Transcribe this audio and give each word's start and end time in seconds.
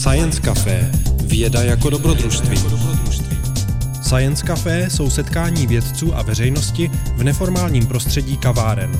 Science 0.00 0.40
Café. 0.40 0.90
Věda 1.24 1.62
jako 1.62 1.90
dobrodružství. 1.90 2.58
Science 4.02 4.46
Café 4.46 4.90
jsou 4.90 5.10
setkání 5.10 5.66
vědců 5.66 6.16
a 6.16 6.22
veřejnosti 6.22 6.90
v 7.16 7.22
neformálním 7.22 7.86
prostředí 7.86 8.36
kaváren. 8.36 8.98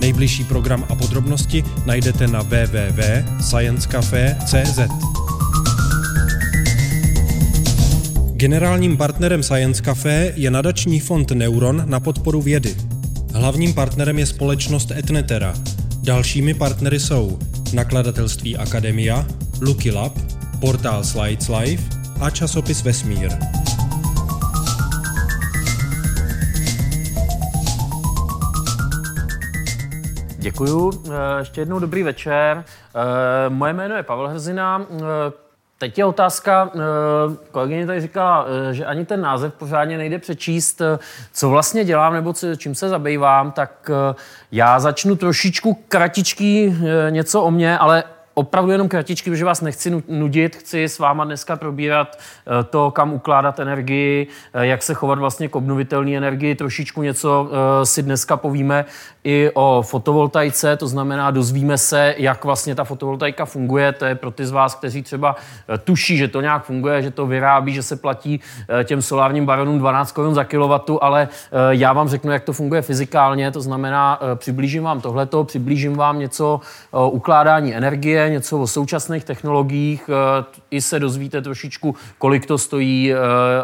Nejbližší 0.00 0.44
program 0.44 0.84
a 0.88 0.94
podrobnosti 0.94 1.64
najdete 1.86 2.26
na 2.26 2.42
www.sciencecafe.cz. 2.42 4.78
Generálním 8.32 8.96
partnerem 8.96 9.42
Science 9.42 9.82
Café 9.82 10.32
je 10.36 10.50
nadační 10.50 11.00
fond 11.00 11.30
Neuron 11.30 11.82
na 11.86 12.00
podporu 12.00 12.42
vědy. 12.42 12.76
Hlavním 13.34 13.74
partnerem 13.74 14.18
je 14.18 14.26
společnost 14.26 14.90
Etnetera. 14.90 15.54
Dalšími 16.02 16.54
partnery 16.54 17.00
jsou 17.00 17.38
nakladatelství 17.72 18.56
Akademia, 18.56 19.26
Lucky 19.60 19.90
Lab, 19.90 20.35
portál 20.60 21.04
Slides 21.04 21.48
Life 21.48 21.82
a 22.20 22.30
časopis 22.30 22.82
Vesmír. 22.82 23.30
Děkuju. 30.38 30.92
Eh, 31.06 31.38
ještě 31.38 31.60
jednou 31.60 31.78
dobrý 31.78 32.02
večer. 32.02 32.64
Eh, 32.94 33.48
moje 33.48 33.72
jméno 33.72 33.96
je 33.96 34.02
Pavel 34.02 34.28
Hrzina. 34.28 34.86
Eh, 34.90 35.02
teď 35.78 35.98
je 35.98 36.04
otázka, 36.04 36.70
kolegyně 37.50 37.86
tady 37.86 38.00
říkala, 38.00 38.46
že 38.72 38.84
ani 38.84 39.04
ten 39.04 39.20
název 39.20 39.54
pořádně 39.54 39.98
nejde 39.98 40.18
přečíst, 40.18 40.82
co 41.32 41.50
vlastně 41.50 41.84
dělám 41.84 42.12
nebo 42.12 42.34
čím 42.56 42.74
se 42.74 42.88
zabývám, 42.88 43.52
tak 43.52 43.90
já 44.52 44.80
začnu 44.80 45.16
trošičku 45.16 45.78
kratičký 45.88 46.76
něco 47.10 47.42
o 47.42 47.50
mě, 47.50 47.78
ale 47.78 48.04
opravdu 48.38 48.72
jenom 48.72 48.88
kratičky, 48.88 49.30
protože 49.30 49.44
vás 49.44 49.60
nechci 49.60 50.02
nudit, 50.08 50.56
chci 50.56 50.84
s 50.84 50.98
váma 50.98 51.24
dneska 51.24 51.56
probírat 51.56 52.18
eh, 52.18 52.64
to, 52.64 52.90
kam 52.90 53.12
ukládat 53.12 53.60
energii, 53.60 54.26
eh, 54.54 54.66
jak 54.66 54.82
se 54.82 54.94
chovat 54.94 55.18
vlastně 55.18 55.48
k 55.48 55.56
obnovitelné 55.56 56.16
energii. 56.16 56.54
Trošičku 56.54 57.02
něco 57.02 57.48
eh, 57.50 57.86
si 57.86 58.02
dneska 58.02 58.36
povíme 58.36 58.84
i 59.24 59.50
o 59.54 59.82
fotovoltaice, 59.82 60.76
to 60.76 60.88
znamená 60.88 61.30
dozvíme 61.30 61.78
se, 61.78 62.14
jak 62.18 62.44
vlastně 62.44 62.74
ta 62.74 62.84
fotovoltaika 62.84 63.44
funguje. 63.44 63.92
To 63.92 64.04
je 64.04 64.14
pro 64.14 64.30
ty 64.30 64.46
z 64.46 64.50
vás, 64.50 64.74
kteří 64.74 65.02
třeba 65.02 65.36
tuší, 65.84 66.16
že 66.16 66.28
to 66.28 66.40
nějak 66.40 66.64
funguje, 66.64 67.02
že 67.02 67.10
to 67.10 67.26
vyrábí, 67.26 67.74
že 67.74 67.82
se 67.82 67.96
platí 67.96 68.40
těm 68.84 69.02
solárním 69.02 69.46
baronům 69.46 69.78
12 69.78 70.12
korun 70.12 70.34
za 70.34 70.44
kilowattu, 70.44 71.04
ale 71.04 71.28
já 71.70 71.92
vám 71.92 72.08
řeknu, 72.08 72.32
jak 72.32 72.44
to 72.44 72.52
funguje 72.52 72.82
fyzikálně, 72.82 73.50
to 73.50 73.60
znamená 73.60 74.20
přiblížím 74.34 74.82
vám 74.82 75.00
tohleto, 75.00 75.44
přiblížím 75.44 75.96
vám 75.96 76.18
něco 76.18 76.60
ukládání 77.10 77.74
energie, 77.74 78.25
něco 78.30 78.60
o 78.60 78.66
současných 78.66 79.24
technologiích, 79.24 80.10
eh, 80.10 80.44
i 80.70 80.80
se 80.80 81.00
dozvíte 81.00 81.42
trošičku, 81.42 81.94
kolik 82.18 82.46
to 82.46 82.58
stojí 82.58 83.12
eh, 83.12 83.16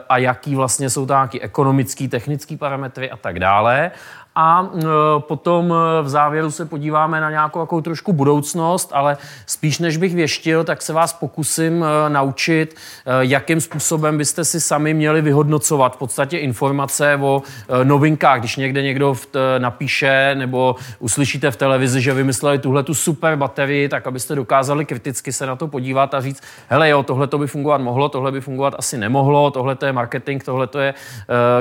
a 0.08 0.18
jaký 0.18 0.54
vlastně 0.54 0.90
jsou 0.90 1.06
nějaký 1.06 1.40
ekonomický, 1.40 2.08
technický 2.08 2.56
parametry 2.56 3.10
a 3.10 3.16
tak 3.16 3.38
dále. 3.38 3.90
A 4.34 4.70
e, 4.74 4.82
potom 5.18 5.72
e, 5.72 6.02
v 6.02 6.08
závěru 6.08 6.50
se 6.50 6.66
podíváme 6.66 7.20
na 7.20 7.30
nějakou 7.30 7.60
jako 7.60 7.80
trošku 7.80 8.12
budoucnost, 8.12 8.90
ale 8.92 9.16
spíš 9.46 9.78
než 9.78 9.96
bych 9.96 10.14
věštil, 10.14 10.64
tak 10.64 10.82
se 10.82 10.92
vás 10.92 11.12
pokusím 11.12 11.84
e, 11.84 12.10
naučit, 12.10 12.76
jakým 13.20 13.60
způsobem 13.60 14.18
byste 14.18 14.44
si 14.44 14.60
sami 14.60 14.94
měli 14.94 15.22
vyhodnocovat 15.22 15.94
v 15.94 15.98
podstatě 15.98 16.38
informace 16.38 17.18
o 17.22 17.42
novinkách. 17.84 18.38
Když 18.38 18.56
někde 18.56 18.82
někdo 18.82 19.16
napíše 19.58 20.34
nebo 20.34 20.76
uslyšíte 20.98 21.50
v 21.50 21.56
televizi, 21.56 22.00
že 22.00 22.14
vymysleli 22.14 22.58
tuhle 22.58 22.82
tu 22.82 22.94
super 22.94 23.36
baterii, 23.36 23.88
tak 23.88 24.06
abyste 24.06 24.34
dokázali 24.34 24.84
kriticky 24.84 25.32
se 25.32 25.46
na 25.46 25.56
to 25.56 25.68
podívat 25.68 26.14
a 26.14 26.20
říct, 26.20 26.42
hele 26.68 26.88
jo, 26.88 27.02
tohle 27.02 27.26
to 27.26 27.38
by 27.38 27.46
fungovat 27.46 27.80
mohlo, 27.80 28.08
tohle 28.08 28.32
by 28.32 28.40
fungovat 28.40 28.74
asi 28.78 28.98
nemohlo, 28.98 29.50
tohle 29.50 29.74
to 29.74 29.86
je 29.86 29.92
marketing, 29.92 30.44
tohle 30.44 30.66
to 30.66 30.78
je 30.78 30.94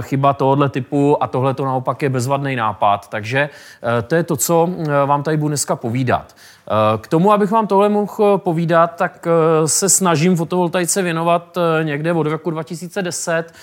chyba 0.02 0.34
tohohle 0.34 0.70
typu 0.70 1.24
a 1.24 1.28
tohle 1.28 1.54
to 1.54 1.66
naopak 1.66 2.02
je 2.02 2.10
bezvadný 2.10 2.56
nápad. 2.62 3.10
Takže 3.10 3.50
eh, 3.50 4.02
to 4.02 4.16
je 4.16 4.24
to, 4.24 4.36
co 4.38 4.70
eh, 4.70 5.06
vám 5.06 5.24
tady 5.24 5.38
budu 5.38 5.48
dneska 5.48 5.76
povídat. 5.76 6.36
Eh, 6.36 6.98
k 7.02 7.08
tomu, 7.08 7.34
abych 7.34 7.52
vám 7.52 7.68
tohle 7.68 7.90
mohl 7.90 8.38
povídat, 8.38 8.96
tak 8.96 9.28
se 9.66 9.90
snažím 9.90 10.36
fotovoltaice 10.36 11.02
věnovat 11.02 11.58
někde 11.84 12.14
od 12.14 12.28
roku 12.28 12.52
2010, 12.52 13.54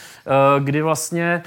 kdy 0.58 0.82
vlastně 0.82 1.42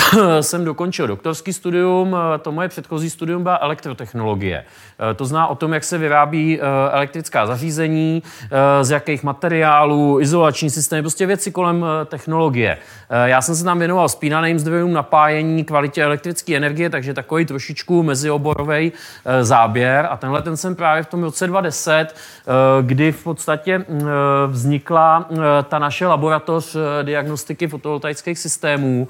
jsem 0.40 0.64
dokončil 0.64 1.06
doktorský 1.06 1.52
studium, 1.52 2.16
to 2.42 2.52
moje 2.52 2.68
předchozí 2.68 3.10
studium 3.10 3.42
byla 3.42 3.58
elektrotechnologie. 3.62 4.64
Eh, 5.10 5.14
to 5.14 5.24
zná 5.24 5.46
o 5.46 5.54
tom, 5.54 5.72
jak 5.72 5.84
se 5.84 5.98
vyrábí 5.98 6.60
eh, 6.60 6.64
elektrická 6.92 7.46
zařízení, 7.46 8.22
eh, 8.44 8.84
z 8.84 8.90
jakých 8.90 9.22
materiálů, 9.22 10.20
izolační 10.20 10.70
systémy, 10.70 11.02
prostě 11.02 11.26
věci 11.26 11.52
kolem 11.52 11.86
technologie. 12.06 12.78
Já 13.24 13.42
jsem 13.42 13.54
se 13.54 13.64
tam 13.64 13.78
věnoval 13.78 14.08
spínaným 14.08 14.58
zdrojům, 14.58 14.92
napájení, 14.92 15.64
kvalitě 15.64 16.02
elektrické 16.04 16.56
energie, 16.56 16.90
takže 16.90 17.14
takový 17.14 17.44
trošičku 17.44 18.02
mezioborový 18.02 18.92
záběr. 19.40 20.08
A 20.10 20.16
tenhle 20.16 20.42
ten 20.42 20.56
jsem 20.56 20.74
právě 20.74 21.02
v 21.02 21.06
tom 21.06 21.22
roce 21.22 21.46
2010, 21.46 22.14
kdy 22.82 23.12
v 23.12 23.24
podstatě 23.24 23.84
vznikla 24.46 25.28
ta 25.68 25.78
naše 25.78 26.06
laboratoř 26.06 26.76
diagnostiky 27.02 27.68
fotovoltaických 27.68 28.38
systémů, 28.38 29.08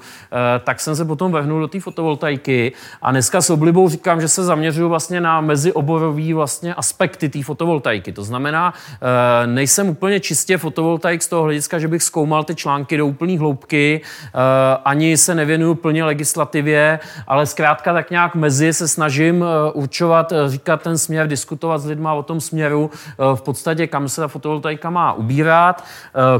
tak 0.63 0.72
jsem 0.79 0.95
se 0.95 1.05
potom 1.05 1.31
vrhnul 1.31 1.59
do 1.59 1.67
té 1.67 1.79
fotovoltaiky 1.79 2.71
a 3.01 3.11
dneska 3.11 3.41
s 3.41 3.49
oblibou 3.49 3.89
říkám, 3.89 4.21
že 4.21 4.27
se 4.27 4.43
zaměřuju 4.43 4.89
vlastně 4.89 5.21
na 5.21 5.41
mezioborový 5.41 6.33
vlastně 6.33 6.73
aspekty 6.73 7.29
té 7.29 7.43
fotovoltaiky. 7.43 8.11
To 8.11 8.23
znamená, 8.23 8.73
eh, 8.73 9.47
nejsem 9.47 9.89
úplně 9.89 10.19
čistě 10.19 10.57
fotovoltaik 10.57 11.23
z 11.23 11.27
toho 11.27 11.43
hlediska, 11.43 11.79
že 11.79 11.87
bych 11.87 12.03
zkoumal 12.03 12.43
ty 12.43 12.55
články 12.55 12.97
do 12.97 13.07
úplné 13.07 13.39
hloubky, 13.39 14.01
eh, 14.03 14.39
ani 14.85 15.17
se 15.17 15.35
nevěnuju 15.35 15.75
plně 15.75 16.03
legislativě, 16.03 16.99
ale 17.27 17.45
zkrátka 17.45 17.93
tak 17.93 18.11
nějak 18.11 18.35
mezi 18.35 18.73
se 18.73 18.87
snažím 18.87 19.43
eh, 19.43 19.71
určovat, 19.71 20.33
říkat 20.47 20.81
ten 20.81 20.97
směr, 20.97 21.27
diskutovat 21.27 21.81
s 21.81 21.85
lidma 21.85 22.13
o 22.13 22.23
tom 22.23 22.41
směru, 22.41 22.89
v 23.35 23.41
podstatě 23.41 23.87
kam 23.87 24.09
se 24.09 24.21
ta 24.21 24.27
fotovoltaika 24.27 24.89
má 24.89 25.13
ubírat. 25.13 25.83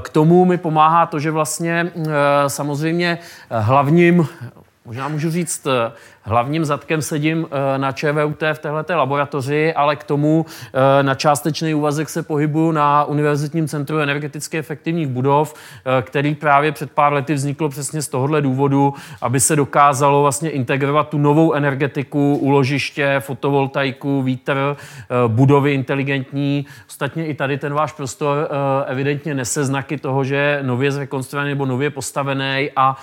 K 0.01 0.09
tomu 0.09 0.45
mi 0.45 0.57
pomáhá 0.57 1.05
to, 1.05 1.19
že 1.19 1.31
vlastně 1.31 1.91
samozřejmě 2.47 3.17
hlavním 3.50 4.22
room 4.23 4.72
možná 4.85 5.07
můžu 5.07 5.31
říct, 5.31 5.67
Hlavním 6.25 6.66
zadkem 6.66 7.01
sedím 7.01 7.47
eh, 7.51 7.77
na 7.77 7.91
ČVUT 7.91 8.44
v 8.53 8.59
této 8.59 8.97
laboratoři, 8.97 9.73
ale 9.73 9.95
k 9.95 10.03
tomu 10.03 10.45
eh, 10.99 11.03
na 11.03 11.16
částečný 11.16 11.73
úvazek 11.73 12.09
se 12.09 12.23
pohybuju 12.23 12.71
na 12.71 13.03
Univerzitním 13.03 13.67
centru 13.67 13.99
energeticky 13.99 14.57
efektivních 14.57 15.07
budov, 15.07 15.53
eh, 15.53 16.01
který 16.01 16.35
právě 16.35 16.71
před 16.71 16.91
pár 16.91 17.13
lety 17.13 17.33
vzniklo 17.33 17.69
přesně 17.69 18.01
z 18.01 18.07
tohohle 18.07 18.41
důvodu, 18.41 18.94
aby 19.21 19.39
se 19.39 19.55
dokázalo 19.55 20.21
vlastně 20.21 20.49
integrovat 20.49 21.09
tu 21.09 21.17
novou 21.17 21.53
energetiku, 21.53 22.35
uložiště, 22.35 23.15
fotovoltaiku, 23.19 24.21
vítr, 24.21 24.75
budovy 25.27 25.73
inteligentní. 25.73 26.65
Ostatně 26.88 27.25
i 27.25 27.33
tady 27.33 27.57
ten 27.57 27.73
váš 27.73 27.91
prostor 27.91 28.50
evidentně 28.88 29.35
nese 29.35 29.65
znaky 29.65 29.97
toho, 29.97 30.23
že 30.23 30.35
je 30.35 30.59
nově 30.61 30.91
zrekonstruovaný 30.91 31.50
nebo 31.50 31.65
nově 31.65 31.89
postavený 31.89 32.69
a 32.75 32.97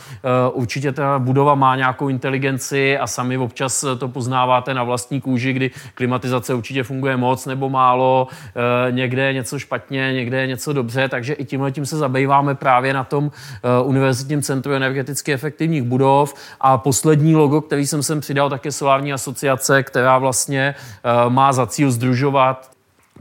určitě 0.52 0.92
ta 0.92 1.18
budova 1.18 1.54
má 1.54 1.69
nějakou 1.76 2.08
inteligenci 2.08 2.98
a 2.98 3.06
sami 3.06 3.38
občas 3.38 3.84
to 3.98 4.08
poznáváte 4.08 4.74
na 4.74 4.82
vlastní 4.84 5.20
kůži, 5.20 5.52
kdy 5.52 5.70
klimatizace 5.94 6.54
určitě 6.54 6.82
funguje 6.82 7.16
moc 7.16 7.46
nebo 7.46 7.68
málo, 7.68 8.28
eh, 8.30 8.92
někde 8.92 9.22
je 9.22 9.32
něco 9.32 9.58
špatně, 9.58 10.12
někde 10.12 10.40
je 10.40 10.46
něco 10.46 10.72
dobře, 10.72 11.08
takže 11.08 11.34
i 11.34 11.44
tímhle 11.44 11.72
tím 11.72 11.86
se 11.86 11.96
zabýváme 11.96 12.54
právě 12.54 12.94
na 12.94 13.04
tom 13.04 13.30
eh, 13.30 13.82
Univerzitním 13.82 14.42
centru 14.42 14.72
energeticky 14.72 15.32
efektivních 15.32 15.82
budov 15.82 16.34
a 16.60 16.78
poslední 16.78 17.36
logo, 17.36 17.60
který 17.60 17.86
jsem 17.86 18.02
sem 18.02 18.20
přidal, 18.20 18.50
tak 18.50 18.64
je 18.64 18.72
Solární 18.72 19.12
asociace, 19.12 19.82
která 19.82 20.18
vlastně 20.18 20.74
eh, 20.74 21.30
má 21.30 21.52
za 21.52 21.66
cíl 21.66 21.90
združovat 21.90 22.70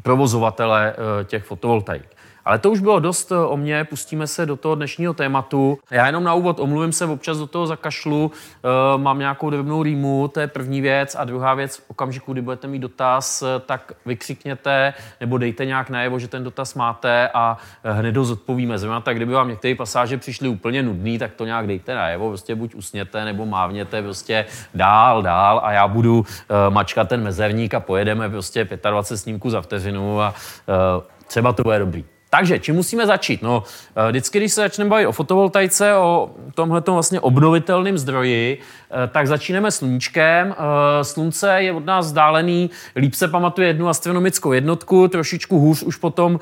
provozovatele 0.03 0.95
těch 1.23 1.43
fotovoltaik. 1.43 2.18
Ale 2.45 2.59
to 2.59 2.71
už 2.71 2.79
bylo 2.79 2.99
dost 2.99 3.31
eh, 3.31 3.35
o 3.35 3.57
mě, 3.57 3.83
pustíme 3.83 4.27
se 4.27 4.45
do 4.45 4.55
toho 4.55 4.75
dnešního 4.75 5.13
tématu. 5.13 5.79
Já 5.91 6.05
jenom 6.05 6.23
na 6.23 6.33
úvod 6.33 6.59
omluvím 6.59 6.91
se, 6.91 7.05
občas 7.05 7.37
do 7.37 7.47
toho 7.47 7.67
zakašlu, 7.67 8.31
e, 8.63 8.97
mám 8.97 9.19
nějakou 9.19 9.49
drobnou 9.49 9.83
rýmu, 9.83 10.27
to 10.27 10.39
je 10.39 10.47
první 10.47 10.81
věc. 10.81 11.15
A 11.19 11.23
druhá 11.23 11.53
věc, 11.53 11.77
v 11.77 11.83
okamžiku, 11.87 12.33
kdy 12.33 12.41
budete 12.41 12.67
mít 12.67 12.79
dotaz, 12.79 13.41
eh, 13.41 13.59
tak 13.65 13.93
vykřikněte 14.05 14.93
nebo 15.19 15.37
dejte 15.37 15.65
nějak 15.65 15.89
najevo, 15.89 16.19
že 16.19 16.27
ten 16.27 16.43
dotaz 16.43 16.75
máte 16.75 17.29
a 17.33 17.57
hned 17.83 18.17
ho 18.17 18.25
zodpovíme. 18.25 18.77
Zrovna 18.77 19.01
tak, 19.01 19.15
kdyby 19.15 19.33
vám 19.33 19.47
některé 19.49 19.75
pasáže 19.75 20.17
přišly 20.17 20.49
úplně 20.49 20.83
nudný, 20.83 21.19
tak 21.19 21.33
to 21.33 21.45
nějak 21.45 21.67
dejte 21.67 21.95
najevo, 21.95 22.27
prostě 22.27 22.55
buď 22.55 22.75
usněte 22.75 23.25
nebo 23.25 23.45
mávněte 23.45 24.01
prostě 24.01 24.45
dál, 24.73 25.21
dál 25.21 25.61
a 25.63 25.71
já 25.71 25.87
budu 25.87 26.25
e, 26.49 26.69
mačkat 26.69 27.09
ten 27.09 27.23
mezerník 27.23 27.73
a 27.73 27.79
pojedeme 27.79 28.29
prostě 28.29 28.67
25 28.89 29.17
snímků 29.17 29.49
za 29.49 29.61
vteřinu 29.61 30.21
a 30.21 30.33
e, 30.67 31.27
třeba 31.27 31.53
to 31.53 31.63
bude 31.63 31.79
dobrý. 31.79 32.18
Takže, 32.29 32.59
čím 32.59 32.75
musíme 32.75 33.07
začít? 33.07 33.41
No, 33.41 33.63
eh, 33.95 34.09
vždycky, 34.09 34.39
když 34.39 34.53
se 34.53 34.61
začneme 34.61 34.89
bavit 34.89 35.07
o 35.07 35.11
fotovoltaice, 35.11 35.95
o 35.95 36.29
tomhle 36.55 36.81
vlastně 36.87 37.19
obnovitelném 37.19 37.97
zdroji, 37.97 38.57
eh, 38.57 39.07
tak 39.07 39.27
začínáme 39.27 39.71
sluníčkem. 39.71 40.55
Eh, 40.57 41.03
slunce 41.03 41.61
je 41.61 41.73
od 41.73 41.85
nás 41.85 42.05
vzdálený, 42.05 42.69
líp 42.95 43.13
se 43.13 43.27
pamatuje 43.27 43.67
jednu 43.67 43.89
astronomickou 43.89 44.51
jednotku, 44.51 45.07
trošičku 45.07 45.59
hůř 45.59 45.83
už 45.83 45.95
potom 45.95 46.39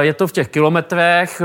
je 0.00 0.14
to 0.14 0.26
v 0.26 0.32
těch 0.32 0.48
kilometrech. 0.48 1.42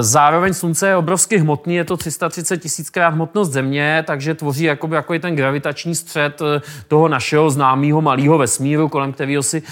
Zároveň 0.00 0.54
slunce 0.54 0.88
je 0.88 0.96
obrovsky 0.96 1.38
hmotný, 1.38 1.74
je 1.74 1.84
to 1.84 1.96
330 1.96 2.58
tisíckrát 2.58 3.14
hmotnost 3.14 3.52
Země, 3.52 4.04
takže 4.06 4.34
tvoří 4.34 4.64
jakoby, 4.64 4.96
jako 4.96 5.18
ten 5.18 5.36
gravitační 5.36 5.94
střed 5.94 6.42
toho 6.88 7.08
našeho 7.08 7.50
známého 7.50 8.00
malého 8.00 8.38
vesmíru, 8.38 8.88
kolem 8.88 9.12
kterého 9.12 9.42
si 9.42 9.62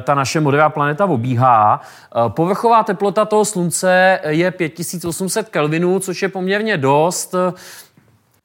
ta 0.00 0.14
naše 0.14 0.40
modrá 0.40 0.68
planeta 0.68 1.04
obíhá. 1.04 1.80
Povrchová 2.28 2.69
celková 2.70 2.84
teplota 2.84 3.24
toho 3.24 3.44
slunce 3.44 4.20
je 4.28 4.50
5800 4.50 5.48
Kelvinů, 5.48 5.98
což 5.98 6.22
je 6.22 6.28
poměrně 6.28 6.76
dost. 6.76 7.34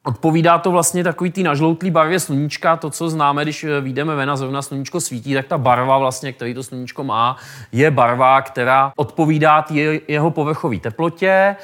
Odpovídá 0.04 0.58
to 0.58 0.70
vlastně 0.70 1.04
takový 1.04 1.30
tý 1.30 1.42
nažloutlý 1.42 1.90
barvě 1.90 2.20
sluníčka, 2.20 2.76
to, 2.76 2.90
co 2.90 3.10
známe, 3.10 3.42
když 3.42 3.66
vyjdeme 3.80 4.16
ven 4.16 4.30
a 4.30 4.36
zrovna 4.36 4.62
sluníčko 4.62 5.00
svítí, 5.00 5.34
tak 5.34 5.46
ta 5.46 5.58
barva 5.58 5.98
vlastně, 5.98 6.32
který 6.32 6.54
to 6.54 6.62
sluníčko 6.62 7.04
má, 7.04 7.36
je 7.72 7.90
barva, 7.90 8.42
která 8.42 8.92
odpovídá 8.96 9.64
jeho 10.08 10.30
povrchové 10.30 10.78
teplotě. 10.78 11.56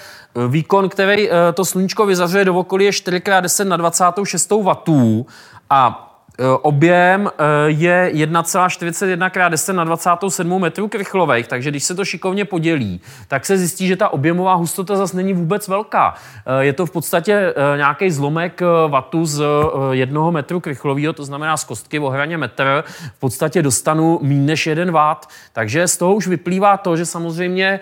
Výkon, 0.48 0.88
který 0.88 1.30
eh, 1.30 1.52
to 1.54 1.64
sluníčko 1.64 2.06
vyzařuje 2.06 2.44
do 2.44 2.54
okolí 2.54 2.84
je 2.84 2.90
4x10 2.90 3.68
na 3.68 3.76
26 3.76 4.50
W 4.50 5.24
a 5.70 6.08
Eh, 6.11 6.11
objem 6.62 7.30
eh, 7.38 7.44
je 7.66 8.10
1,41 8.14 9.26
x 9.26 9.50
10 9.50 9.72
na 9.72 9.84
27 9.84 10.60
metrů 10.60 10.88
krychlových, 10.88 11.48
takže 11.48 11.70
když 11.70 11.84
se 11.84 11.94
to 11.94 12.04
šikovně 12.04 12.44
podělí, 12.44 13.00
tak 13.28 13.46
se 13.46 13.58
zjistí, 13.58 13.86
že 13.86 13.96
ta 13.96 14.08
objemová 14.08 14.54
hustota 14.54 14.96
zase 14.96 15.16
není 15.16 15.32
vůbec 15.32 15.68
velká. 15.68 16.14
Eh, 16.46 16.64
je 16.64 16.72
to 16.72 16.86
v 16.86 16.90
podstatě 16.90 17.54
nějaký 17.76 18.10
zlomek 18.10 18.62
vatu 18.88 19.26
z 19.26 19.44
jednoho 19.90 20.32
metru 20.32 20.60
krychlového, 20.60 21.12
to 21.12 21.24
znamená 21.24 21.56
z 21.56 21.64
kostky 21.64 21.98
o 21.98 22.08
hraně 22.08 22.38
metr, 22.38 22.84
v 23.16 23.20
podstatě 23.20 23.62
dostanu 23.62 24.18
méně 24.22 24.42
než 24.42 24.66
jeden 24.66 24.90
watt. 24.90 25.28
Takže 25.52 25.88
z 25.88 25.96
toho 25.96 26.14
už 26.14 26.26
vyplývá 26.26 26.76
to, 26.76 26.96
že 26.96 27.06
samozřejmě 27.06 27.80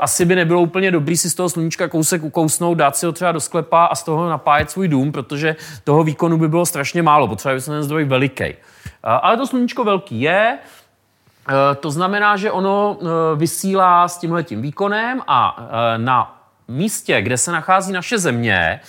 asi 0.00 0.24
by 0.24 0.36
nebylo 0.36 0.60
úplně 0.60 0.90
dobrý 0.90 1.16
si 1.16 1.30
z 1.30 1.34
toho 1.34 1.48
sluníčka 1.48 1.88
kousek 1.88 2.24
ukousnout, 2.24 2.74
dát 2.74 2.96
si 2.96 3.06
ho 3.06 3.12
třeba 3.12 3.32
do 3.32 3.40
sklepa 3.40 3.84
a 3.84 3.94
z 3.94 4.02
toho 4.02 4.28
napájet 4.28 4.70
svůj 4.70 4.88
dům, 4.88 5.12
protože 5.12 5.56
toho 5.84 6.04
výkonu 6.04 6.38
by 6.38 6.48
bylo 6.48 6.66
strašně 6.66 7.02
málo. 7.02 7.28
Potřebuje 7.28 7.60
se 7.60 7.70
ten 7.70 7.82
zdroj 7.90 8.04
veliký. 8.06 8.54
Ale 9.02 9.36
to 9.36 9.46
sluníčko 9.46 9.84
velký 9.84 10.20
je, 10.20 10.58
eh, 10.58 11.74
to 11.80 11.90
znamená, 11.90 12.36
že 12.36 12.52
ono 12.54 12.94
eh, 12.94 13.06
vysílá 13.36 14.08
s 14.08 14.18
tímhletím 14.18 14.62
výkonem 14.62 15.22
a 15.26 15.68
na 15.96 16.46
místě, 16.68 17.22
kde 17.22 17.36
se 17.36 17.52
nachází 17.52 17.92
naše 17.92 18.18
země, 18.18 18.80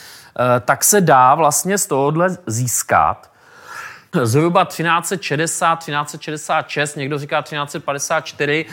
tak 0.65 0.83
se 0.83 1.01
dá 1.01 1.35
vlastně 1.35 1.77
z 1.77 1.85
tohohle 1.85 2.29
získat 2.47 3.30
zhruba 4.23 4.65
1360, 4.65 5.75
1366, 5.75 6.95
někdo 6.95 7.19
říká 7.19 7.41
1354, 7.41 8.65
uh, 8.65 8.71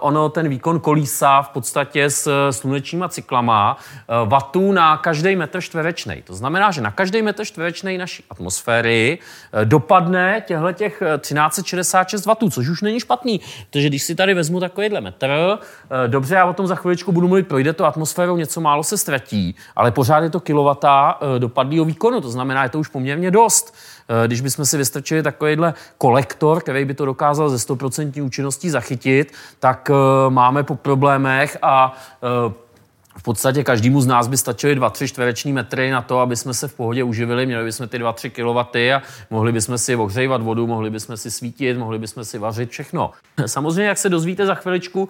ono 0.00 0.28
ten 0.28 0.48
výkon 0.48 0.80
kolísá 0.80 1.42
v 1.42 1.48
podstatě 1.48 2.10
s 2.10 2.50
slunečníma 2.50 3.08
cyklama 3.08 3.76
vatů 4.24 4.72
na 4.72 4.96
každý 4.96 5.36
metr 5.36 5.60
čtverečný. 5.60 6.22
To 6.22 6.34
znamená, 6.34 6.70
že 6.70 6.80
na 6.80 6.90
každý 6.90 7.22
metr 7.22 7.44
čtverečný 7.44 7.98
naší 7.98 8.24
atmosféry 8.30 9.18
dopadne 9.64 10.42
těchto 10.46 10.72
těch 10.72 11.02
1366 11.20 12.26
vatů, 12.26 12.50
což 12.50 12.68
už 12.68 12.82
není 12.82 13.00
špatný, 13.00 13.40
protože 13.70 13.88
když 13.88 14.02
si 14.02 14.14
tady 14.14 14.34
vezmu 14.34 14.60
takovýhle 14.60 15.00
metr, 15.00 15.58
dobře, 16.06 16.34
já 16.34 16.44
o 16.44 16.52
tom 16.52 16.66
za 16.66 16.74
chviličku 16.74 17.12
budu 17.12 17.28
mluvit, 17.28 17.48
projde 17.48 17.72
to 17.72 17.84
atmosférou, 17.84 18.36
něco 18.36 18.60
málo 18.60 18.84
se 18.84 18.98
ztratí, 18.98 19.56
ale 19.76 19.90
pořád 19.90 20.22
je 20.22 20.30
to 20.30 20.40
kilowata 20.40 21.18
dopadlého 21.38 21.84
výkonu, 21.84 22.20
to 22.20 22.30
znamená, 22.30 22.62
je 22.62 22.68
to 22.68 22.78
už 22.78 22.88
poměrně 22.88 23.30
dost. 23.30 23.74
Eh, 24.08 24.26
když 24.26 24.40
bychom 24.40 24.66
si 24.66 24.76
vystrčili 24.76 25.22
takovýhle 25.22 25.74
kolektor, 25.98 26.60
který 26.60 26.84
by 26.84 26.94
to 26.94 27.04
dokázal 27.04 27.50
ze 27.50 27.56
100% 27.56 28.24
účinností 28.24 28.70
zachytit, 28.70 29.32
tak 29.58 29.90
eh, 29.90 30.30
máme 30.30 30.62
po 30.62 30.74
problémech 30.74 31.58
a 31.62 31.96
eh, 32.22 32.68
v 33.18 33.22
podstatě 33.22 33.64
každému 33.64 34.00
z 34.00 34.06
nás 34.06 34.28
by 34.28 34.36
stačily 34.36 34.80
2-3 34.80 35.06
čtvereční 35.06 35.52
metry 35.52 35.90
na 35.90 36.02
to, 36.02 36.18
aby 36.18 36.36
jsme 36.36 36.54
se 36.54 36.68
v 36.68 36.74
pohodě 36.74 37.04
uživili, 37.04 37.46
měli 37.46 37.64
bychom 37.64 37.88
ty 37.88 37.98
2-3 37.98 38.30
kW 38.30 38.78
a 38.94 39.02
mohli 39.30 39.52
bychom 39.52 39.78
si 39.78 39.96
ohřejvat 39.96 40.42
vodu, 40.42 40.66
mohli 40.66 40.90
bychom 40.90 41.16
si 41.16 41.30
svítit, 41.30 41.78
mohli 41.78 41.98
bychom 41.98 42.24
si 42.24 42.38
vařit 42.38 42.70
všechno. 42.70 43.10
Samozřejmě, 43.46 43.88
jak 43.88 43.98
se 43.98 44.08
dozvíte 44.08 44.46
za 44.46 44.54
chviličku, 44.54 45.08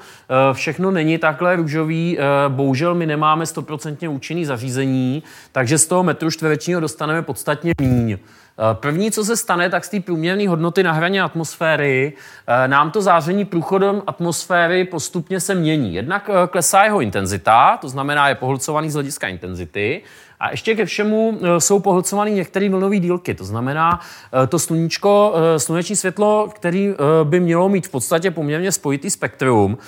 všechno 0.53 0.91
není 0.91 1.19
takhle 1.19 1.57
růžový. 1.57 2.19
Bohužel 2.49 2.95
my 2.95 3.07
nemáme 3.07 3.45
100% 3.45 4.11
účinný 4.11 4.45
zařízení, 4.45 5.23
takže 5.53 5.79
z 5.79 5.87
toho 5.87 6.03
metru 6.03 6.31
čtverečního 6.31 6.81
dostaneme 6.81 7.23
podstatně 7.23 7.73
méně. 7.81 8.19
Eh, 8.61 8.75
první, 8.75 9.11
co 9.11 9.25
se 9.25 9.37
stane, 9.37 9.71
tak 9.71 9.85
z 9.85 9.89
té 9.89 10.01
průměrné 10.01 10.49
hodnoty 10.49 10.83
na 10.83 10.93
hraně 10.93 11.23
atmosféry 11.23 12.13
eh, 12.47 12.69
nám 12.69 12.91
to 12.91 13.03
záření 13.03 13.45
průchodem 13.45 14.03
atmosféry 14.07 14.85
postupně 14.85 15.41
se 15.41 15.55
mění. 15.55 15.95
Jednak 15.95 16.31
eh, 16.31 16.47
klesá 16.47 16.85
jeho 16.85 17.01
intenzita, 17.01 17.77
to 17.77 17.89
znamená, 17.89 18.29
je 18.29 18.35
pohlcovaný 18.35 18.91
z 18.91 18.95
hlediska 18.95 19.29
intenzity, 19.29 20.03
a 20.41 20.51
ještě 20.51 20.75
ke 20.75 20.85
všemu 20.85 21.41
jsou 21.59 21.79
pohlcovány 21.79 22.31
některé 22.31 22.69
vlnové 22.69 22.99
dílky. 22.99 23.35
To 23.35 23.45
znamená, 23.45 24.01
to 24.49 24.59
sluníčko, 24.59 25.35
sluneční 25.57 25.97
světlo, 25.97 26.49
který 26.55 26.95
by 27.25 27.41
mělo 27.41 27.69
mít 27.69 27.87
v 27.87 27.91
podstatě 27.91 28.31
poměrně 28.31 28.73
spojitý 28.73 29.11
spektrum, 29.11 29.79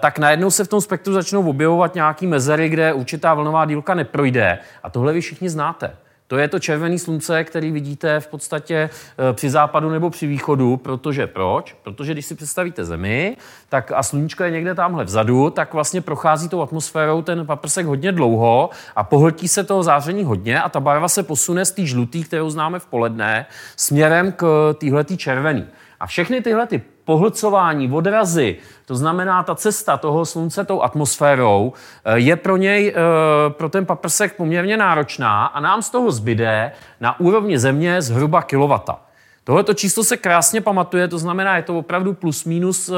tak 0.00 0.18
najednou 0.18 0.50
se 0.50 0.64
v 0.64 0.68
tom 0.68 0.80
spektru 0.80 1.12
začnou 1.12 1.48
objevovat 1.48 1.94
nějaké 1.94 2.26
mezery, 2.26 2.68
kde 2.68 2.92
určitá 2.92 3.34
vlnová 3.34 3.64
dílka 3.64 3.94
neprojde. 3.94 4.58
A 4.82 4.90
tohle 4.90 5.12
vy 5.12 5.20
všichni 5.20 5.48
znáte. 5.48 5.90
To 6.26 6.38
je 6.38 6.48
to 6.48 6.58
červené 6.58 6.98
slunce, 6.98 7.44
který 7.44 7.70
vidíte 7.70 8.20
v 8.20 8.26
podstatě 8.26 8.74
eh, 8.74 9.32
při 9.32 9.50
západu 9.50 9.90
nebo 9.90 10.10
při 10.10 10.26
východu, 10.26 10.76
protože 10.76 11.26
proč? 11.26 11.76
Protože 11.82 12.12
když 12.12 12.26
si 12.26 12.34
představíte 12.34 12.84
Zemi, 12.84 13.36
tak 13.68 13.92
a 13.94 14.02
sluníčko 14.02 14.44
je 14.44 14.50
někde 14.50 14.74
tamhle 14.74 15.04
vzadu, 15.04 15.50
tak 15.50 15.74
vlastně 15.74 16.00
prochází 16.00 16.48
tou 16.48 16.62
atmosférou 16.62 17.22
ten 17.22 17.46
paprsek 17.46 17.86
hodně 17.86 18.12
dlouho 18.12 18.70
a 18.96 19.04
pohltí 19.04 19.48
se 19.48 19.64
toho 19.64 19.82
záření 19.82 20.24
hodně 20.24 20.62
a 20.62 20.68
ta 20.68 20.80
barva 20.80 21.08
se 21.08 21.22
posune 21.22 21.64
z 21.64 21.70
té 21.70 21.86
žlutý, 21.86 22.24
kterou 22.24 22.50
známe 22.50 22.78
v 22.78 22.86
poledne, 22.86 23.46
směrem 23.76 24.32
k 24.32 24.74
téhletý 24.78 25.16
červený. 25.16 25.66
A 26.00 26.06
všechny 26.06 26.40
tyhle 26.40 26.66
ty 26.66 26.82
pohlcování, 27.04 27.92
odrazy, 27.92 28.56
to 28.86 28.96
znamená 28.96 29.42
ta 29.42 29.54
cesta 29.54 29.96
toho 29.96 30.24
slunce 30.24 30.64
tou 30.64 30.82
atmosférou, 30.82 31.72
eh, 32.04 32.18
je 32.18 32.36
pro 32.36 32.56
něj, 32.56 32.94
eh, 32.96 33.50
pro 33.50 33.68
ten 33.68 33.86
paprsek 33.86 34.36
poměrně 34.36 34.76
náročná 34.76 35.46
a 35.46 35.60
nám 35.60 35.82
z 35.82 35.90
toho 35.90 36.10
zbyde 36.10 36.72
na 37.00 37.20
úrovni 37.20 37.58
země 37.58 38.02
zhruba 38.02 38.42
kilowata. 38.42 39.00
Tohleto 39.44 39.74
číslo 39.74 40.04
se 40.04 40.16
krásně 40.16 40.60
pamatuje, 40.60 41.08
to 41.08 41.18
znamená, 41.18 41.56
je 41.56 41.62
to 41.62 41.78
opravdu 41.78 42.14
plus 42.14 42.44
minus 42.44 42.88
uh, 42.88 42.96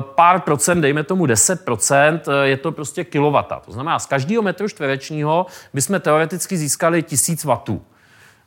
pár 0.00 0.40
procent, 0.40 0.80
dejme 0.80 1.02
tomu 1.02 1.26
10 1.26 1.64
procent, 1.64 2.28
je 2.42 2.56
to 2.56 2.72
prostě 2.72 3.04
kilowata. 3.04 3.62
To 3.66 3.72
znamená, 3.72 3.98
z 3.98 4.06
každého 4.06 4.42
metru 4.42 4.68
čtverečního 4.68 5.46
bychom 5.74 6.00
teoreticky 6.00 6.56
získali 6.56 7.02
1000 7.02 7.44
vatů. 7.44 7.82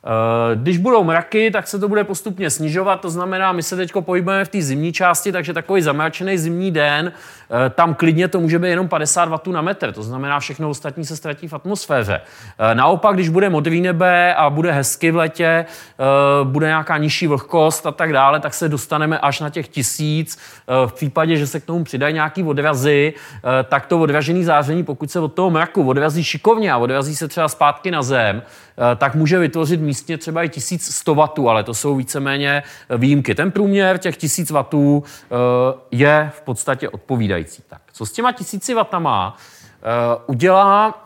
Eh, 0.06 0.56
když 0.56 0.78
budou 0.78 1.04
mraky, 1.04 1.50
tak 1.50 1.66
se 1.66 1.78
to 1.78 1.88
bude 1.88 2.04
postupně 2.04 2.50
snižovat, 2.50 3.00
to 3.00 3.10
znamená, 3.10 3.52
my 3.52 3.62
se 3.62 3.76
teď 3.76 3.92
pohybujeme 4.00 4.44
v 4.44 4.48
té 4.48 4.62
zimní 4.62 4.92
části, 4.92 5.32
takže 5.32 5.52
takový 5.52 5.82
zamračený 5.82 6.38
zimní 6.38 6.70
den, 6.70 7.12
eh, 7.12 7.70
tam 7.70 7.94
klidně 7.94 8.28
to 8.28 8.40
může 8.40 8.58
být 8.58 8.68
jenom 8.68 8.88
50 8.88 9.28
W 9.28 9.52
na 9.52 9.62
metr, 9.62 9.92
to 9.92 10.02
znamená, 10.02 10.40
všechno 10.40 10.70
ostatní 10.70 11.04
se 11.04 11.16
ztratí 11.16 11.48
v 11.48 11.52
atmosféře. 11.52 12.20
Eh, 12.58 12.74
naopak, 12.74 13.14
když 13.14 13.28
bude 13.28 13.50
modrý 13.50 13.80
nebe 13.80 14.34
a 14.34 14.50
bude 14.50 14.72
hezky 14.72 15.10
v 15.10 15.16
letě, 15.16 15.66
bude 16.44 16.66
nějaká 16.66 16.98
nižší 16.98 17.26
vlhkost 17.26 17.86
a 17.86 17.92
tak 17.92 18.12
dále, 18.12 18.40
tak 18.40 18.54
se 18.54 18.68
dostaneme 18.68 19.18
až 19.18 19.40
na 19.40 19.50
těch 19.50 19.68
tisíc. 19.68 20.38
V 20.86 20.92
případě, 20.92 21.36
že 21.36 21.46
se 21.46 21.60
k 21.60 21.64
tomu 21.64 21.84
přidají 21.84 22.14
nějaký 22.14 22.42
odrazy, 22.42 23.14
tak 23.68 23.86
to 23.86 24.00
odražený 24.00 24.44
záření, 24.44 24.84
pokud 24.84 25.10
se 25.10 25.20
od 25.20 25.34
toho 25.34 25.50
mraku 25.50 25.88
odrazí 25.88 26.24
šikovně 26.24 26.72
a 26.72 26.76
odrazí 26.76 27.16
se 27.16 27.28
třeba 27.28 27.48
zpátky 27.48 27.90
na 27.90 28.02
zem, 28.02 28.42
tak 28.96 29.14
může 29.14 29.38
vytvořit 29.38 29.80
místně 29.80 30.18
třeba 30.18 30.42
i 30.42 30.48
1100 30.48 31.14
W, 31.14 31.48
ale 31.48 31.62
to 31.64 31.74
jsou 31.74 31.96
víceméně 31.96 32.62
výjimky. 32.96 33.34
Ten 33.34 33.50
průměr 33.50 33.98
těch 33.98 34.16
1000 34.16 34.50
W 34.50 34.56
eh, 34.62 35.36
je 35.90 36.30
v 36.36 36.40
podstatě 36.40 36.88
odpovídající. 36.88 37.62
Tak, 37.66 37.82
co 37.92 38.06
s 38.06 38.12
těma 38.12 38.32
1000 38.32 38.68
W 38.68 38.84
eh, 38.92 39.32
udělá 40.26 41.04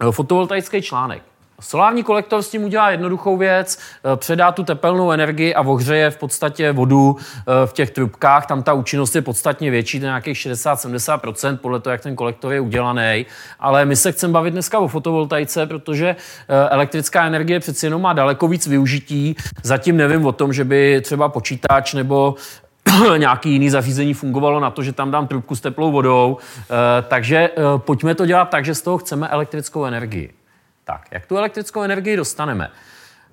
eh, 0.00 0.12
fotovoltaický 0.12 0.82
článek? 0.82 1.31
Solární 1.62 2.02
kolektor 2.02 2.42
s 2.42 2.48
tím 2.48 2.64
udělá 2.64 2.90
jednoduchou 2.90 3.36
věc, 3.36 3.78
eh, 3.78 4.16
předá 4.16 4.52
tu 4.52 4.64
tepelnou 4.64 5.12
energii 5.12 5.54
a 5.54 5.60
ohřeje 5.60 6.10
v 6.10 6.16
podstatě 6.16 6.72
vodu 6.72 7.16
eh, 7.16 7.66
v 7.66 7.72
těch 7.72 7.90
trubkách. 7.90 8.46
Tam 8.46 8.62
ta 8.62 8.72
účinnost 8.72 9.14
je 9.14 9.22
podstatně 9.22 9.70
větší, 9.70 10.00
to 10.00 10.06
nějakých 10.06 10.36
60-70% 10.36 11.56
podle 11.56 11.80
toho, 11.80 11.92
jak 11.92 12.00
ten 12.00 12.16
kolektor 12.16 12.52
je 12.52 12.60
udělaný. 12.60 13.26
Ale 13.60 13.84
my 13.84 13.96
se 13.96 14.12
chceme 14.12 14.32
bavit 14.32 14.50
dneska 14.50 14.78
o 14.78 14.88
fotovoltaice, 14.88 15.66
protože 15.66 16.08
eh, 16.08 16.68
elektrická 16.68 17.26
energie 17.26 17.60
přeci 17.60 17.86
jenom 17.86 18.02
má 18.02 18.12
daleko 18.12 18.48
víc 18.48 18.66
využití. 18.66 19.36
Zatím 19.62 19.96
nevím 19.96 20.26
o 20.26 20.32
tom, 20.32 20.52
že 20.52 20.64
by 20.64 21.00
třeba 21.04 21.28
počítač 21.28 21.94
nebo 21.94 22.34
nějaký 23.16 23.52
jiný 23.52 23.70
zařízení 23.70 24.14
fungovalo 24.14 24.60
na 24.60 24.70
to, 24.70 24.82
že 24.82 24.92
tam 24.92 25.10
dám 25.10 25.26
trubku 25.26 25.56
s 25.56 25.60
teplou 25.60 25.92
vodou. 25.92 26.36
Takže 27.08 27.50
pojďme 27.76 28.14
to 28.14 28.26
dělat 28.26 28.44
tak, 28.44 28.64
že 28.64 28.74
z 28.74 28.82
toho 28.82 28.98
chceme 28.98 29.28
elektrickou 29.28 29.84
energii. 29.84 30.41
Tak, 30.92 31.02
jak 31.10 31.26
tu 31.26 31.38
elektrickou 31.38 31.82
energii 31.82 32.16
dostaneme? 32.16 32.68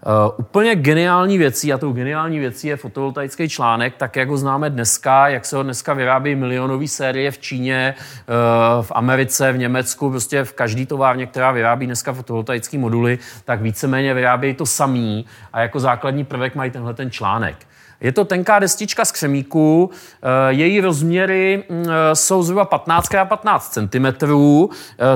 Uh, 0.06 0.36
úplně 0.38 0.76
geniální 0.76 1.38
věcí, 1.38 1.74
a 1.74 1.78
tou 1.78 1.92
geniální 1.92 2.40
věcí 2.40 2.68
je 2.68 2.76
fotovoltaický 2.76 3.50
článek, 3.50 3.96
tak 3.98 4.16
jak 4.16 4.30
ho 4.30 4.38
známe 4.38 4.70
dneska, 4.70 5.28
jak 5.28 5.46
se 5.46 5.56
ho 5.56 5.64
dneska 5.64 5.94
vyrábí 5.94 6.36
milionové 6.36 6.88
série 6.88 7.32
v 7.32 7.38
Číně, 7.38 7.96
uh, 7.98 8.86
v 8.86 8.92
Americe, 8.96 9.52
v 9.52 9.58
Německu, 9.58 10.10
prostě 10.10 10.44
v 10.44 10.54
každý 10.54 10.86
továrně, 10.86 11.28
která 11.28 11.52
vyrábí 11.52 11.86
dneska 11.86 12.14
fotovoltaické 12.14 12.78
moduly, 12.78 13.20
tak 13.46 13.62
víceméně 13.62 14.14
vyrábějí 14.14 14.54
to 14.54 14.66
samý 14.66 15.26
a 15.54 15.62
jako 15.62 15.80
základní 15.80 16.26
prvek 16.26 16.56
mají 16.56 16.72
tenhle 16.72 16.94
ten 16.94 17.12
článek. 17.12 17.69
Je 18.02 18.12
to 18.12 18.26
tenká 18.26 18.60
destička 18.60 19.06
z 19.06 19.12
křemíku, 19.12 19.90
eh, 20.22 20.54
její 20.54 20.82
rozměry 20.82 21.64
mm, 21.70 21.86
eh, 21.90 22.16
jsou 22.16 22.44
zhruba 22.44 22.66
15 22.66 23.06
x 23.14 23.30
15 23.30 23.70
cm. 23.70 24.06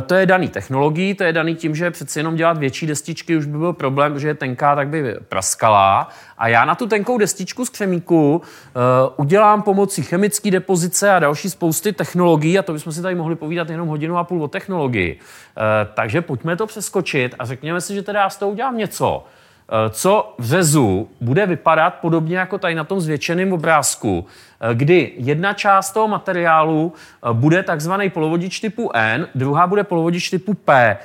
To 0.06 0.16
je 0.16 0.26
daný 0.26 0.48
technologií, 0.48 1.14
to 1.14 1.24
je 1.24 1.34
daný 1.34 1.56
tím, 1.56 1.76
že 1.76 1.92
přeci 1.92 2.20
jenom 2.20 2.36
dělat 2.36 2.58
větší 2.58 2.88
destičky 2.88 3.38
už 3.38 3.46
by 3.46 3.58
byl 3.58 3.74
problém, 3.74 4.20
že 4.20 4.28
je 4.28 4.34
tenká, 4.36 4.76
tak 4.76 4.88
by 4.88 5.16
praskala. 5.30 6.10
A 6.38 6.48
já 6.48 6.66
na 6.66 6.76
tu 6.76 6.88
tenkou 6.88 7.18
destičku 7.18 7.66
z 7.66 7.70
křemíku 7.70 8.36
uh, 8.36 8.42
udělám 9.18 9.62
pomocí 9.62 10.04
chemické 10.04 10.52
depozice 10.52 11.12
a 11.12 11.20
další 11.20 11.50
spousty 11.50 11.94
technologií, 11.94 12.60
a 12.60 12.62
to 12.62 12.74
bychom 12.74 12.94
si 12.94 13.02
tady 13.02 13.16
mohli 13.16 13.36
povídat 13.36 13.70
jenom 13.70 13.88
hodinu 13.88 14.18
a 14.18 14.24
půl 14.24 14.44
o 14.44 14.48
technologii. 14.48 15.20
Takže 15.94 16.22
pojďme 16.22 16.56
to 16.56 16.68
přeskočit 16.68 17.36
a 17.40 17.46
řekněme 17.46 17.82
si, 17.82 17.96
že 17.96 18.02
teda 18.02 18.20
já 18.20 18.30
s 18.30 18.38
toho 18.38 18.52
udělám 18.52 18.78
něco, 18.78 19.26
Eh, 19.26 19.43
co 19.90 20.34
v 20.38 20.46
řezu 20.46 21.10
bude 21.22 21.46
vypadat 21.46 21.90
podobně 22.02 22.38
jako 22.38 22.58
tady 22.58 22.76
na 22.76 22.84
tom 22.84 23.02
zvětšeném 23.02 23.54
obrázku, 23.54 24.26
eh, 24.62 24.76
kdy 24.76 25.12
jedna 25.18 25.54
část 25.54 25.92
toho 25.92 26.08
materiálu 26.08 26.94
eh, 26.94 27.34
bude 27.34 27.64
takzvaný 27.64 28.10
polovodič 28.10 28.60
typu 28.60 28.92
N, 28.94 29.28
druhá 29.36 29.68
bude 29.68 29.84
polovodič 29.84 30.30
typu 30.30 30.54
P. 30.54 30.98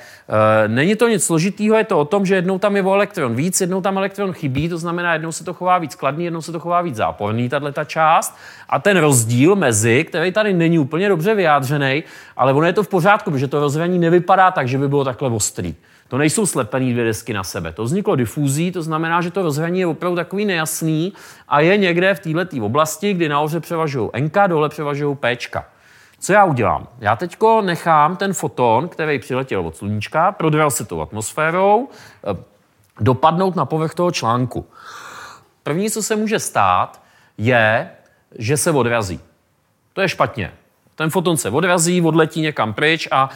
Není 0.67 0.95
to 0.95 1.07
nic 1.07 1.25
složitýho, 1.25 1.77
je 1.77 1.83
to 1.83 1.99
o 1.99 2.05
tom, 2.05 2.25
že 2.25 2.35
jednou 2.35 2.59
tam 2.59 2.75
je 2.75 2.83
o 2.83 2.93
elektron 2.93 3.35
víc, 3.35 3.61
jednou 3.61 3.81
tam 3.81 3.97
elektron 3.97 4.33
chybí, 4.33 4.69
to 4.69 4.77
znamená, 4.77 5.13
jednou 5.13 5.31
se 5.31 5.43
to 5.43 5.53
chová 5.53 5.77
víc 5.77 5.95
kladný, 5.95 6.25
jednou 6.25 6.41
se 6.41 6.51
to 6.51 6.59
chová 6.59 6.81
víc 6.81 6.95
záporný, 6.95 7.49
tahle 7.49 7.71
ta 7.71 7.83
část. 7.83 8.37
A 8.69 8.79
ten 8.79 8.97
rozdíl 8.97 9.55
mezi, 9.55 10.03
který 10.03 10.31
tady 10.31 10.53
není 10.53 10.79
úplně 10.79 11.09
dobře 11.09 11.35
vyjádřený, 11.35 12.03
ale 12.37 12.53
ono 12.53 12.67
je 12.67 12.73
to 12.73 12.83
v 12.83 12.87
pořádku, 12.87 13.31
protože 13.31 13.47
to 13.47 13.59
rozhraní 13.59 13.99
nevypadá 13.99 14.51
tak, 14.51 14.67
že 14.67 14.77
by 14.77 14.87
bylo 14.87 15.03
takhle 15.03 15.29
ostrý. 15.29 15.75
To 16.09 16.17
nejsou 16.17 16.45
slepené 16.45 16.91
dvě 16.91 17.03
desky 17.03 17.33
na 17.33 17.43
sebe. 17.43 17.73
To 17.73 17.83
vzniklo 17.83 18.15
difúzí, 18.15 18.71
to 18.71 18.81
znamená, 18.81 19.21
že 19.21 19.31
to 19.31 19.41
rozhraní 19.41 19.79
je 19.79 19.87
opravdu 19.87 20.15
takový 20.15 20.45
nejasný 20.45 21.13
a 21.47 21.59
je 21.59 21.77
někde 21.77 22.15
v 22.15 22.19
této 22.19 22.65
oblasti, 22.65 23.13
kdy 23.13 23.29
nahoře 23.29 23.59
převažují 23.59 24.09
NK, 24.19 24.37
dole 24.47 24.69
převažují 24.69 25.15
P. 25.15 25.37
Co 26.19 26.33
já 26.33 26.45
udělám? 26.45 26.87
Já 26.99 27.15
teď 27.15 27.37
nechám 27.61 28.15
ten 28.17 28.33
foton, 28.33 28.87
který 28.87 29.19
přiletěl 29.19 29.67
od 29.67 29.77
sluníčka, 29.77 30.31
prodral 30.31 30.71
se 30.71 30.85
tou 30.85 31.01
atmosférou, 31.01 31.89
eh, 32.27 32.43
dopadnout 32.99 33.55
na 33.55 33.65
povrch 33.65 33.93
toho 33.93 34.11
článku. 34.11 34.65
První, 35.63 35.89
co 35.89 36.03
se 36.03 36.15
může 36.15 36.39
stát, 36.39 37.01
je, 37.37 37.89
že 38.37 38.57
se 38.57 38.71
odrazí. 38.71 39.19
To 39.93 40.01
je 40.01 40.09
špatně. 40.09 40.51
Ten 40.99 41.09
foton 41.09 41.37
se 41.37 41.49
odrazí, 41.49 42.01
odletí 42.01 42.41
někam 42.41 42.73
pryč 42.73 43.07
a 43.11 43.29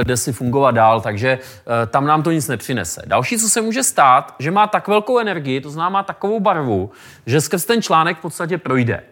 e, 0.00 0.04
jde 0.04 0.16
si 0.16 0.32
fungovat 0.32 0.70
dál, 0.70 1.00
takže 1.00 1.28
e, 1.28 1.86
tam 1.86 2.06
nám 2.06 2.22
to 2.22 2.30
nic 2.30 2.48
nepřinese. 2.48 3.02
Další, 3.06 3.38
co 3.38 3.48
se 3.48 3.60
může 3.60 3.82
stát, 3.82 4.34
že 4.38 4.50
má 4.50 4.66
tak 4.66 4.88
velkou 4.88 5.18
energii, 5.18 5.60
to 5.60 5.70
znamená 5.70 5.88
má 5.90 6.02
takovou 6.02 6.40
barvu, 6.40 6.90
že 7.26 7.40
skrz 7.40 7.64
ten 7.64 7.82
článek 7.82 8.18
v 8.18 8.20
podstatě 8.20 8.58
projde. 8.58 9.02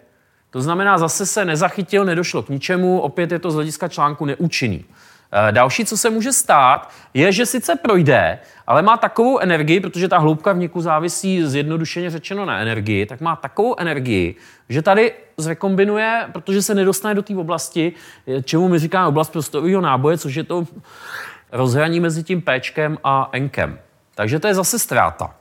To 0.50 0.62
znamená, 0.62 0.98
zase 0.98 1.26
se 1.26 1.44
nezachytil, 1.44 2.04
nedošlo 2.04 2.42
k 2.42 2.48
ničemu, 2.48 3.00
opět 3.00 3.32
je 3.32 3.38
to 3.38 3.50
z 3.50 3.54
hlediska 3.54 3.88
článku 3.88 4.24
neúčinný. 4.24 4.84
Eh, 5.32 5.52
další, 5.52 5.84
co 5.84 5.96
se 5.96 6.10
může 6.10 6.32
stát, 6.32 6.90
je, 7.14 7.32
že 7.32 7.46
sice 7.46 7.76
projde, 7.76 8.38
ale 8.68 8.82
má 8.82 8.96
takovou 8.96 9.38
energii, 9.38 9.80
protože 9.80 10.08
ta 10.08 10.18
hloubka 10.18 10.52
vniku 10.52 10.80
závisí 10.80 11.46
zjednodušeně 11.46 12.10
řečeno 12.10 12.44
na 12.44 12.58
energii, 12.58 13.06
tak 13.06 13.20
má 13.20 13.36
takovou 13.36 13.80
energii, 13.80 14.34
že 14.68 14.82
tady 14.82 15.12
zrekombinuje, 15.36 16.28
protože 16.32 16.62
se 16.62 16.74
nedostane 16.74 17.14
do 17.14 17.22
té 17.22 17.36
oblasti, 17.36 17.92
čemu 18.44 18.68
my 18.68 18.78
říkáme 18.78 19.06
oblast 19.06 19.30
prostorového 19.30 19.80
náboje, 19.80 20.18
což 20.18 20.34
je 20.34 20.44
to 20.44 20.66
rozhraní 21.52 22.00
mezi 22.00 22.22
tím 22.22 22.42
Pčkem 22.42 22.98
a 23.04 23.30
Nkem. 23.38 23.78
Takže 24.14 24.38
to 24.38 24.46
je 24.46 24.54
zase 24.54 24.78
ztráta. 24.78 25.34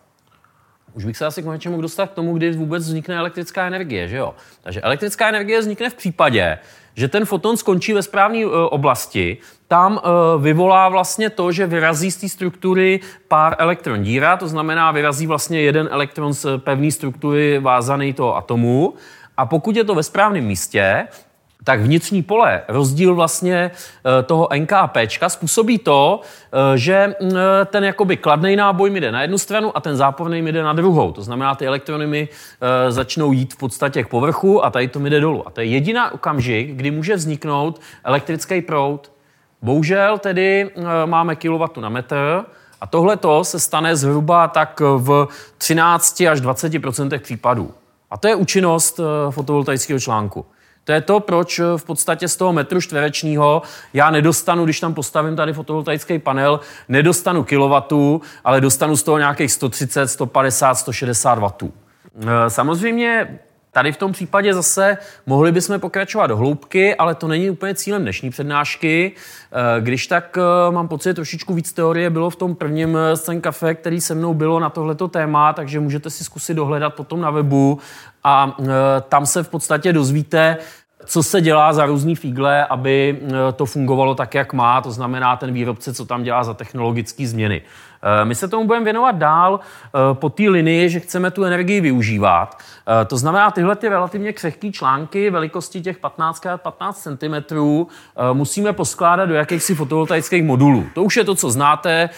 Už 0.94 1.06
bych 1.06 1.18
se 1.18 1.26
asi 1.26 1.44
konečně 1.44 1.70
mohl 1.70 1.82
dostat 1.82 2.10
k 2.10 2.14
tomu, 2.14 2.34
kdy 2.34 2.52
vůbec 2.52 2.84
vznikne 2.84 3.16
elektrická 3.18 3.68
energie, 3.68 4.08
že 4.08 4.18
jo? 4.18 4.36
Takže 4.64 4.82
elektrická 4.82 5.30
energie 5.30 5.60
vznikne 5.60 5.90
v 5.90 5.96
případě, 5.96 6.58
že 6.96 7.08
ten 7.08 7.26
foton 7.26 7.58
skončí 7.58 7.94
ve 7.94 8.04
správné 8.04 8.46
uh, 8.46 8.52
oblasti, 8.70 9.38
tam 9.68 9.94
uh, 9.94 10.42
vyvolá 10.42 10.90
vlastně 10.90 11.30
to, 11.30 11.52
že 11.52 11.68
vyrazí 11.68 12.12
z 12.12 12.18
té 12.18 12.30
struktury 12.30 13.00
pár 13.28 13.56
elektron 13.60 14.04
díra, 14.04 14.38
to 14.38 14.48
znamená 14.48 14.92
vyrazí 14.92 15.28
vlastně 15.28 15.62
jeden 15.62 15.90
elektron 15.92 16.34
z 16.34 16.46
pevné 16.58 16.92
struktury 16.92 17.60
vázaný 17.60 18.14
toho 18.14 18.38
atomu. 18.38 18.94
A 19.38 19.46
pokud 19.46 19.76
je 19.76 19.84
to 19.84 19.96
ve 19.96 20.04
správném 20.04 20.44
místě, 20.44 21.08
tak 21.68 21.82
vnitřní 21.82 22.24
pole, 22.24 22.62
rozdíl 22.68 23.16
vlastně 23.16 23.72
eh, 23.72 24.24
toho 24.24 24.50
NKP 24.58 24.98
způsobí 25.28 25.78
to, 25.78 26.22
eh, 26.22 26.78
že 26.78 27.16
mm, 27.22 27.30
eh, 27.38 27.66
ten 27.66 27.84
jakoby 27.84 28.18
kladný 28.18 28.56
náboj 28.56 28.90
mi 28.90 29.02
jde 29.02 29.12
na 29.12 29.22
jednu 29.22 29.38
stranu 29.38 29.78
a 29.78 29.82
ten 29.82 29.96
záporný 29.96 30.42
mi 30.42 30.52
jde 30.52 30.64
na 30.64 30.74
druhou. 30.74 31.12
To 31.12 31.22
znamená, 31.22 31.56
ty 31.56 31.68
elektrony 31.68 32.08
mi 32.08 32.30
začnou 32.90 33.32
jít 33.32 33.54
v 33.54 33.58
podstatě 33.58 34.04
k 34.04 34.08
povrchu 34.08 34.66
a 34.66 34.70
tady 34.70 34.88
to 34.88 35.00
mi 35.00 35.10
jde 35.10 35.20
dolů. 35.20 35.48
A 35.48 35.52
to 35.52 35.62
je 35.62 35.68
jediná 35.68 36.14
okamžik, 36.14 36.70
kdy 36.70 36.92
může 36.92 37.16
vzniknout 37.16 37.82
elektrický 38.04 38.62
proud. 38.62 39.12
Bohužel 39.62 40.18
tedy 40.18 40.72
máme 41.06 41.36
kilowattu 41.36 41.82
na 41.82 41.90
metr, 41.90 42.46
a 42.82 42.88
tohle 42.88 43.18
se 43.42 43.60
stane 43.60 43.96
zhruba 43.96 44.48
tak 44.48 44.82
v 44.98 45.28
13 45.58 46.22
až 46.22 46.42
20 46.42 46.72
případů. 47.20 47.72
A 48.12 48.18
to 48.18 48.28
je 48.28 48.36
účinnost 48.36 49.00
fotovoltaického 49.30 50.00
článku. 50.00 50.46
To 50.84 50.92
je 50.92 51.02
to, 51.02 51.20
proč 51.20 51.60
v 51.78 51.84
podstatě 51.84 52.28
z 52.28 52.36
toho 52.36 52.54
metru 52.54 52.82
čtverečního 52.82 53.62
já 53.94 54.10
nedostanu, 54.12 54.66
když 54.66 54.80
tam 54.80 54.94
postavím 54.94 55.36
tady 55.36 55.54
fotovoltaický 55.54 56.20
panel, 56.20 56.60
nedostanu 56.90 57.44
kilowatů, 57.44 58.22
ale 58.44 58.62
dostanu 58.62 58.98
z 58.98 59.04
toho 59.04 59.18
nějakých 59.18 59.52
130, 59.52 60.08
150, 60.08 60.76
160 60.76 61.40
wattů. 61.40 61.74
Samozřejmě 62.48 63.40
Tady 63.78 63.92
v 63.92 63.98
tom 63.98 64.12
případě 64.12 64.54
zase 64.54 64.98
mohli 65.26 65.52
bychom 65.52 65.80
pokračovat 65.80 66.28
do 66.28 66.38
hloubky, 66.38 66.96
ale 66.96 67.16
to 67.16 67.28
není 67.28 67.50
úplně 67.50 67.76
cílem 67.76 68.02
dnešní 68.02 68.30
přednášky. 68.30 69.12
Eh, 69.52 69.82
když 69.82 70.08
tak 70.08 70.38
eh, 70.38 70.72
mám 70.72 70.88
pocit, 70.88 71.14
trošičku 71.14 71.54
víc 71.54 71.74
teorie 71.74 72.10
bylo 72.10 72.30
v 72.30 72.36
tom 72.36 72.56
prvním 72.56 72.98
eh, 72.98 73.16
scén 73.18 73.42
kafe, 73.42 73.76
který 73.76 74.02
se 74.02 74.16
mnou 74.16 74.34
bylo 74.34 74.60
na 74.60 74.70
tohleto 74.70 75.08
téma, 75.08 75.54
takže 75.54 75.80
můžete 75.80 76.10
si 76.10 76.24
zkusit 76.24 76.54
dohledat 76.54 76.94
potom 76.94 77.22
na 77.22 77.32
webu 77.32 77.80
a 78.24 78.58
tam 79.10 79.26
se 79.26 79.44
v 79.44 79.50
podstatě 79.50 79.94
dozvíte, 79.94 80.58
co 81.06 81.24
se 81.24 81.42
dělá 81.42 81.74
za 81.74 81.86
různý 81.86 82.16
fígle, 82.16 82.66
aby 82.66 83.22
to 83.56 83.66
fungovalo 83.66 84.16
tak, 84.16 84.36
jak 84.36 84.54
má, 84.54 84.82
to 84.82 84.92
znamená 84.92 85.36
ten 85.36 85.54
výrobce, 85.54 85.94
co 85.94 86.06
tam 86.06 86.24
dělá 86.24 86.44
za 86.44 86.54
technologické 86.54 87.28
změny. 87.28 87.62
My 88.24 88.36
se 88.36 88.48
tomu 88.48 88.68
budeme 88.68 88.86
věnovat 88.86 89.16
dál 89.16 89.60
po 90.14 90.30
té 90.30 90.44
linii, 90.44 90.90
že 90.90 91.00
chceme 91.00 91.32
tu 91.32 91.44
energii 91.44 91.82
využívat. 91.82 92.58
Eh, 92.88 93.06
to 93.06 93.18
znamená, 93.18 93.52
tyhle 93.52 93.76
ty 93.76 93.90
relativně 93.90 94.34
křehké 94.34 94.72
články 94.72 95.30
velikosti 95.30 95.82
těch 95.82 95.98
15 95.98 96.46
x 96.46 96.62
15 96.64 97.04
cm 97.04 97.56
musíme 98.34 98.74
poskládat 98.74 99.26
do 99.26 99.36
jakýchsi 99.36 99.76
fotovoltaických 99.76 100.44
modulů. 100.44 100.86
To 100.94 101.04
už 101.04 101.18
je 101.18 101.24
to, 101.24 101.36
co 101.36 101.52
znáte. 101.52 102.10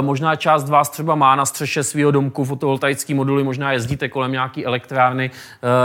Možná 0.00 0.36
část 0.36 0.66
z 0.66 0.70
vás 0.70 0.90
třeba 0.90 1.14
má 1.14 1.36
na 1.36 1.46
střeše 1.46 1.82
svého 1.82 2.10
domku 2.10 2.44
fotovoltaické 2.44 3.14
moduly, 3.14 3.44
možná 3.44 3.72
jezdíte 3.72 4.08
kolem 4.08 4.32
nějaké 4.32 4.64
elektrárny 4.64 5.30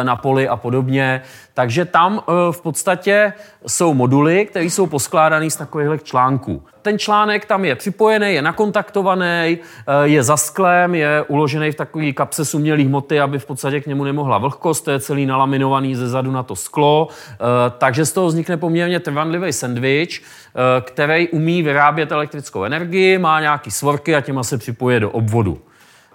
na 0.04 0.16
poli 0.16 0.48
a 0.48 0.56
podobně. 0.56 1.22
Takže 1.54 1.86
tam 1.86 2.24
v 2.52 2.62
podstatě 2.62 3.34
jsou 3.68 3.94
moduly, 3.94 4.46
které 4.46 4.66
jsou 4.66 4.88
poskládané 4.88 5.50
z 5.50 5.56
takových 5.56 6.04
článků. 6.04 6.64
Ten 6.84 7.00
článek 7.00 7.46
tam 7.46 7.66
je 7.66 7.76
připojený, 7.76 8.34
je 8.34 8.42
nakontaktovaný, 8.42 9.26
eh, 9.26 9.58
je 10.04 10.24
za 10.24 10.38
sklem, 10.38 10.96
je 10.96 11.26
uložený 11.28 11.72
v 11.72 11.76
takové 11.76 12.12
kapse 12.12 12.46
sumělých 12.46 12.88
hmoty, 12.88 13.20
aby 13.20 13.40
v 13.40 13.46
podstatě 13.46 13.82
k 13.82 13.88
němu 13.88 14.04
nemohla 14.24 14.38
vlhkost, 14.38 14.86
to 14.86 14.92
je 14.92 15.00
celý 15.00 15.26
nalaminovaný 15.26 15.96
ze 15.96 16.08
zadu 16.08 16.32
na 16.32 16.44
to 16.44 16.56
sklo, 16.56 17.08
eh, 17.12 17.36
takže 17.78 18.06
z 18.06 18.12
toho 18.12 18.28
vznikne 18.28 18.58
poměrně 18.58 19.00
trvanlivý 19.00 19.54
sandwich, 19.54 20.22
eh, 20.22 20.82
který 20.82 21.30
umí 21.30 21.64
vyrábět 21.64 22.12
elektrickou 22.12 22.64
energii, 22.64 23.18
má 23.18 23.42
nějaký 23.42 23.72
svorky 23.72 24.16
a 24.16 24.22
těma 24.22 24.44
se 24.44 24.58
připoje 24.58 25.00
do 25.00 25.12
obvodu. 25.12 25.62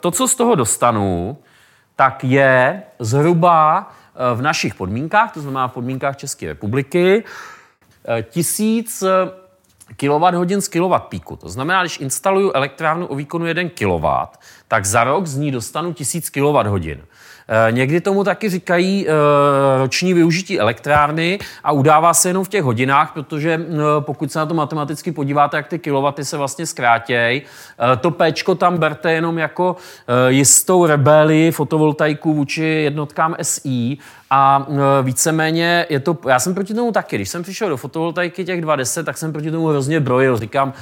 To, 0.01 0.11
co 0.11 0.29
z 0.29 0.35
toho 0.35 0.55
dostanu, 0.55 1.37
tak 1.97 2.25
je 2.25 2.83
zhruba 2.99 3.91
v 4.35 4.43
našich 4.43 4.75
podmínkách, 4.75 5.33
to 5.33 5.41
znamená 5.41 5.69
v 5.69 5.73
podmínkách 5.73 6.17
České 6.17 6.47
republiky, 6.47 7.25
tisíc 8.31 9.05
kWh 9.97 10.61
z 10.61 10.69
kW 10.69 10.95
píku. 11.09 11.37
To 11.37 11.49
znamená, 11.49 11.83
když 11.83 12.01
instaluju 12.01 12.53
elektrárnu 12.55 13.07
o 13.07 13.15
výkonu 13.15 13.47
1 13.47 13.71
kW, 13.75 14.07
tak 14.69 14.87
za 14.87 15.05
rok 15.05 15.27
z 15.27 15.37
ní 15.37 15.51
dostanu 15.51 15.93
1000 15.93 16.31
kWh. 16.31 16.99
Někdy 17.71 18.01
tomu 18.01 18.25
taky 18.25 18.49
říkají 18.49 19.07
roční 19.79 20.15
využití 20.15 20.61
elektrárny 20.61 21.39
a 21.65 21.73
udává 21.73 22.15
se 22.15 22.29
jenom 22.29 22.45
v 22.45 22.49
těch 22.49 22.63
hodinách, 22.63 23.13
protože 23.15 23.61
pokud 24.01 24.33
se 24.33 24.39
na 24.39 24.47
to 24.47 24.55
matematicky 24.55 25.13
podíváte, 25.13 25.57
jak 25.57 25.69
ty 25.69 25.79
kilowaty 25.79 26.25
se 26.25 26.37
vlastně 26.37 26.67
zkrátějí, 26.67 27.43
to 28.01 28.11
péčko 28.11 28.55
tam 28.55 28.79
berte 28.79 29.13
jenom 29.13 29.39
jako 29.39 29.77
jistou 30.29 30.87
rebelii 30.87 31.51
fotovoltaiku 31.51 32.35
vůči 32.35 32.63
jednotkám 32.65 33.37
SI 33.43 33.99
a 34.31 34.67
e, 34.69 35.03
víceméně 35.03 35.87
je 35.89 36.01
to, 36.01 36.19
já 36.29 36.39
jsem 36.39 36.55
proti 36.55 36.75
tomu 36.75 36.93
taky, 36.93 37.17
když 37.17 37.29
jsem 37.29 37.43
přišel 37.43 37.69
do 37.69 37.77
fotovoltaiky 37.77 38.45
těch 38.45 38.61
20, 38.61 39.07
tak 39.07 39.19
jsem 39.19 39.33
proti 39.33 39.51
tomu 39.51 39.67
hrozně 39.67 40.01
brojil. 40.01 40.39
Říkám, 40.39 40.73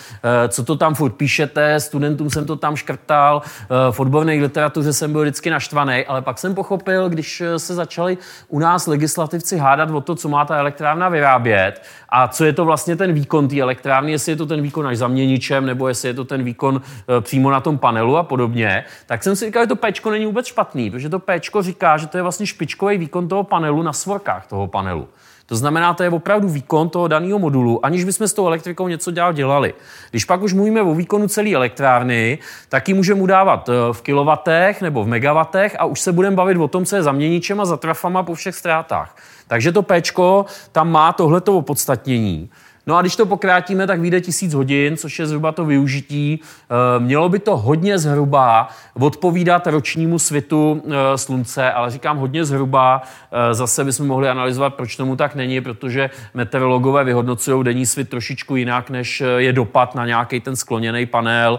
e, 0.44 0.48
co 0.48 0.64
to 0.64 0.76
tam 0.76 0.94
furt 0.94 1.12
píšete, 1.12 1.80
studentům 1.80 2.30
jsem 2.30 2.46
to 2.46 2.56
tam 2.56 2.76
škrtal, 2.76 3.42
e, 3.44 3.92
v 3.92 4.00
odborné 4.00 4.32
literatuře 4.32 4.92
jsem 4.92 5.12
byl 5.12 5.22
vždycky 5.22 5.50
naštvaný, 5.50 6.06
ale 6.06 6.22
pak 6.22 6.38
jsem 6.38 6.54
pochopil, 6.54 7.08
když 7.08 7.42
se 7.56 7.74
začali 7.74 8.18
u 8.48 8.58
nás 8.58 8.86
legislativci 8.86 9.56
hádat 9.56 9.90
o 9.90 10.00
to, 10.00 10.14
co 10.14 10.28
má 10.28 10.44
ta 10.44 10.56
elektrárna 10.56 11.08
vyrábět 11.08 11.82
a 12.08 12.28
co 12.28 12.44
je 12.44 12.52
to 12.52 12.64
vlastně 12.64 12.96
ten 12.96 13.12
výkon 13.12 13.48
té 13.48 13.60
elektrárny, 13.60 14.12
jestli 14.12 14.32
je 14.32 14.36
to 14.36 14.46
ten 14.46 14.62
výkon 14.62 14.86
až 14.86 14.98
zaměničem, 14.98 15.66
nebo 15.66 15.88
jestli 15.88 16.08
je 16.08 16.14
to 16.14 16.24
ten 16.24 16.42
výkon 16.42 16.80
přímo 17.20 17.50
na 17.50 17.60
tom 17.60 17.78
panelu 17.78 18.16
a 18.16 18.22
podobně, 18.22 18.84
tak 19.06 19.22
jsem 19.22 19.36
si 19.36 19.46
říkal, 19.46 19.62
že 19.62 19.66
to 19.66 19.76
péčko 19.76 20.10
není 20.10 20.26
vůbec 20.26 20.46
špatný, 20.46 20.90
protože 20.90 21.08
to 21.08 21.18
péčko 21.18 21.62
říká, 21.62 21.96
že 21.96 22.06
to 22.06 22.18
je 22.18 22.22
vlastně 22.22 22.46
špičkový 22.46 22.98
výkon 22.98 23.28
toho 23.28 23.44
panelu 23.44 23.82
na 23.82 23.92
svorkách 23.92 24.46
toho 24.46 24.66
panelu. 24.66 25.08
To 25.46 25.56
znamená, 25.56 25.94
to 25.94 26.02
je 26.02 26.10
opravdu 26.10 26.48
výkon 26.48 26.88
toho 26.88 27.08
daného 27.08 27.38
modulu, 27.38 27.86
aniž 27.86 28.04
bychom 28.04 28.28
s 28.28 28.32
tou 28.32 28.46
elektrikou 28.46 28.88
něco 28.88 29.10
dál 29.10 29.32
dělali. 29.32 29.74
Když 30.10 30.24
pak 30.24 30.42
už 30.42 30.52
mluvíme 30.52 30.82
o 30.82 30.94
výkonu 30.94 31.28
celé 31.28 31.52
elektrárny, 31.52 32.38
tak 32.68 32.88
ji 32.88 32.94
můžeme 32.94 33.22
udávat 33.22 33.68
eh, 33.68 33.72
v 33.92 34.02
kilowatech 34.02 34.82
nebo 34.82 35.04
v 35.04 35.08
megawatech 35.08 35.76
a 35.78 35.84
už 35.84 36.00
se 36.00 36.12
budeme 36.12 36.36
bavit 36.36 36.56
o 36.56 36.68
tom, 36.68 36.84
co 36.84 36.96
je 36.96 37.02
zaměničem 37.02 37.60
a 37.60 37.64
za 37.64 37.76
trafama 37.76 38.22
po 38.22 38.34
všech 38.34 38.54
ztrátách. 38.54 39.16
Takže 39.48 39.72
to 39.72 39.82
Pčko 39.82 40.46
tam 40.72 40.90
má 40.90 41.12
tohleto 41.12 41.58
opodstatnění. 41.58 42.50
No 42.88 42.96
a 42.96 43.00
když 43.00 43.16
to 43.16 43.26
pokrátíme, 43.26 43.86
tak 43.86 44.00
vyjde 44.00 44.20
tisíc 44.20 44.54
hodin, 44.54 44.96
což 44.96 45.18
je 45.18 45.26
zhruba 45.26 45.52
to 45.52 45.64
využití. 45.64 46.40
Eh, 46.40 47.00
mělo 47.00 47.28
by 47.28 47.38
to 47.38 47.56
hodně 47.56 47.98
zhruba 47.98 48.68
odpovídat 49.00 49.66
ročnímu 49.66 50.18
svitu 50.18 50.82
eh, 50.86 51.18
slunce, 51.18 51.72
ale 51.72 51.90
říkám 51.90 52.18
hodně 52.18 52.44
zhruba. 52.44 53.02
Eh, 53.32 53.54
zase 53.54 53.84
bychom 53.84 54.06
mohli 54.06 54.28
analyzovat, 54.28 54.74
proč 54.74 54.96
tomu 54.96 55.16
tak 55.16 55.34
není, 55.34 55.60
protože 55.60 56.10
meteorologové 56.34 57.04
vyhodnocují 57.04 57.64
denní 57.64 57.86
svit 57.86 58.08
trošičku 58.08 58.56
jinak, 58.56 58.90
než 58.90 59.22
je 59.36 59.52
dopad 59.52 59.94
na 59.94 60.06
nějaký 60.06 60.40
ten 60.40 60.56
skloněný 60.56 61.06
panel, 61.06 61.58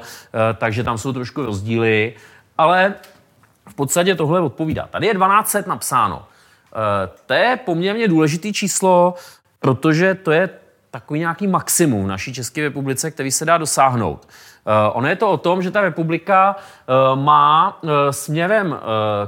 takže 0.57 0.83
tam 0.83 0.97
jsou 0.97 1.13
trošku 1.13 1.45
rozdíly. 1.45 2.13
Ale 2.57 2.93
v 3.69 3.73
podstatě 3.73 4.15
tohle 4.15 4.41
odpovídá. 4.41 4.87
Tady 4.91 5.07
je 5.07 5.13
1200 5.13 5.63
napsáno. 5.67 6.25
To 7.25 7.33
je 7.33 7.59
poměrně 7.65 8.07
důležitý 8.07 8.53
číslo, 8.53 9.13
protože 9.59 10.15
to 10.15 10.31
je 10.31 10.49
takový 10.91 11.19
nějaký 11.19 11.47
maximum 11.47 12.03
v 12.03 12.07
naší 12.07 12.33
České 12.33 12.61
republice, 12.61 13.11
který 13.11 13.31
se 13.31 13.45
dá 13.45 13.57
dosáhnout. 13.57 14.27
Uh, 14.67 14.73
ono 14.97 15.07
je 15.07 15.15
to 15.15 15.29
o 15.29 15.37
tom, 15.37 15.61
že 15.61 15.71
ta 15.71 15.81
republika 15.81 16.55
uh, 16.55 17.19
má 17.23 17.79
směrem 18.11 18.77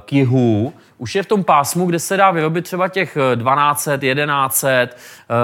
k 0.06 0.14
jihu, 0.14 0.74
už 0.98 1.16
je 1.16 1.24
v 1.24 1.26
tom 1.26 1.44
pásmu, 1.44 1.86
kde 1.86 2.00
se 2.00 2.18
dá 2.18 2.32
vyrobit 2.32 2.66
třeba 2.66 2.88
těch 2.88 3.18
1200, 3.36 3.98
1100 3.98 4.68
uh, 4.68 4.78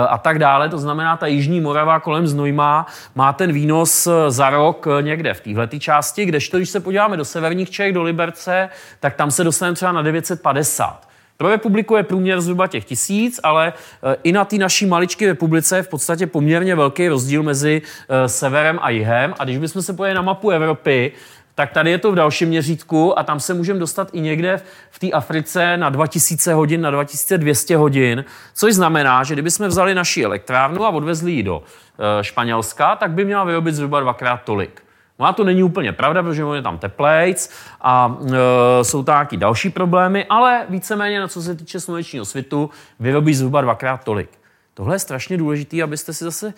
a 0.09 0.17
tak 0.17 0.39
dále. 0.39 0.69
To 0.69 0.77
znamená, 0.77 1.17
ta 1.17 1.27
jižní 1.27 1.61
Morava 1.61 1.99
kolem 1.99 2.27
Znojma 2.27 2.85
má 3.15 3.33
ten 3.33 3.51
výnos 3.51 4.07
za 4.27 4.49
rok 4.49 4.87
někde 5.01 5.33
v 5.33 5.41
téhle 5.41 5.67
části, 5.67 6.25
kdežto, 6.25 6.57
když 6.57 6.69
se 6.69 6.79
podíváme 6.79 7.17
do 7.17 7.25
severních 7.25 7.69
Čech, 7.69 7.93
do 7.93 8.03
Liberce, 8.03 8.69
tak 8.99 9.15
tam 9.15 9.31
se 9.31 9.43
dostaneme 9.43 9.75
třeba 9.75 9.91
na 9.91 10.01
950. 10.01 11.14
Pro 11.37 11.49
republiku 11.49 11.95
je 11.95 12.03
průměr 12.03 12.41
zhruba 12.41 12.67
těch 12.67 12.85
tisíc, 12.85 13.39
ale 13.43 13.73
eh, 13.73 14.15
i 14.23 14.31
na 14.31 14.45
té 14.45 14.55
naší 14.55 14.85
maličké 14.85 15.27
republice 15.27 15.77
je 15.77 15.83
v 15.83 15.87
podstatě 15.87 16.27
poměrně 16.27 16.75
velký 16.75 17.07
rozdíl 17.07 17.43
mezi 17.43 17.81
eh, 18.09 18.29
severem 18.29 18.79
a 18.81 18.89
jihem. 18.89 19.33
A 19.39 19.43
když 19.43 19.57
bychom 19.57 19.81
se 19.81 19.93
pojeli 19.93 20.15
na 20.15 20.21
mapu 20.21 20.49
Evropy, 20.49 21.11
tak 21.55 21.71
tady 21.71 21.91
je 21.91 21.97
to 21.97 22.11
v 22.11 22.15
dalším 22.15 22.49
měřítku 22.49 23.19
a 23.19 23.23
tam 23.23 23.39
se 23.39 23.53
můžeme 23.53 23.79
dostat 23.79 24.09
i 24.13 24.21
někde 24.21 24.61
v 24.91 24.99
té 24.99 25.11
Africe 25.11 25.77
na 25.77 25.89
2000 25.89 26.53
hodin, 26.53 26.81
na 26.81 26.91
2200 26.91 27.77
hodin, 27.77 28.25
což 28.53 28.73
znamená, 28.73 29.23
že 29.23 29.35
kdybychom 29.35 29.67
vzali 29.67 29.95
naši 29.95 30.23
elektrárnu 30.23 30.85
a 30.85 30.89
odvezli 30.89 31.31
ji 31.31 31.43
do 31.43 31.63
eh, 31.63 32.23
Španělska, 32.23 32.95
tak 32.95 33.11
by 33.11 33.25
měla 33.25 33.43
vyrobit 33.43 33.75
zhruba 33.75 33.99
dvakrát 33.99 34.37
tolik. 34.43 34.84
No 35.19 35.25
a 35.25 35.33
to 35.33 35.43
není 35.43 35.63
úplně 35.63 35.93
pravda, 35.93 36.23
protože 36.23 36.43
on 36.43 36.55
je 36.55 36.61
tam 36.61 36.77
teplejc 36.77 37.49
a 37.81 38.17
e, 38.25 38.83
jsou 38.83 39.03
tam 39.03 39.15
nějaký 39.15 39.37
další 39.37 39.69
problémy, 39.69 40.25
ale 40.25 40.65
víceméně, 40.69 41.19
na 41.19 41.27
co 41.27 41.41
se 41.41 41.55
týče 41.55 41.79
slunečního 41.79 42.25
svitu, 42.25 42.69
vyrobí 42.99 43.35
zhruba 43.35 43.61
dvakrát 43.61 44.03
tolik. 44.03 44.29
Tohle 44.73 44.95
je 44.95 44.99
strašně 44.99 45.37
důležité, 45.37 45.83
abyste 45.83 46.13
si 46.13 46.23
zase 46.23 46.53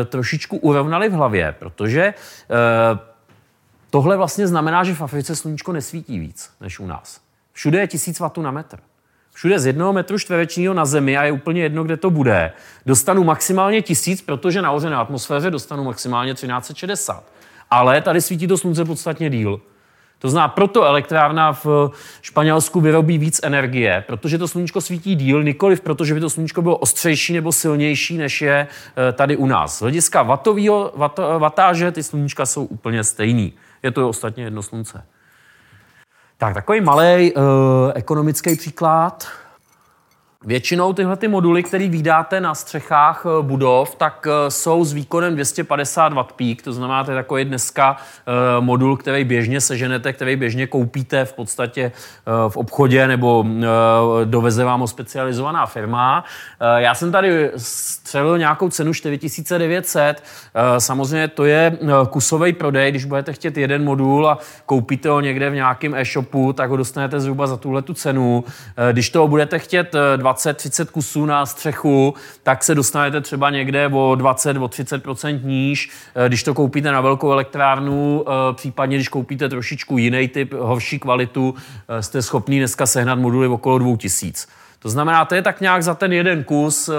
e, 0.00 0.04
trošičku 0.04 0.56
urovnali 0.56 1.08
v 1.08 1.12
hlavě, 1.12 1.54
protože 1.58 2.02
e, 2.02 2.14
tohle 3.90 4.16
vlastně 4.16 4.46
znamená, 4.46 4.84
že 4.84 4.94
v 4.94 5.02
Africe 5.02 5.36
sluníčko 5.36 5.72
nesvítí 5.72 6.18
víc 6.18 6.50
než 6.60 6.80
u 6.80 6.86
nás. 6.86 7.20
Všude 7.52 7.80
je 7.80 7.86
1000 7.86 8.20
W 8.20 8.42
na 8.42 8.50
metr. 8.50 8.78
Všude 9.34 9.58
z 9.58 9.66
jednoho 9.66 9.92
metru 9.92 10.18
čtverečního 10.18 10.74
na 10.74 10.84
Zemi 10.84 11.16
a 11.16 11.24
je 11.24 11.32
úplně 11.32 11.62
jedno, 11.62 11.84
kde 11.84 11.96
to 11.96 12.10
bude. 12.10 12.52
Dostanu 12.86 13.24
maximálně 13.24 13.82
tisíc, 13.82 14.22
protože 14.22 14.62
na 14.62 14.78
na 14.78 15.00
atmosféře 15.00 15.50
dostanu 15.50 15.84
maximálně 15.84 16.34
1360 16.34 17.24
ale 17.72 18.00
tady 18.00 18.20
svítí 18.20 18.46
to 18.46 18.58
slunce 18.58 18.84
podstatně 18.84 19.30
díl. 19.30 19.60
To 20.18 20.28
znamená, 20.28 20.48
proto 20.48 20.84
elektrárna 20.84 21.52
v 21.52 21.90
Španělsku 22.22 22.80
vyrobí 22.80 23.18
víc 23.18 23.40
energie, 23.42 24.04
protože 24.06 24.38
to 24.38 24.48
sluníčko 24.48 24.80
svítí 24.80 25.14
díl, 25.14 25.42
nikoliv 25.42 25.80
proto, 25.80 26.04
že 26.04 26.14
by 26.14 26.20
to 26.20 26.30
sluníčko 26.30 26.62
bylo 26.62 26.76
ostřejší 26.76 27.32
nebo 27.32 27.52
silnější, 27.52 28.18
než 28.18 28.42
je 28.42 28.66
eh, 29.08 29.12
tady 29.12 29.36
u 29.36 29.46
nás. 29.46 29.78
Z 29.78 29.80
hlediska 29.80 30.22
vatovýho, 30.22 30.92
vat, 30.96 31.20
vatáže 31.38 31.92
ty 31.92 32.02
sluníčka 32.02 32.46
jsou 32.46 32.64
úplně 32.64 33.04
stejný. 33.04 33.52
Je 33.82 33.90
to 33.90 34.08
ostatně 34.08 34.44
jedno 34.44 34.62
slunce. 34.62 35.04
Tak, 36.38 36.54
takový 36.54 36.80
malý 36.80 37.32
uh, 37.32 37.42
ekonomický 37.94 38.56
příklad. 38.56 39.28
Většinou 40.44 40.92
tyhle 40.92 41.16
ty 41.16 41.28
moduly, 41.28 41.62
které 41.62 41.88
vydáte 41.88 42.40
na 42.40 42.54
střechách 42.54 43.26
eh, 43.26 43.42
budov, 43.42 43.94
tak 43.94 44.26
eh, 44.26 44.50
jsou 44.50 44.84
s 44.84 44.92
výkonem 44.92 45.34
250 45.34 46.12
W 46.12 46.22
peak, 46.36 46.62
to 46.62 46.72
znamená, 46.72 47.04
to 47.04 47.10
je 47.10 47.16
takový 47.16 47.44
dneska 47.44 47.96
eh, 47.96 48.60
modul, 48.60 48.96
který 48.96 49.24
běžně 49.24 49.60
seženete, 49.60 50.12
který 50.12 50.36
běžně 50.36 50.66
koupíte 50.66 51.24
v 51.24 51.32
podstatě 51.32 51.92
v 52.48 52.56
obchodě 52.56 53.08
nebo 53.08 53.44
doveze 54.24 54.64
vám 54.64 54.80
ho 54.80 54.86
specializovaná 54.86 55.66
firma. 55.66 56.24
Já 56.76 56.94
jsem 56.94 57.12
tady 57.12 57.50
střelil 57.56 58.38
nějakou 58.38 58.68
cenu 58.68 58.94
4900, 58.94 60.22
samozřejmě 60.78 61.28
to 61.28 61.44
je 61.44 61.78
kusový 62.10 62.52
prodej, 62.52 62.90
když 62.90 63.04
budete 63.04 63.32
chtět 63.32 63.56
jeden 63.56 63.84
modul 63.84 64.28
a 64.28 64.38
koupíte 64.66 65.08
ho 65.08 65.20
někde 65.20 65.50
v 65.50 65.54
nějakém 65.54 65.94
e-shopu, 65.94 66.52
tak 66.52 66.70
ho 66.70 66.76
dostanete 66.76 67.20
zhruba 67.20 67.46
za 67.46 67.56
tuhle 67.56 67.82
tu 67.82 67.94
cenu. 67.94 68.44
Když 68.92 69.10
toho 69.10 69.28
budete 69.28 69.58
chtět 69.58 69.94
20-30 70.32 70.86
kusů 70.86 71.26
na 71.26 71.46
střechu, 71.46 72.14
tak 72.42 72.64
se 72.64 72.74
dostanete 72.74 73.20
třeba 73.20 73.50
někde 73.50 73.88
o 73.92 74.14
20 74.14 74.56
o 74.56 74.68
30 74.68 75.02
níž. 75.42 75.90
Eh, 76.14 76.28
když 76.28 76.42
to 76.42 76.54
koupíte 76.54 76.92
na 76.92 77.00
velkou 77.00 77.32
elektrárnu, 77.32 78.24
eh, 78.26 78.54
případně 78.54 78.96
když 78.96 79.08
koupíte 79.08 79.48
trošičku 79.48 79.98
jiný 79.98 80.28
typ, 80.28 80.52
horší 80.52 80.98
kvalitu, 80.98 81.54
eh, 81.88 82.02
jste 82.02 82.22
schopný 82.22 82.58
dneska 82.58 82.86
sehnat 82.86 83.18
moduly 83.18 83.48
okolo 83.48 83.78
2000. 83.78 84.46
To 84.78 84.88
znamená, 84.88 85.24
to 85.24 85.34
je 85.34 85.42
tak 85.42 85.60
nějak 85.60 85.82
za 85.82 85.94
ten 85.94 86.12
jeden 86.12 86.44
kus 86.44 86.90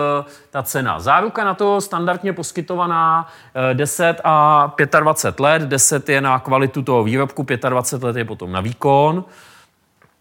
ta 0.50 0.64
cena. 0.64 1.00
Záruka 1.00 1.44
na 1.44 1.54
to 1.54 1.82
standardně 1.82 2.34
poskytovaná 2.34 3.28
10 3.74 4.22
a 4.24 4.76
25 5.00 5.40
let. 5.40 5.62
10 5.62 6.10
je 6.10 6.22
na 6.22 6.40
kvalitu 6.40 6.82
toho 6.82 7.04
výrobku, 7.04 7.46
25 7.70 8.08
let 8.08 8.16
je 8.16 8.26
potom 8.26 8.52
na 8.52 8.62
výkon. 8.62 9.26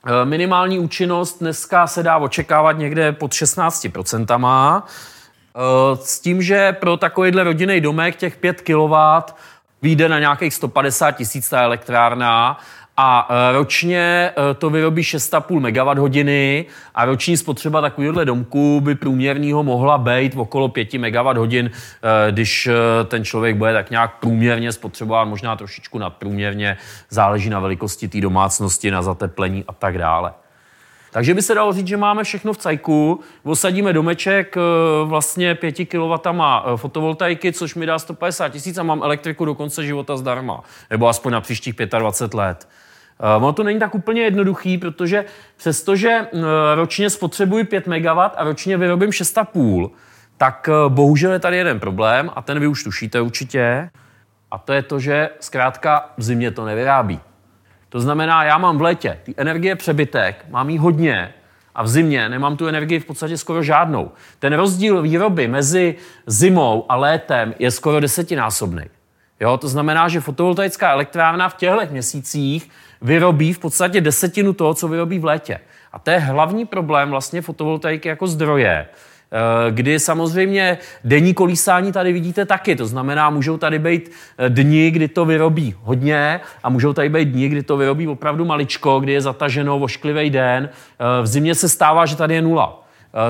Eh, 0.06 0.24
minimální 0.24 0.78
účinnost 0.78 1.38
dneska 1.38 1.86
se 1.86 2.02
dá 2.02 2.16
očekávat 2.16 2.72
někde 2.72 3.12
pod 3.12 3.32
16%. 3.32 4.84
Eh, 5.56 5.96
s 5.96 6.20
tím, 6.20 6.42
že 6.42 6.72
pro 6.72 6.96
takovýhle 6.96 7.44
rodinný 7.44 7.80
domek 7.80 8.16
těch 8.16 8.36
5 8.36 8.60
kW 8.60 8.94
vyjde 9.82 10.08
na 10.08 10.18
nějakých 10.18 10.54
150 10.54 11.10
tisíc 11.10 11.48
ta 11.48 11.62
elektrárna 11.62 12.58
a 12.96 13.28
e, 13.30 13.52
ročně 13.52 13.98
e, 13.98 14.54
to 14.54 14.70
vyrobí 14.70 15.02
6,5 15.02 15.60
MWh 15.60 16.70
a 16.94 17.04
roční 17.04 17.36
spotřeba 17.36 17.80
takovéhohle 17.80 18.24
domku 18.24 18.80
by 18.80 18.94
průměrného 18.94 19.62
mohla 19.62 19.98
být 19.98 20.36
okolo 20.36 20.68
5 20.68 20.94
MWh, 20.94 21.54
e, 21.54 21.70
když 22.30 22.68
ten 23.08 23.24
člověk 23.24 23.56
bude 23.56 23.72
tak 23.72 23.90
nějak 23.90 24.18
průměrně 24.20 24.72
spotřebovat, 24.72 25.24
možná 25.24 25.56
trošičku 25.56 25.98
nadprůměrně, 25.98 26.76
záleží 27.10 27.50
na 27.50 27.60
velikosti 27.60 28.08
té 28.08 28.20
domácnosti, 28.20 28.90
na 28.90 29.02
zateplení 29.02 29.64
a 29.68 29.72
tak 29.72 29.98
dále. 29.98 30.32
Takže 31.14 31.34
by 31.34 31.42
se 31.42 31.54
dalo 31.54 31.72
říct, 31.72 31.86
že 31.86 31.96
máme 31.96 32.24
všechno 32.24 32.52
v 32.52 32.56
cajku, 32.56 33.20
osadíme 33.42 33.92
domeček 33.92 34.56
vlastně 35.04 35.54
5 35.54 35.72
kW 35.72 36.14
fotovoltaiky, 36.76 37.52
což 37.52 37.74
mi 37.74 37.86
dá 37.86 37.98
150 37.98 38.48
tisíc 38.48 38.78
a 38.78 38.82
mám 38.82 39.02
elektriku 39.02 39.44
do 39.44 39.54
konce 39.54 39.84
života 39.84 40.16
zdarma, 40.16 40.60
nebo 40.90 41.08
aspoň 41.08 41.32
na 41.32 41.40
příštích 41.40 41.74
25 41.74 42.38
let. 42.38 42.68
Ono 43.36 43.52
to 43.52 43.62
není 43.62 43.78
tak 43.78 43.94
úplně 43.94 44.22
jednoduchý, 44.22 44.78
protože 44.78 45.24
přestože 45.56 46.26
ročně 46.74 47.10
spotřebuji 47.10 47.64
5 47.64 47.86
MW 47.86 48.18
a 48.18 48.44
ročně 48.44 48.76
vyrobím 48.76 49.10
6,5, 49.10 49.90
tak 50.36 50.68
bohužel 50.88 51.32
je 51.32 51.38
tady 51.38 51.56
jeden 51.56 51.80
problém 51.80 52.30
a 52.34 52.42
ten 52.42 52.60
vy 52.60 52.66
už 52.66 52.84
tušíte 52.84 53.20
určitě. 53.20 53.90
A 54.50 54.58
to 54.58 54.72
je 54.72 54.82
to, 54.82 54.98
že 54.98 55.30
zkrátka 55.40 56.10
v 56.18 56.22
zimě 56.22 56.50
to 56.50 56.64
nevyrábí. 56.64 57.20
To 57.92 58.00
znamená, 58.00 58.44
já 58.44 58.58
mám 58.58 58.78
v 58.78 58.82
létě 58.82 59.18
ty 59.22 59.34
energie 59.36 59.76
přebytek, 59.76 60.44
mám 60.50 60.70
jí 60.70 60.78
hodně 60.78 61.34
a 61.74 61.82
v 61.82 61.88
zimě 61.88 62.28
nemám 62.28 62.56
tu 62.56 62.66
energii 62.66 63.00
v 63.00 63.04
podstatě 63.04 63.38
skoro 63.38 63.62
žádnou. 63.62 64.10
Ten 64.38 64.52
rozdíl 64.52 65.02
výroby 65.02 65.48
mezi 65.48 65.94
zimou 66.26 66.86
a 66.88 66.96
létem 66.96 67.54
je 67.58 67.70
skoro 67.70 68.00
desetinásobný. 68.00 68.82
Jo, 69.40 69.56
to 69.56 69.68
znamená, 69.68 70.08
že 70.08 70.20
fotovoltaická 70.20 70.92
elektrárna 70.92 71.48
v 71.48 71.54
těchto 71.54 71.80
měsících 71.90 72.70
vyrobí 73.02 73.52
v 73.52 73.58
podstatě 73.58 74.00
desetinu 74.00 74.52
toho, 74.52 74.74
co 74.74 74.88
vyrobí 74.88 75.18
v 75.18 75.24
létě. 75.24 75.58
A 75.92 75.98
to 75.98 76.10
je 76.10 76.18
hlavní 76.18 76.64
problém 76.64 77.10
vlastně 77.10 77.42
fotovoltaiky 77.42 78.08
jako 78.08 78.26
zdroje, 78.26 78.86
kdy 79.70 79.98
samozřejmě 79.98 80.78
denní 81.04 81.34
kolísání 81.34 81.92
tady 81.92 82.12
vidíte 82.12 82.44
taky. 82.44 82.76
To 82.76 82.86
znamená, 82.86 83.30
můžou 83.30 83.56
tady 83.56 83.78
být 83.78 84.10
eh, 84.38 84.48
dny, 84.48 84.90
kdy 84.90 85.08
to 85.08 85.24
vyrobí 85.24 85.74
hodně 85.82 86.40
a 86.62 86.70
můžou 86.70 86.92
tady 86.92 87.08
být 87.08 87.28
dny, 87.28 87.48
kdy 87.48 87.62
to 87.62 87.76
vyrobí 87.76 88.08
opravdu 88.08 88.44
maličko, 88.44 89.00
kdy 89.00 89.12
je 89.12 89.20
zataženo 89.20 89.78
vošklivý 89.78 90.30
den. 90.30 90.68
Eh, 90.72 91.22
v 91.22 91.26
zimě 91.26 91.54
se 91.54 91.68
stává, 91.68 92.06
že 92.06 92.16
tady 92.16 92.34
je 92.34 92.42
nula. 92.42 92.78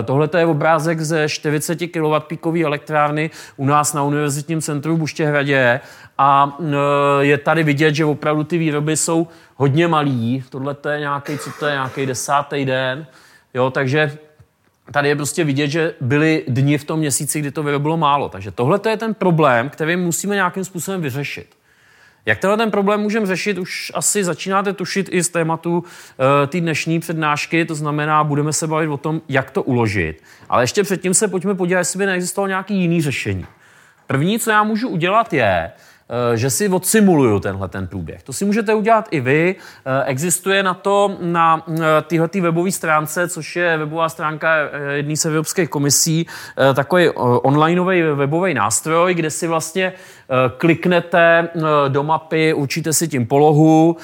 Tohle 0.04 0.28
je 0.38 0.46
obrázek 0.46 1.00
ze 1.00 1.28
40 1.28 1.76
kW 1.76 2.26
píkové 2.26 2.60
elektrárny 2.60 3.30
u 3.56 3.66
nás 3.66 3.94
na 3.94 4.02
Univerzitním 4.02 4.60
centru 4.60 4.96
v 4.96 4.98
Buštěhradě 4.98 5.80
a 6.18 6.58
je 7.20 7.38
tady 7.38 7.62
vidět, 7.62 7.94
že 7.94 8.04
opravdu 8.04 8.44
ty 8.44 8.58
výroby 8.58 8.96
jsou 8.96 9.26
hodně 9.56 9.88
malý. 9.88 10.44
Tohle 10.50 10.76
je 10.92 11.00
nějaký, 11.00 11.38
co 11.38 11.50
to 11.58 11.66
je, 11.66 11.72
nějaký 11.72 12.06
desátý 12.06 12.64
den. 12.64 13.06
Jo, 13.54 13.70
takže 13.70 14.18
tady 14.90 15.08
je 15.08 15.16
prostě 15.16 15.44
vidět, 15.44 15.68
že 15.68 15.94
byly 16.00 16.44
dni 16.48 16.78
v 16.78 16.84
tom 16.84 16.98
měsíci, 16.98 17.40
kdy 17.40 17.50
to 17.50 17.62
vyrobilo 17.62 17.96
málo. 17.96 18.28
Takže 18.28 18.50
tohle 18.50 18.80
je 18.88 18.96
ten 18.96 19.14
problém, 19.14 19.70
který 19.70 19.96
musíme 19.96 20.34
nějakým 20.34 20.64
způsobem 20.64 21.00
vyřešit. 21.00 21.56
Jak 22.26 22.38
tenhle 22.38 22.56
ten 22.56 22.70
problém 22.70 23.00
můžeme 23.00 23.26
řešit, 23.26 23.58
už 23.58 23.92
asi 23.94 24.24
začínáte 24.24 24.72
tušit 24.72 25.08
i 25.12 25.22
z 25.22 25.28
tématu 25.28 25.78
uh, 25.78 25.84
té 26.46 26.60
dnešní 26.60 27.00
přednášky, 27.00 27.64
to 27.64 27.74
znamená, 27.74 28.24
budeme 28.24 28.52
se 28.52 28.66
bavit 28.66 28.88
o 28.88 28.96
tom, 28.96 29.20
jak 29.28 29.50
to 29.50 29.62
uložit. 29.62 30.22
Ale 30.48 30.62
ještě 30.62 30.82
předtím 30.82 31.14
se 31.14 31.28
pojďme 31.28 31.54
podívat, 31.54 31.78
jestli 31.78 31.98
by 31.98 32.06
neexistovalo 32.06 32.48
nějaký 32.48 32.74
jiný 32.74 33.02
řešení. 33.02 33.46
První, 34.06 34.38
co 34.38 34.50
já 34.50 34.62
můžu 34.62 34.88
udělat, 34.88 35.32
je, 35.32 35.70
že 36.34 36.50
si 36.50 36.68
odsimuluju 36.68 37.40
tenhle 37.40 37.68
ten 37.68 37.86
průběh. 37.86 38.22
To 38.22 38.32
si 38.32 38.44
můžete 38.44 38.74
udělat 38.74 39.08
i 39.10 39.20
vy. 39.20 39.54
Eh, 39.56 40.04
existuje 40.04 40.62
na 40.62 40.74
to 40.74 41.16
na 41.20 41.64
eh, 41.68 42.02
téhle 42.02 42.28
webové 42.40 42.72
stránce, 42.72 43.28
což 43.28 43.56
je 43.56 43.76
webová 43.76 44.08
stránka 44.08 44.54
jedné 44.92 45.16
z 45.16 45.24
Evropských 45.24 45.68
komisí, 45.68 46.26
takový 46.74 47.08
onlineový 47.42 48.02
webový 48.02 48.54
nástroj, 48.54 49.14
kde 49.14 49.30
si 49.30 49.46
vlastně 49.46 49.92
kliknete 50.56 51.48
do 51.88 52.02
mapy, 52.02 52.54
určíte 52.54 52.92
si 52.92 53.08
tím 53.08 53.26
polohu, 53.26 53.96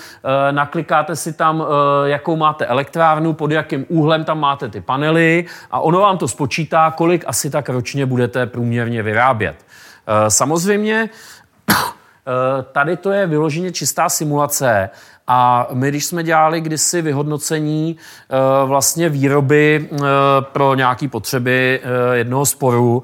naklikáte 0.50 1.16
si 1.16 1.32
tam, 1.32 1.64
jakou 2.04 2.36
máte 2.36 2.66
elektrárnu, 2.66 3.32
pod 3.32 3.50
jakým 3.50 3.86
úhlem 3.88 4.24
tam 4.24 4.40
máte 4.40 4.68
ty 4.68 4.80
panely 4.80 5.44
a 5.70 5.80
ono 5.80 6.00
vám 6.00 6.18
to 6.18 6.28
spočítá, 6.28 6.90
kolik 6.90 7.24
asi 7.26 7.50
tak 7.50 7.68
ročně 7.68 8.06
budete 8.06 8.46
průměrně 8.46 9.02
vyrábět. 9.02 9.56
Samozřejmě 10.28 11.08
Eh, 11.68 11.74
tady 12.72 12.96
to 12.96 13.12
je 13.12 13.26
vyloženě 13.26 13.72
čistá 13.72 14.08
simulace 14.08 14.90
a 15.30 15.68
my, 15.72 15.88
když 15.88 16.04
jsme 16.04 16.22
dělali 16.22 16.60
kdysi 16.60 17.02
vyhodnocení 17.02 17.96
eh, 17.96 18.66
vlastně 18.66 19.08
výroby 19.08 19.88
eh, 19.92 19.98
pro 20.40 20.74
nějaké 20.74 21.08
potřeby 21.08 21.80
jednoho 22.12 22.46
sporu, 22.46 23.02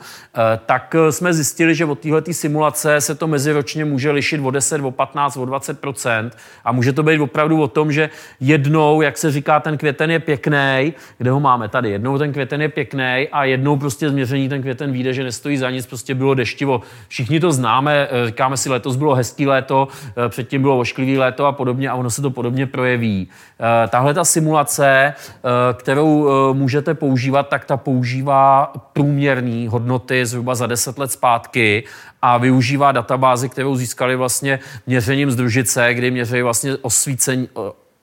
tak 0.67 0.97
jsme 1.11 1.35
zjistili, 1.35 1.75
že 1.75 1.85
od 1.85 1.99
této 1.99 2.33
simulace 2.33 3.01
se 3.01 3.15
to 3.15 3.27
meziročně 3.27 3.85
může 3.85 4.11
lišit 4.11 4.41
o 4.45 4.51
10, 4.51 4.81
o 4.81 4.91
15, 4.91 5.37
o 5.37 5.47
20% 5.47 6.31
a 6.65 6.73
může 6.73 6.93
to 6.93 7.03
být 7.03 7.21
opravdu 7.21 7.63
o 7.63 7.69
tom, 7.69 7.93
že 7.93 8.11
jednou, 8.41 9.03
jak 9.03 9.19
se 9.19 9.31
říká, 9.31 9.61
ten 9.61 9.79
květen 9.79 10.11
je 10.11 10.19
pěkný, 10.19 10.95
kde 11.19 11.31
ho 11.31 11.41
máme? 11.41 11.69
Tady, 11.69 11.91
jednou 11.91 12.19
ten 12.19 12.33
květen 12.33 12.63
je 12.63 12.69
pěkný 12.69 13.29
a 13.33 13.45
jednou 13.45 13.77
prostě 13.77 14.11
změření 14.11 14.49
ten 14.49 14.61
květen 14.61 14.93
vyjde, 14.93 15.13
že 15.13 15.25
nestojí 15.25 15.57
za 15.57 15.71
nic, 15.71 15.87
prostě 15.87 16.15
bylo 16.15 16.35
deštivo. 16.35 16.81
Všichni 17.09 17.41
to 17.41 17.53
známe, 17.53 18.09
říkáme 18.27 18.57
si, 18.57 18.71
letos 18.71 18.97
bylo 18.97 19.15
hezký 19.15 19.47
léto, 19.47 19.89
předtím 20.29 20.63
bylo 20.63 20.79
ošklivý 20.79 21.19
léto 21.19 21.47
a 21.47 21.53
podobně 21.53 21.91
a 21.91 21.95
ono 21.95 22.11
se 22.15 22.23
to 22.23 22.31
podobně 22.31 22.67
projeví. 22.67 23.29
Eh, 23.61 23.89
tahle 23.89 24.15
ta 24.15 24.25
simulace, 24.25 25.15
eh, 25.15 25.75
kterou 25.75 26.29
eh, 26.29 26.55
můžete 26.55 26.95
používat, 26.95 27.49
tak 27.49 27.65
ta 27.65 27.77
používá 27.77 28.73
průměrné 28.93 29.69
hodnoty 29.69 30.27
zhruba 30.27 30.55
za 30.55 30.67
10 30.67 30.99
let 30.99 31.13
zpátky 31.13 31.85
a 32.23 32.39
využívá 32.39 32.93
databázi, 32.93 33.49
kterou 33.49 33.77
získali 33.77 34.17
vlastně 34.17 34.59
měřením 34.87 35.31
z 35.31 35.37
družice, 35.37 35.95
kdy 35.95 36.11
měří 36.11 36.43
vlastně 36.43 36.77
osvícení, 36.77 37.49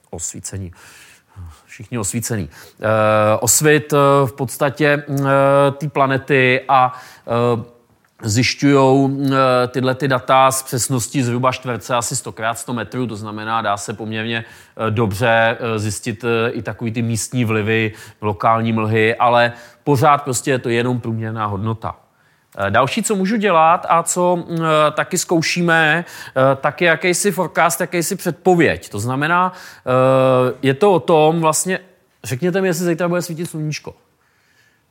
osvícení 0.10 0.72
všichni 1.66 1.98
osvícený. 1.98 2.50
osvit 3.40 3.92
v 4.26 4.32
podstatě 4.36 5.04
té 5.78 5.90
planety 5.90 6.62
a 6.68 6.94
zjišťují 8.24 9.10
eh, 9.26 9.68
tyhle 9.68 9.96
ty 9.96 10.08
data 10.08 10.52
s 10.52 10.64
přesností 10.64 11.24
zhruba 11.24 11.52
čtverce 11.52 11.96
asi 11.96 12.16
100 12.16 12.34
x 12.52 12.60
100 12.60 12.74
metrů, 12.74 13.08
to 13.08 13.16
znamená, 13.16 13.62
dá 13.62 13.78
se 13.78 13.94
poměrně 13.94 14.46
eh, 14.88 14.92
dobře 14.92 15.58
eh, 15.60 15.80
zjistit 15.80 16.26
i 16.52 16.62
takový 16.62 16.92
ty 16.92 17.02
místní 17.02 17.46
vlivy, 17.46 17.92
lokální 18.22 18.74
mlhy, 18.74 19.16
ale 19.16 19.54
pořád 19.84 20.24
prostě 20.24 20.52
je 20.52 20.60
to 20.60 20.70
jenom 20.70 21.00
průměrná 21.00 21.46
hodnota. 21.46 21.96
Další, 22.70 23.04
co 23.04 23.16
můžu 23.16 23.38
dělat 23.38 23.86
a 23.90 24.04
co 24.04 24.46
taky 24.92 25.18
zkoušíme, 25.18 26.06
tak 26.62 26.82
je 26.82 26.88
jakýsi 26.88 27.32
forecast, 27.32 27.82
jakýsi 27.82 28.16
předpověď. 28.16 28.90
To 28.90 29.00
znamená, 29.00 29.54
je 30.62 30.74
to 30.74 30.94
o 30.94 31.00
tom 31.00 31.42
vlastně, 31.42 31.80
řekněte 32.24 32.62
mi, 32.62 32.68
jestli 32.68 32.86
zítra 32.86 33.08
bude 33.08 33.22
svítit 33.22 33.46
sluníčko. 33.46 33.94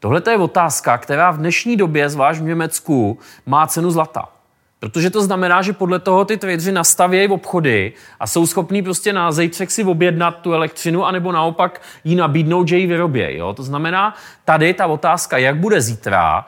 Tohle 0.00 0.22
je 0.30 0.36
otázka, 0.36 0.98
která 0.98 1.30
v 1.30 1.38
dnešní 1.38 1.76
době, 1.76 2.08
zvlášť 2.08 2.40
v 2.40 2.44
Německu, 2.44 3.18
má 3.46 3.66
cenu 3.66 3.90
zlata. 3.90 4.28
Protože 4.80 5.10
to 5.10 5.22
znamená, 5.22 5.62
že 5.62 5.72
podle 5.72 5.98
toho 5.98 6.24
ty 6.24 6.36
tradeři 6.36 6.72
nastavějí 6.72 7.28
obchody 7.28 7.92
a 8.20 8.26
jsou 8.26 8.46
schopní 8.46 8.82
prostě 8.82 9.12
na 9.12 9.32
zejtřek 9.32 9.70
si 9.70 9.84
objednat 9.84 10.30
tu 10.30 10.52
elektřinu, 10.52 11.04
anebo 11.04 11.32
naopak 11.32 11.80
ji 12.04 12.16
nabídnout, 12.16 12.68
že 12.68 12.78
ji 12.78 12.86
vyrobějí. 12.86 13.40
To 13.54 13.62
znamená, 13.62 14.14
tady 14.44 14.74
ta 14.74 14.86
otázka, 14.86 15.38
jak 15.38 15.56
bude 15.56 15.80
zítra, 15.80 16.46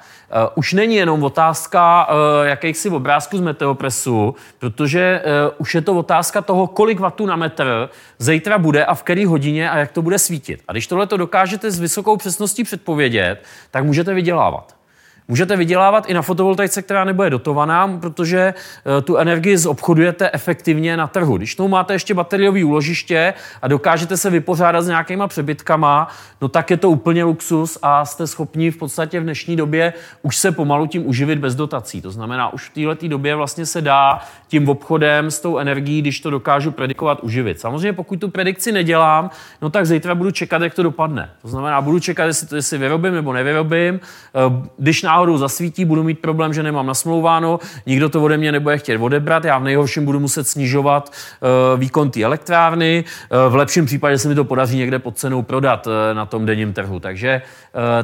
už 0.55 0.73
není 0.73 0.95
jenom 0.95 1.25
otázka 1.25 2.09
uh, 2.09 2.47
jakýchsi 2.47 2.91
obrázků 2.91 3.39
z 3.39 3.41
meteopresu, 3.41 4.35
protože 4.59 5.23
uh, 5.25 5.55
už 5.59 5.75
je 5.75 5.81
to 5.81 5.95
otázka 5.95 6.43
toho, 6.43 6.67
kolik 6.67 7.01
vatů 7.01 7.27
na 7.27 7.37
metr 7.37 7.89
zítra 8.19 8.59
bude 8.59 8.85
a 8.85 8.95
v 8.95 9.03
které 9.03 9.27
hodině 9.27 9.71
a 9.71 9.79
jak 9.79 9.93
to 9.93 10.03
bude 10.03 10.19
svítit. 10.19 10.63
A 10.69 10.73
když 10.73 10.87
tohle 10.87 11.07
to 11.07 11.17
dokážete 11.17 11.71
s 11.71 11.81
vysokou 11.81 12.17
přesností 12.17 12.65
předpovědět, 12.65 13.45
tak 13.71 13.85
můžete 13.85 14.15
vydělávat. 14.15 14.82
Můžete 15.29 15.57
vydělávat 15.57 16.11
i 16.11 16.15
na 16.15 16.23
fotovoltaice, 16.23 16.83
která 16.83 17.05
nebude 17.05 17.31
dotovaná, 17.31 17.99
protože 18.01 18.55
eh, 18.99 19.03
tu 19.03 19.17
energii 19.17 19.59
zobchodujete 19.59 20.31
efektivně 20.33 20.97
na 20.97 21.07
trhu. 21.07 21.37
Když 21.37 21.55
tomu 21.55 21.69
máte 21.69 21.93
ještě 21.93 22.15
bateriové 22.15 22.65
úložiště 22.65 23.35
a 23.63 23.69
dokážete 23.69 24.17
se 24.17 24.31
vypořádat 24.31 24.83
s 24.83 24.89
nějakýma 24.89 25.29
přebytkama, 25.29 26.09
no 26.41 26.49
tak 26.49 26.71
je 26.71 26.77
to 26.77 26.91
úplně 26.91 27.25
luxus 27.25 27.79
a 27.83 28.05
jste 28.05 28.27
schopni 28.27 28.71
v 28.71 28.77
podstatě 28.77 29.21
v 29.21 29.23
dnešní 29.23 29.57
době 29.57 29.93
už 30.23 30.37
se 30.37 30.53
pomalu 30.53 30.87
tím 30.87 31.09
uživit 31.09 31.39
bez 31.39 31.55
dotací. 31.55 32.03
To 32.03 32.11
znamená, 32.11 32.53
už 32.53 32.69
v 32.69 32.73
této 32.75 33.09
době 33.09 33.35
vlastně 33.35 33.67
se 33.67 33.81
dá 33.81 34.21
tím 34.53 34.69
obchodem 34.69 35.31
s 35.31 35.41
tou 35.41 35.59
energií, 35.59 36.03
když 36.03 36.21
to 36.21 36.31
dokážu 36.31 36.71
predikovat, 36.71 37.21
uživit. 37.21 37.61
Samozřejmě 37.61 37.93
pokud 37.93 38.21
tu 38.21 38.29
predikci 38.29 38.73
nedělám, 38.73 39.31
no 39.63 39.71
tak 39.71 39.87
zítra 39.87 40.15
budu 40.15 40.31
čekat, 40.31 40.63
jak 40.63 40.75
to 40.75 40.83
dopadne. 40.83 41.31
To 41.43 41.49
znamená, 41.49 41.81
budu 41.81 42.01
čekat, 42.01 42.25
jestli 42.25 42.47
to 42.47 42.57
jestli 42.57 42.79
vyrobím 42.79 43.15
nebo 43.15 43.33
nevyrobím. 43.33 44.01
Eh, 44.01 44.69
když 44.79 45.03
náhodou 45.03 45.39
zasvítí, 45.39 45.85
budu 45.85 46.03
mít 46.03 46.19
problém, 46.19 46.53
že 46.53 46.63
nemám 46.63 46.87
nasmlouváno, 46.87 47.61
nikdo 47.87 48.09
to 48.09 48.23
ode 48.23 48.37
mě 48.37 48.53
nebude 48.53 48.79
chtět 48.79 49.01
odebrat, 49.01 49.45
já 49.45 49.59
v 49.59 49.65
nejhorším 49.65 50.05
budu 50.05 50.21
muset 50.21 50.49
snižovat 50.49 51.13
uh, 51.13 51.81
výkon 51.81 52.11
té 52.11 52.23
elektrárny, 52.23 53.05
uh, 53.05 53.53
v 53.53 53.55
lepším 53.55 53.87
případě 53.87 54.19
se 54.19 54.29
mi 54.29 54.35
to 54.35 54.45
podaří 54.45 54.77
někde 54.79 54.99
pod 54.99 55.19
cenou 55.19 55.43
prodat 55.43 55.89
na 56.13 56.27
tom 56.27 56.47
denním 56.47 56.73
trhu. 56.73 57.01
Takže 57.01 57.43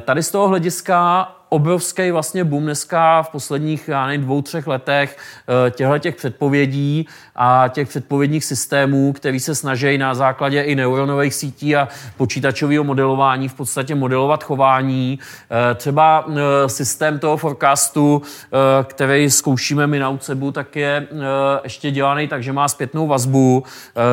tady 0.05 0.23
z 0.23 0.31
toho 0.31 0.49
hlediska 0.49 1.29
obrovský 1.49 2.11
vlastně 2.11 2.45
boom 2.45 2.63
dneska 2.63 3.23
v 3.23 3.29
posledních, 3.29 3.89
já 3.89 4.07
nevím, 4.07 4.23
dvou, 4.23 4.43
třech 4.43 4.67
letech 4.67 5.17
eh, 5.67 5.71
těchto 5.71 5.99
těch 5.99 6.17
předpovědí 6.17 7.09
a 7.37 7.65
těch 7.69 7.89
předpovědních 7.89 8.45
systémů, 8.45 9.13
který 9.13 9.41
se 9.41 9.55
snaží 9.55 9.99
na 9.99 10.15
základě 10.15 10.63
i 10.63 10.75
neuronových 10.75 11.35
sítí 11.35 11.77
a 11.77 11.89
počítačového 12.17 12.85
modelování 12.85 13.49
v 13.49 13.55
podstatě 13.55 13.95
modelovat 13.95 14.45
chování. 14.45 15.19
Eh, 15.51 15.75
třeba 15.75 16.27
eh, 16.29 16.69
systém 16.69 17.19
toho 17.19 17.37
forecastu, 17.37 18.23
který 18.85 19.31
zkoušíme 19.31 19.87
my 19.87 19.99
na 19.99 20.09
UCEBu, 20.09 20.53
tak 20.53 20.77
je 20.77 21.07
ještě 21.65 21.91
dělaný 21.91 22.29
tak, 22.29 22.43
že 22.43 22.53
má 22.53 22.69
zpětnou 22.69 23.07
vazbu. 23.07 23.65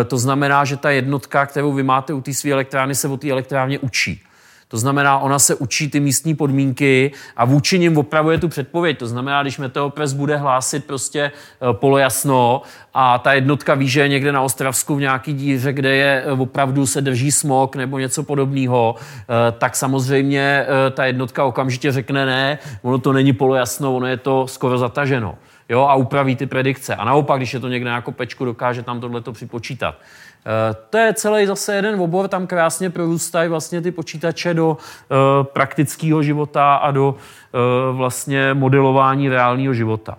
To 0.08 0.18
znamená, 0.18 0.66
že 0.66 0.78
ta 0.78 0.92
jednotka, 0.92 1.46
kterou 1.46 1.74
vy 1.74 1.84
máte 1.84 2.14
u 2.14 2.22
té 2.22 2.34
své 2.34 2.52
elektrárny, 2.52 2.96
se 2.96 3.08
o 3.08 3.18
té 3.18 3.30
elektrárně 3.30 3.80
učí. 3.80 4.22
To 4.68 4.78
znamená, 4.78 5.18
ona 5.18 5.40
se 5.40 5.56
učí 5.56 5.90
ty 5.90 6.00
místní 6.00 6.36
podmínky 6.36 7.12
a 7.38 7.46
vůči 7.46 7.80
nim 7.80 7.98
opravuje 7.98 8.38
tu 8.38 8.48
předpověď. 8.48 8.98
To 8.98 9.08
znamená, 9.08 9.42
když 9.42 9.58
Meteopres 9.58 10.14
bude 10.14 10.38
hlásit 10.38 10.86
prostě 10.86 11.22
eh, 11.22 11.74
polojasno 11.74 12.62
a 12.94 13.18
ta 13.18 13.34
jednotka 13.34 13.76
ví, 13.76 13.90
že 13.90 14.02
je 14.02 14.08
někde 14.08 14.32
na 14.32 14.42
Ostravsku 14.42 14.96
v 14.96 15.00
nějaký 15.00 15.34
díře, 15.34 15.74
kde 15.74 15.96
je 15.96 16.24
eh, 16.26 16.32
opravdu 16.32 16.86
se 16.88 17.02
drží 17.02 17.32
smog 17.32 17.76
nebo 17.76 18.00
něco 18.00 18.24
podobného, 18.24 18.96
eh, 18.98 19.52
tak 19.52 19.76
samozřejmě 19.76 20.66
ta 20.92 21.06
jednotka 21.06 21.44
okamžitě 21.44 21.92
řekne 21.92 22.26
ne, 22.26 22.60
ono 22.82 22.98
to 22.98 23.14
není 23.14 23.34
polojasno, 23.34 23.96
ono 23.96 24.08
je 24.08 24.18
to 24.18 24.48
skoro 24.48 24.78
zataženo. 24.78 25.36
Jo, 25.70 25.82
a 25.82 25.96
upraví 25.96 26.36
ty 26.36 26.46
predikce. 26.46 26.96
A 26.96 27.06
naopak, 27.06 27.40
když 27.40 27.54
je 27.54 27.60
to 27.60 27.68
někde 27.68 27.90
na 27.90 28.02
kopečku, 28.02 28.46
dokáže 28.46 28.84
tam 28.84 29.00
tohleto 29.00 29.32
připočítat. 29.32 29.96
Eh, 29.96 30.76
to 30.90 30.98
je 30.98 31.14
celý 31.14 31.46
zase 31.46 31.76
jeden 31.76 32.02
obor, 32.02 32.28
tam 32.28 32.48
krásně 32.48 32.90
prorůstají 32.90 33.50
vlastně 33.50 33.82
ty 33.82 33.92
počítače 33.92 34.54
do 34.54 34.78
eh, 34.78 35.16
praktického 35.44 36.24
života 36.24 36.76
a 36.76 36.92
do 36.92 37.16
eh, 37.16 37.94
vlastně 37.94 38.54
modelování 38.54 39.30
reálného 39.30 39.74
života. 39.74 40.18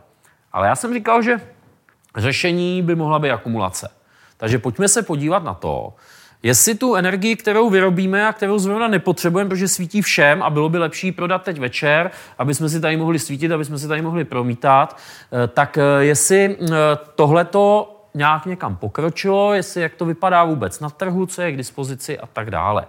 Ale 0.52 0.66
já 0.66 0.76
jsem 0.76 0.94
říkal, 0.94 1.22
že 1.22 1.40
řešení 2.16 2.82
by 2.82 2.94
mohla 2.94 3.18
být 3.18 3.30
akumulace. 3.30 3.90
Takže 4.36 4.58
pojďme 4.58 4.88
se 4.88 5.02
podívat 5.02 5.44
na 5.44 5.54
to, 5.54 5.94
jestli 6.42 6.74
tu 6.74 6.94
energii, 6.94 7.36
kterou 7.36 7.70
vyrobíme 7.70 8.28
a 8.28 8.32
kterou 8.32 8.58
zrovna 8.58 8.88
nepotřebujeme, 8.88 9.50
protože 9.50 9.68
svítí 9.68 10.02
všem 10.02 10.42
a 10.42 10.50
bylo 10.50 10.68
by 10.68 10.78
lepší 10.78 11.12
prodat 11.12 11.42
teď 11.42 11.60
večer, 11.60 12.10
aby 12.38 12.54
jsme 12.54 12.68
si 12.68 12.80
tady 12.80 12.96
mohli 12.96 13.18
svítit, 13.18 13.52
aby 13.52 13.64
jsme 13.64 13.78
si 13.78 13.88
tady 13.88 14.02
mohli 14.02 14.24
promítat, 14.24 14.96
tak 15.54 15.78
jestli 16.00 16.56
tohleto 17.14 17.96
nějak 18.16 18.46
někam 18.46 18.76
pokročilo, 18.76 19.54
jestli 19.54 19.82
jak 19.82 19.94
to 19.94 20.04
vypadá 20.04 20.44
vůbec 20.44 20.80
na 20.80 20.90
trhu, 20.90 21.26
co 21.26 21.42
je 21.42 21.52
k 21.52 21.56
dispozici 21.56 22.18
a 22.18 22.26
tak 22.26 22.50
dále. 22.50 22.86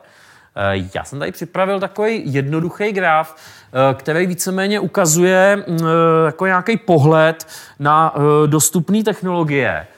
Eh, 0.55 0.89
já 0.95 1.03
jsem 1.03 1.19
tady 1.19 1.31
připravil 1.31 1.79
takový 1.79 2.33
jednoduchý 2.33 2.91
graf, 2.91 3.35
eh, 3.35 3.93
který 3.93 4.27
víceméně 4.27 4.79
ukazuje 4.79 5.65
eh, 5.67 5.73
jako 6.25 6.45
nějaký 6.45 6.77
pohled 6.77 7.47
na 7.79 8.13
dostupné 8.47 9.03
technologie 9.03 9.87
Eh, 9.87 9.96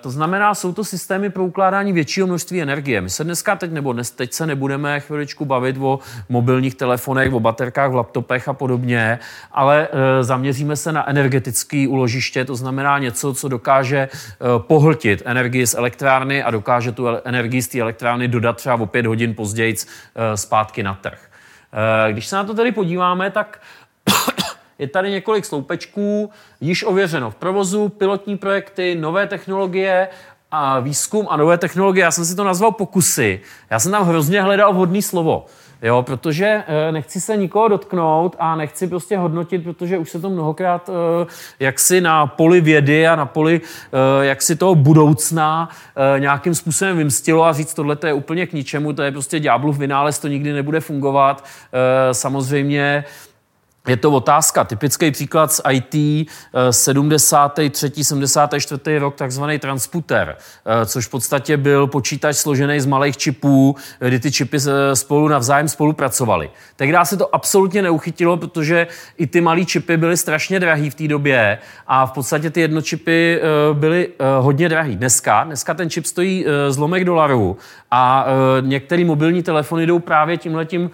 to 0.00 0.10
znamená, 0.10 0.54
jsou 0.54 0.72
to 0.72 0.84
systémy 0.84 1.30
pro 1.30 1.44
ukládání 1.44 1.92
většího 1.92 2.26
množství 2.26 2.62
energie. 2.62 3.00
My 3.00 3.10
se 3.10 3.24
dneska 3.24 3.56
teď, 3.56 3.72
nebo 3.72 3.92
dnes, 3.92 4.10
teď 4.10 4.32
se 4.32 4.46
nebudeme 4.46 5.00
chviličku 5.00 5.44
bavit 5.44 5.76
o 5.80 5.98
mobilních 6.28 6.74
telefonech, 6.74 7.32
o 7.32 7.40
baterkách 7.40 7.90
v 7.90 7.94
laptopech 7.94 8.48
a 8.48 8.52
podobně, 8.52 9.18
ale 9.52 9.88
e, 9.92 10.24
zaměříme 10.24 10.76
se 10.76 10.92
na 10.92 11.10
energetické 11.10 11.86
uložiště, 11.88 12.44
to 12.44 12.56
znamená 12.56 12.98
něco, 12.98 13.34
co 13.34 13.48
dokáže 13.48 13.98
e, 13.98 14.08
pohltit 14.58 15.22
energii 15.24 15.66
z 15.66 15.74
elektrárny 15.74 16.42
a 16.42 16.50
dokáže 16.50 16.92
tu 16.92 17.06
energii 17.24 17.62
z 17.62 17.68
té 17.68 17.80
elektrárny 17.80 18.28
dodat 18.28 18.56
třeba 18.56 18.74
o 18.74 18.86
pět 18.86 19.06
hodin 19.06 19.34
později 19.34 19.76
zpátky 20.34 20.82
na 20.82 20.94
trh. 20.94 21.18
Když 22.10 22.26
se 22.26 22.36
na 22.36 22.44
to 22.44 22.54
tedy 22.54 22.72
podíváme, 22.72 23.30
tak 23.30 23.60
je 24.78 24.88
tady 24.88 25.10
několik 25.10 25.44
sloupečků, 25.44 26.30
již 26.60 26.84
ověřeno 26.84 27.30
v 27.30 27.34
provozu, 27.34 27.88
pilotní 27.88 28.38
projekty, 28.38 28.94
nové 28.94 29.26
technologie 29.26 30.08
a 30.50 30.80
výzkum 30.80 31.26
a 31.30 31.36
nové 31.36 31.58
technologie. 31.58 32.04
Já 32.04 32.10
jsem 32.10 32.24
si 32.24 32.36
to 32.36 32.44
nazval 32.44 32.72
pokusy. 32.72 33.40
Já 33.70 33.78
jsem 33.78 33.92
tam 33.92 34.06
hrozně 34.06 34.42
hledal 34.42 34.72
vhodné 34.72 35.02
slovo. 35.02 35.46
Jo, 35.82 36.02
protože 36.02 36.64
e, 36.66 36.92
nechci 36.92 37.20
se 37.20 37.36
nikoho 37.36 37.68
dotknout 37.68 38.36
a 38.38 38.56
nechci 38.56 38.86
prostě 38.86 39.18
hodnotit, 39.18 39.64
protože 39.64 39.98
už 39.98 40.10
se 40.10 40.20
to 40.20 40.30
mnohokrát 40.30 40.88
e, 40.88 41.26
jaksi 41.64 42.00
na 42.00 42.26
poli 42.26 42.60
vědy 42.60 43.08
a 43.08 43.16
na 43.16 43.26
poli 43.26 43.60
e, 44.20 44.26
jaksi 44.26 44.56
toho 44.56 44.74
budoucna 44.74 45.68
nějakým 46.18 46.54
způsobem 46.54 46.96
vymstilo 46.96 47.44
a 47.44 47.52
říct, 47.52 47.74
tohle 47.74 47.96
je 48.06 48.12
úplně 48.12 48.46
k 48.46 48.52
ničemu, 48.52 48.92
to 48.92 49.02
je 49.02 49.12
prostě 49.12 49.40
ďáblův 49.40 49.78
vynález, 49.78 50.18
to 50.18 50.28
nikdy 50.28 50.52
nebude 50.52 50.80
fungovat. 50.80 51.44
Samozřejmě 52.12 53.04
je 53.86 53.96
to 53.96 54.10
otázka. 54.10 54.64
Typický 54.64 55.10
příklad 55.10 55.52
z 55.52 55.60
IT, 55.70 56.28
73. 56.70 58.04
74. 58.04 58.98
rok, 58.98 59.14
takzvaný 59.14 59.58
transputer, 59.58 60.36
eh, 60.36 60.86
což 60.86 61.06
v 61.06 61.10
podstatě 61.10 61.56
byl 61.56 61.86
počítač 61.86 62.36
složený 62.36 62.80
z 62.80 62.86
malých 62.86 63.16
čipů, 63.16 63.76
kdy 63.98 64.20
ty 64.20 64.32
čipy 64.32 64.56
eh, 64.56 64.96
spolu 64.96 65.28
navzájem 65.28 65.68
spolupracovaly. 65.68 66.50
Tehdy 66.76 66.98
se 67.04 67.16
to 67.16 67.34
absolutně 67.34 67.82
neuchytilo, 67.82 68.36
protože 68.36 68.86
i 69.16 69.26
ty 69.26 69.40
malé 69.40 69.64
čipy 69.64 69.96
byly 69.96 70.16
strašně 70.16 70.60
drahý 70.60 70.90
v 70.90 70.94
té 70.94 71.08
době 71.08 71.58
a 71.86 72.06
v 72.06 72.12
podstatě 72.12 72.50
ty 72.50 72.60
jednočipy 72.60 73.40
eh, 73.40 73.74
byly 73.74 74.08
hodně 74.40 74.68
drahý. 74.68 74.96
Dneska, 74.96 75.44
dneska 75.44 75.74
ten 75.74 75.90
čip 75.90 76.06
stojí 76.06 76.46
zlomek 76.68 77.04
dolarů 77.04 77.56
a 77.90 78.26
některé 78.60 79.04
mobilní 79.04 79.42
telefony 79.42 79.86
jdou 79.86 79.98
právě 79.98 80.36
tímhletím 80.36 80.90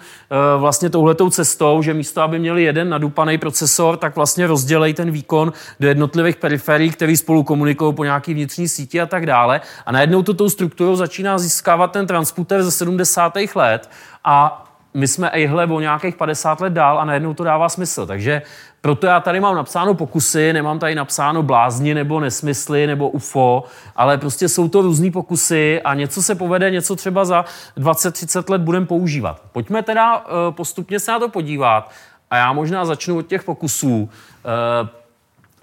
vlastně 0.57 0.89
touhletou 0.89 1.29
cestou, 1.29 1.81
že 1.81 1.93
místo, 1.93 2.21
aby 2.21 2.39
měli 2.39 2.63
jeden 2.63 2.82
jeden 2.83 2.91
nadupaný 2.91 3.37
procesor, 3.37 3.97
tak 3.97 4.15
vlastně 4.15 4.47
rozdělej 4.47 4.93
ten 4.93 5.11
výkon 5.11 5.53
do 5.79 5.87
jednotlivých 5.87 6.35
periferií, 6.35 6.89
které 6.89 7.17
spolu 7.17 7.43
komunikují 7.43 7.93
po 7.93 8.03
nějaký 8.03 8.33
vnitřní 8.33 8.67
síti 8.67 9.01
a 9.01 9.05
tak 9.05 9.25
dále. 9.25 9.61
A 9.85 9.91
najednou 9.91 10.23
to 10.23 10.33
tou 10.33 10.49
strukturou 10.49 10.95
začíná 10.95 11.37
získávat 11.37 11.91
ten 11.91 12.07
transputer 12.07 12.63
ze 12.63 12.71
70. 12.71 13.33
let 13.55 13.89
a 14.23 14.65
my 14.93 15.07
jsme 15.07 15.29
ejhle 15.29 15.65
o 15.65 15.79
nějakých 15.79 16.15
50 16.15 16.61
let 16.61 16.73
dál 16.73 16.99
a 16.99 17.05
najednou 17.05 17.33
to 17.33 17.43
dává 17.43 17.69
smysl. 17.69 18.05
Takže 18.05 18.41
proto 18.81 19.07
já 19.07 19.19
tady 19.19 19.39
mám 19.39 19.55
napsáno 19.55 19.93
pokusy, 19.93 20.53
nemám 20.53 20.79
tady 20.79 20.95
napsáno 20.95 21.43
blázni 21.43 21.93
nebo 21.93 22.19
nesmysly 22.19 22.87
nebo 22.87 23.09
UFO, 23.09 23.63
ale 23.95 24.17
prostě 24.17 24.49
jsou 24.49 24.69
to 24.69 24.81
různý 24.81 25.11
pokusy 25.11 25.81
a 25.81 25.93
něco 25.93 26.23
se 26.23 26.35
povede, 26.35 26.71
něco 26.71 26.95
třeba 26.95 27.25
za 27.25 27.45
20-30 27.77 28.51
let 28.51 28.61
budeme 28.61 28.85
používat. 28.85 29.41
Pojďme 29.51 29.83
teda 29.83 30.25
eh, 30.25 30.51
postupně 30.51 30.99
se 30.99 31.11
na 31.11 31.19
to 31.19 31.29
podívat 31.29 31.91
a 32.33 32.37
já 32.37 32.53
možná 32.53 32.85
začnu 32.85 33.17
od 33.17 33.27
těch 33.27 33.43
pokusů. 33.43 34.09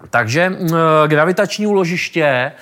Takže 0.09 0.57
gravitační 1.07 1.67
úložiště, 1.67 2.23
eh, 2.25 2.53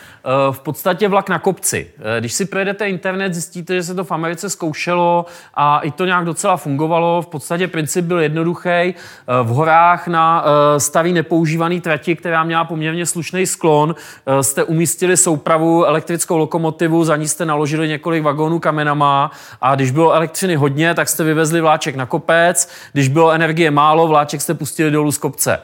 v 0.52 0.60
podstatě 0.60 1.08
vlak 1.08 1.30
na 1.30 1.40
kopci. 1.40 1.92
Když 2.20 2.34
si 2.34 2.46
projedete 2.46 2.90
internet, 2.90 3.34
zjistíte, 3.34 3.76
že 3.76 3.84
se 3.84 3.94
to 3.96 4.04
v 4.04 4.12
Americe 4.12 4.50
zkoušelo 4.50 5.26
a 5.54 5.80
i 5.80 5.92
to 5.92 6.06
nějak 6.06 6.26
docela 6.26 6.58
fungovalo. 6.58 7.22
V 7.22 7.28
podstatě 7.28 7.68
princip 7.68 8.06
byl 8.06 8.20
jednoduchý. 8.20 8.94
V 9.44 9.48
horách 9.48 10.08
na 10.08 10.46
starý 10.78 11.14
nepoužívaný 11.14 11.82
trati, 11.82 12.16
která 12.16 12.44
měla 12.44 12.64
poměrně 12.64 13.06
slušný 13.06 13.46
sklon, 13.46 13.96
jste 14.42 14.64
umístili 14.64 15.18
soupravu 15.18 15.86
elektrickou 15.86 16.38
lokomotivu, 16.38 17.04
za 17.04 17.16
ní 17.16 17.28
jste 17.28 17.46
naložili 17.46 17.88
několik 17.88 18.24
vagónů 18.24 18.60
kamenama 18.60 19.32
a 19.62 19.76
když 19.76 19.92
bylo 19.92 20.14
elektřiny 20.14 20.56
hodně, 20.56 20.94
tak 20.94 21.10
jste 21.10 21.24
vyvezli 21.24 21.62
vláček 21.62 21.96
na 21.96 22.06
kopec. 22.06 22.70
Když 22.94 23.08
bylo 23.08 23.32
energie 23.32 23.72
málo, 23.72 24.08
vláček 24.08 24.42
jste 24.42 24.54
pustili 24.54 24.92
dolů 24.92 25.12
z 25.12 25.18
kopce. 25.18 25.60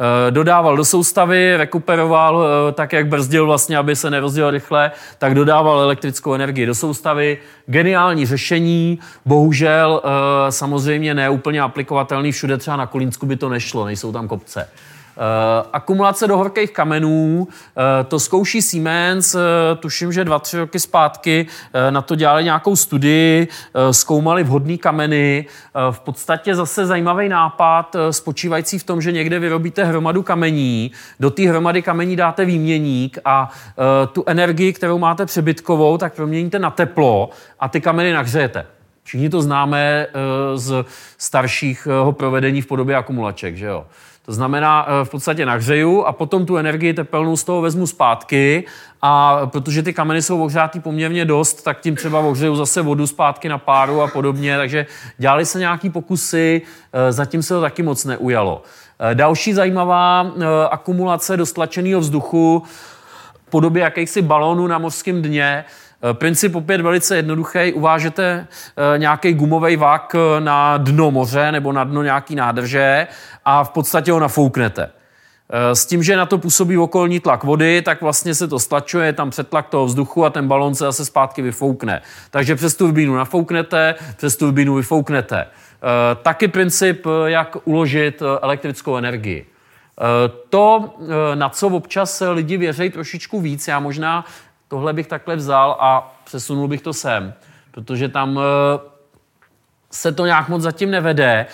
Eh, 0.00 0.30
dodával 0.30 0.76
do 0.76 0.84
soustavy, 0.84 1.56
rekuperoval 1.56 2.44
eh, 2.44 2.72
tak, 2.72 2.92
jak 2.92 3.06
brzdil 3.06 3.46
vlastně, 3.46 3.78
aby 3.78 3.96
se 3.96 4.10
nerozděl 4.10 4.50
rychle, 4.50 4.90
tak 5.18 5.34
dodával 5.34 5.80
elektrickou 5.80 6.34
energii 6.34 6.66
do 6.66 6.74
soustavy. 6.74 7.38
Geniální 7.66 8.26
řešení, 8.26 8.98
bohužel 9.26 10.02
eh, 10.04 10.52
samozřejmě 10.52 11.14
neúplně 11.14 11.60
aplikovatelný 11.60 12.32
všude, 12.32 12.56
třeba 12.56 12.76
na 12.76 12.86
Kolínsku 12.86 13.26
by 13.26 13.36
to 13.36 13.48
nešlo, 13.48 13.84
nejsou 13.84 14.12
tam 14.12 14.28
kopce. 14.28 14.68
Uh, 15.20 15.68
akumulace 15.72 16.26
do 16.26 16.36
horkých 16.36 16.70
kamenů, 16.70 17.48
uh, 17.48 17.48
to 18.08 18.20
zkouší 18.20 18.62
Siemens, 18.62 19.34
uh, 19.34 19.40
tuším, 19.78 20.12
že 20.12 20.24
dva, 20.24 20.38
tři 20.38 20.58
roky 20.58 20.80
zpátky 20.80 21.46
na 21.90 22.02
to 22.02 22.14
dělali 22.14 22.44
nějakou 22.44 22.76
studii, 22.76 23.48
zkoumali 23.90 24.42
vhodné 24.44 24.76
kameny. 24.76 25.46
V 25.90 26.00
podstatě 26.00 26.54
zase 26.54 26.86
zajímavý 26.86 27.28
nápad 27.28 27.96
spočívající 28.10 28.78
v 28.78 28.84
tom, 28.84 29.00
že 29.00 29.12
někde 29.12 29.38
vyrobíte 29.38 29.84
hromadu 29.84 30.22
kamení, 30.22 30.90
do 31.20 31.30
té 31.30 31.48
hromady 31.48 31.82
kamení 31.82 32.16
dáte 32.16 32.44
výměník 32.44 33.18
a 33.24 33.50
tu 34.12 34.24
energii, 34.26 34.72
kterou 34.72 34.98
máte 34.98 35.26
přebytkovou, 35.26 35.98
tak 35.98 36.14
proměníte 36.14 36.58
na 36.58 36.70
teplo 36.70 37.30
a 37.60 37.68
ty 37.68 37.80
kameny 37.80 38.12
nahřejete. 38.12 38.66
Všichni 39.02 39.28
to 39.30 39.42
známe 39.42 40.06
z 40.54 40.84
staršího 41.18 42.12
provedení 42.12 42.62
v 42.62 42.66
podobě 42.66 42.96
akumulaček, 42.96 43.56
že 43.56 43.66
jo? 43.66 43.86
To 44.30 44.34
znamená, 44.34 44.86
v 45.04 45.10
podstatě 45.10 45.46
nahřeju 45.46 46.04
a 46.04 46.12
potom 46.12 46.46
tu 46.46 46.56
energii 46.56 46.94
tepelnou 46.94 47.36
z 47.36 47.44
toho 47.44 47.60
vezmu 47.60 47.86
zpátky 47.86 48.64
a 49.02 49.40
protože 49.46 49.82
ty 49.82 49.92
kameny 49.92 50.22
jsou 50.22 50.42
ohřátý 50.42 50.80
poměrně 50.80 51.24
dost, 51.24 51.62
tak 51.62 51.80
tím 51.80 51.96
třeba 51.96 52.20
ohřeju 52.20 52.56
zase 52.56 52.82
vodu 52.82 53.06
zpátky 53.06 53.48
na 53.48 53.58
páru 53.58 54.02
a 54.02 54.08
podobně, 54.08 54.56
takže 54.56 54.86
dělali 55.18 55.46
se 55.46 55.58
nějaký 55.58 55.90
pokusy, 55.90 56.62
zatím 57.10 57.42
se 57.42 57.54
to 57.54 57.60
taky 57.60 57.82
moc 57.82 58.04
neujalo. 58.04 58.62
Další 59.14 59.52
zajímavá 59.52 60.32
akumulace 60.70 61.36
do 61.36 61.46
stlačeného 61.46 62.00
vzduchu 62.00 62.62
podobě 63.48 63.82
jakýchsi 63.82 64.22
balónů 64.22 64.66
na 64.66 64.78
mořském 64.78 65.22
dně. 65.22 65.64
Eh, 66.10 66.14
princip 66.14 66.54
opět 66.54 66.80
velice 66.80 67.16
jednoduchý. 67.16 67.72
Uvážete 67.72 68.46
eh, 68.46 68.98
nějaký 68.98 69.32
gumový 69.34 69.78
eh, 69.78 70.40
na 70.40 70.76
dno 70.76 71.10
moře 71.10 71.52
nebo 71.52 71.72
na 71.72 71.84
dno 71.84 72.02
nějaký 72.02 72.34
nádrže 72.34 73.06
a 73.44 73.64
v 73.64 73.70
podstatě 73.70 74.12
ho 74.12 74.20
nafouknete. 74.20 74.90
S 75.72 75.86
tím, 75.86 76.02
že 76.02 76.16
na 76.16 76.26
to 76.26 76.38
působí 76.38 76.78
okolní 76.78 77.20
tlak 77.20 77.44
vody, 77.44 77.82
tak 77.82 78.02
vlastně 78.02 78.34
se 78.34 78.48
to 78.48 78.58
stlačuje, 78.58 79.06
je 79.06 79.12
tam 79.12 79.30
přetlak 79.30 79.68
toho 79.68 79.86
vzduchu 79.86 80.24
a 80.24 80.30
ten 80.30 80.48
balon 80.48 80.74
se 80.74 80.84
zase 80.84 81.04
zpátky 81.04 81.42
vyfoukne. 81.42 82.02
Takže 82.30 82.56
přes 82.56 82.74
turbínu 82.74 83.14
nafouknete, 83.14 83.94
přes 84.16 84.36
turbínu 84.36 84.74
vyfouknete. 84.74 85.46
Taky 86.22 86.48
princip, 86.48 87.06
jak 87.26 87.56
uložit 87.64 88.22
elektrickou 88.42 88.96
energii. 88.96 89.46
To, 90.48 90.94
na 91.34 91.48
co 91.48 91.68
občas 91.68 92.22
lidi 92.32 92.56
věří 92.56 92.90
trošičku 92.90 93.40
víc, 93.40 93.68
já 93.68 93.80
možná 93.80 94.24
tohle 94.68 94.92
bych 94.92 95.06
takhle 95.06 95.36
vzal 95.36 95.76
a 95.80 96.14
přesunul 96.24 96.68
bych 96.68 96.82
to 96.82 96.92
sem, 96.92 97.34
protože 97.70 98.08
tam 98.08 98.38
eh, 98.38 98.89
se 99.90 100.12
to 100.12 100.26
nějak 100.26 100.48
moc 100.48 100.62
zatím 100.62 100.90
nevede. 100.90 101.46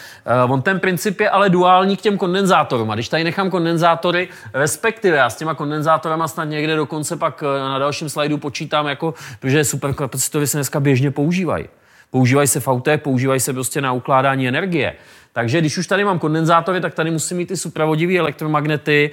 Uh, 0.45 0.53
on 0.53 0.63
ten 0.63 0.81
princip 0.81 1.21
je 1.21 1.31
ale 1.31 1.51
duální 1.51 1.97
k 1.97 2.01
těm 2.01 2.19
kondenzátorům. 2.19 2.91
A 2.91 2.95
když 2.95 3.09
tady 3.09 3.25
nechám 3.25 3.51
kondenzátory, 3.51 4.29
respektive 4.55 5.17
já 5.17 5.31
s 5.31 5.37
těma 5.37 5.55
kondenzátorama 5.55 6.29
snad 6.29 6.45
někde 6.45 6.77
dokonce 6.77 7.17
pak 7.17 7.43
uh, 7.43 7.49
na 7.69 7.79
dalším 7.79 8.09
slajdu 8.09 8.39
počítám, 8.39 8.87
jako, 8.87 9.15
protože 9.41 9.65
superkapacitory 9.65 10.47
se 10.47 10.57
dneska 10.57 10.81
běžně 10.81 11.11
používají. 11.11 11.69
Používají 12.11 12.49
se 12.49 12.61
v 12.61 12.69
autech, 12.69 13.01
používají 13.01 13.41
se 13.41 13.53
prostě 13.53 13.81
na 13.81 13.93
ukládání 13.93 14.49
energie. 14.49 14.95
Takže 15.33 15.61
když 15.61 15.79
už 15.79 15.87
tady 15.87 16.05
mám 16.05 16.19
kondenzátory, 16.19 16.81
tak 16.81 16.95
tady 16.95 17.11
musím 17.11 17.37
mít 17.37 17.47
ty 17.47 17.57
supravodivé 17.57 18.19
elektromagnety, 18.19 19.11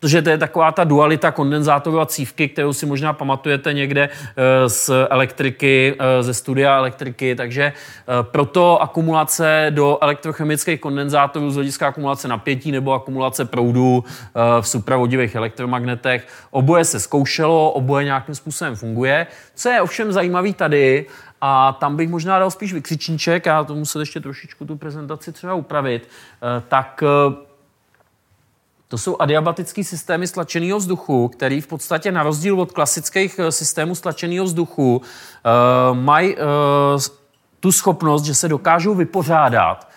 Protože 0.00 0.22
to 0.22 0.30
je 0.30 0.38
taková 0.38 0.72
ta 0.72 0.84
dualita 0.84 1.30
kondenzátoru 1.30 2.00
a 2.00 2.06
cívky, 2.06 2.48
kterou 2.48 2.72
si 2.72 2.86
možná 2.86 3.12
pamatujete 3.12 3.72
někde 3.72 4.08
eh, 4.08 4.68
z 4.68 4.90
elektriky, 5.10 5.94
eh, 5.98 6.22
ze 6.22 6.34
studia 6.34 6.76
elektriky. 6.76 7.34
Takže 7.34 7.62
eh, 7.62 7.74
proto 8.22 8.82
akumulace 8.82 9.66
do 9.70 9.98
elektrochemických 10.00 10.80
kondenzátorů 10.80 11.50
z 11.50 11.54
hlediska 11.54 11.88
akumulace 11.88 12.28
napětí 12.28 12.72
nebo 12.72 12.92
akumulace 12.92 13.44
proudu 13.44 14.04
v 14.60 14.68
supravodivých 14.68 15.34
elektromagnetech. 15.34 16.26
Oboje 16.50 16.84
se 16.84 17.00
zkoušelo, 17.00 17.70
oboje 17.70 18.04
nějakým 18.04 18.34
způsobem 18.34 18.76
funguje. 18.76 19.26
Co 19.54 19.68
je 19.68 19.80
ovšem 19.80 20.12
zajímavé 20.12 20.52
tady, 20.52 21.06
a 21.40 21.72
tam 21.72 21.96
bych 21.96 22.08
možná 22.08 22.38
dal 22.38 22.50
spíš 22.50 22.72
vykřičníček, 22.72 23.46
a 23.46 23.64
to 23.64 23.74
musel 23.74 24.00
ještě 24.00 24.20
trošičku 24.20 24.64
tu 24.64 24.76
prezentaci 24.76 25.32
třeba 25.32 25.54
upravit, 25.54 26.08
tak 26.68 27.02
to 28.88 28.98
jsou 28.98 29.16
adiabatické 29.18 29.84
systémy 29.84 30.26
stlačeného 30.26 30.78
vzduchu, 30.78 31.28
který 31.28 31.60
v 31.60 31.66
podstatě 31.66 32.12
na 32.12 32.22
rozdíl 32.22 32.60
od 32.60 32.72
klasických 32.72 33.38
eh, 33.38 33.52
systémů 33.52 33.94
stlačeného 33.94 34.44
vzduchu 34.44 34.96
uh, 34.96 35.96
mají 35.98 36.36
uh, 36.36 36.42
tu 37.60 37.72
schopnost, 37.72 38.24
že 38.24 38.34
se 38.34 38.48
dokážou 38.48 38.94
vypořádat 38.94 39.88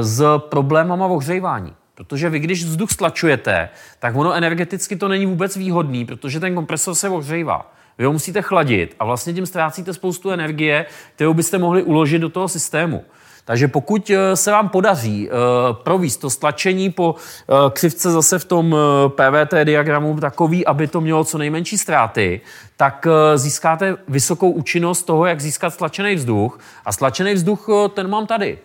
s 0.00 0.38
problémama 0.38 1.06
ohřejvání. 1.06 1.72
Protože 1.94 2.30
vy, 2.30 2.38
když 2.38 2.64
vzduch 2.64 2.90
stlačujete, 2.90 3.68
tak 3.98 4.16
ono 4.16 4.32
energeticky 4.32 4.96
to 4.96 5.08
není 5.08 5.26
vůbec 5.26 5.56
výhodný, 5.56 6.04
protože 6.04 6.40
ten 6.40 6.54
kompresor 6.54 6.94
se 6.94 7.08
ohřejvá. 7.08 7.72
Vy 7.98 8.04
ho 8.04 8.12
musíte 8.12 8.42
chladit 8.42 8.96
a 8.98 9.04
vlastně 9.04 9.32
tím 9.32 9.46
ztrácíte 9.46 9.94
spoustu 9.94 10.30
energie, 10.30 10.86
kterou 11.14 11.34
byste 11.34 11.58
mohli 11.58 11.82
uložit 11.82 12.18
do 12.18 12.28
toho 12.28 12.48
systému. 12.48 13.04
Takže 13.44 13.68
pokud 13.68 14.10
eh, 14.10 14.36
se 14.36 14.50
vám 14.50 14.68
podaří 14.68 15.28
uh, 15.28 15.34
províst 15.76 16.20
to 16.20 16.30
stlačení 16.30 16.90
po 16.90 17.14
uh, 17.14 17.70
křivce 17.70 18.10
zase 18.10 18.38
v 18.38 18.44
tom 18.44 18.76
PVT 19.08 19.54
diagramu 19.64 20.20
takový, 20.20 20.66
aby 20.66 20.86
to 20.86 21.00
mělo 21.00 21.24
co 21.24 21.38
nejmenší 21.38 21.78
ztráty, 21.78 22.40
tak 22.76 23.06
získáte 23.34 23.96
vysokou 24.08 24.50
účinnost 24.50 25.02
toho, 25.02 25.26
jak 25.26 25.40
získat 25.40 25.70
stlačený 25.70 26.14
vzduch. 26.14 26.58
A 26.84 26.92
stlačený 26.92 27.34
vzduch 27.34 27.68
ten 27.94 28.10
mám 28.10 28.26
tady. 28.26 28.58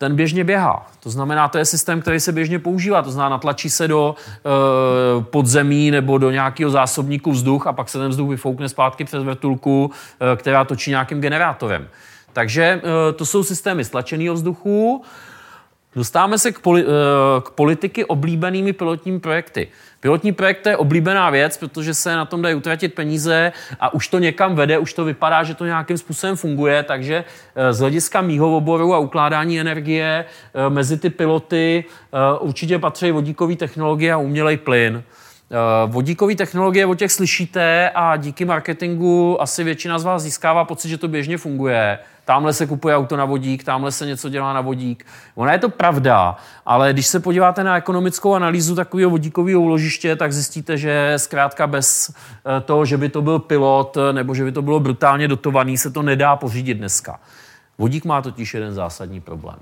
Ten 0.00 0.16
běžně 0.16 0.44
běhá. 0.44 0.86
To 1.00 1.10
znamená, 1.10 1.48
to 1.48 1.58
je 1.58 1.64
systém, 1.64 2.00
který 2.00 2.20
se 2.20 2.32
běžně 2.32 2.58
používá. 2.58 3.02
To 3.02 3.10
znamená, 3.10 3.28
natlačí 3.28 3.70
se 3.70 3.88
do 3.88 4.14
e, 4.14 5.22
podzemí 5.22 5.90
nebo 5.90 6.18
do 6.18 6.30
nějakého 6.30 6.70
zásobníku 6.70 7.32
vzduch 7.32 7.66
a 7.66 7.72
pak 7.72 7.88
se 7.88 7.98
ten 7.98 8.08
vzduch 8.08 8.30
vyfoukne 8.30 8.68
zpátky 8.68 9.04
přes 9.04 9.24
vrtulku, 9.24 9.90
e, 10.32 10.36
která 10.36 10.64
točí 10.64 10.90
nějakým 10.90 11.20
generátorem. 11.20 11.88
Takže 12.32 12.62
eh, 12.62 13.12
to 13.12 13.26
jsou 13.26 13.44
systémy 13.44 13.84
stlačeného 13.84 14.34
vzduchu. 14.34 15.02
Dostáváme 15.96 16.38
se 16.38 16.52
k, 16.52 16.58
poli, 16.58 16.84
eh, 16.84 16.86
k 17.40 17.50
politiky 17.50 18.04
oblíbenými 18.04 18.72
pilotními 18.72 19.20
projekty. 19.20 19.68
Pilotní 20.00 20.32
projekt 20.32 20.66
je 20.66 20.76
oblíbená 20.76 21.30
věc, 21.30 21.56
protože 21.56 21.94
se 21.94 22.16
na 22.16 22.24
tom 22.24 22.42
dají 22.42 22.54
utratit 22.54 22.94
peníze 22.94 23.52
a 23.80 23.94
už 23.94 24.08
to 24.08 24.18
někam 24.18 24.54
vede, 24.54 24.78
už 24.78 24.92
to 24.92 25.04
vypadá, 25.04 25.42
že 25.42 25.54
to 25.54 25.66
nějakým 25.66 25.98
způsobem 25.98 26.36
funguje, 26.36 26.82
takže 26.82 27.24
eh, 27.54 27.72
z 27.72 27.78
hlediska 27.78 28.20
mýho 28.20 28.56
oboru 28.56 28.94
a 28.94 28.98
ukládání 28.98 29.60
energie 29.60 30.24
mezi 30.68 30.98
ty 30.98 31.10
piloty 31.10 31.84
určitě 32.40 32.78
patří 32.78 33.10
vodíkové 33.10 33.56
technologie 33.56 34.12
a 34.12 34.16
umělej 34.16 34.56
plyn. 34.56 35.02
Vodíkové 35.86 36.34
technologie, 36.34 36.86
o 36.86 36.94
těch 36.94 37.12
slyšíte 37.12 37.90
a 37.94 38.16
díky 38.16 38.44
marketingu 38.44 39.42
asi 39.42 39.64
většina 39.64 39.98
z 39.98 40.04
vás 40.04 40.22
získává 40.22 40.64
pocit, 40.64 40.88
že 40.88 40.98
to 40.98 41.08
běžně 41.08 41.38
funguje 41.38 41.98
tamhle 42.30 42.52
se 42.52 42.66
kupuje 42.66 42.96
auto 42.96 43.16
na 43.16 43.24
vodík, 43.24 43.64
tamhle 43.64 43.92
se 43.92 44.06
něco 44.06 44.28
dělá 44.28 44.52
na 44.52 44.60
vodík. 44.60 45.06
Ona 45.34 45.52
je 45.52 45.58
to 45.58 45.68
pravda, 45.68 46.36
ale 46.66 46.92
když 46.92 47.06
se 47.06 47.20
podíváte 47.20 47.64
na 47.64 47.76
ekonomickou 47.76 48.34
analýzu 48.34 48.74
takového 48.74 49.10
vodíkového 49.10 49.60
úložiště, 49.60 50.16
tak 50.16 50.32
zjistíte, 50.32 50.78
že 50.78 51.14
zkrátka 51.16 51.66
bez 51.66 52.14
eh, 52.14 52.60
toho, 52.60 52.84
že 52.84 52.96
by 52.96 53.08
to 53.08 53.22
byl 53.22 53.38
pilot 53.38 53.96
eh, 53.96 54.12
nebo 54.12 54.34
že 54.34 54.44
by 54.44 54.52
to 54.52 54.62
bylo 54.62 54.80
brutálně 54.80 55.28
dotovaný, 55.28 55.78
se 55.78 55.90
to 55.90 56.02
nedá 56.02 56.36
pořídit 56.36 56.74
dneska. 56.74 57.20
Vodík 57.78 58.04
má 58.04 58.22
totiž 58.22 58.54
jeden 58.54 58.74
zásadní 58.74 59.20
problém. 59.20 59.58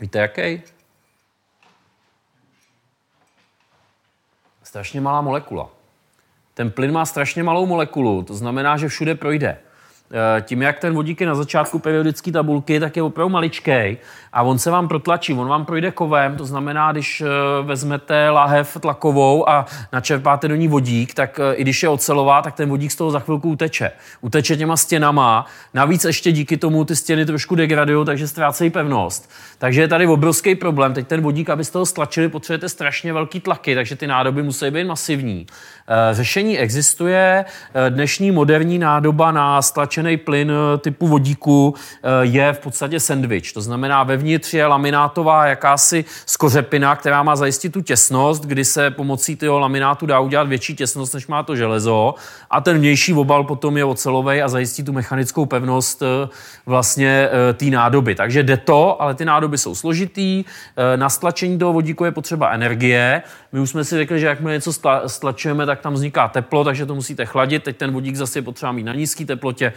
Víte 0.00 0.18
jaký? 0.18 0.62
Strašně 4.72 5.00
malá 5.00 5.20
molekula. 5.20 5.68
Ten 6.54 6.70
plyn 6.70 6.92
má 6.92 7.04
strašně 7.06 7.42
malou 7.42 7.66
molekulu, 7.66 8.22
to 8.22 8.34
znamená, 8.34 8.76
že 8.76 8.88
všude 8.88 9.14
projde. 9.14 9.58
Eh, 10.14 10.40
tím, 10.40 10.62
jak 10.62 10.78
ten 10.78 10.94
vodík 10.94 11.20
je 11.20 11.26
na 11.26 11.34
začátku 11.34 11.78
periodické 11.78 12.32
tabulky, 12.32 12.80
tak 12.80 12.96
je 12.96 13.02
opravdu 13.02 13.32
maličký 13.32 13.96
a 14.32 14.42
on 14.42 14.58
se 14.58 14.70
vám 14.70 14.88
protlačí, 14.88 15.34
on 15.34 15.48
vám 15.48 15.64
projde 15.64 15.90
kovem, 15.90 16.36
to 16.36 16.44
znamená, 16.44 16.92
když 16.92 17.20
eh, 17.20 17.26
vezmete 17.62 18.30
lahev 18.30 18.78
tlakovou 18.80 19.48
a 19.48 19.66
načerpáte 19.92 20.48
do 20.48 20.54
ní 20.54 20.68
vodík, 20.68 21.14
tak 21.14 21.40
eh, 21.42 21.54
i 21.54 21.62
když 21.62 21.82
je 21.82 21.88
ocelová, 21.88 22.42
tak 22.42 22.54
ten 22.54 22.68
vodík 22.68 22.92
z 22.92 22.96
toho 22.96 23.10
za 23.10 23.18
chvilku 23.18 23.50
uteče. 23.50 23.90
Uteče 24.20 24.56
těma 24.56 24.76
stěnama, 24.76 25.46
navíc 25.74 26.04
ještě 26.04 26.32
díky 26.32 26.56
tomu 26.56 26.84
ty 26.84 26.96
stěny 26.96 27.26
trošku 27.26 27.54
degradují, 27.54 28.06
takže 28.06 28.28
ztrácejí 28.28 28.70
pevnost. 28.70 29.30
Takže 29.58 29.80
je 29.80 29.88
tady 29.88 30.06
obrovský 30.06 30.54
problém. 30.54 30.94
Teď 30.94 31.06
ten 31.06 31.20
vodík, 31.20 31.50
aby 31.50 31.64
z 31.64 31.70
toho 31.70 31.86
stlačili, 31.86 32.28
potřebujete 32.28 32.68
strašně 32.68 33.12
velký 33.12 33.40
tlaky, 33.40 33.74
takže 33.74 33.96
ty 33.96 34.06
nádoby 34.06 34.42
musí 34.42 34.70
být 34.70 34.84
masivní. 34.84 35.46
Řešení 36.12 36.58
existuje. 36.58 37.44
Dnešní 37.88 38.30
moderní 38.30 38.78
nádoba 38.78 39.32
na 39.32 39.62
stlačený 40.02 40.16
plyn 40.16 40.52
typu 40.78 41.08
vodíku 41.08 41.74
je 42.22 42.52
v 42.52 42.58
podstatě 42.58 43.00
sandwich. 43.00 43.52
To 43.52 43.60
znamená, 43.60 44.02
ve 44.02 44.16
Vevnitř 44.16 44.54
je 44.54 44.66
laminátová 44.66 45.46
jakási 45.46 46.04
skořepina, 46.26 46.96
která 46.96 47.22
má 47.22 47.36
zajistit 47.36 47.72
tu 47.72 47.80
těsnost, 47.80 48.44
kdy 48.44 48.64
se 48.64 48.90
pomocí 48.90 49.36
toho 49.36 49.58
laminátu 49.58 50.06
dá 50.06 50.20
udělat 50.20 50.48
větší 50.48 50.76
těsnost, 50.76 51.14
než 51.14 51.26
má 51.26 51.42
to 51.42 51.56
železo. 51.56 52.14
A 52.50 52.60
ten 52.60 52.78
vnější 52.78 53.14
obal 53.14 53.44
potom 53.44 53.76
je 53.76 53.84
ocelový 53.84 54.42
a 54.42 54.48
zajistí 54.48 54.82
tu 54.82 54.92
mechanickou 54.92 55.46
pevnost 55.46 56.02
eh, 56.02 56.28
vlastně 56.66 57.28
eh, 57.50 57.52
té 57.52 57.64
nádoby. 57.64 58.14
Takže 58.14 58.42
jde 58.42 58.56
to, 58.56 59.02
ale 59.02 59.14
ty 59.14 59.24
nádoby 59.24 59.58
jsou 59.58 59.74
složitý. 59.74 60.44
Eh, 60.44 60.96
na 60.96 61.08
stlačení 61.08 61.58
toho 61.58 61.72
vodíku 61.72 62.04
je 62.04 62.12
potřeba 62.12 62.50
energie. 62.50 63.22
My 63.52 63.60
už 63.60 63.70
jsme 63.70 63.84
si 63.84 63.96
řekli, 63.96 64.20
že 64.20 64.26
jakmile 64.26 64.52
něco 64.54 64.72
stlačujeme, 65.06 65.66
tak 65.66 65.80
tam 65.80 65.94
vzniká 65.94 66.28
teplo, 66.28 66.64
takže 66.64 66.86
to 66.86 66.94
musíte 66.94 67.26
chladit. 67.26 67.62
Teď 67.62 67.76
ten 67.76 67.92
vodík 67.92 68.16
zase 68.16 68.38
je 68.38 68.42
potřeba 68.42 68.72
mít 68.72 68.82
na 68.82 68.94
nízké 68.94 69.24
teplotě. 69.24 69.72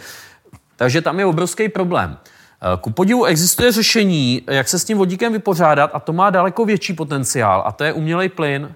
Takže 0.76 1.02
tam 1.02 1.18
je 1.18 1.26
obrovský 1.26 1.68
problém. 1.68 2.18
Eh, 2.62 2.76
ku 2.80 2.90
podivu 2.90 3.24
existuje 3.24 3.72
řešení, 3.72 4.42
jak 4.46 4.68
se 4.68 4.78
s 4.78 4.84
tím 4.84 4.98
vodíkem 4.98 5.32
vypořádat 5.32 5.90
a 5.94 6.00
to 6.00 6.12
má 6.12 6.30
daleko 6.30 6.64
větší 6.64 6.92
potenciál 6.92 7.62
a 7.66 7.72
to 7.72 7.84
je 7.84 7.92
umělej 7.92 8.28
plyn. 8.28 8.74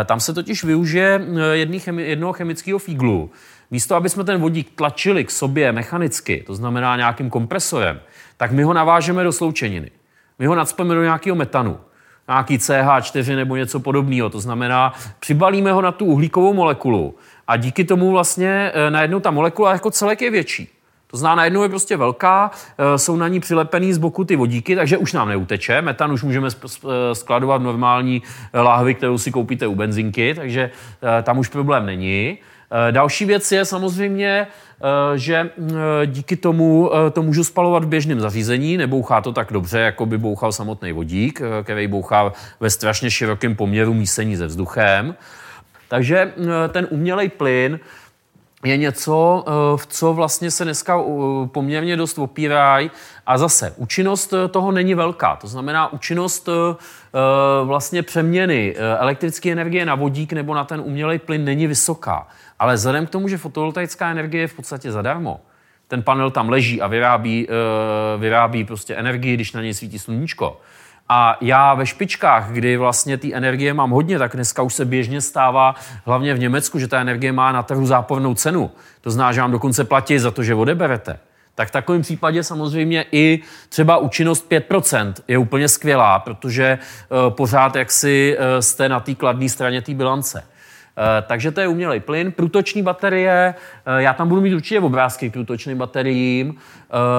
Eh, 0.00 0.04
tam 0.04 0.20
se 0.20 0.34
totiž 0.34 0.64
využije 0.64 1.20
eh, 1.36 1.56
jednoho 1.96 2.32
chemického 2.32 2.78
fíglu. 2.78 3.30
Místo, 3.70 3.96
aby 3.96 4.08
jsme 4.08 4.24
ten 4.24 4.40
vodík 4.40 4.70
tlačili 4.74 5.24
k 5.24 5.30
sobě 5.30 5.72
mechanicky, 5.72 6.44
to 6.46 6.54
znamená 6.54 6.96
nějakým 6.96 7.30
kompresorem, 7.30 8.00
tak 8.36 8.52
my 8.52 8.62
ho 8.62 8.72
navážeme 8.72 9.24
do 9.24 9.32
sloučeniny. 9.32 9.90
My 10.38 10.46
ho 10.46 10.54
nadspeme 10.54 10.94
do 10.94 11.02
nějakého 11.02 11.36
metanu. 11.36 11.80
nějaký 12.28 12.58
CH4 12.58 13.36
nebo 13.36 13.56
něco 13.56 13.80
podobného. 13.80 14.30
To 14.30 14.40
znamená, 14.40 14.92
přibalíme 15.20 15.72
ho 15.72 15.82
na 15.82 15.92
tu 15.92 16.04
uhlíkovou 16.04 16.54
molekulu 16.54 17.14
a 17.46 17.56
díky 17.56 17.84
tomu 17.84 18.10
vlastně 18.10 18.72
najednou 18.88 19.20
ta 19.20 19.30
molekula 19.30 19.72
jako 19.72 19.90
celek 19.90 20.22
je 20.22 20.30
větší. 20.30 20.71
To 21.12 21.18
znamená, 21.18 21.36
najednou 21.36 21.62
je 21.62 21.68
prostě 21.68 21.96
velká, 21.96 22.50
eh, 22.78 22.98
jsou 22.98 23.16
na 23.16 23.28
ní 23.28 23.40
přilepený 23.40 23.92
z 23.92 23.98
boku 23.98 24.24
ty 24.24 24.36
vodíky, 24.36 24.76
takže 24.76 24.96
už 24.96 25.12
nám 25.12 25.28
neuteče. 25.28 25.82
Metan 25.82 26.12
už 26.12 26.22
můžeme 26.22 26.48
eh, 26.48 27.14
skladovat 27.14 27.62
normální 27.62 28.22
láhvi, 28.54 28.94
kterou 28.94 29.18
si 29.18 29.32
koupíte 29.32 29.66
u 29.66 29.74
benzinky, 29.74 30.34
takže 30.34 30.70
tam 31.22 31.38
už 31.38 31.48
problém 31.48 31.86
není. 31.86 32.38
Další 32.90 33.24
věc 33.24 33.52
je 33.52 33.64
samozřejmě, 33.64 34.46
že 35.14 35.50
díky 36.06 36.36
tomu 36.36 36.90
to 37.12 37.22
můžu 37.22 37.44
spalovat 37.44 37.84
v 37.84 37.86
běžném 37.86 38.20
zařízení, 38.20 38.76
nebouchá 38.76 39.20
to 39.20 39.32
tak 39.32 39.52
dobře, 39.52 39.78
jako 39.78 40.06
by 40.06 40.18
bouchal 40.18 40.52
samotný 40.52 40.92
vodík, 40.92 41.42
který 41.62 41.86
bouchá 41.86 42.32
ve 42.60 42.70
strašně 42.70 43.10
širokém 43.10 43.56
poměru 43.56 43.94
mísení 43.94 44.36
se 44.36 44.46
vzduchem. 44.46 45.14
Takže 45.92 46.32
eh, 46.36 46.68
ten 46.68 46.86
umělej 46.90 47.28
plyn 47.28 47.80
je 48.64 48.76
něco, 48.76 49.44
eh, 49.46 49.76
v 49.76 49.86
co 49.86 50.12
vlastně 50.12 50.50
se 50.50 50.64
dneska 50.64 51.00
eh, 51.00 51.46
poměrně 51.46 51.96
dost 51.96 52.18
opírají. 52.18 52.90
A 53.26 53.38
zase, 53.38 53.74
účinnost 53.76 54.34
toho 54.50 54.72
není 54.72 54.94
velká. 54.94 55.36
To 55.36 55.46
znamená, 55.46 55.92
účinnost 55.92 56.48
vlastně 57.64 58.02
přeměny 58.02 58.74
elektrické 58.98 59.52
energie 59.52 59.86
na 59.86 59.94
vodík 59.94 60.32
nebo 60.32 60.54
na 60.54 60.64
ten 60.64 60.80
umělej 60.80 61.18
plyn 61.18 61.44
není 61.44 61.66
vysoká. 61.66 62.26
Ale 62.58 62.74
vzhledem 62.74 63.06
k 63.06 63.10
tomu, 63.10 63.28
že 63.28 63.38
fotovoltaická 63.38 64.10
energie 64.10 64.40
je 64.40 64.48
v 64.48 64.54
podstatě 64.54 64.92
zadarmo, 64.92 65.40
ten 65.88 66.02
panel 66.02 66.30
tam 66.30 66.48
leží 66.48 66.82
a 66.82 66.86
vyrábí, 66.86 67.48
vyrábí 68.18 68.64
prostě 68.64 68.94
energii, 68.94 69.34
když 69.34 69.52
na 69.52 69.62
něj 69.62 69.74
svítí 69.74 69.98
sluníčko, 69.98 70.60
a 71.14 71.36
já 71.40 71.74
ve 71.74 71.86
špičkách, 71.86 72.50
kdy 72.50 72.76
vlastně 72.76 73.16
ty 73.16 73.34
energie 73.34 73.74
mám 73.74 73.90
hodně, 73.90 74.18
tak 74.18 74.34
dneska 74.34 74.62
už 74.62 74.74
se 74.74 74.84
běžně 74.84 75.20
stává, 75.20 75.74
hlavně 76.04 76.34
v 76.34 76.38
Německu, 76.38 76.78
že 76.78 76.88
ta 76.88 77.00
energie 77.00 77.32
má 77.32 77.52
na 77.52 77.62
trhu 77.62 77.86
zápornou 77.86 78.34
cenu. 78.34 78.70
To 79.00 79.10
znamená, 79.10 79.32
že 79.32 79.40
vám 79.40 79.52
dokonce 79.52 79.84
platí 79.84 80.18
za 80.18 80.30
to, 80.30 80.42
že 80.42 80.54
odeberete. 80.54 81.18
Tak 81.54 81.68
v 81.68 81.70
takovém 81.70 82.02
případě 82.02 82.44
samozřejmě 82.44 83.04
i 83.12 83.40
třeba 83.68 83.96
účinnost 83.96 84.50
5% 84.50 85.12
je 85.28 85.38
úplně 85.38 85.68
skvělá, 85.68 86.18
protože 86.18 86.78
uh, 86.78 87.34
pořád 87.34 87.76
jaksi 87.76 88.36
uh, 88.38 88.44
jste 88.60 88.88
na 88.88 89.00
té 89.00 89.14
kladné 89.14 89.48
straně 89.48 89.82
té 89.82 89.94
bilance. 89.94 90.38
Uh, 90.40 90.46
takže 91.26 91.50
to 91.50 91.60
je 91.60 91.68
umělej 91.68 92.00
plyn. 92.00 92.32
Průtoční 92.32 92.82
baterie, 92.82 93.54
já 93.96 94.12
tam 94.12 94.28
budu 94.28 94.40
mít 94.40 94.54
určitě 94.54 94.80
obrázky 94.80 95.30
k 95.30 95.32
průtočným 95.32 95.78
bateriím. 95.78 96.54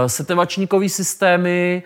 Setevačníkové 0.07 0.89
systémy, 0.89 1.83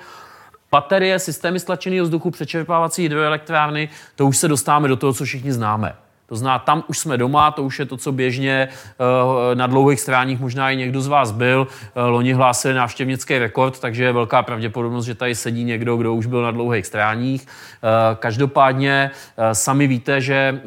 Baterie, 0.72 1.20
systémy 1.20 1.59
stlačeného 1.59 2.03
vzduchu, 2.05 2.32
přečerpávací 2.32 3.03
hydroelektrárny, 3.03 3.89
to 4.15 4.28
už 4.28 4.38
se 4.38 4.47
dostáváme 4.47 4.88
do 4.88 4.95
toho, 4.95 5.13
co 5.13 5.26
všichni 5.26 5.53
známe. 5.53 5.95
To 6.28 6.36
znamená, 6.36 6.59
tam 6.59 6.84
už 6.88 6.99
jsme 6.99 7.18
doma, 7.18 7.51
to 7.51 7.63
už 7.63 7.80
je 7.80 7.86
to, 7.86 7.97
co 7.97 8.11
běžně 8.11 8.68
uh, 8.72 9.55
na 9.55 9.68
dlouhých 9.68 9.99
stráních 9.99 10.39
možná 10.39 10.72
i 10.72 10.76
někdo 10.76 11.01
z 11.01 11.07
vás 11.07 11.32
byl. 11.32 11.68
Uh, 11.95 12.03
loni 12.03 12.34
hlásili 12.34 12.74
návštěvnický 12.74 13.38
rekord, 13.38 13.80
takže 13.80 14.03
je 14.03 14.13
velká 14.13 14.43
pravděpodobnost, 14.43 15.05
že 15.05 15.15
tady 15.15 15.36
sedí 15.36 15.63
někdo, 15.63 15.97
kdo 15.97 16.13
už 16.13 16.26
byl 16.26 16.41
na 16.41 16.51
dlouhých 16.51 16.86
stráních. 16.86 17.41
Uh, 17.41 17.47
každopádně 18.15 19.11
sami 19.53 19.88
víte, 19.88 20.22
že 20.22 20.61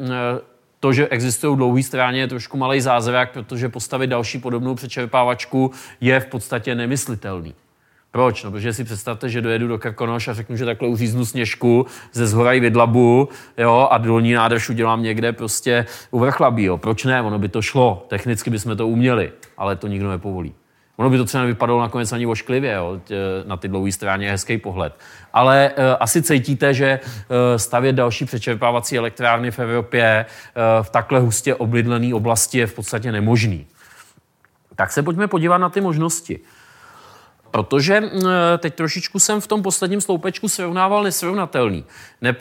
to, 0.79 0.93
že 0.93 1.07
existují 1.07 1.57
dlouhé 1.57 1.83
stráně, 1.83 2.19
je 2.19 2.27
trošku 2.27 2.57
malý 2.57 2.81
zázrak, 2.81 3.31
protože 3.31 3.69
postavit 3.69 4.07
další 4.07 4.39
podobnou 4.39 4.75
přečerpávačku 4.75 5.71
je 6.01 6.19
v 6.19 6.25
podstatě 6.25 6.75
nemyslitelný. 6.75 7.53
Proč? 8.11 8.43
No, 8.43 8.51
protože 8.51 8.73
si 8.73 8.83
představte, 8.83 9.29
že 9.29 9.41
dojedu 9.41 9.67
do 9.67 9.77
Krkonoš 9.77 10.27
a 10.27 10.33
řeknu, 10.33 10.55
že 10.55 10.65
takhle 10.65 10.87
uříznu 10.87 11.25
sněžku 11.25 11.85
ze 12.13 12.27
zhora 12.27 12.53
i 12.53 12.59
vidlabu 12.59 13.29
jo, 13.57 13.87
a 13.91 13.97
dolní 13.97 14.33
nádrž 14.33 14.69
udělám 14.69 15.03
někde 15.03 15.33
prostě 15.33 15.85
u 16.11 16.19
vrchlabí. 16.19 16.63
Jo. 16.63 16.77
Proč 16.77 17.03
ne? 17.03 17.21
Ono 17.21 17.39
by 17.39 17.49
to 17.49 17.61
šlo. 17.61 18.05
Technicky 18.07 18.49
bychom 18.49 18.77
to 18.77 18.87
uměli, 18.87 19.31
ale 19.57 19.75
to 19.75 19.87
nikdo 19.87 20.09
nepovolí. 20.09 20.53
Ono 20.97 21.09
by 21.09 21.17
to 21.17 21.25
třeba 21.25 21.41
nevypadalo 21.41 21.81
nakonec 21.81 22.11
ani 22.11 22.25
ošklivě, 22.25 22.73
jo, 22.73 23.01
na 23.45 23.57
ty 23.57 23.67
dlouhé 23.67 23.91
straně 23.91 24.25
je 24.25 24.31
hezký 24.31 24.57
pohled. 24.57 24.93
Ale 25.33 25.71
e, 25.75 25.95
asi 25.95 26.21
cítíte, 26.21 26.73
že 26.73 26.85
e, 26.85 27.59
stavět 27.59 27.93
další 27.93 28.25
přečerpávací 28.25 28.97
elektrárny 28.97 29.51
v 29.51 29.59
Evropě 29.59 30.03
e, 30.03 30.25
v 30.83 30.89
takhle 30.89 31.19
hustě 31.19 31.55
oblidlené 31.55 32.13
oblasti 32.13 32.57
je 32.57 32.67
v 32.67 32.73
podstatě 32.73 33.11
nemožný. 33.11 33.67
Tak 34.75 34.91
se 34.91 35.03
pojďme 35.03 35.27
podívat 35.27 35.57
na 35.57 35.69
ty 35.69 35.81
možnosti. 35.81 36.39
Protože 37.51 38.03
teď 38.57 38.75
trošičku 38.75 39.19
jsem 39.19 39.41
v 39.41 39.47
tom 39.47 39.61
posledním 39.61 40.01
sloupečku 40.01 40.49
srovnával 40.49 41.03
nesrovnatelný. 41.03 41.85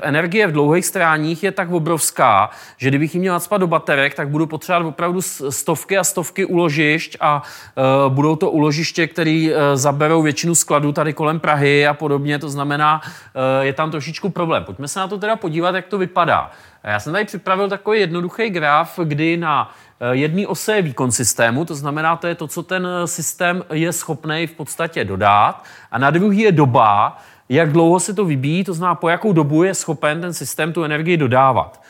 Energie 0.03 0.47
v 0.47 0.53
dlouhých 0.53 0.87
stráních 0.87 1.43
je 1.43 1.53
tak 1.53 1.71
obrovská, 1.71 2.51
že 2.77 2.89
kdybych 2.89 3.15
ji 3.15 3.21
měl 3.21 3.35
nadspat 3.35 3.61
do 3.61 3.67
baterek, 3.67 4.15
tak 4.15 4.29
budu 4.29 4.47
potřebovat 4.47 4.89
opravdu 4.89 5.23
stovky 5.51 5.99
a 5.99 6.05
stovky 6.05 6.45
uložišť 6.45 7.17
a 7.21 7.43
uh, 7.43 8.13
budou 8.15 8.37
to 8.37 8.51
uložiště, 8.51 9.07
které 9.07 9.49
uh, 9.51 9.57
zaberou 9.75 10.23
většinu 10.23 10.55
skladů 10.55 10.93
tady 10.93 11.13
kolem 11.13 11.41
Prahy 11.41 11.87
a 11.87 11.95
podobně. 11.95 12.39
To 12.39 12.49
znamená, 12.49 13.01
uh, 13.01 13.65
je 13.65 13.73
tam 13.73 13.91
trošičku 13.91 14.31
problém. 14.31 14.65
Pojďme 14.65 14.89
se 14.89 15.01
na 15.01 15.09
to 15.09 15.19
teda 15.19 15.37
podívat, 15.37 15.75
jak 15.75 15.87
to 15.87 15.99
vypadá. 15.99 16.51
Já 16.85 17.01
jsem 17.01 17.13
tady 17.13 17.25
připravil 17.25 17.69
takový 17.69 18.01
jednoduchý 18.01 18.51
graf, 18.51 18.99
kdy 19.05 19.37
na 19.37 19.75
jedný 20.13 20.47
ose 20.47 20.77
je 20.77 20.83
výkon 20.83 21.13
systému, 21.13 21.65
to 21.65 21.75
znamená, 21.75 22.17
to 22.17 22.27
je 22.27 22.35
to, 22.35 22.47
co 22.47 22.63
ten 22.63 22.87
eh, 22.87 23.07
systém 23.07 23.65
je 23.73 23.93
schopný 23.93 24.47
v 24.47 24.53
podstatě 24.53 25.05
dodat. 25.05 25.65
A 25.91 25.99
na 25.99 26.11
druhý 26.11 26.39
je 26.39 26.53
doba, 26.53 27.19
jak 27.49 27.73
dlouho 27.73 28.01
se 28.01 28.15
to 28.15 28.25
vybíjí, 28.25 28.65
to 28.65 28.75
znamená, 28.75 28.95
po 28.95 29.09
jakou 29.09 29.33
dobu 29.33 29.63
je 29.63 29.75
schopen 29.75 30.21
ten 30.21 30.33
systém 30.33 30.73
tu 30.73 30.85
energii 30.85 31.17
dodávat. 31.17 31.83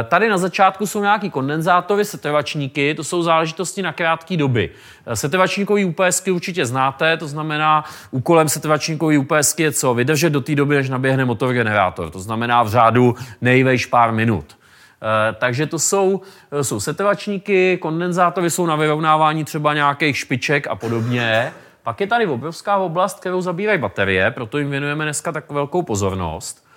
Eh, 0.00 0.04
tady 0.04 0.28
na 0.28 0.38
začátku 0.38 0.86
jsou 0.86 1.00
nějaký 1.00 1.30
kondenzátory, 1.30 2.04
setrvačníky, 2.04 2.94
to 2.94 3.04
jsou 3.04 3.22
záležitosti 3.22 3.82
na 3.82 3.92
krátké 3.92 4.36
doby. 4.36 4.70
Setrvačníkový 5.14 5.84
UPSky 5.84 6.30
určitě 6.30 6.66
znáte, 6.66 7.16
to 7.16 7.28
znamená, 7.28 7.84
úkolem 8.10 8.48
setrvačníkový 8.48 9.18
UPSky 9.18 9.62
je 9.62 9.72
co? 9.72 9.94
Vydržet 9.94 10.30
do 10.30 10.40
té 10.40 10.54
doby, 10.54 10.74
než 10.74 10.88
naběhne 10.88 11.24
motor 11.24 11.52
generátor. 11.52 12.10
To 12.10 12.20
znamená 12.20 12.62
v 12.62 12.68
řádu 12.68 13.14
nejvejš 13.40 13.86
pár 13.86 14.12
minut. 14.12 14.57
Eh, 15.02 15.32
takže 15.38 15.66
to 15.66 15.78
jsou, 15.78 16.20
eh, 16.52 16.64
jsou 16.64 16.80
setrvačníky, 16.80 17.78
kondenzátory 17.78 18.50
jsou 18.50 18.66
na 18.66 18.76
vyrovnávání 18.76 19.44
třeba 19.44 19.74
nějakých 19.74 20.16
špiček 20.16 20.66
a 20.66 20.74
podobně. 20.74 21.52
Pak 21.82 22.00
je 22.00 22.06
tady 22.06 22.26
obrovská 22.26 22.76
oblast, 22.76 23.20
kterou 23.20 23.40
zabírají 23.40 23.78
baterie, 23.78 24.30
proto 24.30 24.58
jim 24.58 24.70
věnujeme 24.70 25.04
dneska 25.04 25.32
tak 25.32 25.50
velkou 25.50 25.82
pozornost. 25.82 26.67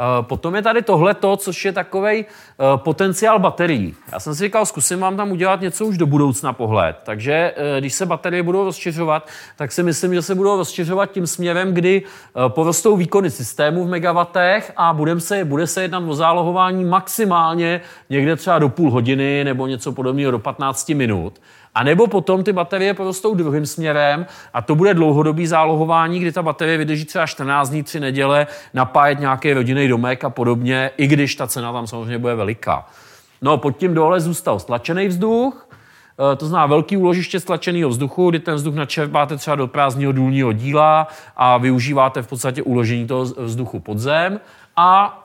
Eh, 0.00 0.22
potom 0.22 0.54
je 0.54 0.62
tady 0.62 0.82
tohleto, 0.82 1.36
což 1.36 1.64
je 1.64 1.72
takový 1.72 2.18
eh, 2.18 2.24
potenciál 2.76 3.38
baterií. 3.38 3.94
Já 4.12 4.20
jsem 4.20 4.34
si 4.34 4.44
říkal, 4.44 4.66
zkusím 4.66 5.00
vám 5.00 5.16
tam 5.16 5.30
udělat 5.30 5.60
něco 5.60 5.86
už 5.86 5.98
do 5.98 6.06
budoucna 6.06 6.52
pohled. 6.52 6.96
Takže 7.04 7.54
eh, 7.56 7.80
když 7.80 7.94
se 7.94 8.06
baterie 8.06 8.42
budou 8.42 8.64
rozšiřovat, 8.64 9.28
tak 9.56 9.72
si 9.72 9.82
myslím, 9.82 10.14
že 10.14 10.22
se 10.22 10.34
budou 10.34 10.56
rozšiřovat 10.56 11.12
tím 11.12 11.26
směrem, 11.26 11.74
kdy 11.74 12.02
porostou 12.48 12.96
výkony 12.96 13.30
systému 13.30 13.84
v 13.84 13.88
megawatech 13.88 14.72
a 14.76 14.92
budem 14.92 15.20
se, 15.20 15.44
bude 15.44 15.66
se 15.66 15.82
jednat 15.82 16.02
o 16.06 16.14
zálohování 16.14 16.84
maximálně 16.84 17.80
někde 18.10 18.36
třeba 18.36 18.58
do 18.58 18.68
půl 18.68 18.90
hodiny 18.90 19.44
nebo 19.44 19.66
něco 19.66 19.92
podobného 19.92 20.30
do 20.30 20.38
15 20.38 20.88
minut. 20.88 21.40
A 21.78 21.82
nebo 21.82 22.06
potom 22.06 22.44
ty 22.44 22.52
baterie 22.52 22.94
porostou 22.94 23.34
druhým 23.34 23.66
směrem 23.66 24.26
a 24.54 24.62
to 24.62 24.74
bude 24.74 24.94
dlouhodobý 24.94 25.46
zálohování, 25.46 26.20
kdy 26.20 26.32
ta 26.32 26.42
baterie 26.42 26.78
vydrží 26.78 27.04
třeba 27.04 27.26
14 27.26 27.68
dní, 27.68 27.82
3 27.82 28.00
neděle, 28.00 28.46
napájet 28.74 29.20
nějaký 29.20 29.52
rodinný 29.52 29.88
domek 29.88 30.24
a 30.24 30.30
podobně, 30.30 30.90
i 30.96 31.06
když 31.06 31.34
ta 31.34 31.46
cena 31.46 31.72
tam 31.72 31.86
samozřejmě 31.86 32.18
bude 32.18 32.34
veliká. 32.34 32.86
No 33.42 33.58
pod 33.58 33.76
tím 33.76 33.94
dole 33.94 34.20
zůstal 34.20 34.58
stlačený 34.58 35.08
vzduch, 35.08 35.68
eh, 36.32 36.36
to 36.36 36.46
znamená 36.46 36.66
velký 36.66 36.96
úložiště 36.96 37.40
stlačeného 37.40 37.90
vzduchu, 37.90 38.30
kdy 38.30 38.38
ten 38.38 38.54
vzduch 38.54 38.74
načerpáte 38.74 39.36
třeba 39.36 39.56
do 39.56 39.66
prázdního 39.66 40.12
důlního 40.12 40.52
díla 40.52 41.08
a 41.36 41.58
využíváte 41.58 42.22
v 42.22 42.26
podstatě 42.26 42.62
uložení 42.62 43.06
toho 43.06 43.24
vzduchu 43.24 43.80
pod 43.80 43.98
zem. 43.98 44.40
A 44.76 45.24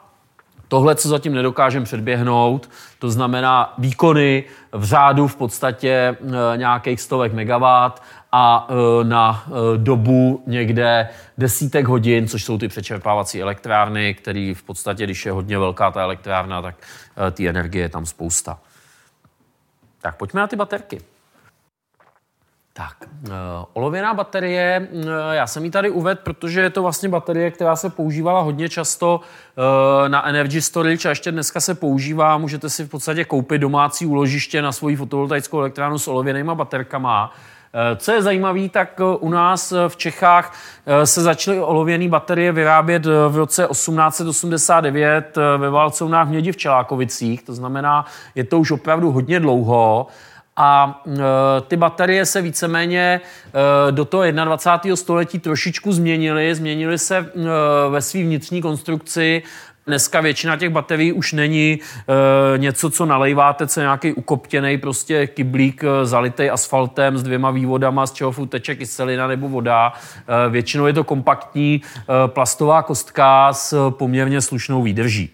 Tohle, 0.74 0.96
co 0.96 1.10
zatím 1.10 1.34
nedokážeme 1.34 1.86
předběhnout, 1.86 2.70
to 3.00 3.10
znamená 3.10 3.74
výkony 3.78 4.44
v 4.72 4.84
řádu 4.84 5.28
v 5.28 5.36
podstatě 5.36 5.90
e, 5.90 6.18
nějakých 6.58 7.02
stovek 7.02 7.34
megawatt 7.34 8.04
a 8.32 8.68
e, 8.70 9.04
na 9.04 9.46
e, 9.48 9.78
dobu 9.78 10.44
někde 10.48 11.10
desítek 11.38 11.88
hodin, 11.88 12.28
což 12.28 12.44
jsou 12.44 12.58
ty 12.58 12.68
přečerpávací 12.68 13.42
elektrárny, 13.42 14.14
které 14.14 14.54
v 14.58 14.64
podstatě, 14.64 15.04
když 15.04 15.26
je 15.26 15.32
hodně 15.32 15.60
velká 15.60 15.92
ta 15.92 16.02
elektrárna, 16.02 16.62
tak 16.62 16.76
ty 17.32 17.50
energie 17.50 17.84
je 17.84 17.90
tam 17.90 18.06
spousta. 18.06 18.60
Tak 20.02 20.18
pojďme 20.18 20.42
na 20.42 20.48
ty 20.48 20.56
baterky. 20.56 21.02
Tak, 22.76 22.96
uh, 23.28 23.32
olověná 23.74 24.14
baterie, 24.14 24.88
uh, 24.92 25.06
já 25.32 25.48
jsem 25.48 25.66
ji 25.66 25.72
tady 25.72 25.90
uvedl, 25.90 26.22
protože 26.24 26.62
je 26.62 26.70
to 26.70 26.82
vlastně 26.82 27.10
baterie, 27.10 27.52
která 27.52 27.76
se 27.76 27.90
používala 27.90 28.42
hodně 28.42 28.70
často 28.70 29.20
uh, 29.20 30.10
na 30.10 30.28
energy 30.28 30.62
storage 30.62 31.08
a 31.08 31.10
ještě 31.10 31.32
dneska 31.32 31.60
se 31.60 31.76
používá. 31.76 32.38
Můžete 32.38 32.70
si 32.70 32.84
v 32.84 32.90
podstatě 32.90 33.26
koupit 33.26 33.58
domácí 33.58 34.06
úložiště 34.06 34.62
na 34.62 34.72
svoji 34.72 34.96
fotovoltaickou 34.96 35.60
elektrárnu 35.60 36.00
s 36.00 36.08
olověnýma 36.08 36.56
baterkama. 36.56 37.34
Co 37.98 38.12
je 38.12 38.22
zajímavé, 38.22 38.70
tak 38.70 39.00
u 39.20 39.30
nás 39.30 39.74
v 39.88 39.98
Čechách 39.98 40.58
se 41.04 41.22
začaly 41.22 41.60
olověné 41.60 42.08
baterie 42.08 42.52
vyrábět 42.52 43.06
v 43.06 43.36
roce 43.36 43.68
1889 43.72 45.38
ve 45.58 45.70
Valcounách 45.70 46.28
mědi 46.28 46.52
v 46.52 46.58
Čelákovicích, 46.58 47.44
to 47.44 47.54
znamená, 47.54 48.06
je 48.36 48.44
to 48.44 48.60
už 48.60 48.72
opravdu 48.72 49.12
hodně 49.12 49.40
dlouho. 49.40 50.08
A 50.58 51.02
e, 51.08 51.20
ty 51.62 51.78
baterie 51.78 52.26
se 52.26 52.42
víceméně 52.42 53.22
e, 53.88 53.92
do 53.92 54.06
toho 54.06 54.32
21. 54.32 54.96
století 54.96 55.40
trošičku 55.40 55.92
změnily. 55.92 56.56
Změnily 56.56 56.98
se 56.98 57.18
e, 57.18 57.26
ve 57.90 58.02
své 58.02 58.22
vnitřní 58.22 58.62
konstrukci. 58.62 59.44
Dneska 59.88 60.22
většina 60.22 60.58
těch 60.58 60.70
baterií 60.70 61.14
už 61.14 61.34
není 61.34 61.80
e, 61.80 62.58
něco, 62.58 62.90
co 62.90 63.06
nalejváte, 63.06 63.68
co 63.68 63.80
nějaký 63.80 64.14
ukoptěný 64.14 64.78
prostě 64.78 65.28
kyblík 65.28 65.84
e, 65.84 66.06
zalitý 66.06 66.50
asfaltem 66.50 67.18
s 67.18 67.24
dvěma 67.24 67.52
vývodama, 67.52 68.08
z 68.08 68.12
čeho 68.12 68.46
teče 68.46 68.76
kyselina 68.76 69.28
nebo 69.28 69.50
voda. 69.50 69.94
E, 70.46 70.50
většinou 70.50 70.86
je 70.86 70.94
to 70.94 71.04
kompaktní 71.04 71.82
e, 71.82 72.28
plastová 72.28 72.84
kostka 72.84 73.54
s 73.54 73.90
poměrně 73.90 74.42
slušnou 74.42 74.84
výdrží. 74.84 75.30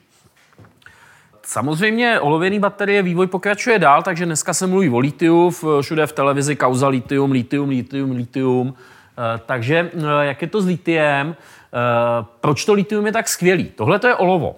Samozřejmě 1.49 2.19
olověný 2.19 2.59
baterie 2.59 3.01
vývoj 3.01 3.27
pokračuje 3.27 3.79
dál, 3.79 4.03
takže 4.03 4.25
dneska 4.25 4.53
se 4.53 4.67
mluví 4.67 4.89
o 4.89 4.99
litiu, 4.99 5.53
všude 5.81 6.07
v 6.07 6.11
televizi 6.11 6.55
kauza 6.55 6.87
litium, 6.87 7.31
litium, 7.31 7.69
litium, 7.69 8.11
litium. 8.11 8.73
Eh, 8.73 9.41
takže 9.45 9.91
eh, 9.93 10.25
jak 10.25 10.41
je 10.41 10.47
to 10.47 10.61
s 10.61 10.65
litiem? 10.65 11.35
Eh, 11.35 12.25
proč 12.41 12.65
to 12.65 12.73
litium 12.73 13.05
je 13.05 13.11
tak 13.11 13.27
skvělý? 13.27 13.71
Tohle 13.75 13.99
to 13.99 14.07
je 14.07 14.15
olovo. 14.15 14.55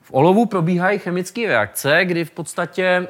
V 0.00 0.14
olovu 0.14 0.46
probíhají 0.46 0.98
chemické 0.98 1.46
reakce, 1.46 2.04
kdy 2.04 2.24
v 2.24 2.30
podstatě 2.30 3.08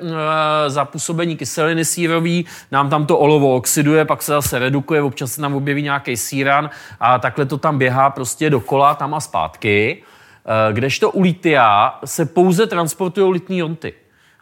za 0.67 0.85
působení 0.85 1.37
kyseliny 1.37 1.85
sírový 1.85 2.47
nám 2.71 2.91
tam 2.91 3.07
to 3.07 3.19
olovo 3.19 3.57
oxiduje, 3.57 4.05
pak 4.05 4.23
se 4.23 4.33
zase 4.33 4.59
redukuje, 4.59 5.03
občas 5.03 5.33
se 5.33 5.41
tam 5.41 5.55
objeví 5.55 5.83
nějaký 5.83 6.17
síran 6.17 6.71
a 7.01 7.19
takhle 7.19 7.47
to 7.47 7.59
tam 7.59 7.79
běhá 7.79 8.11
prostě 8.11 8.51
dokola 8.51 8.95
tam 8.95 9.15
a 9.15 9.21
zpátky. 9.21 10.03
Eh, 10.47 10.73
kdežto 10.73 11.11
u 11.11 11.21
litia 11.21 11.99
se 12.05 12.27
pouze 12.27 12.67
transportují 12.67 13.33
litní 13.33 13.59
jonty. 13.59 13.95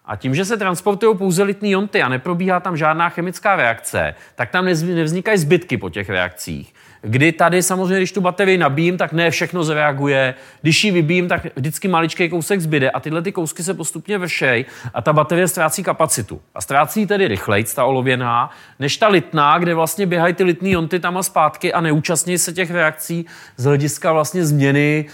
A 0.04 0.16
tím, 0.16 0.34
že 0.34 0.44
se 0.44 0.56
transportují 0.56 1.16
pouze 1.16 1.42
litní 1.42 1.70
jonty 1.70 2.02
a 2.02 2.08
neprobíhá 2.08 2.60
tam 2.60 2.76
žádná 2.76 3.08
chemická 3.08 3.56
reakce, 3.56 4.14
tak 4.34 4.50
tam 4.50 4.64
nevznikají 4.64 5.38
zbytky 5.38 5.76
po 5.76 5.90
těch 5.90 6.10
reakcích. 6.10 6.74
Kdy 7.02 7.32
tady 7.32 7.62
samozřejmě, 7.62 7.96
když 7.96 8.12
tu 8.12 8.20
baterii 8.20 8.58
nabíjím, 8.58 8.98
tak 8.98 9.12
ne 9.12 9.30
všechno 9.30 9.64
zreaguje. 9.64 10.34
Když 10.62 10.84
ji 10.84 10.90
vybíjím, 10.90 11.28
tak 11.28 11.46
vždycky 11.56 11.88
maličký 11.88 12.28
kousek 12.28 12.60
zbyde 12.60 12.90
a 12.90 13.00
tyhle 13.00 13.22
ty 13.22 13.32
kousky 13.32 13.62
se 13.62 13.74
postupně 13.74 14.18
vršej 14.18 14.64
a 14.94 15.02
ta 15.02 15.12
baterie 15.12 15.48
ztrácí 15.48 15.82
kapacitu. 15.82 16.40
A 16.54 16.60
ztrácí 16.60 17.06
tedy 17.06 17.28
rychleji 17.28 17.64
ta 17.64 17.84
olověná, 17.84 18.50
než 18.78 18.96
ta 18.96 19.08
litná, 19.08 19.58
kde 19.58 19.74
vlastně 19.74 20.06
běhají 20.06 20.34
ty 20.34 20.44
litní 20.44 20.70
jonty 20.70 21.00
tam 21.00 21.16
a 21.16 21.22
zpátky 21.22 21.72
a 21.72 21.80
neúčastní 21.80 22.38
se 22.38 22.52
těch 22.52 22.70
reakcí 22.70 23.26
z 23.56 23.64
hlediska 23.64 24.12
vlastně 24.12 24.44
změny 24.44 25.06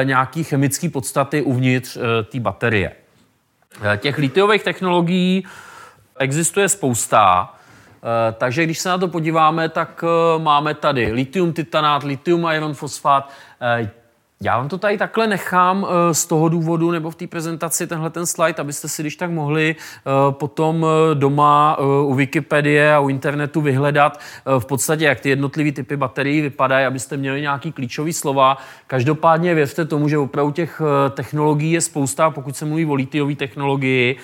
e, 0.00 0.04
nějaký 0.04 0.44
chemické 0.44 0.88
podstaty 0.88 1.42
uvnitř 1.42 1.96
e, 1.96 2.22
té 2.22 2.40
baterie. 2.40 2.92
E, 3.92 3.96
těch 3.96 4.18
litiových 4.18 4.62
technologií 4.62 5.44
existuje 6.18 6.68
spousta. 6.68 7.54
Eh, 8.04 8.32
takže 8.32 8.64
když 8.64 8.78
se 8.78 8.88
na 8.88 8.98
to 8.98 9.08
podíváme, 9.08 9.68
tak 9.68 10.04
eh, 10.04 10.38
máme 10.38 10.74
tady 10.74 11.12
litium 11.12 11.52
titanát, 11.52 12.02
litium 12.02 12.46
iron 12.52 12.74
fosfát, 12.74 13.30
eh, 13.60 13.90
já 14.44 14.56
vám 14.56 14.68
to 14.68 14.78
tady 14.78 14.98
takhle 14.98 15.26
nechám 15.26 15.86
eh, 15.86 16.14
z 16.14 16.26
toho 16.26 16.48
důvodu, 16.48 16.90
nebo 16.90 17.10
v 17.10 17.14
té 17.14 17.26
prezentaci 17.26 17.86
tenhle 17.86 18.10
ten 18.10 18.26
slide, 18.26 18.58
abyste 18.58 18.88
si 18.88 19.02
když 19.02 19.16
tak 19.16 19.30
mohli 19.30 19.76
eh, 19.78 20.10
potom 20.30 20.86
eh, 20.86 21.14
doma 21.14 21.78
u 22.04 22.14
Wikipedie 22.14 22.94
a 22.94 23.00
u 23.00 23.08
internetu 23.08 23.60
vyhledat 23.60 24.20
v 24.58 24.66
podstatě, 24.66 25.04
jak 25.04 25.20
ty 25.20 25.28
jednotlivé 25.28 25.72
typy 25.72 25.96
baterií 25.96 26.40
vypadají, 26.40 26.86
abyste 26.86 27.16
měli 27.16 27.40
nějaký 27.40 27.72
klíčový 27.72 28.12
slova. 28.12 28.58
Každopádně 28.86 29.54
věřte 29.54 29.84
tomu, 29.84 30.08
že 30.08 30.18
opravdu 30.18 30.52
těch 30.52 30.82
technologií 31.10 31.72
je 31.72 31.80
spousta, 31.80 32.30
pokud 32.30 32.56
se 32.56 32.64
mluví 32.64 32.86
o 32.86 32.94
litiové 32.94 33.34
technologii, 33.34 34.16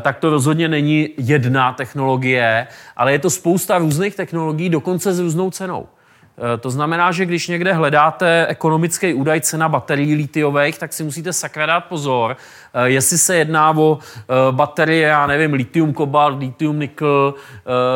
tak 0.00 0.18
to 0.18 0.30
rozhodně 0.30 0.68
není 0.68 1.08
jedna 1.16 1.72
technologie, 1.72 2.66
ale 2.96 3.12
je 3.12 3.18
to 3.18 3.30
spousta 3.30 3.78
různých 3.78 4.16
technologií, 4.16 4.68
dokonce 4.68 5.14
s 5.14 5.20
různou 5.20 5.50
cenou. 5.50 5.86
Eh, 6.38 6.58
to 6.58 6.70
znamená, 6.70 7.12
že 7.12 7.26
když 7.26 7.48
někde 7.48 7.72
hledáte 7.72 8.46
ekonomický 8.46 9.14
údaj 9.14 9.40
cena 9.40 9.68
baterií 9.68 10.14
litiových, 10.14 10.78
tak 10.78 10.92
si 10.92 11.04
musíte 11.04 11.32
sakra 11.32 11.66
dát 11.66 11.80
pozor, 11.80 12.36
jestli 12.84 13.18
se 13.18 13.36
jedná 13.36 13.76
o 13.76 13.98
eh, 13.98 14.24
baterie, 14.50 15.08
já 15.08 15.26
nevím, 15.26 15.52
litium 15.52 15.92
kobalt, 15.92 16.38
litium 16.38 16.80
nikl, 16.80 17.34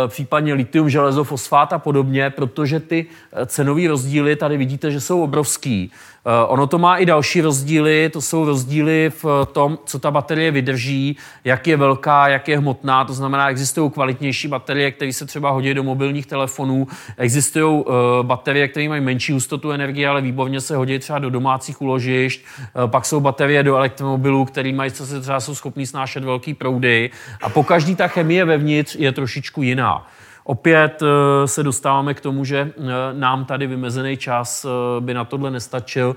případně 0.06 0.54
litium 0.54 0.90
železo 0.90 1.24
fosfát 1.24 1.72
a 1.72 1.78
podobně, 1.78 2.30
protože 2.30 2.80
ty 2.80 3.06
cenové 3.46 3.88
rozdíly 3.88 4.36
tady 4.36 4.56
vidíte, 4.56 4.90
že 4.90 5.00
jsou 5.00 5.22
obrovský. 5.22 5.90
Eh, 6.26 6.46
ono 6.46 6.66
to 6.66 6.78
má 6.78 6.96
i 6.96 7.06
další 7.06 7.40
rozdíly, 7.40 8.10
to 8.12 8.20
jsou 8.20 8.44
rozdíly 8.44 9.12
v 9.22 9.46
tom, 9.52 9.78
co 9.84 9.98
ta 9.98 10.10
baterie 10.10 10.50
vydrží, 10.50 11.16
jak 11.44 11.66
je 11.66 11.76
velká, 11.76 12.28
jak 12.28 12.48
je 12.48 12.58
hmotná, 12.58 13.04
to 13.04 13.12
znamená, 13.12 13.50
existují 13.50 13.90
kvalitnější 13.90 14.48
baterie, 14.48 14.90
které 14.90 15.12
se 15.12 15.26
třeba 15.26 15.50
hodí 15.50 15.74
do 15.74 15.82
mobilních 15.82 16.26
telefonů, 16.26 16.86
existují 17.16 17.84
baterie, 18.22 18.68
které 18.68 18.88
mají 18.88 19.00
menší 19.00 19.32
hustotu 19.32 19.70
energie, 19.70 20.08
ale 20.08 20.20
výborně 20.20 20.60
se 20.60 20.76
hodí 20.76 20.98
třeba 20.98 21.18
do 21.18 21.30
domácích 21.30 21.82
úložišť, 21.82 22.40
uh, 22.40 22.90
pak 22.90 23.06
jsou 23.06 23.20
baterie 23.20 23.62
do 23.62 23.76
elektromobilů, 23.76 24.44
které 24.44 24.69
mají, 24.72 24.90
co 24.90 25.06
se 25.06 25.20
třeba 25.20 25.40
jsou 25.40 25.54
schopný 25.54 25.86
snášet 25.86 26.24
velký 26.24 26.54
proudy 26.54 27.10
a 27.42 27.48
po 27.48 27.64
každý 27.64 27.96
ta 27.96 28.08
chemie 28.08 28.44
vevnitř 28.44 28.94
je 28.94 29.12
trošičku 29.12 29.62
jiná. 29.62 30.06
Opět 30.44 31.02
eh, 31.02 31.48
se 31.48 31.62
dostáváme 31.62 32.14
k 32.14 32.20
tomu, 32.20 32.44
že 32.44 32.58
eh, 32.58 32.82
nám 33.12 33.44
tady 33.44 33.66
vymezený 33.66 34.16
čas 34.16 34.64
eh, 34.64 35.00
by 35.00 35.14
na 35.14 35.24
tohle 35.24 35.50
nestačil. 35.50 36.16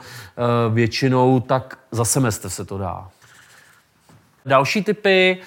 Většinou 0.69 1.39
tak 1.39 1.77
za 1.91 2.05
semestr 2.05 2.49
se 2.49 2.65
to 2.65 2.77
dá. 2.77 3.07
Další 4.45 4.83
typy, 4.83 5.37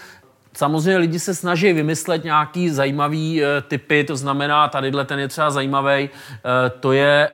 Samozřejmě 0.52 0.96
lidi 0.96 1.18
se 1.18 1.34
snaží 1.34 1.72
vymyslet 1.72 2.24
nějaký 2.24 2.70
zajímavý 2.70 3.42
typy, 3.68 4.04
to 4.04 4.16
znamená, 4.16 4.68
tadyhle 4.68 5.04
ten 5.04 5.18
je 5.18 5.28
třeba 5.28 5.50
zajímavý, 5.50 6.10
to 6.80 6.92
je 6.92 7.30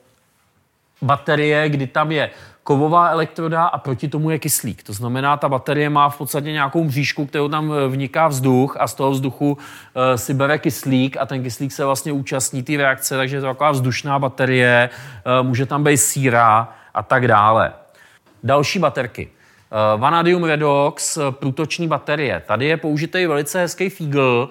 baterie, 1.03 1.69
kdy 1.69 1.87
tam 1.87 2.13
je 2.13 2.31
kovová 2.65 3.09
elektroda 3.09 3.65
a 3.65 3.79
proti 3.79 4.09
tomu 4.09 4.31
je 4.31 4.39
kyslík. 4.39 4.83
To 4.83 4.93
znamená, 4.93 5.37
ta 5.37 5.49
baterie 5.49 5.91
má 5.91 6.09
v 6.09 6.19
podstatě 6.19 6.53
nějakou 6.53 6.85
mřížku, 6.85 7.27
kterou 7.27 7.49
tam 7.49 7.73
eh, 7.73 7.89
vniká 7.89 8.29
vzduch 8.29 8.77
a 8.81 8.87
z 8.87 8.95
toho 8.95 9.11
vzduchu 9.11 9.53
uh, 9.53 9.59
si 10.17 10.35
bere 10.35 10.59
kyslík 10.59 11.17
a 11.17 11.27
ten 11.27 11.43
kyslík 11.43 11.73
se 11.73 11.85
vlastně 11.85 12.13
účastní 12.13 12.63
té 12.63 12.77
reakce, 12.77 13.17
takže 13.17 13.37
je 13.37 13.41
to 13.41 13.47
taková 13.47 13.71
vzdušná 13.71 14.19
baterie, 14.19 14.91
uh, 15.41 15.47
může 15.47 15.67
tam 15.67 15.85
být 15.85 15.97
síra 15.97 16.73
a 16.95 17.03
tak 17.03 17.29
dále. 17.29 17.73
Další 18.43 18.79
baterky. 18.79 19.29
Vanadium 19.97 20.45
redox, 20.45 21.19
průtoční 21.31 21.89
baterie. 21.89 22.43
Tady 22.47 22.67
je 22.67 22.77
použitý 22.77 23.27
velice 23.27 23.61
hezký 23.61 23.89
fígl, 23.89 24.49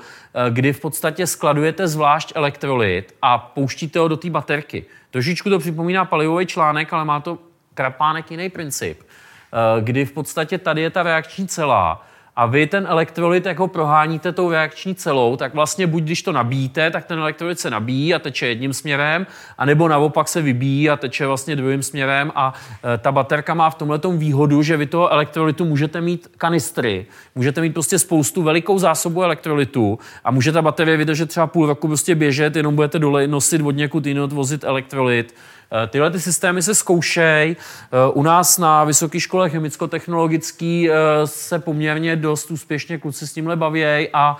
kdy 0.49 0.73
v 0.73 0.79
podstatě 0.79 1.27
skladujete 1.27 1.87
zvlášť 1.87 2.31
elektrolyt 2.35 3.15
a 3.21 3.37
pouštíte 3.37 3.99
ho 3.99 4.07
do 4.07 4.17
té 4.17 4.29
baterky. 4.29 4.85
Trošičku 5.11 5.49
to 5.49 5.59
připomíná 5.59 6.05
palivový 6.05 6.45
článek, 6.45 6.93
ale 6.93 7.05
má 7.05 7.19
to 7.19 7.37
krapánek 7.73 8.31
jiný 8.31 8.49
princip, 8.49 9.03
eh, 9.03 9.81
kdy 9.81 10.05
v 10.05 10.11
podstatě 10.11 10.57
tady 10.57 10.81
je 10.81 10.89
ta 10.89 11.03
reakční 11.03 11.47
celá 11.47 12.05
a 12.35 12.45
vy 12.45 12.67
ten 12.67 12.85
elektrolyt, 12.89 13.45
jak 13.45 13.59
ho 13.59 13.67
proháníte 13.67 14.31
tou 14.31 14.51
reakční 14.51 14.95
celou, 14.95 15.37
tak 15.37 15.53
vlastně 15.53 15.87
buď 15.87 16.03
když 16.03 16.21
to 16.21 16.31
nabíjíte, 16.31 16.91
tak 16.91 17.05
ten 17.05 17.19
elektrolyt 17.19 17.59
se 17.59 17.69
nabíjí 17.69 18.13
a 18.13 18.19
teče 18.19 18.47
jedním 18.47 18.73
směrem, 18.73 19.27
anebo 19.57 19.87
naopak 19.87 20.27
se 20.27 20.41
vybíjí 20.41 20.89
a 20.89 20.95
teče 20.95 21.27
vlastně 21.27 21.55
druhým 21.55 21.83
směrem 21.83 22.31
a 22.35 22.53
e, 22.93 22.97
ta 22.97 23.11
baterka 23.11 23.53
má 23.53 23.69
v 23.69 23.75
tomhle 23.75 23.99
výhodu, 24.17 24.63
že 24.63 24.77
vy 24.77 24.85
toho 24.85 25.09
elektrolytu 25.09 25.65
můžete 25.65 26.01
mít 26.01 26.27
kanistry, 26.37 27.05
můžete 27.35 27.61
mít 27.61 27.73
prostě 27.73 27.99
spoustu 27.99 28.43
velikou 28.43 28.79
zásobu 28.79 29.23
elektrolytu 29.23 29.99
a 30.23 30.31
může 30.31 30.51
ta 30.51 30.61
baterie 30.61 30.97
vydržet 30.97 31.29
třeba 31.29 31.47
půl 31.47 31.65
roku 31.65 31.87
prostě 31.87 32.15
běžet, 32.15 32.55
jenom 32.55 32.75
budete 32.75 32.99
dole 32.99 33.27
nosit 33.27 33.61
od 33.61 33.71
někud 33.71 34.05
jinot, 34.05 34.33
vozit 34.33 34.63
elektrolyt. 34.63 35.33
Eh, 35.33 35.60
tyhle 35.87 36.11
ty 36.11 36.19
systémy 36.19 36.61
se 36.61 36.75
zkoušejí. 36.75 37.55
Eh, 37.57 38.11
u 38.13 38.23
nás 38.23 38.57
na 38.57 38.83
Vysoké 38.83 39.19
škole 39.19 39.49
chemicko-technologický 39.49 40.89
eh, 40.89 40.93
se 41.27 41.59
poměrně 41.59 42.15
dost 42.15 42.51
úspěšně 42.51 42.97
kluci 42.97 43.27
s 43.27 43.33
tímhle 43.33 43.55
bavějí 43.55 44.09
a 44.13 44.37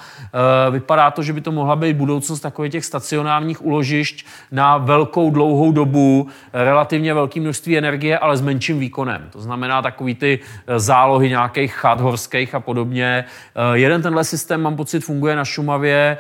vypadá 0.72 1.12
to, 1.12 1.24
že 1.24 1.34
by 1.34 1.42
to 1.42 1.52
mohla 1.52 1.76
být 1.76 1.94
budoucnost 1.94 2.40
takových 2.40 2.72
těch 2.72 2.86
stacionárních 2.86 3.66
uložišť 3.66 4.26
na 4.52 4.78
velkou 4.78 5.32
dlouhou 5.32 5.72
dobu, 5.72 6.28
relativně 6.54 7.14
velké 7.14 7.40
množství 7.40 7.78
energie, 7.78 8.20
ale 8.20 8.38
s 8.38 8.42
menším 8.42 8.80
výkonem. 8.80 9.28
To 9.32 9.42
znamená 9.42 9.82
takový 9.82 10.16
ty 10.16 10.40
zálohy 10.78 11.30
nějakých 11.30 11.74
chat 11.74 12.02
horských 12.02 12.56
a 12.56 12.60
podobně. 12.60 13.26
Jeden 13.74 14.02
tenhle 14.02 14.24
systém, 14.24 14.62
mám 14.62 14.76
pocit, 14.76 15.00
funguje 15.00 15.36
na 15.36 15.46
Šumavě 15.46 16.18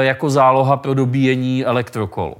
jako 0.00 0.30
záloha 0.30 0.76
pro 0.76 0.94
dobíjení 0.94 1.64
elektrokolu. 1.64 2.36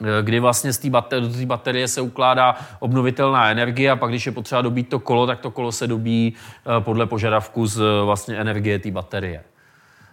Eh, 0.00 0.22
kdy 0.22 0.40
vlastně 0.40 0.72
z 0.72 0.78
té 0.78 0.90
baterie, 0.90 1.46
baterie 1.46 1.88
se 1.88 2.00
ukládá 2.00 2.56
obnovitelná 2.78 3.50
energie 3.50 3.90
a 3.90 3.96
pak, 3.96 4.10
když 4.10 4.26
je 4.26 4.32
potřeba 4.32 4.62
dobít 4.62 4.88
to 4.88 4.98
kolo, 4.98 5.26
tak 5.26 5.40
to 5.40 5.50
kolo 5.50 5.72
se 5.72 5.86
dobí 5.86 6.34
eh, 6.34 6.80
podle 6.80 7.06
požadavku 7.06 7.66
z 7.66 7.82
vlastně 8.04 8.36
energie 8.36 8.78
té 8.78 8.90
baterie. 8.90 9.44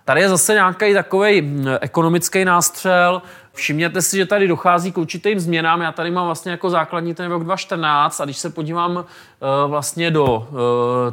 Tady 0.06 0.22
je 0.22 0.30
zase 0.30 0.54
nějaký 0.54 0.94
takový 0.94 1.66
ekonomický 1.82 2.46
nástřel. 2.46 3.22
Všimněte 3.54 4.02
si, 4.02 4.18
že 4.18 4.26
tady 4.26 4.48
dochází 4.48 4.92
k 4.92 4.98
určitým 4.98 5.40
změnám. 5.40 5.82
Já 5.82 5.92
tady 5.92 6.12
mám 6.12 6.26
vlastně 6.26 6.52
jako 6.52 6.70
základní 6.70 7.14
ten 7.14 7.32
rok 7.32 7.44
2014 7.44 8.22
a 8.22 8.26
když 8.26 8.38
se 8.38 8.50
podívám 8.50 8.96
uh, 8.96 9.06
vlastně 9.68 10.12
do 10.12 10.26
uh, 10.26 10.58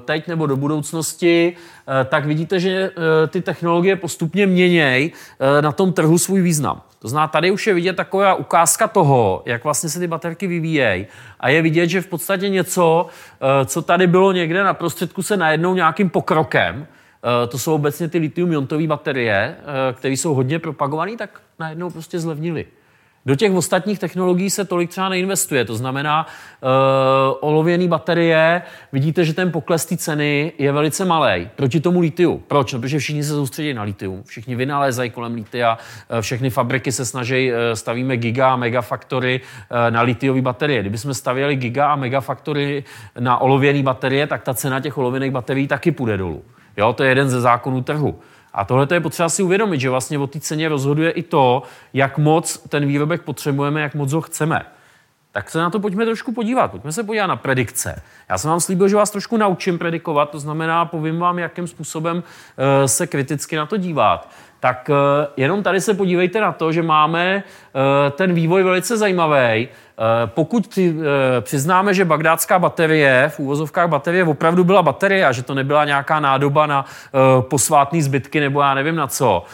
teď 0.04 0.28
nebo 0.28 0.46
do 0.46 0.56
budoucnosti, 0.56 1.56
uh, 1.56 1.94
tak 2.08 2.26
vidíte, 2.26 2.60
že 2.60 2.90
ty 3.28 3.42
technologie 3.42 3.96
postupně 3.96 4.46
měnějí 4.46 5.12
na 5.60 5.72
tom 5.72 5.92
trhu 5.92 6.18
svůj 6.18 6.40
význam. 6.40 6.82
To 6.98 7.08
znamená, 7.08 7.28
tady 7.28 7.50
už 7.50 7.66
je 7.66 7.74
vidět 7.74 7.96
taková 7.96 8.34
ukázka 8.34 8.88
toho, 8.88 9.42
jak 9.46 9.64
vlastně 9.64 9.88
se 9.88 9.98
ty 9.98 10.06
baterky 10.06 10.46
vyvíjejí. 10.46 11.06
A 11.40 11.48
je 11.48 11.62
vidět, 11.62 11.88
že 11.88 12.00
v 12.00 12.06
podstatě 12.06 12.48
něco, 12.48 13.06
co 13.66 13.82
tady 13.82 14.06
bylo 14.06 14.32
někde 14.32 14.64
na 14.64 14.74
prostředku, 14.74 15.22
se 15.22 15.36
najednou 15.36 15.74
nějakým 15.74 16.10
pokrokem, 16.10 16.86
to 17.48 17.58
jsou 17.58 17.74
obecně 17.74 18.08
ty 18.08 18.18
litium-iontové 18.18 18.86
baterie, 18.86 19.56
které 19.92 20.14
jsou 20.14 20.34
hodně 20.34 20.58
propagované, 20.58 21.16
tak 21.16 21.40
najednou 21.58 21.90
prostě 21.90 22.18
zlevnili. 22.18 22.66
Do 23.26 23.34
těch 23.36 23.52
ostatních 23.52 23.98
technologií 23.98 24.50
se 24.50 24.64
tolik 24.64 24.90
třeba 24.90 25.08
neinvestuje. 25.08 25.64
To 25.64 25.76
znamená, 25.76 26.26
uh, 26.26 26.68
olověný 27.40 27.88
baterie, 27.88 28.62
vidíte, 28.92 29.24
že 29.24 29.34
ten 29.34 29.52
pokles 29.52 29.86
té 29.86 29.96
ceny 29.96 30.52
je 30.58 30.72
velice 30.72 31.04
malý 31.04 31.48
proti 31.56 31.80
tomu 31.80 32.00
litiu. 32.00 32.42
Proč? 32.48 32.72
No, 32.72 32.80
protože 32.80 32.98
všichni 32.98 33.24
se 33.24 33.30
soustředí 33.30 33.74
na 33.74 33.82
litium. 33.82 34.22
Všichni 34.22 34.56
vynalézají 34.56 35.10
kolem 35.10 35.34
litia, 35.34 35.78
uh, 36.10 36.20
všechny 36.20 36.50
fabriky 36.50 36.92
se 36.92 37.04
snaží, 37.04 37.52
uh, 37.52 37.58
stavíme 37.74 38.16
giga 38.16 38.52
a 38.52 38.56
megafaktory 38.56 39.40
uh, 39.40 39.76
na 39.90 40.02
litiové 40.02 40.42
baterie. 40.42 40.80
Kdybychom 40.80 41.14
stavěli 41.14 41.56
giga 41.56 41.92
a 41.92 41.96
megafaktory 41.96 42.84
na 43.18 43.38
olověné 43.38 43.82
baterie, 43.82 44.26
tak 44.26 44.42
ta 44.42 44.54
cena 44.54 44.80
těch 44.80 44.98
olověných 44.98 45.30
baterií 45.30 45.68
taky 45.68 45.92
půjde 45.92 46.16
dolů. 46.16 46.42
Jo, 46.76 46.92
to 46.92 47.02
je 47.02 47.08
jeden 47.08 47.30
ze 47.30 47.40
zákonů 47.40 47.82
trhu. 47.82 48.18
A 48.52 48.64
tohle 48.64 48.86
je 48.92 49.00
potřeba 49.00 49.28
si 49.28 49.42
uvědomit, 49.42 49.80
že 49.80 49.90
vlastně 49.90 50.18
o 50.18 50.26
té 50.26 50.40
ceně 50.40 50.68
rozhoduje 50.68 51.10
i 51.10 51.22
to, 51.22 51.62
jak 51.92 52.18
moc 52.18 52.58
ten 52.68 52.86
výrobek 52.86 53.22
potřebujeme, 53.22 53.80
jak 53.80 53.94
moc 53.94 54.12
ho 54.12 54.20
chceme. 54.20 54.62
Tak 55.32 55.50
se 55.50 55.58
na 55.58 55.70
to 55.70 55.80
pojďme 55.80 56.04
trošku 56.04 56.32
podívat. 56.32 56.70
Pojďme 56.70 56.92
se 56.92 57.04
podívat 57.04 57.26
na 57.26 57.36
predikce. 57.36 58.02
Já 58.28 58.38
jsem 58.38 58.50
vám 58.50 58.60
slíbil, 58.60 58.88
že 58.88 58.96
vás 58.96 59.10
trošku 59.10 59.36
naučím 59.36 59.78
predikovat, 59.78 60.30
to 60.30 60.38
znamená, 60.38 60.84
povím 60.84 61.18
vám, 61.18 61.38
jakým 61.38 61.66
způsobem 61.66 62.16
uh, 62.16 62.22
se 62.86 63.06
kriticky 63.06 63.56
na 63.56 63.66
to 63.66 63.76
dívat. 63.76 64.28
Tak 64.60 64.90
uh, 64.90 64.96
jenom 65.36 65.62
tady 65.62 65.80
se 65.80 65.94
podívejte 65.94 66.40
na 66.40 66.52
to, 66.52 66.72
že 66.72 66.82
máme 66.82 67.42
uh, 67.74 67.80
ten 68.10 68.32
vývoj 68.32 68.62
velice 68.62 68.96
zajímavý. 68.96 69.68
Eh, 70.00 70.26
pokud 70.26 70.66
při, 70.66 70.94
eh, 71.00 71.40
přiznáme, 71.40 71.94
že 71.94 72.04
bagdátská 72.04 72.58
baterie, 72.58 73.30
v 73.34 73.38
úvozovkách 73.38 73.88
baterie 73.88 74.24
opravdu 74.24 74.64
byla 74.64 74.82
baterie 74.82 75.26
a 75.26 75.32
že 75.32 75.42
to 75.42 75.54
nebyla 75.54 75.84
nějaká 75.84 76.20
nádoba 76.20 76.66
na 76.66 76.84
eh, 76.84 77.18
posvátný 77.42 78.02
zbytky 78.02 78.40
nebo 78.40 78.60
já 78.60 78.74
nevím 78.74 78.96
na 78.96 79.06
co, 79.06 79.44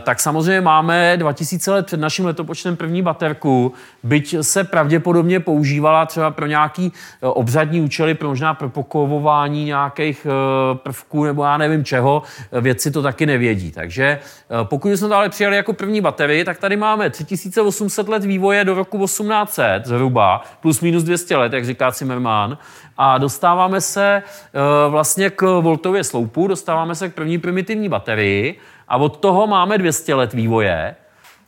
tak 0.00 0.20
samozřejmě 0.20 0.60
máme 0.60 1.16
2000 1.16 1.70
let 1.72 1.86
před 1.86 2.00
naším 2.00 2.26
letopočtem 2.26 2.76
první 2.76 3.02
baterku, 3.02 3.72
byť 4.02 4.36
se 4.40 4.64
pravděpodobně 4.64 5.40
používala 5.40 6.06
třeba 6.06 6.30
pro 6.30 6.46
nějaký 6.46 6.92
obřadní 7.20 7.80
účely, 7.80 8.14
pro 8.14 8.28
možná 8.28 8.54
pro 8.54 8.68
pokovování 8.68 9.64
nějakých 9.64 10.26
prvků 10.74 11.24
nebo 11.24 11.44
já 11.44 11.56
nevím 11.56 11.84
čeho, 11.84 12.22
vědci 12.60 12.90
to 12.90 13.02
taky 13.02 13.26
nevědí. 13.26 13.70
Takže 13.70 14.18
pokud 14.62 14.88
jsme 14.88 15.08
to 15.08 15.14
ale 15.14 15.28
přijali 15.28 15.56
jako 15.56 15.72
první 15.72 16.00
baterii, 16.00 16.44
tak 16.44 16.58
tady 16.58 16.76
máme 16.76 17.10
3800 17.10 18.08
let 18.08 18.24
vývoje 18.24 18.64
do 18.64 18.74
roku 18.74 18.98
1800, 18.98 19.86
zhruba, 19.86 20.42
plus 20.60 20.80
minus 20.80 21.02
200 21.02 21.36
let, 21.36 21.52
jak 21.52 21.64
říká 21.64 21.90
Zimmermann. 21.90 22.58
A 22.98 23.18
dostáváme 23.18 23.80
se 23.80 24.22
uh, 24.22 24.92
vlastně 24.92 25.30
k 25.30 25.60
voltově 25.60 26.04
sloupu, 26.04 26.46
dostáváme 26.46 26.94
se 26.94 27.08
k 27.08 27.14
první 27.14 27.38
primitivní 27.38 27.88
baterii 27.88 28.58
a 28.88 28.96
od 28.96 29.16
toho 29.16 29.46
máme 29.46 29.78
200 29.78 30.14
let 30.14 30.32
vývoje 30.32 30.94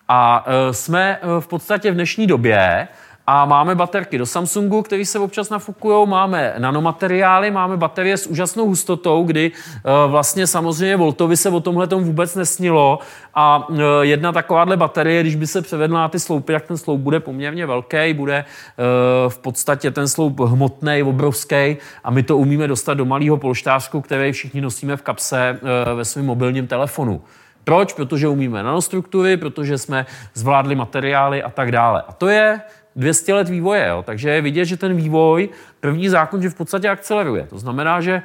a 0.09 0.47
uh, 0.47 0.73
jsme 0.73 1.19
v 1.41 1.47
podstatě 1.47 1.91
v 1.91 1.95
dnešní 1.95 2.27
době 2.27 2.89
a 3.33 3.45
máme 3.45 3.75
baterky 3.75 4.19
do 4.19 4.27
Samsungu, 4.27 4.83
které 4.83 5.05
se 5.05 5.19
občas 5.19 5.51
nafukují, 5.51 6.09
máme 6.09 6.55
nanomateriály, 6.59 7.51
máme 7.51 7.77
baterie 7.77 8.17
s 8.17 8.27
úžasnou 8.27 8.67
hustotou, 8.67 9.23
kdy 9.23 9.51
uh, 9.51 10.11
vlastně 10.11 10.47
samozřejmě 10.47 10.97
Voltovi 10.97 11.37
se 11.37 11.49
o 11.49 11.61
tomhle 11.61 11.87
vůbec 11.87 12.35
nesnilo 12.35 12.99
a 13.35 13.69
uh, 13.69 13.79
jedna 14.03 14.33
takováhle 14.33 14.77
baterie, 14.77 15.21
když 15.21 15.37
by 15.37 15.47
se 15.47 15.63
převedla 15.63 16.01
na 16.01 16.09
ty 16.09 16.21
sloupy, 16.21 16.53
tak 16.53 16.67
ten 16.67 16.77
sloup 16.77 17.01
bude 17.01 17.21
poměrně 17.21 17.67
velký, 17.67 18.15
bude 18.15 18.45
uh, 18.45 19.31
v 19.31 19.39
podstatě 19.39 19.91
ten 19.91 20.09
sloup 20.09 20.41
hmotný, 20.41 21.03
obrovský 21.03 21.77
a 22.05 22.11
my 22.11 22.23
to 22.23 22.37
umíme 22.37 22.69
dostat 22.69 22.95
do 22.95 23.05
malého 23.05 23.37
polštářku, 23.37 24.01
který 24.01 24.33
všichni 24.33 24.61
nosíme 24.61 24.97
v 24.97 25.03
kapse 25.03 25.59
ve 25.95 26.05
svém 26.05 26.27
mobilním 26.27 26.67
telefonu. 26.67 27.23
Proč? 27.65 27.93
Protože 27.93 28.29
umíme 28.29 28.63
nanostruktury, 28.63 29.37
protože 29.37 29.79
jsme 29.79 30.07
zvládli 30.35 30.75
materiály 30.75 31.43
a 31.43 31.51
tak 31.51 31.73
dále. 31.73 32.03
A 32.09 32.13
to 32.13 32.29
je 32.29 32.61
200 32.97 33.35
let 33.35 33.49
vývoje. 33.49 33.87
Jo? 33.89 34.03
Takže 34.03 34.31
je 34.31 34.41
vidět, 34.41 34.65
že 34.65 34.77
ten 34.77 34.97
vývoj, 34.97 35.49
první 35.81 36.09
zákon, 36.09 36.43
že 36.43 36.51
v 36.51 36.55
podstatě 36.55 36.89
akceleruje. 36.89 37.47
To 37.51 37.59
znamená, 37.59 38.01
že 38.01 38.23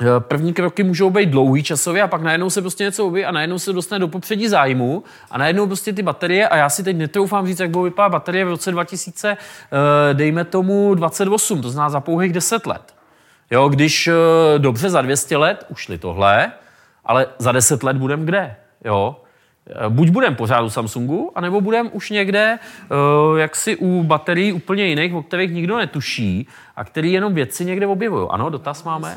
eh, 0.00 0.04
První 0.18 0.52
kroky 0.52 0.82
můžou 0.82 1.10
být 1.10 1.28
dlouhý 1.28 1.62
časově 1.62 2.02
a 2.02 2.08
pak 2.08 2.22
najednou 2.22 2.50
se 2.50 2.60
prostě 2.60 2.84
něco 2.84 3.06
objeví 3.06 3.26
a 3.26 3.32
najednou 3.32 3.58
se 3.58 3.72
dostane 3.72 3.98
do 3.98 4.08
popředí 4.08 4.48
zájmu 4.48 5.04
a 5.30 5.38
najednou 5.38 5.66
prostě 5.66 5.92
ty 5.92 6.02
baterie, 6.02 6.48
a 6.48 6.56
já 6.56 6.68
si 6.68 6.82
teď 6.82 6.96
netroufám 6.96 7.46
říct, 7.46 7.60
jak 7.60 7.70
budou 7.70 7.84
vypadat 7.84 8.08
baterie 8.08 8.44
v 8.44 8.48
roce 8.48 8.72
2000, 8.72 9.30
eh, 9.30 10.14
dejme 10.14 10.44
tomu 10.44 10.94
28, 10.94 11.62
to 11.62 11.70
znamená 11.70 11.90
za 11.90 12.00
pouhých 12.00 12.32
10 12.32 12.66
let. 12.66 12.94
Jo, 13.50 13.68
když 13.68 14.06
eh, 14.06 14.58
dobře 14.58 14.90
za 14.90 15.02
200 15.02 15.36
let 15.36 15.66
ušli 15.68 15.98
tohle, 15.98 16.52
ale 17.04 17.26
za 17.38 17.52
10 17.52 17.82
let 17.82 17.96
budeme 17.96 18.24
kde? 18.24 18.56
Jo, 18.84 19.16
buď 19.88 20.08
budeme 20.08 20.36
pořád 20.36 20.60
u 20.60 20.70
Samsungu, 20.70 21.32
anebo 21.34 21.60
budeme 21.60 21.90
už 21.90 22.10
někde 22.10 22.58
uh, 22.90 23.38
jaksi 23.38 23.76
u 23.76 24.02
baterií 24.02 24.52
úplně 24.52 24.86
jiných, 24.86 25.14
o 25.14 25.22
kterých 25.22 25.50
nikdo 25.50 25.78
netuší 25.78 26.48
a 26.76 26.84
který 26.84 27.12
jenom 27.12 27.34
vědci 27.34 27.64
někde 27.64 27.86
objevují. 27.86 28.28
Ano, 28.30 28.50
dotaz 28.50 28.84
máme? 28.84 29.16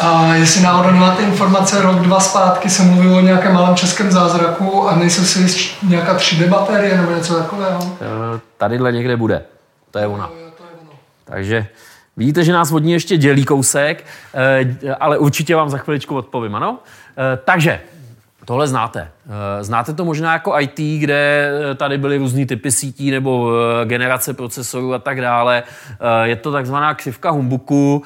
A 0.00 0.34
jestli 0.34 0.62
náhodou 0.62 0.90
nemáte 0.90 1.22
informace, 1.22 1.82
rok, 1.82 1.96
dva 1.96 2.20
zpátky 2.20 2.70
se 2.70 2.82
mluvilo 2.82 3.18
o 3.18 3.20
nějakém 3.20 3.54
malém 3.54 3.76
českém 3.76 4.10
zázraku 4.10 4.88
a 4.88 4.96
nejsou 4.96 5.24
si 5.24 5.68
nějaká 5.88 6.16
3D 6.16 6.48
baterie 6.48 6.96
nebo 6.96 7.12
něco 7.12 7.34
takového? 7.34 7.84
Uh, 7.84 7.90
tadyhle 8.56 8.92
někde 8.92 9.16
bude. 9.16 9.42
To 9.90 9.98
je 9.98 10.06
ona. 10.06 10.30
Takže 11.24 11.66
vidíte, 12.16 12.44
že 12.44 12.52
nás 12.52 12.70
vodní 12.70 12.92
ještě 12.92 13.16
dělí 13.16 13.44
kousek, 13.44 14.04
ale 15.00 15.18
určitě 15.18 15.56
vám 15.56 15.70
za 15.70 15.78
chviličku 15.78 16.16
odpovím, 16.16 16.54
ano? 16.54 16.78
Takže 17.44 17.80
Tohle 18.44 18.68
znáte. 18.68 19.10
Eh, 19.26 19.64
znáte 19.64 19.92
to 19.92 20.04
možná 20.04 20.32
jako 20.32 20.60
IT, 20.60 20.80
kde 20.98 21.50
eh, 21.70 21.74
tady 21.74 21.98
byly 21.98 22.18
různý 22.18 22.46
typy 22.46 22.72
sítí 22.72 23.10
nebo 23.10 23.52
eh, 23.52 23.86
generace 23.86 24.34
procesorů 24.34 24.94
a 24.94 24.98
tak 24.98 25.20
dále. 25.20 25.62
Je 26.22 26.36
to 26.36 26.52
takzvaná 26.52 26.94
křivka 26.94 27.30
humbuku, 27.30 28.02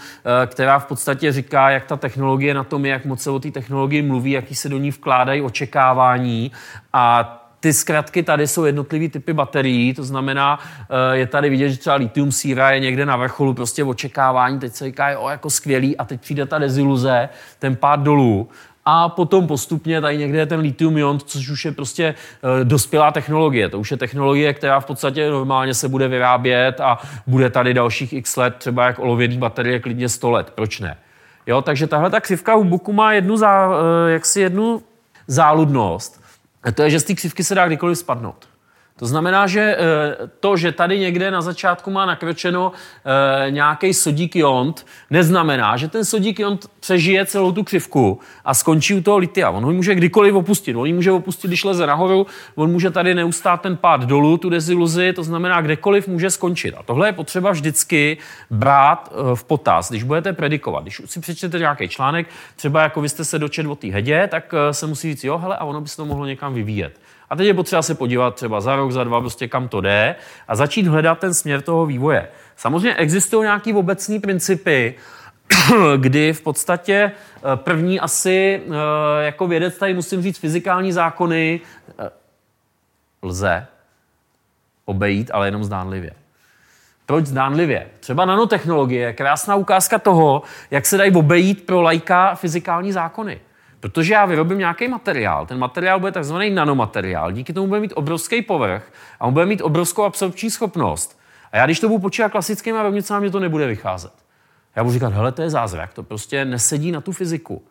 která 0.47 0.79
v 0.79 0.87
podstatě 0.87 1.33
říká, 1.33 1.71
jak 1.71 1.85
ta 1.85 1.97
technologie 1.97 2.55
na 2.55 2.65
tom 2.65 2.85
je, 2.85 2.93
jak 2.93 3.05
moc 3.05 3.23
se 3.23 3.31
o 3.31 3.39
té 3.39 3.51
technologii 3.51 4.03
mluví, 4.03 4.31
jaký 4.31 4.55
se 4.55 4.69
do 4.69 4.79
ní 4.79 4.91
vkládají 4.91 5.43
očekávání 5.43 6.53
a 6.93 7.43
ty 7.61 7.73
zkratky 7.73 8.23
tady 8.23 8.47
jsou 8.47 8.65
jednotlivý 8.65 9.09
typy 9.09 9.33
baterií, 9.33 9.95
to 9.95 10.05
znamená, 10.05 10.59
je 11.13 11.27
tady 11.27 11.51
vidět, 11.51 11.71
že 11.71 11.79
třeba 11.79 11.97
lithium 11.97 12.33
síra 12.33 12.71
je 12.71 12.81
někde 12.81 13.07
na 13.07 13.17
vrcholu 13.17 13.55
prostě 13.55 13.85
v 13.85 13.89
očekávání, 13.89 14.59
teď 14.59 14.73
se 14.73 14.85
říká, 14.85 15.19
o, 15.19 15.31
jako 15.31 15.51
skvělý 15.51 15.97
a 15.97 16.05
teď 16.05 16.21
přijde 16.21 16.47
ta 16.47 16.59
deziluze, 16.59 17.29
ten 17.59 17.77
pád 17.77 18.01
dolů 18.01 18.49
a 18.89 19.09
potom 19.09 19.47
postupně 19.47 20.01
tady 20.01 20.19
někde 20.19 20.39
je 20.39 20.47
ten 20.47 20.61
lithium 20.61 20.99
ion, 20.99 21.19
což 21.19 21.49
už 21.49 21.65
je 21.65 21.73
prostě 21.73 22.05
e, 22.05 22.65
dospělá 22.65 23.11
technologie. 23.11 23.69
To 23.69 23.79
už 23.79 23.91
je 23.91 23.97
technologie, 23.97 24.55
která 24.55 24.81
v 24.81 24.87
podstatě 24.87 25.31
normálně 25.31 25.75
se 25.75 25.89
bude 25.89 26.09
vyrábět 26.09 26.81
a 26.81 26.99
bude 27.27 27.51
tady 27.51 27.75
dalších 27.75 28.13
x 28.13 28.37
let, 28.37 28.55
třeba 28.59 28.87
jak 28.87 28.99
olověný 28.99 29.39
baterie, 29.39 29.81
klidně 29.81 30.09
100 30.09 30.31
let. 30.31 30.51
Proč 30.55 30.81
ne? 30.81 30.97
Jo, 31.47 31.63
takže 31.63 31.87
tahle 31.87 32.11
ta 32.11 32.21
křivka 32.21 32.55
Hubuku 32.55 32.93
má 32.93 33.13
jednu, 33.13 33.37
zá, 33.37 33.71
e, 34.09 34.11
jaksi 34.13 34.41
jednu 34.41 34.83
záludnost. 35.27 36.23
A 36.63 36.73
to 36.73 36.83
je, 36.83 36.91
že 36.91 37.01
z 37.01 37.05
té 37.05 37.15
křivky 37.15 37.45
se 37.45 37.55
dá 37.55 37.67
kdykoliv 37.67 37.99
spadnout. 37.99 38.49
To 38.99 39.07
znamená, 39.07 39.47
že 39.47 39.61
eh, 39.61 39.77
to, 40.41 40.57
že 40.57 40.73
tady 40.73 40.99
někde 40.99 41.31
na 41.31 41.43
začátku 41.43 41.91
má 41.91 42.07
nakročeno 42.07 42.73
eh, 42.73 43.51
nějaký 43.51 43.95
sodík 43.95 44.37
jont, 44.37 44.87
neznamená, 45.11 45.77
že 45.77 45.89
ten 45.89 46.05
sodík 46.05 46.41
jont 46.41 46.67
přežije 46.81 47.27
celou 47.27 47.53
tu 47.53 47.65
křivku 47.65 48.21
a 48.45 48.55
skončí 48.55 48.95
u 48.95 49.03
toho 49.03 49.19
litia. 49.19 49.51
On 49.51 49.65
ho 49.65 49.73
může 49.73 49.95
kdykoliv 49.95 50.35
opustit. 50.35 50.77
On 50.77 50.87
ji 50.87 50.93
může 50.93 51.13
opustit, 51.13 51.51
když 51.51 51.65
leze 51.65 51.87
nahoru, 51.87 52.27
on 52.55 52.71
může 52.71 52.91
tady 52.91 53.15
neustát 53.15 53.61
ten 53.61 53.77
pád 53.77 54.05
dolů, 54.05 54.39
tu 54.39 54.51
deziluzi, 54.51 55.13
to 55.13 55.23
znamená, 55.23 55.61
kdekoliv 55.61 56.09
může 56.09 56.31
skončit. 56.31 56.75
A 56.75 56.83
tohle 56.83 57.09
je 57.09 57.13
potřeba 57.13 57.51
vždycky 57.51 58.19
brát 58.51 59.13
eh, 59.13 59.37
v 59.37 59.45
potaz, 59.45 59.91
když 59.91 60.03
budete 60.03 60.33
predikovat. 60.33 60.83
Když 60.83 61.03
si 61.05 61.21
přečtete 61.21 61.59
nějaký 61.59 61.89
článek, 61.89 62.27
třeba 62.57 62.83
jako 62.83 63.01
vy 63.01 63.09
jste 63.09 63.25
se 63.25 63.39
dočet 63.39 63.67
o 63.67 63.77
té 63.77 63.89
hedě, 63.89 64.29
tak 64.31 64.55
se 64.71 64.87
musí 64.87 65.11
říct, 65.11 65.25
jo, 65.25 65.39
hele, 65.39 65.57
a 65.57 65.65
ono 65.65 65.81
by 65.81 65.89
se 65.89 65.97
to 65.97 66.05
mohlo 66.05 66.27
někam 66.27 66.55
vyvíjet. 66.55 66.93
A 67.31 67.37
teď 67.37 67.47
je 67.47 67.55
potřeba 67.55 67.83
se 67.83 67.95
podívat 67.95 68.35
třeba 68.35 68.61
za 68.61 68.77
rok, 68.77 68.93
za 68.93 69.05
dva, 69.05 69.21
prostě 69.21 69.49
kam 69.49 69.69
to 69.69 69.81
jde 69.81 70.17
a 70.49 70.57
začít 70.57 70.87
hledat 70.87 71.19
ten 71.19 71.35
směr 71.35 71.63
toho 71.63 71.87
vývoje. 71.87 72.29
Samozřejmě 72.57 72.95
existují 72.95 73.43
nějaké 73.43 73.75
obecné 73.75 74.21
principy, 74.21 74.95
kdy 75.97 76.33
v 76.33 76.41
podstatě 76.41 77.13
první 77.55 78.01
asi 78.01 78.63
jako 79.21 79.47
vědec 79.47 79.79
tady 79.79 79.95
musím 79.95 80.23
říct 80.23 80.39
fyzikální 80.39 80.93
zákony 80.93 81.61
lze 83.23 83.67
obejít, 84.85 85.31
ale 85.35 85.47
jenom 85.47 85.65
zdánlivě. 85.65 86.13
Proč 87.07 87.27
zdánlivě? 87.27 87.89
Třeba 88.01 88.25
nanotechnologie 88.25 89.07
je 89.07 89.13
krásná 89.13 89.55
ukázka 89.55 89.99
toho, 89.99 90.43
jak 90.71 90.87
se 90.87 90.97
dají 90.97 91.15
obejít 91.15 91.67
pro 91.67 91.83
lajka 91.83 92.35
fyzikální 92.35 92.93
zákony. 92.93 93.41
Protože 93.89 94.15
já 94.15 94.27
vyrobím 94.27 94.59
nějaký 94.59 94.89
materiál, 94.89 95.47
ten 95.47 95.59
materiál 95.59 96.01
bude 96.01 96.13
takzvaný 96.13 96.51
nanomateriál, 96.51 97.33
díky 97.33 97.53
tomu 97.53 97.67
bude 97.67 97.81
mít 97.81 97.93
obrovský 97.95 98.43
povrch 98.43 98.93
a 99.21 99.27
on 99.27 99.33
bude 99.33 99.47
mít 99.47 99.61
obrovskou 99.61 100.05
absorpční 100.05 100.51
schopnost. 100.51 101.19
A 101.53 101.57
já 101.57 101.67
když 101.67 101.81
to 101.81 101.89
budu 101.89 102.01
počítat 102.01 102.29
klasickými 102.29 102.83
rovnicami, 102.83 103.21
mě 103.21 103.31
to 103.31 103.41
nebude 103.41 103.67
vycházet. 103.67 104.13
Já 104.77 104.85
budu 104.85 104.93
říkat, 104.93 105.13
hele, 105.13 105.33
to 105.33 105.43
je 105.43 105.51
zázrak, 105.51 105.93
to 105.93 106.03
prostě 106.03 106.45
nesedí 106.45 106.93
na 106.93 107.01
tu 107.01 107.13
fyziku. 107.13 107.63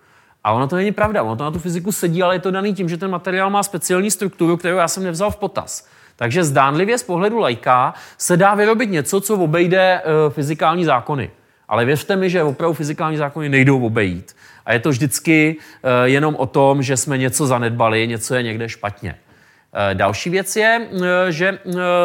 A 0.43 0.51
ono 0.51 0.67
to 0.67 0.75
není 0.75 0.91
pravda, 0.91 1.23
ono 1.23 1.35
to 1.35 1.43
na 1.43 1.51
tu 1.51 1.59
fyziku 1.59 1.91
sedí, 1.91 2.23
ale 2.23 2.35
je 2.35 2.39
to 2.39 2.51
daný 2.51 2.73
tím, 2.73 2.89
že 2.89 2.97
ten 2.97 3.11
materiál 3.11 3.49
má 3.49 3.63
speciální 3.63 4.11
strukturu, 4.11 4.57
kterou 4.57 4.77
já 4.77 4.87
jsem 4.87 5.03
nevzal 5.03 5.31
v 5.31 5.35
potaz. 5.35 5.87
Takže 6.15 6.43
zdánlivě 6.43 6.97
z 6.97 7.03
pohledu 7.03 7.37
lajka 7.39 7.93
se 8.17 8.37
dá 8.37 8.55
vyrobit 8.55 8.89
něco, 8.89 9.21
co 9.21 9.37
obejde 9.37 10.01
uh, 10.01 10.33
fyzikální 10.33 10.85
zákony. 10.85 11.31
Ale 11.67 11.85
věřte 11.85 12.15
mi, 12.15 12.29
že 12.29 12.43
opravdu 12.43 12.73
fyzikální 12.73 13.17
zákony 13.17 13.49
nejdou 13.49 13.85
obejít. 13.85 14.35
A 14.65 14.73
je 14.73 14.79
to 14.79 14.89
vždycky 14.89 15.55
uh, 15.57 15.89
jenom 16.03 16.35
o 16.35 16.45
tom, 16.45 16.83
že 16.83 16.97
jsme 16.97 17.17
něco 17.17 17.47
zanedbali, 17.47 18.07
něco 18.07 18.35
je 18.35 18.43
někde 18.43 18.69
špatně. 18.69 19.11
Uh, 19.11 19.93
další 19.93 20.29
věc 20.29 20.55
je, 20.55 20.87
uh, 20.91 21.01
že 21.29 21.59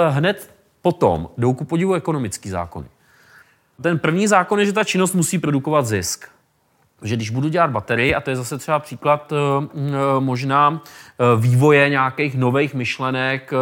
hned 0.08 0.50
potom 0.82 1.28
jdou 1.38 1.54
ku 1.54 1.64
podivu 1.64 1.94
ekonomický 1.94 2.50
zákony. 2.50 2.86
Ten 3.82 3.98
první 3.98 4.26
zákon 4.26 4.61
je, 4.61 4.66
že 4.66 4.72
ta 4.72 4.84
činnost 4.84 5.14
musí 5.14 5.38
produkovat 5.38 5.86
zisk 5.86 6.28
že 7.03 7.16
když 7.16 7.30
budu 7.30 7.48
dělat 7.48 7.70
baterii, 7.70 8.14
a 8.14 8.20
to 8.20 8.30
je 8.30 8.36
zase 8.36 8.59
třeba 8.59 8.78
příklad 8.78 9.32
eh, 9.32 9.36
eh, 9.76 10.20
možná 10.20 10.82
eh, 10.82 11.40
vývoje 11.40 11.88
nějakých 11.88 12.34
nových 12.34 12.74
myšlenek, 12.74 13.53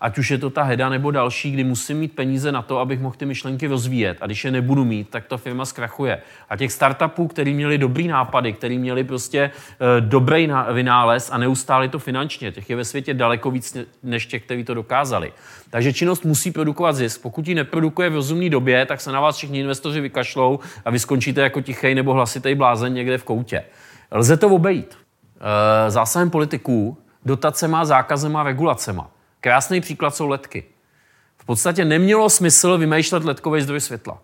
ať 0.00 0.18
už 0.18 0.30
je 0.30 0.38
to 0.38 0.50
ta 0.50 0.62
Heda 0.62 0.88
nebo 0.88 1.10
další, 1.10 1.50
kdy 1.50 1.64
musím 1.64 1.98
mít 1.98 2.14
peníze 2.14 2.52
na 2.52 2.62
to, 2.62 2.78
abych 2.78 3.00
mohl 3.00 3.14
ty 3.18 3.26
myšlenky 3.26 3.66
rozvíjet. 3.66 4.18
A 4.20 4.26
když 4.26 4.44
je 4.44 4.50
nebudu 4.50 4.84
mít, 4.84 5.08
tak 5.10 5.26
ta 5.26 5.36
firma 5.36 5.64
zkrachuje. 5.64 6.22
A 6.48 6.56
těch 6.56 6.72
startupů, 6.72 7.28
který 7.28 7.54
měli 7.54 7.78
dobrý 7.78 8.08
nápady, 8.08 8.52
který 8.52 8.78
měli 8.78 9.04
prostě 9.04 9.50
dobrý 10.00 10.48
vynález 10.72 11.30
a 11.32 11.38
neustáli 11.38 11.88
to 11.88 11.98
finančně, 11.98 12.52
těch 12.52 12.70
je 12.70 12.76
ve 12.76 12.84
světě 12.84 13.14
daleko 13.14 13.50
víc 13.50 13.76
než 14.02 14.26
těch, 14.26 14.44
kteří 14.44 14.64
to 14.64 14.74
dokázali. 14.74 15.32
Takže 15.70 15.92
činnost 15.92 16.24
musí 16.24 16.50
produkovat 16.50 16.96
zisk. 16.96 17.22
Pokud 17.22 17.48
ji 17.48 17.54
neprodukuje 17.54 18.10
v 18.10 18.14
rozumné 18.14 18.50
době, 18.50 18.86
tak 18.86 19.00
se 19.00 19.12
na 19.12 19.20
vás 19.20 19.36
všichni 19.36 19.60
investoři 19.60 20.00
vykašlou 20.00 20.58
a 20.84 20.90
vy 20.90 20.98
skončíte 20.98 21.40
jako 21.40 21.60
tichý 21.60 21.94
nebo 21.94 22.12
hlasitý 22.12 22.54
blázen 22.54 22.77
někde 22.86 23.18
v 23.18 23.24
koutě. 23.24 23.64
Lze 24.10 24.36
to 24.36 24.48
obejít. 24.48 24.98
E, 25.86 25.90
zásahem 25.90 26.30
politiků, 26.30 26.98
dotacema, 27.24 27.84
zákazema, 27.84 28.42
regulacema. 28.42 29.10
Krásný 29.40 29.80
příklad 29.80 30.14
jsou 30.14 30.28
letky. 30.28 30.64
V 31.38 31.44
podstatě 31.44 31.84
nemělo 31.84 32.30
smysl 32.30 32.78
vymýšlet 32.78 33.24
letkový 33.24 33.62
zdroj 33.62 33.80
světla. 33.80 34.18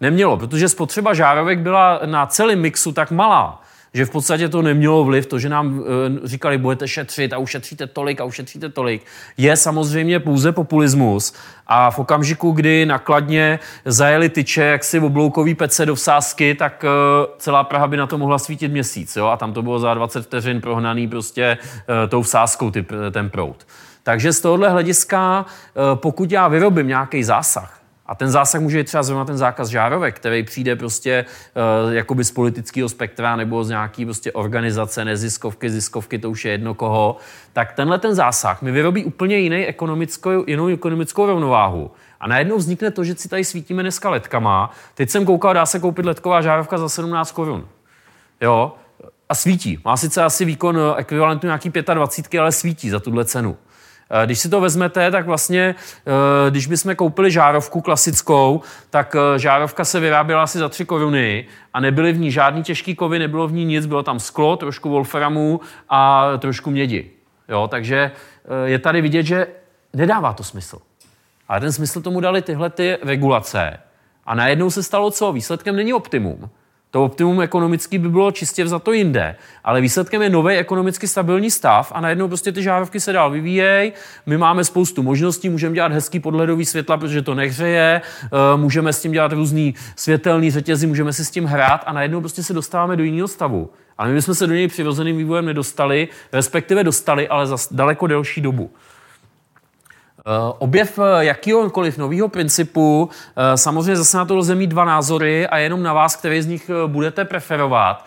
Nemělo, 0.00 0.36
protože 0.36 0.68
spotřeba 0.68 1.14
žárovek 1.14 1.58
byla 1.58 2.00
na 2.06 2.26
celém 2.26 2.60
mixu 2.60 2.92
tak 2.92 3.10
malá, 3.10 3.62
že 3.94 4.04
v 4.04 4.10
podstatě 4.10 4.48
to 4.48 4.62
nemělo 4.62 5.04
vliv, 5.04 5.26
to, 5.26 5.38
že 5.38 5.48
nám 5.48 5.84
e, 6.24 6.28
říkali, 6.28 6.58
budete 6.58 6.88
šetřit 6.88 7.32
a 7.32 7.38
ušetříte 7.38 7.86
tolik 7.86 8.20
a 8.20 8.24
ušetříte 8.24 8.68
tolik, 8.68 9.02
je 9.36 9.56
samozřejmě 9.56 10.20
pouze 10.20 10.52
populismus. 10.52 11.34
A 11.66 11.90
v 11.90 11.98
okamžiku, 11.98 12.52
kdy 12.52 12.86
nakladně 12.86 13.58
zajeli 13.84 14.28
tyče, 14.28 14.62
jak 14.62 14.84
si 14.84 15.00
obloukový 15.00 15.54
pece 15.54 15.86
do 15.86 15.94
vsázky, 15.94 16.54
tak 16.54 16.84
e, 16.84 16.88
celá 17.38 17.64
Praha 17.64 17.86
by 17.86 17.96
na 17.96 18.06
to 18.06 18.18
mohla 18.18 18.38
svítit 18.38 18.68
měsíc. 18.68 19.16
Jo? 19.16 19.26
A 19.26 19.36
tam 19.36 19.52
to 19.52 19.62
bylo 19.62 19.78
za 19.78 19.94
20 19.94 20.22
vteřin 20.22 20.60
prohnaný 20.60 21.08
prostě 21.08 21.44
e, 22.04 22.08
tou 22.08 22.22
vsázkou 22.22 22.70
ty, 22.70 22.86
ten 23.10 23.30
prout. 23.30 23.66
Takže 24.02 24.32
z 24.32 24.40
tohohle 24.40 24.70
hlediska, 24.70 25.46
pokud 25.94 26.32
já 26.32 26.48
vyrobím 26.48 26.88
nějaký 26.88 27.24
zásah, 27.24 27.83
a 28.06 28.14
ten 28.14 28.30
zásah 28.30 28.60
může 28.60 28.84
třeba 28.84 29.02
zrovna 29.02 29.24
ten 29.24 29.36
zákaz 29.36 29.68
žárovek, 29.68 30.16
který 30.16 30.42
přijde 30.42 30.76
prostě 30.76 31.24
uh, 31.86 31.92
jakoby 31.92 32.24
z 32.24 32.30
politického 32.30 32.88
spektra 32.88 33.36
nebo 33.36 33.64
z 33.64 33.68
nějaký 33.68 34.04
prostě 34.04 34.32
organizace, 34.32 35.04
neziskovky, 35.04 35.70
ziskovky, 35.70 36.18
to 36.18 36.30
už 36.30 36.44
je 36.44 36.52
jedno 36.52 36.74
koho. 36.74 37.16
Tak 37.52 37.72
tenhle 37.72 37.98
ten 37.98 38.14
zásah 38.14 38.62
mi 38.62 38.72
vyrobí 38.72 39.04
úplně 39.04 39.38
jiný 39.38 39.66
ekonomickou, 39.66 40.44
jinou 40.46 40.66
ekonomickou 40.66 41.26
rovnováhu. 41.26 41.90
A 42.20 42.28
najednou 42.28 42.56
vznikne 42.56 42.90
to, 42.90 43.04
že 43.04 43.14
si 43.14 43.28
tady 43.28 43.44
svítíme 43.44 43.82
dneska 43.82 44.10
letkama. 44.10 44.70
Teď 44.94 45.10
jsem 45.10 45.24
koukal, 45.24 45.54
dá 45.54 45.66
se 45.66 45.80
koupit 45.80 46.06
letková 46.06 46.42
žárovka 46.42 46.78
za 46.78 46.88
17 46.88 47.32
korun. 47.32 47.68
Jo, 48.40 48.72
a 49.28 49.34
svítí. 49.34 49.78
Má 49.84 49.96
sice 49.96 50.22
asi 50.22 50.44
výkon 50.44 50.78
eh, 50.78 51.00
ekvivalentu 51.00 51.46
nějaký 51.46 51.72
25, 51.94 52.40
ale 52.40 52.52
svítí 52.52 52.90
za 52.90 53.00
tuhle 53.00 53.24
cenu. 53.24 53.56
Eh, 54.14 54.26
když 54.26 54.38
si 54.38 54.48
to 54.48 54.60
vezmete, 54.60 55.10
tak 55.10 55.26
vlastně, 55.26 55.74
eh, 56.06 56.50
když 56.50 56.66
bychom 56.66 56.94
koupili 56.94 57.30
žárovku 57.30 57.80
klasickou, 57.80 58.60
tak 58.90 59.16
eh, 59.16 59.38
žárovka 59.38 59.84
se 59.84 60.00
vyráběla 60.00 60.42
asi 60.42 60.58
za 60.58 60.68
3 60.68 60.84
koruny 60.84 61.46
a 61.72 61.80
nebyly 61.80 62.12
v 62.12 62.18
ní 62.18 62.30
žádný 62.30 62.62
těžký 62.62 62.94
kovy, 62.94 63.18
nebylo 63.18 63.48
v 63.48 63.52
ní 63.52 63.64
nic, 63.64 63.86
bylo 63.86 64.02
tam 64.02 64.20
sklo, 64.20 64.56
trošku 64.56 64.88
wolframu 64.88 65.60
a 65.88 66.30
trošku 66.38 66.70
mědi. 66.70 67.10
Jo, 67.48 67.68
takže 67.68 68.10
je 68.64 68.78
tady 68.78 69.00
vidět, 69.00 69.22
že 69.22 69.46
nedává 69.92 70.32
to 70.32 70.44
smysl. 70.44 70.78
Ale 71.48 71.60
ten 71.60 71.72
smysl 71.72 72.00
tomu 72.00 72.20
dali 72.20 72.42
tyhle 72.42 72.70
ty 72.70 72.98
regulace. 73.02 73.78
A 74.26 74.34
najednou 74.34 74.70
se 74.70 74.82
stalo 74.82 75.10
co? 75.10 75.32
Výsledkem 75.32 75.76
není 75.76 75.92
optimum. 75.92 76.50
To 76.94 77.04
optimum 77.04 77.40
ekonomický 77.40 77.98
by 77.98 78.08
bylo 78.08 78.30
čistě 78.30 78.64
vzato 78.64 78.92
jinde, 78.92 79.36
ale 79.64 79.80
výsledkem 79.80 80.22
je 80.22 80.30
nový 80.30 80.54
ekonomicky 80.54 81.08
stabilní 81.08 81.50
stav 81.50 81.92
a 81.94 82.00
najednou 82.00 82.28
prostě 82.28 82.52
ty 82.52 82.62
žárovky 82.62 83.00
se 83.00 83.12
dál 83.12 83.30
vyvíjejí. 83.30 83.92
My 84.26 84.38
máme 84.38 84.64
spoustu 84.64 85.02
možností, 85.02 85.48
můžeme 85.48 85.74
dělat 85.74 85.92
hezký 85.92 86.20
podhledový 86.20 86.64
světla, 86.64 86.96
protože 86.96 87.22
to 87.22 87.34
nehřeje, 87.34 88.00
eh, 88.24 88.28
můžeme 88.56 88.92
s 88.92 89.02
tím 89.02 89.12
dělat 89.12 89.32
různý 89.32 89.74
světelný 89.96 90.50
řetězy, 90.50 90.86
můžeme 90.86 91.12
si 91.12 91.24
s 91.24 91.30
tím 91.30 91.44
hrát 91.44 91.82
a 91.86 91.92
najednou 91.92 92.20
prostě 92.20 92.42
se 92.42 92.52
dostáváme 92.52 92.96
do 92.96 93.04
jiného 93.04 93.28
stavu. 93.28 93.70
Ale 93.98 94.12
my 94.12 94.22
jsme 94.22 94.34
se 94.34 94.46
do 94.46 94.54
něj 94.54 94.68
přirozeným 94.68 95.16
vývojem 95.16 95.46
nedostali, 95.46 96.08
respektive 96.32 96.84
dostali, 96.84 97.28
ale 97.28 97.46
za 97.46 97.56
daleko 97.70 98.06
delší 98.06 98.40
dobu. 98.40 98.70
Eh, 100.26 100.54
objev 100.58 100.98
eh, 100.98 101.24
jakýkoliv 101.24 101.98
nového 101.98 102.28
principu, 102.28 103.10
eh, 103.36 103.56
samozřejmě 103.56 103.96
zase 103.96 104.16
na 104.16 104.24
to 104.24 104.36
lze 104.36 104.54
mít 104.54 104.66
dva 104.66 104.84
názory 104.84 105.46
a 105.46 105.58
jenom 105.58 105.82
na 105.82 105.92
vás, 105.92 106.16
který 106.16 106.42
z 106.42 106.46
nich 106.46 106.70
budete 106.86 107.24
preferovat. 107.24 108.06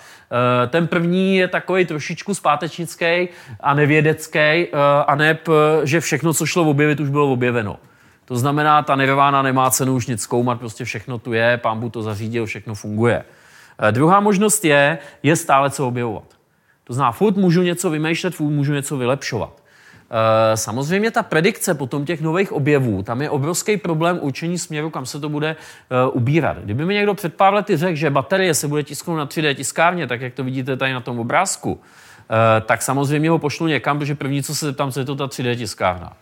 Ten 0.68 0.88
první 0.88 1.38
je 1.38 1.48
takový 1.48 1.86
trošičku 1.86 2.34
zpátečnický 2.34 3.30
a 3.60 3.74
nevědecký, 3.74 4.68
a 5.08 5.16
ne, 5.16 5.38
že 5.84 6.00
všechno, 6.00 6.34
co 6.34 6.46
šlo 6.46 6.64
objevit, 6.70 7.00
už 7.00 7.10
bylo 7.10 7.32
objeveno. 7.32 7.78
To 8.26 8.36
znamená, 8.36 8.82
ta 8.82 8.96
nirvána 8.96 9.42
nemá 9.42 9.72
cenu 9.72 9.96
už 9.96 10.08
nic 10.08 10.22
zkoumat, 10.22 10.60
prostě 10.60 10.86
všechno 10.86 11.20
tu 11.20 11.34
je, 11.34 11.58
pán 11.58 11.92
to 11.92 12.02
zařídil, 12.02 12.46
všechno 12.46 12.76
funguje. 12.76 13.24
Druhá 13.92 14.20
možnost 14.20 14.66
je, 14.66 14.98
je 15.24 15.36
stále 15.36 15.70
co 15.70 15.88
objevovat. 15.88 16.28
To 16.84 16.94
znamená, 16.94 17.12
furt 17.12 17.38
můžu 17.38 17.62
něco 17.62 17.90
vymýšlet, 17.90 18.36
furt 18.36 18.52
můžu 18.52 18.74
něco 18.74 18.98
vylepšovat. 18.98 19.67
Eh, 20.12 20.58
samozřejmě 20.58 21.12
ta 21.12 21.24
predikce 21.24 21.74
potom 21.74 22.06
těch 22.06 22.22
nových 22.22 22.52
objevů, 22.52 23.04
tam 23.04 23.22
je 23.22 23.30
obrovský 23.30 23.78
problém 23.78 24.20
učení 24.22 24.58
směru, 24.58 24.90
kam 24.90 25.06
se 25.06 25.20
to 25.20 25.30
bude 25.30 25.56
uh, 26.06 26.18
ubírat. 26.18 26.58
Kdyby 26.58 26.86
mi 26.86 26.94
někdo 26.94 27.14
před 27.14 27.34
pár 27.34 27.54
lety 27.54 27.78
řekl, 27.78 27.96
že 27.96 28.10
baterie 28.10 28.54
se 28.54 28.68
bude 28.68 28.84
tisknout 28.84 29.18
na 29.18 29.26
3D 29.26 29.56
tiskárně, 29.56 30.08
tak 30.08 30.22
jak 30.22 30.34
to 30.34 30.44
vidíte 30.44 30.78
tady 30.78 30.94
na 30.94 31.02
tom 31.02 31.20
obrázku, 31.20 31.72
uh, 31.72 31.80
tak 32.66 32.82
samozřejmě 32.82 33.30
ho 33.30 33.40
pošlu 33.40 33.68
někam, 33.68 34.00
protože 34.00 34.16
první, 34.16 34.44
co 34.44 34.56
se 34.56 34.66
zeptám, 34.66 34.92
co 34.92 35.00
je 35.00 35.06
to 35.06 35.16
ta 35.16 35.28
3D 35.28 35.56
tiskárna. 35.56 36.14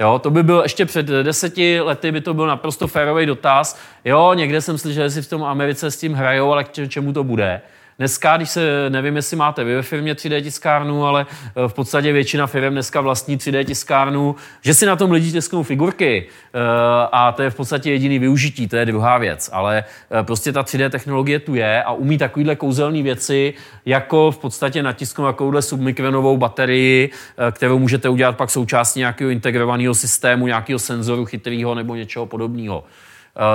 Jo, 0.00 0.18
to 0.18 0.30
by 0.30 0.42
byl 0.42 0.60
ještě 0.62 0.86
před 0.86 1.06
deseti 1.06 1.80
lety, 1.80 2.12
by 2.12 2.20
to 2.20 2.34
byl 2.34 2.46
naprosto 2.46 2.86
férový 2.86 3.26
dotaz. 3.26 3.78
Jo, 4.04 4.34
někde 4.34 4.60
jsem 4.60 4.78
slyšel, 4.78 5.04
že 5.04 5.10
si 5.10 5.22
v 5.22 5.28
tom 5.28 5.44
Americe 5.44 5.90
s 5.90 5.96
tím 5.96 6.14
hrajou, 6.14 6.52
ale 6.52 6.64
k 6.64 6.88
čemu 6.88 7.12
to 7.12 7.24
bude. 7.24 7.60
Dneska, 8.02 8.36
když 8.36 8.50
se, 8.50 8.90
nevím, 8.90 9.16
jestli 9.16 9.36
máte 9.36 9.64
vy 9.64 9.74
ve 9.74 9.82
firmě 9.82 10.14
3D 10.14 10.42
tiskárnu, 10.42 11.06
ale 11.06 11.26
eh, 11.30 11.68
v 11.68 11.74
podstatě 11.74 12.12
většina 12.12 12.46
firm 12.46 12.72
dneska 12.72 13.00
vlastní 13.00 13.38
3D 13.38 13.64
tiskárnu, 13.64 14.36
že 14.60 14.74
si 14.74 14.86
na 14.86 14.96
tom 14.96 15.10
lidi 15.10 15.32
tisknou 15.32 15.62
figurky 15.62 16.26
eh, 16.26 16.58
a 17.12 17.32
to 17.32 17.42
je 17.42 17.50
v 17.50 17.54
podstatě 17.54 17.90
jediný 17.90 18.18
využití, 18.18 18.68
to 18.68 18.76
je 18.76 18.86
druhá 18.86 19.18
věc. 19.18 19.50
Ale 19.52 19.84
eh, 20.10 20.22
prostě 20.22 20.52
ta 20.52 20.62
3D 20.62 20.90
technologie 20.90 21.38
tu 21.38 21.54
je 21.54 21.82
a 21.82 21.92
umí 21.92 22.18
takovýhle 22.18 22.56
kouzelné 22.56 23.02
věci, 23.02 23.54
jako 23.86 24.30
v 24.30 24.38
podstatě 24.38 24.82
natisknout 24.82 25.28
takovouhle 25.28 25.62
submikronovou 25.62 26.36
baterii, 26.36 27.10
kterou 27.50 27.78
můžete 27.78 28.08
udělat 28.08 28.36
pak 28.36 28.50
součástí 28.50 28.98
nějakého 28.98 29.30
integrovaného 29.30 29.94
systému, 29.94 30.46
nějakého 30.46 30.78
senzoru 30.78 31.24
chytrého 31.24 31.74
nebo 31.74 31.94
něčeho 31.94 32.26
podobného. 32.26 32.84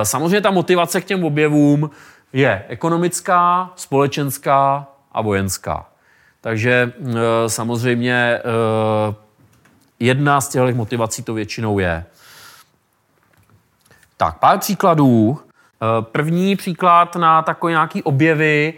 Samozřejmě 0.04 0.42
ta 0.42 0.52
motivace 0.52 1.02
k 1.02 1.06
těm 1.06 1.24
objevům 1.24 1.90
je 2.34 2.66
ekonomická, 2.68 3.72
společenská 3.76 4.88
a 5.12 5.22
vojenská. 5.22 5.86
Takže 6.42 6.94
e, 7.02 7.50
samozřejmě 7.50 8.14
e, 8.14 8.42
jedna 10.00 10.42
z 10.42 10.50
těchto 10.50 10.72
motivací 10.76 11.24
to 11.24 11.34
většinou 11.34 11.80
je. 11.80 12.06
Tak, 14.18 14.40
pár 14.40 14.60
příkladů. 14.60 15.40
První 16.02 16.56
příklad 16.56 17.16
na 17.16 17.42
takové 17.42 17.72
nějaký 17.72 18.04
objevy, 18.04 18.74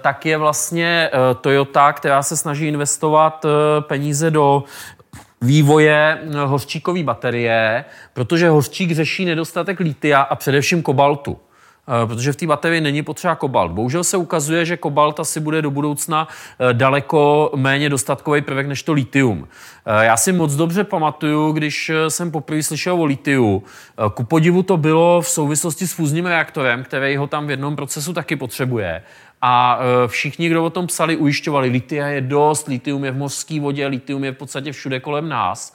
tak 0.00 0.26
je 0.26 0.38
vlastně 0.38 1.10
Toyota, 1.40 1.92
která 1.92 2.22
se 2.22 2.36
snaží 2.36 2.68
investovat 2.68 3.46
peníze 3.80 4.30
do 4.30 4.64
vývoje 5.42 6.18
hořčíkové 6.44 7.02
baterie, 7.02 7.84
protože 8.12 8.48
hořčík 8.48 8.92
řeší 8.92 9.24
nedostatek 9.24 9.80
litia 9.80 10.20
a 10.20 10.34
především 10.34 10.82
kobaltu. 10.82 11.38
Eh, 11.88 12.06
protože 12.06 12.32
v 12.32 12.36
té 12.36 12.46
baterii 12.46 12.80
není 12.80 13.02
potřeba 13.02 13.34
kobalt. 13.34 13.72
Bohužel 13.72 14.04
se 14.04 14.16
ukazuje, 14.16 14.64
že 14.64 14.76
kobalt 14.76 15.20
asi 15.20 15.40
bude 15.40 15.62
do 15.62 15.70
budoucna 15.70 16.28
eh, 16.58 16.74
daleko 16.74 17.50
méně 17.56 17.88
dostatkový 17.88 18.42
prvek 18.42 18.66
než 18.66 18.82
to 18.82 18.92
litium. 18.92 19.48
Eh, 19.86 20.04
já 20.04 20.16
si 20.16 20.32
moc 20.32 20.54
dobře 20.54 20.84
pamatuju, 20.84 21.52
když 21.52 21.92
jsem 22.08 22.30
poprvé 22.30 22.62
slyšel 22.62 23.00
o 23.00 23.04
litiu. 23.04 23.62
Ku 24.14 24.24
podivu 24.24 24.62
to 24.62 24.76
bylo 24.76 25.20
v 25.20 25.28
souvislosti 25.28 25.86
s 25.86 25.92
fúzním 25.92 26.26
reaktorem, 26.26 26.84
který 26.84 27.16
ho 27.16 27.26
tam 27.26 27.46
v 27.46 27.50
jednom 27.50 27.76
procesu 27.76 28.12
taky 28.12 28.36
potřebuje. 28.36 29.02
A 29.42 29.78
všichni, 30.06 30.48
kdo 30.48 30.64
o 30.64 30.70
tom 30.70 30.86
psali, 30.86 31.16
ujišťovali, 31.16 31.68
litia 31.68 32.06
je 32.06 32.20
dost, 32.20 32.68
litium 32.68 33.04
je 33.04 33.10
v 33.10 33.16
mořské 33.16 33.60
vodě, 33.60 33.86
litium 33.86 34.24
je 34.24 34.32
v 34.32 34.36
podstatě 34.36 34.72
všude 34.72 35.00
kolem 35.00 35.28
nás. 35.28 35.74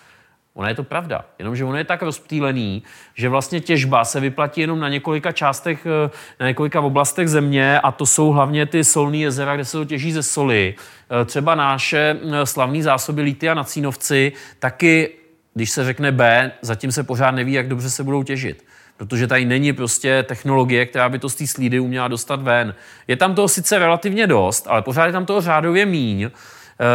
Ona 0.59 0.69
je 0.69 0.75
to 0.75 0.83
pravda, 0.83 1.25
jenomže 1.39 1.65
ono 1.65 1.77
je 1.77 1.83
tak 1.83 2.01
rozptýlený, 2.01 2.83
že 3.15 3.29
vlastně 3.29 3.59
těžba 3.59 4.05
se 4.05 4.19
vyplatí 4.19 4.61
jenom 4.61 4.79
na 4.79 4.89
několika 4.89 5.31
částech, 5.31 5.85
eh, 5.85 6.09
na 6.39 6.47
několika 6.47 6.81
oblastech 6.81 7.29
země 7.29 7.79
a 7.79 7.91
to 7.91 8.05
jsou 8.05 8.29
hlavně 8.29 8.65
ty 8.65 8.83
solní 8.83 9.21
jezera, 9.21 9.55
kde 9.55 9.65
se 9.65 9.77
to 9.77 9.85
těží 9.85 10.11
ze 10.11 10.23
soli. 10.23 10.75
Eh, 11.21 11.25
třeba 11.25 11.55
naše 11.55 12.19
eh, 12.21 12.45
slavné 12.45 12.83
zásoby 12.83 13.21
lítia 13.21 13.53
na 13.53 13.63
Cínovci 13.63 14.31
taky, 14.59 15.09
když 15.53 15.71
se 15.71 15.83
řekne 15.83 16.11
B, 16.11 16.51
zatím 16.61 16.91
se 16.91 17.03
pořád 17.03 17.31
neví, 17.31 17.53
jak 17.53 17.67
dobře 17.67 17.89
se 17.89 18.03
budou 18.03 18.23
těžit 18.23 18.65
protože 18.97 19.27
tady 19.27 19.45
není 19.45 19.73
prostě 19.73 20.23
technologie, 20.23 20.85
která 20.85 21.09
by 21.09 21.19
to 21.19 21.29
z 21.29 21.35
té 21.35 21.47
slídy 21.47 21.79
uměla 21.79 22.07
dostat 22.07 22.41
ven. 22.41 22.75
Je 23.07 23.15
tam 23.15 23.35
toho 23.35 23.47
sice 23.47 23.79
relativně 23.79 24.27
dost, 24.27 24.67
ale 24.69 24.81
pořád 24.81 25.05
je 25.05 25.11
tam 25.11 25.25
toho 25.25 25.41
řádově 25.41 25.85
míň 25.85 26.29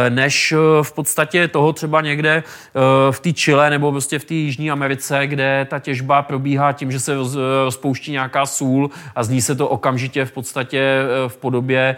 než 0.09 0.51
eh, 0.51 0.83
v 0.83 0.91
podstatě 0.91 1.47
toho 1.47 1.73
třeba 1.73 2.01
někde 2.01 2.35
eh, 2.35 3.11
v 3.11 3.19
té 3.19 3.33
Chile 3.33 3.69
nebo 3.69 3.91
prostě 3.91 4.19
v 4.19 4.25
té 4.25 4.33
Jižní 4.33 4.71
Americe, 4.71 5.27
kde 5.27 5.67
ta 5.69 5.79
těžba 5.79 6.21
probíhá 6.21 6.73
tím, 6.73 6.91
že 6.91 6.99
se 6.99 7.15
rozpouští 7.63 8.11
nějaká 8.11 8.45
sůl 8.45 8.89
a 9.15 9.23
z 9.23 9.29
ní 9.29 9.41
se 9.41 9.55
to 9.55 9.67
okamžitě 9.67 10.25
v 10.25 10.31
podstatě 10.31 11.01
v 11.27 11.37
podobě 11.37 11.95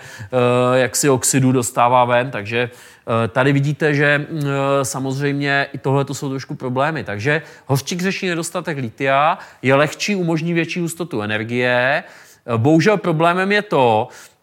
jaksi 0.73 1.09
oxidu 1.09 1.51
dostává 1.51 2.05
ven, 2.05 2.31
takže 2.31 2.69
Tady 3.29 3.53
vidíte, 3.53 3.93
že 3.93 4.27
samozřejmě 4.83 5.67
i 5.73 5.77
tohle 5.77 6.05
to 6.05 6.13
jsou 6.13 6.29
trošku 6.29 6.55
problémy. 6.55 7.03
Takže 7.03 7.41
hořčík 7.65 8.01
řeší 8.01 8.27
nedostatek 8.27 8.77
litia, 8.77 9.37
je 9.61 9.75
lehčí, 9.75 10.15
umožní 10.15 10.53
větší 10.53 10.79
hustotu 10.79 11.21
energie. 11.21 12.03
Bohužel 12.57 12.97
problémem 12.97 13.51
je 13.51 13.61
to, 13.61 14.07
Eh, 14.07 14.36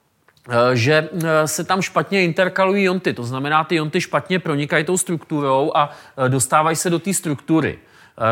že 0.72 1.08
eh, 1.24 1.48
se 1.48 1.64
tam 1.64 1.82
špatně 1.82 2.24
interkalují 2.24 2.84
jonty, 2.84 3.12
to 3.12 3.24
znamená, 3.24 3.64
ty 3.64 3.74
jonty 3.74 4.00
špatně 4.00 4.38
pronikají 4.38 4.84
tou 4.84 4.98
strukturou 4.98 5.72
a 5.74 5.90
eh, 6.16 6.28
dostávají 6.28 6.76
se 6.76 6.90
do 6.90 6.98
té 6.98 7.14
struktury. 7.14 7.78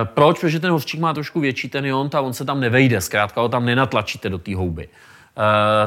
Proč? 0.05 0.41
Protože 0.41 0.61
ten 0.61 0.71
hořčík 0.71 1.01
má 1.01 1.15
trošku 1.15 1.41
větší 1.41 1.69
ten 1.69 1.87
jont 1.87 2.15
a 2.15 2.21
on 2.21 2.33
se 2.33 2.45
tam 2.45 2.61
nevejde, 2.61 3.01
zkrátka 3.01 3.41
ho 3.41 3.49
tam 3.49 3.65
nenatlačíte 3.65 4.29
do 4.31 4.39
té 4.39 4.57
houby. 4.57 4.89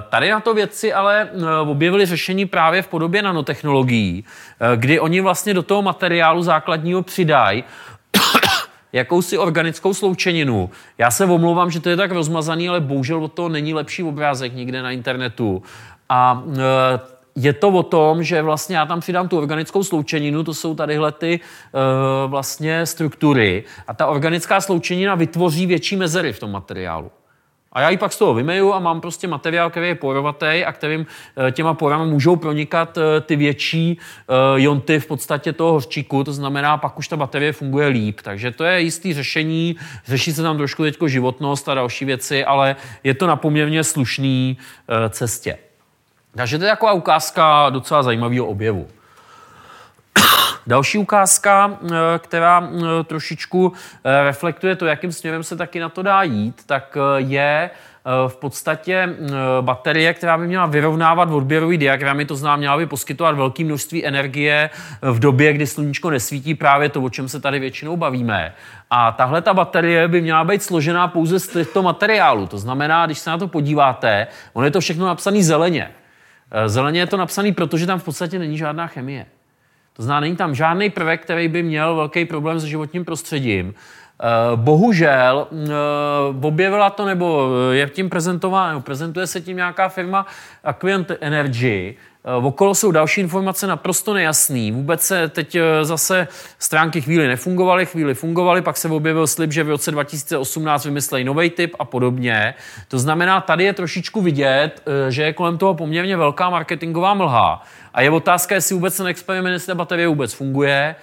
Tady 0.10 0.32
na 0.32 0.40
to 0.40 0.54
vědci 0.54 0.94
ale 0.94 1.30
objevili 1.62 2.06
řešení 2.06 2.46
právě 2.46 2.82
v 2.82 2.88
podobě 2.88 3.22
nanotechnologií, 3.22 4.26
kdy 4.76 5.00
oni 5.00 5.22
vlastně 5.22 5.54
do 5.54 5.64
toho 5.64 5.82
materiálu 5.82 6.44
základního 6.44 7.02
přidají 7.02 7.64
jakousi 8.94 9.38
organickou 9.38 9.94
sloučeninu. 9.94 10.70
Já 10.98 11.12
se 11.12 11.26
omlouvám, 11.26 11.72
že 11.72 11.80
to 11.80 11.90
je 11.90 11.96
tak 11.96 12.12
rozmazaný, 12.12 12.70
ale 12.70 12.80
bohužel 12.80 13.24
od 13.24 13.34
toho 13.34 13.50
není 13.50 13.74
lepší 13.74 14.04
obrázek 14.04 14.54
nikde 14.54 14.82
na 14.82 14.92
internetu. 14.92 15.64
A 16.10 16.44
e, 16.58 17.16
je 17.36 17.54
to 17.54 17.70
o 17.70 17.84
tom, 17.84 18.24
že 18.24 18.42
vlastně 18.42 18.78
já 18.78 18.86
tam 18.86 19.00
přidám 19.00 19.28
tu 19.28 19.38
organickou 19.38 19.84
sloučeninu, 19.84 20.44
to 20.44 20.54
jsou 20.54 20.76
tadyhle 20.76 21.12
ty 21.12 21.40
uh, 21.40 22.32
vlastně 22.32 22.86
struktury 22.86 23.64
a 23.88 23.94
ta 23.94 24.08
organická 24.08 24.62
sloučenina 24.62 25.16
vytvoří 25.16 25.66
větší 25.66 25.96
mezery 25.96 26.34
v 26.34 26.40
tom 26.40 26.52
materiálu. 26.52 27.12
A 27.72 27.82
já 27.82 27.90
ji 27.90 27.98
pak 27.98 28.14
z 28.14 28.18
toho 28.18 28.34
vymeju 28.34 28.74
a 28.74 28.80
mám 28.80 29.02
prostě 29.02 29.28
materiál, 29.28 29.70
který 29.70 29.88
je 29.88 29.96
porovatý 29.96 30.66
a 30.66 30.72
kterým 30.72 31.06
e, 31.48 31.52
těma 31.52 31.74
porami 31.74 32.12
můžou 32.12 32.36
pronikat 32.36 32.98
ty 33.22 33.36
větší 33.36 34.00
jonty 34.56 35.00
v 35.00 35.08
podstatě 35.08 35.54
toho 35.54 35.72
hořčíku, 35.72 36.24
to 36.24 36.34
znamená, 36.34 36.78
pak 36.78 37.00
už 37.00 37.08
ta 37.08 37.18
baterie 37.18 37.52
funguje 37.52 37.88
líp. 37.88 38.20
Takže 38.24 38.52
to 38.52 38.64
je 38.64 38.82
jistý 38.82 39.14
řešení, 39.14 39.76
řeší 40.06 40.34
se 40.34 40.42
tam 40.42 40.58
trošku 40.58 40.84
teďko 40.84 41.08
životnost 41.08 41.70
a 41.70 41.74
další 41.74 42.06
věci, 42.06 42.46
ale 42.46 42.76
je 43.04 43.14
to 43.14 43.28
na 43.28 43.36
poměrně 43.36 43.84
slušný 43.84 44.58
cestě. 45.10 45.58
Takže 46.36 46.58
to 46.58 46.64
je 46.64 46.70
taková 46.70 46.94
ukázka 46.94 47.70
docela 47.70 48.04
zajímavého 48.04 48.46
objevu. 48.46 48.88
Další 50.68 50.98
ukázka, 50.98 51.80
eh, 51.84 51.90
která 52.20 52.70
eh, 52.70 53.04
trošičku 53.04 53.74
eh, 54.04 54.24
reflektuje 54.24 54.76
to, 54.76 54.86
jakým 54.86 55.12
směrem 55.12 55.44
se 55.44 55.56
taky 55.56 55.80
na 55.80 55.90
to 55.90 56.02
dá 56.02 56.24
jít, 56.24 56.62
tak 56.66 56.98
je 57.18 57.70
v 58.28 58.36
podstatě 58.36 59.10
baterie, 59.62 60.14
která 60.14 60.38
by 60.38 60.48
měla 60.48 60.66
vyrovnávat 60.66 61.30
odběrový 61.32 61.78
diagramy, 61.78 62.26
to 62.26 62.36
znamená, 62.36 62.58
měla 62.58 62.78
by 62.78 62.86
poskytovat 62.86 63.36
velké 63.36 63.64
množství 63.64 64.06
energie 64.06 64.70
v 65.02 65.20
době, 65.20 65.54
kdy 65.54 65.68
sluníčko 65.68 66.10
nesvítí, 66.10 66.56
právě 66.56 66.90
to, 66.90 67.02
o 67.02 67.10
čem 67.10 67.30
se 67.30 67.40
tady 67.40 67.60
většinou 67.60 67.98
bavíme. 67.98 68.54
A 68.90 69.12
tahle 69.12 69.42
ta 69.42 69.54
baterie 69.54 70.08
by 70.08 70.22
měla 70.22 70.44
být 70.44 70.64
složená 70.64 71.08
pouze 71.08 71.40
z 71.40 71.48
těchto 71.48 71.84
materiálu. 71.84 72.48
To 72.48 72.58
znamená, 72.58 73.06
když 73.06 73.20
se 73.20 73.30
na 73.30 73.38
to 73.38 73.48
podíváte, 73.48 74.28
ono 74.54 74.66
je 74.66 74.72
to 74.72 74.80
všechno 74.80 75.06
napsané 75.06 75.44
zeleně. 75.44 75.92
Eh, 76.52 76.70
zeleně 76.70 77.00
je 77.00 77.08
to 77.08 77.18
napsané, 77.18 77.52
protože 77.52 77.86
tam 77.86 78.00
v 78.00 78.04
podstatě 78.04 78.40
není 78.40 78.58
žádná 78.58 78.88
chemie. 78.88 79.26
To 79.94 80.04
znamená, 80.04 80.20
není 80.20 80.36
tam 80.36 80.56
žádný 80.56 80.90
prvek, 80.90 81.22
který 81.22 81.48
by 81.48 81.64
měl 81.64 81.96
velký 81.96 82.26
problém 82.26 82.60
s 82.60 82.64
životním 82.64 83.06
prostředím. 83.06 83.74
Eh, 83.74 84.26
bohužel 84.56 85.48
eh, 85.52 85.68
objevila 86.42 86.90
to, 86.90 87.06
nebo 87.06 87.50
je 87.72 87.90
tím 87.90 88.10
prezentováno, 88.10 88.82
prezentuje 88.82 89.28
se 89.28 89.42
tím 89.42 89.58
nějaká 89.58 89.90
firma 89.90 90.26
Aquient 90.64 91.12
Energy, 91.22 91.96
okolo 92.44 92.76
jsou 92.76 92.92
další 92.92 93.22
informace 93.22 93.68
naprosto 93.68 94.14
nejasný. 94.14 94.72
Vůbec 94.72 95.02
se 95.02 95.30
teď 95.30 95.56
eh, 95.56 95.86
zase 95.86 96.28
stránky 96.60 97.02
chvíli 97.02 97.28
nefungovaly, 97.28 97.86
chvíli 97.86 98.14
fungovaly, 98.14 98.62
pak 98.62 98.78
se 98.78 98.88
objevil 98.90 99.28
slib, 99.28 99.52
že 99.52 99.64
v 99.64 99.70
roce 99.70 99.92
2018 99.92 100.86
vymyslejí 100.86 101.26
nový 101.26 101.50
typ 101.50 101.76
a 101.80 101.86
podobně. 101.86 102.54
To 102.88 103.00
znamená, 103.00 103.42
tady 103.42 103.64
je 103.64 103.74
trošičku 103.74 104.22
vidět, 104.22 104.82
eh, 104.86 105.12
že 105.12 105.24
je 105.24 105.34
kolem 105.34 105.58
toho 105.58 105.74
poměrně 105.74 106.18
velká 106.18 106.50
marketingová 106.50 107.14
mlha. 107.14 107.64
A 107.94 108.02
je 108.02 108.12
otázka, 108.12 108.56
jestli 108.56 108.76
vůbec 108.76 108.98
ten 108.98 109.08
experiment, 109.08 109.54
jestli 109.54 109.76
baterie 109.76 110.08
vůbec 110.08 110.34
funguje, 110.34 110.96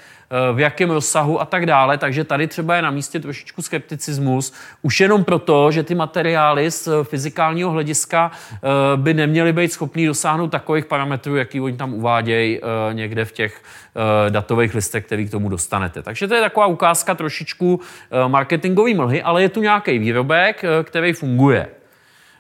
v 0.53 0.61
jakém 0.61 0.91
rozsahu 0.91 1.41
a 1.41 1.45
tak 1.45 1.67
dále. 1.67 1.99
Takže 1.99 2.25
tady 2.25 2.47
třeba 2.47 2.77
je 2.77 2.83
na 2.83 2.91
místě 2.91 3.21
trošičku 3.21 3.63
skepticismus, 3.63 4.53
už 4.83 5.01
jenom 5.01 5.25
proto, 5.25 5.71
že 5.71 5.83
ty 5.83 5.95
materiály 5.95 6.71
z 6.71 6.89
fyzikálního 7.03 7.71
hlediska 7.71 8.31
eh, 8.55 8.59
by 8.97 9.15
neměly 9.15 9.53
být 9.53 9.73
schopný 9.73 10.07
dosáhnout 10.07 10.49
takových 10.49 10.87
parametrů, 10.87 11.37
jaký 11.37 11.61
oni 11.61 11.77
tam 11.77 11.95
uvádějí 11.95 12.59
eh, 12.59 12.95
někde 12.95 13.25
v 13.25 13.33
těch 13.33 13.63
eh, 13.63 14.31
datových 14.31 14.75
listech, 14.75 15.07
který 15.07 15.29
k 15.29 15.31
tomu 15.31 15.49
dostanete. 15.49 16.03
Takže 16.03 16.29
to 16.29 16.35
je 16.35 16.41
taková 16.41 16.67
ukázka 16.67 17.15
trošičku 17.15 17.81
marketingové 18.29 18.95
mlhy, 18.95 19.23
ale 19.23 19.43
je 19.43 19.49
tu 19.49 19.61
nějaký 19.61 19.99
výrobek, 19.99 20.65
který 20.85 21.13
funguje. 21.13 21.82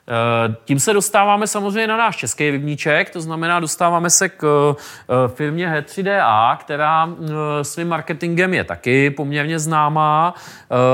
Eh, 0.08 0.54
tím 0.64 0.80
se 0.80 0.92
dostáváme 0.92 1.46
samozřejmě 1.46 1.86
na 1.86 1.96
náš 1.96 2.16
český 2.16 2.50
rybníček, 2.50 3.10
to 3.10 3.20
znamená, 3.20 3.60
dostáváme 3.60 4.10
se 4.10 4.28
k 4.28 4.74
eh, 4.74 5.28
firmě 5.28 5.68
H3DA, 5.68 6.56
která 6.56 7.08
eh, 7.08 7.64
svým 7.64 7.88
marketingem 7.88 8.54
je 8.54 8.64
taky 8.64 9.10
poměrně 9.10 9.58
známá. 9.58 10.34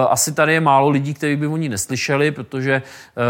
Asi 0.09 0.35
tady 0.35 0.53
je 0.53 0.61
málo 0.61 0.89
lidí, 0.89 1.15
kteří 1.15 1.37
by 1.37 1.47
o 1.47 1.57
ní 1.57 1.69
neslyšeli, 1.69 2.31
protože 2.31 2.83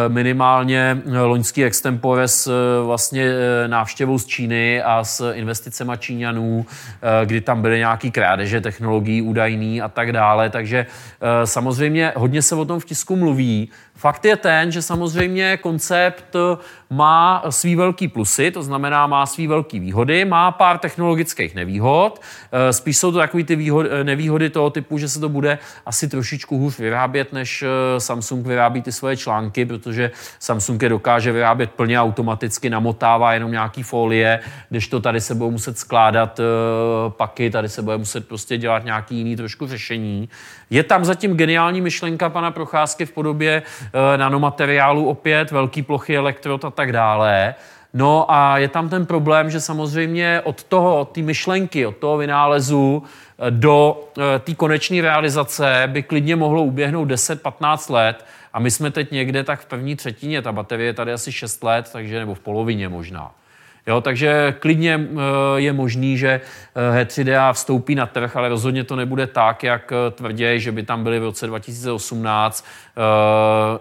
minimálně 0.08 1.02
loňský 1.22 1.64
extempore 1.64 2.28
s 2.28 2.52
vlastně 2.86 3.32
návštěvou 3.66 4.18
z 4.18 4.26
Číny 4.26 4.82
a 4.82 5.04
s 5.04 5.32
investicema 5.32 5.96
Číňanů, 5.96 6.66
kdy 7.24 7.40
tam 7.40 7.62
byly 7.62 7.78
nějaký 7.78 8.10
krádeže 8.10 8.60
technologií 8.60 9.22
údajný 9.22 9.82
a 9.82 9.88
tak 9.88 10.12
dále. 10.12 10.50
Takže 10.50 10.86
samozřejmě 11.44 12.12
hodně 12.16 12.42
se 12.42 12.54
o 12.54 12.64
tom 12.64 12.80
v 12.80 12.84
tisku 12.84 13.16
mluví. 13.16 13.70
Fakt 13.98 14.24
je 14.24 14.36
ten, 14.36 14.72
že 14.72 14.82
samozřejmě 14.82 15.56
concept 15.68 16.36
má 16.90 17.42
svý 17.50 17.76
velký 17.76 18.08
plusy, 18.08 18.50
to 18.50 18.62
znamená 18.62 19.06
má 19.06 19.26
svý 19.26 19.46
velký 19.46 19.80
výhody, 19.80 20.24
má 20.24 20.50
pár 20.50 20.78
technologických 20.78 21.54
nevýhod. 21.54 22.20
Eh, 22.52 22.72
spíš 22.72 22.96
jsou 22.96 23.12
to 23.12 23.18
takové 23.18 23.44
ty 23.44 23.56
výhody, 23.56 23.88
eh, 23.92 24.04
nevýhody 24.04 24.50
toho 24.50 24.70
typu, 24.70 24.98
že 24.98 25.08
se 25.08 25.20
to 25.20 25.28
bude 25.28 25.58
asi 25.86 26.08
trošičku 26.08 26.58
hůř 26.58 26.78
vyrábět, 26.78 27.32
než 27.32 27.62
eh, 27.62 28.00
Samsung 28.00 28.46
vyrábí 28.46 28.82
ty 28.82 28.92
svoje 28.92 29.16
články, 29.16 29.66
protože 29.66 30.10
Samsung 30.38 30.82
je 30.82 30.88
dokáže 30.88 31.32
vyrábět 31.32 31.70
plně 31.70 32.00
automaticky, 32.00 32.70
namotává 32.70 33.34
jenom 33.34 33.50
nějaký 33.50 33.82
folie, 33.82 34.40
když 34.68 34.88
to 34.88 35.00
tady 35.00 35.20
se 35.20 35.34
budou 35.34 35.50
muset 35.50 35.78
skládat 35.78 36.40
paky, 37.08 37.50
tady 37.50 37.68
se 37.68 37.82
bude 37.82 37.98
muset 37.98 38.28
prostě 38.28 38.58
dělat 38.58 38.84
nějaký 38.84 39.16
jiný 39.16 39.36
trošku 39.36 39.66
řešení. 39.66 40.28
Je 40.70 40.82
tam 40.82 41.04
zatím 41.04 41.36
geniální 41.36 41.80
myšlenka 41.80 42.28
pana 42.28 42.50
Procházky 42.50 43.06
v 43.06 43.12
podobě 43.12 43.62
nanomateriálu 44.16 45.06
opět, 45.06 45.50
velký 45.50 45.82
plochy 45.82 46.16
elektrod 46.16 46.64
a 46.64 46.70
tak 46.78 46.92
dále. 46.92 47.54
No 47.94 48.30
a 48.30 48.58
je 48.58 48.68
tam 48.68 48.88
ten 48.88 49.06
problém, 49.06 49.50
že 49.50 49.60
samozřejmě 49.60 50.40
od 50.44 50.62
toho, 50.62 51.00
od 51.00 51.10
té 51.10 51.22
myšlenky, 51.22 51.86
od 51.86 51.96
toho 51.96 52.16
vynálezu 52.16 53.02
eh, 53.02 53.50
do 53.50 53.98
eh, 54.18 54.38
té 54.38 54.54
konečné 54.54 55.02
realizace 55.02 55.82
by 55.86 56.02
klidně 56.02 56.36
mohlo 56.36 56.62
uběhnout 56.62 57.08
10-15 57.08 57.92
let 57.92 58.26
a 58.52 58.58
my 58.58 58.70
jsme 58.70 58.90
teď 58.90 59.10
někde 59.10 59.44
tak 59.44 59.60
v 59.60 59.66
první 59.66 59.96
třetině, 59.96 60.42
ta 60.42 60.52
baterie 60.52 60.86
je 60.86 60.94
tady 60.94 61.12
asi 61.12 61.32
6 61.32 61.64
let, 61.64 61.90
takže 61.92 62.18
nebo 62.18 62.34
v 62.34 62.40
polovině 62.40 62.88
možná. 62.88 63.34
Jo, 63.88 64.00
takže 64.00 64.54
klidně 64.58 65.00
eh, 65.00 65.16
je 65.56 65.72
možný, 65.72 66.18
že 66.18 66.40
H3DA 67.02 67.52
vstoupí 67.52 67.94
na 67.94 68.06
trh, 68.06 68.36
ale 68.36 68.48
rozhodně 68.48 68.84
to 68.84 68.96
nebude 68.96 69.26
tak, 69.26 69.62
jak 69.62 69.92
tvrdí, 70.10 70.60
že 70.60 70.72
by 70.72 70.82
tam 70.82 71.02
byly 71.02 71.20
v 71.20 71.22
roce 71.22 71.46
2018 71.46 72.66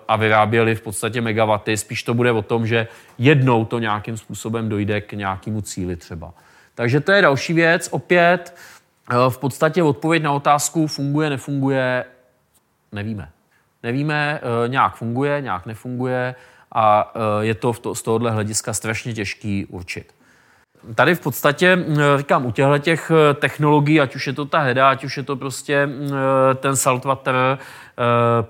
a 0.08 0.16
vyráběli 0.16 0.76
v 0.76 0.82
podstatě 0.82 1.22
megawaty. 1.22 1.78
Spíš 1.78 2.04
to 2.04 2.14
bude 2.14 2.32
o 2.32 2.42
tom, 2.42 2.68
že 2.68 2.88
jednou 3.18 3.66
to 3.66 3.80
nějakým 3.80 4.18
způsobem 4.18 4.70
dojde 4.70 5.02
k 5.02 5.14
nějakému 5.14 5.62
cíli 5.62 5.96
třeba. 5.96 6.34
Takže 6.76 7.00
to 7.00 7.12
je 7.12 7.22
další 7.22 7.54
věc. 7.54 7.90
Opět 7.92 8.56
v 9.30 9.38
podstatě 9.38 9.84
odpověď 9.84 10.24
na 10.24 10.32
otázku 10.32 10.88
funguje, 10.88 11.30
nefunguje, 11.30 12.06
nevíme. 12.92 13.30
Nevíme, 13.84 14.42
nějak 14.68 14.96
funguje, 14.96 15.42
nějak 15.42 15.66
nefunguje 15.66 16.36
a 16.72 17.14
je 17.42 17.56
to 17.56 17.96
z 17.96 18.02
tohohle 18.02 18.32
hlediska 18.32 18.74
strašně 18.74 19.14
těžký 19.14 19.66
určit. 19.66 20.17
Tady 20.96 21.16
v 21.16 21.20
podstatě, 21.20 21.86
říkám, 22.18 22.46
u 22.46 22.52
těchto 22.52 22.78
těch 22.78 23.12
technologií, 23.34 24.02
ať 24.02 24.16
už 24.16 24.28
je 24.28 24.34
to 24.34 24.46
ta 24.46 24.60
heda, 24.60 24.90
ať 24.90 25.04
už 25.04 25.18
je 25.18 25.24
to 25.24 25.36
prostě 25.36 25.90
ten 26.56 26.76
saltwater, 26.76 27.36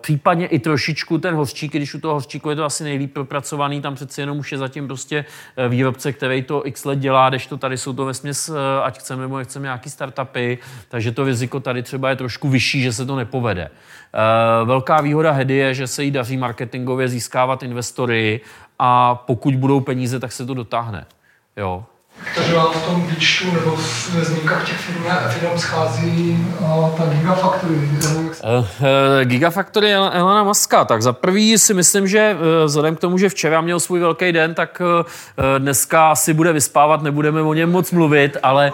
případně 0.02 0.48
i 0.48 0.60
trošičku 0.60 1.18
ten 1.18 1.36
hořčík, 1.36 1.72
když 1.72 1.94
u 1.94 2.00
toho 2.00 2.14
hořčíku 2.14 2.50
je 2.50 2.56
to 2.56 2.66
asi 2.66 2.84
nejlíp 2.84 3.14
propracovaný, 3.14 3.82
tam 3.82 3.96
přeci 3.96 4.22
jenom 4.22 4.38
už 4.38 4.52
je 4.52 4.58
zatím 4.58 4.88
prostě 4.88 5.26
výrobce, 5.70 6.14
který 6.14 6.44
to 6.44 6.68
x 6.68 6.86
let 6.86 7.00
dělá, 7.00 7.30
když 7.30 7.48
to 7.48 7.58
tady 7.58 7.78
jsou 7.78 7.94
to 7.94 8.06
vesměs, 8.06 8.52
ať 8.84 9.00
chceme 9.00 9.22
nebo 9.22 9.38
nechceme 9.38 9.64
nějaký 9.64 9.90
startupy, 9.90 10.58
takže 10.90 11.12
to 11.12 11.24
riziko 11.24 11.60
tady 11.60 11.84
třeba 11.84 12.10
je 12.10 12.16
trošku 12.16 12.50
vyšší, 12.50 12.82
že 12.82 12.94
se 12.94 13.06
to 13.06 13.16
nepovede. 13.16 13.70
Velká 14.66 15.02
výhoda 15.02 15.32
Hedy 15.32 15.56
je, 15.56 15.74
že 15.74 15.88
se 15.88 16.04
jí 16.04 16.12
daří 16.12 16.38
marketingově 16.38 17.08
získávat 17.08 17.64
investory 17.64 18.42
a 18.80 19.16
pokud 19.16 19.56
budou 19.56 19.80
peníze, 19.80 20.20
tak 20.20 20.32
se 20.32 20.46
to 20.46 20.54
dotáhne. 20.54 21.06
Jo, 21.58 21.86
takže 22.36 22.54
vám 22.54 22.72
v 22.72 22.86
tom 22.86 23.08
výčtu 23.08 23.52
nebo 23.52 23.78
ve 24.14 24.26
zmínkách 24.26 24.68
těch 24.68 24.78
firm, 24.78 25.04
firm 25.30 25.58
schází 25.58 26.48
ta 26.98 27.06
Gigafactory. 27.06 27.90
Uh, 28.44 28.66
Gigafactory 29.24 29.94
Elana 29.94 30.44
Muska. 30.44 30.86
Tak 30.86 31.02
za 31.02 31.14
prvý 31.14 31.58
si 31.58 31.74
myslím, 31.74 32.08
že 32.08 32.36
uh, 32.36 32.66
vzhledem 32.66 32.96
k 32.96 33.00
tomu, 33.00 33.18
že 33.18 33.30
včera 33.30 33.62
měl 33.62 33.80
svůj 33.80 34.00
velký 34.00 34.32
den, 34.32 34.54
tak 34.54 34.82
dneska 35.58 36.12
asi 36.12 36.34
bude 36.34 36.54
vyspávat, 36.54 37.02
nebudeme 37.02 37.42
o 37.42 37.54
něm 37.54 37.72
moc 37.72 37.92
mluvit, 37.92 38.38
ale 38.44 38.72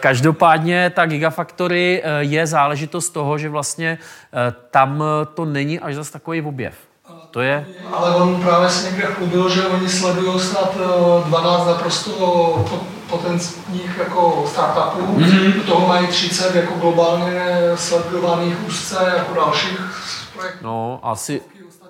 každopádně 0.00 0.90
ta 0.94 1.06
Gigafactory 1.06 2.02
je 2.18 2.46
záležitost 2.46 3.10
toho, 3.10 3.38
že 3.38 3.48
vlastně 3.48 3.98
tam 4.70 5.04
to 5.34 5.44
není 5.44 5.80
až 5.80 5.94
zas 5.94 6.10
takový 6.10 6.42
objev. 6.42 6.89
To 7.30 7.40
je... 7.40 7.66
Ale 7.92 8.14
on 8.14 8.42
právě 8.42 8.70
se 8.70 8.90
někde 8.90 9.06
chlubil, 9.06 9.48
že 9.48 9.66
oni 9.66 9.88
sledují 9.88 10.40
snad 10.40 10.76
12 11.24 11.62
eh, 11.62 11.70
naprosto 11.70 12.66
potenciálních 13.10 13.98
jako 13.98 14.44
startupů. 14.50 15.20
Mm-hmm. 15.20 15.52
Do 15.54 15.62
toho 15.62 15.88
mají 15.88 16.06
30 16.06 16.54
jako 16.54 16.74
globálně 16.74 17.42
sledovaných 17.74 18.66
úzce 18.66 19.12
jako 19.16 19.34
dalších 19.34 19.80
projektů. 20.36 20.58
No, 20.62 21.00
asi 21.02 21.40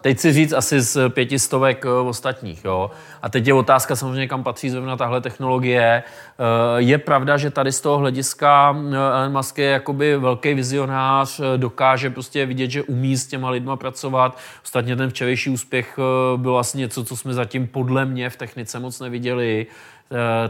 teď 0.01 0.19
si 0.19 0.33
říct 0.33 0.53
asi 0.53 0.81
z 0.81 1.09
pětistovek 1.09 1.85
eh, 1.85 1.89
ostatních. 1.89 2.65
Jo? 2.65 2.91
A 3.23 3.29
teď 3.29 3.47
je 3.47 3.55
otázka 3.55 3.97
samozřejmě, 3.97 4.29
kam 4.29 4.43
patří 4.43 4.71
zrovna 4.71 4.97
tahle 4.97 5.21
technologie. 5.21 6.03
Eh, 6.03 6.43
je 6.77 6.99
pravda, 6.99 7.37
že 7.37 7.51
tady 7.51 7.73
z 7.73 7.81
toho 7.81 7.99
hlediska 7.99 8.77
eh, 8.77 8.97
Elon 8.97 9.33
Musk 9.33 9.59
je 9.59 9.71
jakoby 9.71 10.17
velký 10.17 10.55
vizionář, 10.55 11.41
dokáže 11.57 12.11
prostě 12.11 12.47
vidět, 12.47 12.71
že 12.71 12.83
umí 12.83 13.17
s 13.17 13.27
těma 13.27 13.51
lidma 13.51 13.77
pracovat. 13.77 14.39
Ostatně 14.65 14.97
ten 14.97 15.11
včerejší 15.11 15.51
úspěch 15.51 15.99
byl 16.37 16.53
vlastně 16.53 16.81
něco, 16.81 17.05
co 17.05 17.17
jsme 17.17 17.35
zatím 17.35 17.67
podle 17.67 18.05
mě 18.05 18.31
v 18.31 18.37
technice 18.37 18.79
moc 18.79 19.01
neviděli. 19.01 19.67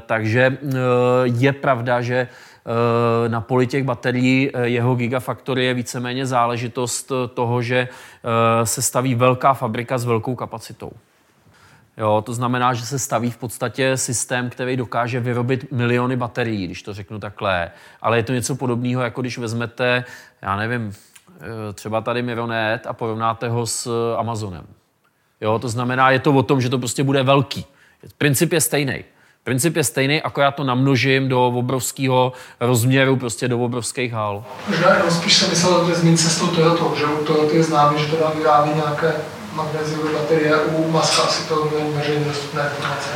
Takže 0.07 0.59
je 1.25 1.53
pravda, 1.53 2.01
že 2.01 2.29
na 3.29 3.41
poli 3.41 3.67
těch 3.67 3.85
baterií 3.85 4.51
eh, 4.55 4.69
jeho 4.69 4.95
Gigafactory 4.95 5.65
je 5.65 5.75
víceméně 5.75 6.27
záležitost 6.27 7.13
eh, 7.13 7.29
toho, 7.29 7.63
že 7.63 7.89
se 8.65 8.83
staví 8.83 9.15
velká 9.15 9.55
fabrika 9.55 9.99
s 9.99 10.05
velkou 10.05 10.35
kapacitou. 10.35 10.93
Jo, 11.97 12.23
to 12.27 12.35
znamená, 12.35 12.75
že 12.75 12.87
se 12.87 12.99
staví 12.99 13.31
v 13.31 13.37
podstatě 13.37 13.97
systém, 13.97 14.51
který 14.51 14.77
dokáže 14.77 15.21
vyrobit 15.21 15.73
miliony 15.73 16.17
baterií, 16.17 16.67
když 16.67 16.83
to 16.83 16.95
řeknu 16.95 17.19
takhle. 17.19 17.71
Ale 18.03 18.17
je 18.17 18.23
to 18.23 18.33
něco 18.33 18.57
podobného, 18.57 19.03
jako 19.03 19.21
když 19.21 19.39
vezmete, 19.39 20.05
já 20.43 20.57
nevím, 20.57 20.93
třeba 21.75 22.01
tady 22.01 22.23
Mironet 22.23 22.87
a 22.87 22.93
porovnáte 22.93 23.49
ho 23.49 23.67
s 23.67 24.15
Amazonem. 24.17 24.67
Jo, 25.41 25.59
to 25.59 25.69
znamená, 25.69 26.11
je 26.11 26.19
to 26.19 26.33
o 26.33 26.43
tom, 26.43 26.61
že 26.61 26.69
to 26.69 26.79
prostě 26.79 27.05
bude 27.05 27.23
velký. 27.23 27.67
Princip 28.19 28.53
je 28.53 28.61
stejný. 28.61 29.05
Princip 29.45 29.77
je 29.77 29.85
stejný, 29.85 30.23
akorát 30.23 30.51
to 30.51 30.65
namnožím 30.65 31.29
do 31.29 31.47
obrovského 31.47 32.33
rozměru, 32.61 33.17
prostě 33.17 33.49
do 33.49 33.59
obrovských 33.59 34.13
hal. 34.13 34.45
Možná 34.69 34.95
jenom 34.95 35.11
spíš 35.11 35.37
jsem 35.37 35.51
myslel 35.51 35.87
že 35.89 35.95
zmínit 35.95 36.21
se 36.21 36.31
s 36.31 36.39
tou 36.39 36.47
Toyotou, 36.47 36.95
že 36.99 37.05
u 37.05 37.25
Toyota 37.25 37.57
je 37.57 37.63
známý, 37.63 37.99
že 37.99 38.07
teda 38.07 38.31
vyrábí 38.31 38.71
nějaké 38.75 39.13
magnéziové 39.55 40.13
baterie, 40.13 40.57
u 40.57 40.91
Maska 40.91 41.23
asi 41.23 41.49
to 41.49 41.71
není 41.79 41.93
veřejně 41.93 42.25
dostupné 42.25 42.71
informace. 42.77 43.11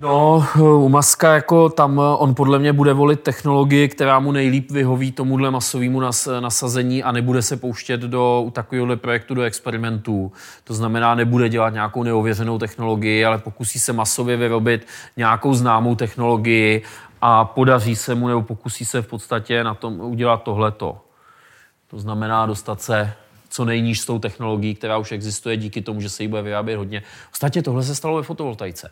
No, 0.00 0.46
u 0.56 0.88
Maska 0.88 1.34
jako 1.34 1.68
tam 1.68 1.98
on 1.98 2.34
podle 2.34 2.58
mě 2.58 2.72
bude 2.72 2.92
volit 2.92 3.20
technologii, 3.20 3.88
která 3.88 4.20
mu 4.20 4.32
nejlíp 4.32 4.70
vyhoví 4.70 5.12
tomuhle 5.12 5.50
masovému 5.50 6.00
nas, 6.00 6.28
nasazení 6.40 7.02
a 7.02 7.12
nebude 7.12 7.42
se 7.42 7.56
pouštět 7.56 8.00
do 8.00 8.42
u 8.46 8.50
takovéhohle 8.50 8.96
projektu 8.96 9.34
do 9.34 9.42
experimentů. 9.42 10.32
To 10.64 10.74
znamená, 10.74 11.14
nebude 11.14 11.48
dělat 11.48 11.72
nějakou 11.72 12.02
neověřenou 12.02 12.58
technologii, 12.58 13.24
ale 13.24 13.38
pokusí 13.38 13.78
se 13.78 13.92
masově 13.92 14.36
vyrobit 14.36 14.86
nějakou 15.16 15.54
známou 15.54 15.94
technologii 15.94 16.82
a 17.20 17.44
podaří 17.44 17.96
se 17.96 18.14
mu 18.14 18.28
nebo 18.28 18.42
pokusí 18.42 18.84
se 18.84 19.02
v 19.02 19.06
podstatě 19.06 19.64
na 19.64 19.74
tom 19.74 20.00
udělat 20.00 20.42
tohleto. 20.42 20.98
To 21.90 21.98
znamená 21.98 22.46
dostat 22.46 22.82
se 22.82 23.12
co 23.48 23.64
nejníž 23.64 24.00
s 24.00 24.06
tou 24.06 24.18
technologií, 24.18 24.74
která 24.74 24.98
už 24.98 25.12
existuje 25.12 25.56
díky 25.56 25.82
tomu, 25.82 26.00
že 26.00 26.08
se 26.08 26.22
jí 26.22 26.28
bude 26.28 26.42
vyrábět 26.42 26.76
hodně. 26.76 27.02
Ostatně 27.32 27.62
tohle 27.62 27.82
se 27.82 27.94
stalo 27.94 28.16
ve 28.16 28.22
fotovoltaice. 28.22 28.90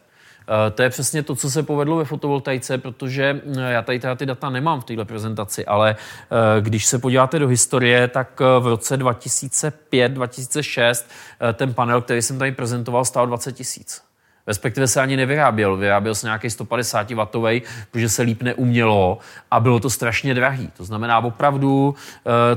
Eh, 0.48 0.70
to 0.70 0.82
je 0.82 0.90
přesně 0.90 1.22
to, 1.22 1.36
co 1.36 1.50
se 1.50 1.62
povedlo 1.62 1.96
ve 1.96 2.04
fotovoltaice, 2.04 2.78
protože 2.78 3.40
eh, 3.56 3.72
já 3.72 3.82
tady 3.82 4.00
ty 4.16 4.26
data 4.26 4.50
nemám 4.50 4.80
v 4.80 4.84
této 4.84 5.04
prezentaci, 5.04 5.66
ale 5.66 5.96
eh, 5.96 6.60
když 6.60 6.86
se 6.86 6.98
podíváte 6.98 7.38
do 7.38 7.48
historie, 7.48 8.08
tak 8.08 8.40
v 8.60 8.66
roce 8.66 8.96
2005-2006 8.96 11.04
ten 11.54 11.74
panel, 11.74 12.00
který 12.00 12.22
jsem 12.22 12.38
tady 12.38 12.52
prezentoval, 12.52 13.04
stál 13.04 13.26
20 13.26 13.52
tisíc. 13.52 14.02
Respektive 14.46 14.86
se 14.86 15.00
ani 15.00 15.16
nevyráběl. 15.16 15.76
Vyráběl 15.76 16.14
se 16.14 16.26
nějaký 16.26 16.50
150 16.50 17.10
W, 17.10 17.60
protože 17.90 18.08
se 18.08 18.22
líp 18.22 18.42
neumělo 18.42 19.18
a 19.50 19.60
bylo 19.60 19.80
to 19.80 19.90
strašně 19.90 20.34
drahý. 20.34 20.70
To 20.76 20.84
znamená, 20.84 21.18
opravdu 21.18 21.94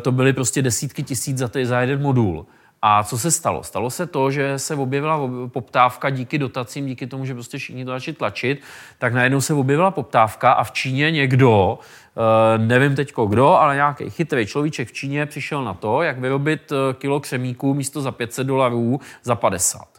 to 0.02 0.12
byly 0.12 0.34
prostě 0.34 0.62
desítky 0.62 1.04
tisíc 1.04 1.38
za, 1.38 1.48
ty, 1.48 1.66
za 1.66 1.82
jeden 1.82 2.02
modul. 2.02 2.46
A 2.82 3.04
co 3.04 3.18
se 3.18 3.32
stalo? 3.32 3.64
Stalo 3.64 3.90
se 3.90 4.08
to, 4.08 4.32
že 4.32 4.60
se 4.60 4.76
objevila 4.76 5.20
poptávka 5.48 6.10
díky 6.10 6.38
dotacím, 6.38 6.86
díky 6.86 7.08
tomu, 7.08 7.26
že 7.26 7.34
prostě 7.34 7.58
všichni 7.58 7.86
to 7.86 7.92
začali 7.92 8.16
tlačit, 8.16 8.62
tak 9.00 9.14
najednou 9.14 9.42
se 9.42 9.54
objevila 9.54 9.92
poptávka 9.92 10.52
a 10.52 10.64
v 10.64 10.72
Číně 10.72 11.12
někdo, 11.12 11.80
eh, 11.80 12.58
nevím 12.58 12.96
teď 12.96 13.14
kdo, 13.28 13.48
ale 13.48 13.76
nějaký 13.76 14.10
chytrý 14.10 14.46
človíček 14.46 14.88
v 14.88 14.94
Číně 14.94 15.26
přišel 15.26 15.64
na 15.64 15.74
to, 15.74 16.02
jak 16.02 16.20
vyrobit 16.20 16.72
eh, 16.72 16.94
kilo 16.94 17.20
křemíků 17.20 17.74
místo 17.74 18.02
za 18.02 18.12
500 18.12 18.48
dolarů 18.48 19.00
za 19.24 19.36
50. 19.36 19.91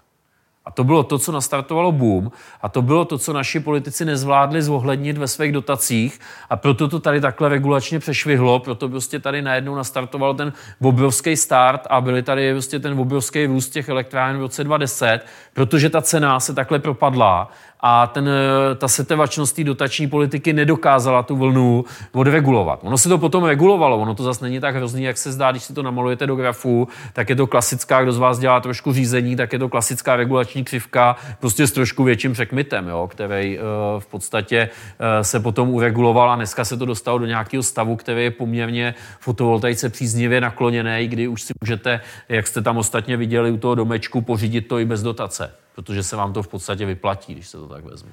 A 0.64 0.70
to 0.70 0.84
bylo 0.84 1.02
to, 1.02 1.18
co 1.18 1.32
nastartovalo 1.32 1.92
boom. 1.92 2.30
A 2.62 2.68
to 2.68 2.82
bylo 2.82 3.04
to, 3.04 3.18
co 3.18 3.32
naši 3.32 3.60
politici 3.60 4.04
nezvládli 4.04 4.62
zohlednit 4.62 5.18
ve 5.18 5.28
svých 5.28 5.52
dotacích. 5.52 6.20
A 6.50 6.56
proto 6.56 6.88
to 6.88 7.00
tady 7.00 7.20
takhle 7.20 7.48
regulačně 7.48 7.98
přešvihlo, 7.98 8.58
proto 8.58 8.88
prostě 8.88 9.18
tady 9.18 9.42
najednou 9.42 9.74
nastartoval 9.74 10.34
ten 10.34 10.52
obrovský 10.82 11.36
start 11.36 11.86
a 11.90 12.00
byly 12.00 12.22
tady 12.22 12.52
prostě 12.52 12.78
ten 12.78 13.00
obrovský 13.00 13.46
růst 13.46 13.70
těch 13.70 13.88
elektráren 13.88 14.36
v 14.36 14.40
roce 14.40 14.64
2010, 14.64 15.20
protože 15.54 15.90
ta 15.90 16.02
cena 16.02 16.40
se 16.40 16.54
takhle 16.54 16.78
propadla 16.78 17.50
a 17.82 18.06
ten, 18.06 18.28
eh, 18.28 18.74
ta 18.74 18.88
setevačnost 18.88 19.56
té 19.56 19.64
dotační 19.64 20.06
politiky 20.06 20.52
nedokázala 20.52 21.22
tu 21.22 21.36
vlnu 21.36 21.84
odregulovat. 22.12 22.80
Ono 22.82 22.98
se 22.98 23.08
to 23.08 23.18
potom 23.18 23.44
regulovalo, 23.44 23.98
ono 23.98 24.14
to 24.14 24.22
zase 24.22 24.44
není 24.44 24.60
tak 24.60 24.76
hrozný, 24.76 25.02
jak 25.02 25.18
se 25.18 25.32
zdá, 25.32 25.50
když 25.50 25.62
si 25.62 25.74
to 25.74 25.82
namalujete 25.82 26.26
do 26.26 26.36
grafu, 26.36 26.88
tak 27.12 27.30
je 27.30 27.36
to 27.36 27.46
klasická, 27.46 28.02
kdo 28.02 28.12
z 28.12 28.18
vás 28.18 28.38
dělá 28.38 28.60
trošku 28.60 28.92
řízení, 28.92 29.36
tak 29.36 29.52
je 29.52 29.58
to 29.58 29.68
klasická 29.68 30.16
regulační 30.16 30.64
křivka, 30.64 31.16
prostě 31.40 31.66
s 31.66 31.72
trošku 31.72 32.04
větším 32.04 32.32
překmitem, 32.32 32.88
jo, 32.88 33.08
který 33.10 33.58
uh, 33.58 33.64
v 34.00 34.06
podstatě 34.06 34.68
uh, 34.68 35.06
se 35.22 35.40
potom 35.40 35.68
ureguloval 35.68 36.30
a 36.30 36.36
dneska 36.36 36.64
se 36.64 36.76
to 36.76 36.86
dostalo 36.86 37.18
do 37.18 37.26
nějakého 37.26 37.62
stavu, 37.62 37.96
který 37.96 38.24
je 38.24 38.30
poměrně 38.30 38.94
fotovoltaice 39.20 39.88
příznivě 39.88 40.40
nakloněný, 40.40 41.08
kdy 41.08 41.28
už 41.28 41.42
si 41.42 41.52
můžete, 41.60 42.00
jak 42.28 42.46
jste 42.46 42.62
tam 42.62 42.76
ostatně 42.76 43.16
viděli 43.16 43.50
u 43.50 43.56
toho 43.56 43.74
domečku, 43.74 44.20
pořídit 44.20 44.68
to 44.68 44.78
i 44.78 44.84
bez 44.84 45.02
dotace 45.02 45.41
protože 45.74 46.02
se 46.02 46.16
vám 46.16 46.32
to 46.32 46.42
v 46.42 46.48
podstatě 46.48 46.86
vyplatí, 46.86 47.34
když 47.34 47.48
se 47.48 47.58
to 47.58 47.68
tak 47.68 47.84
vezme. 47.84 48.12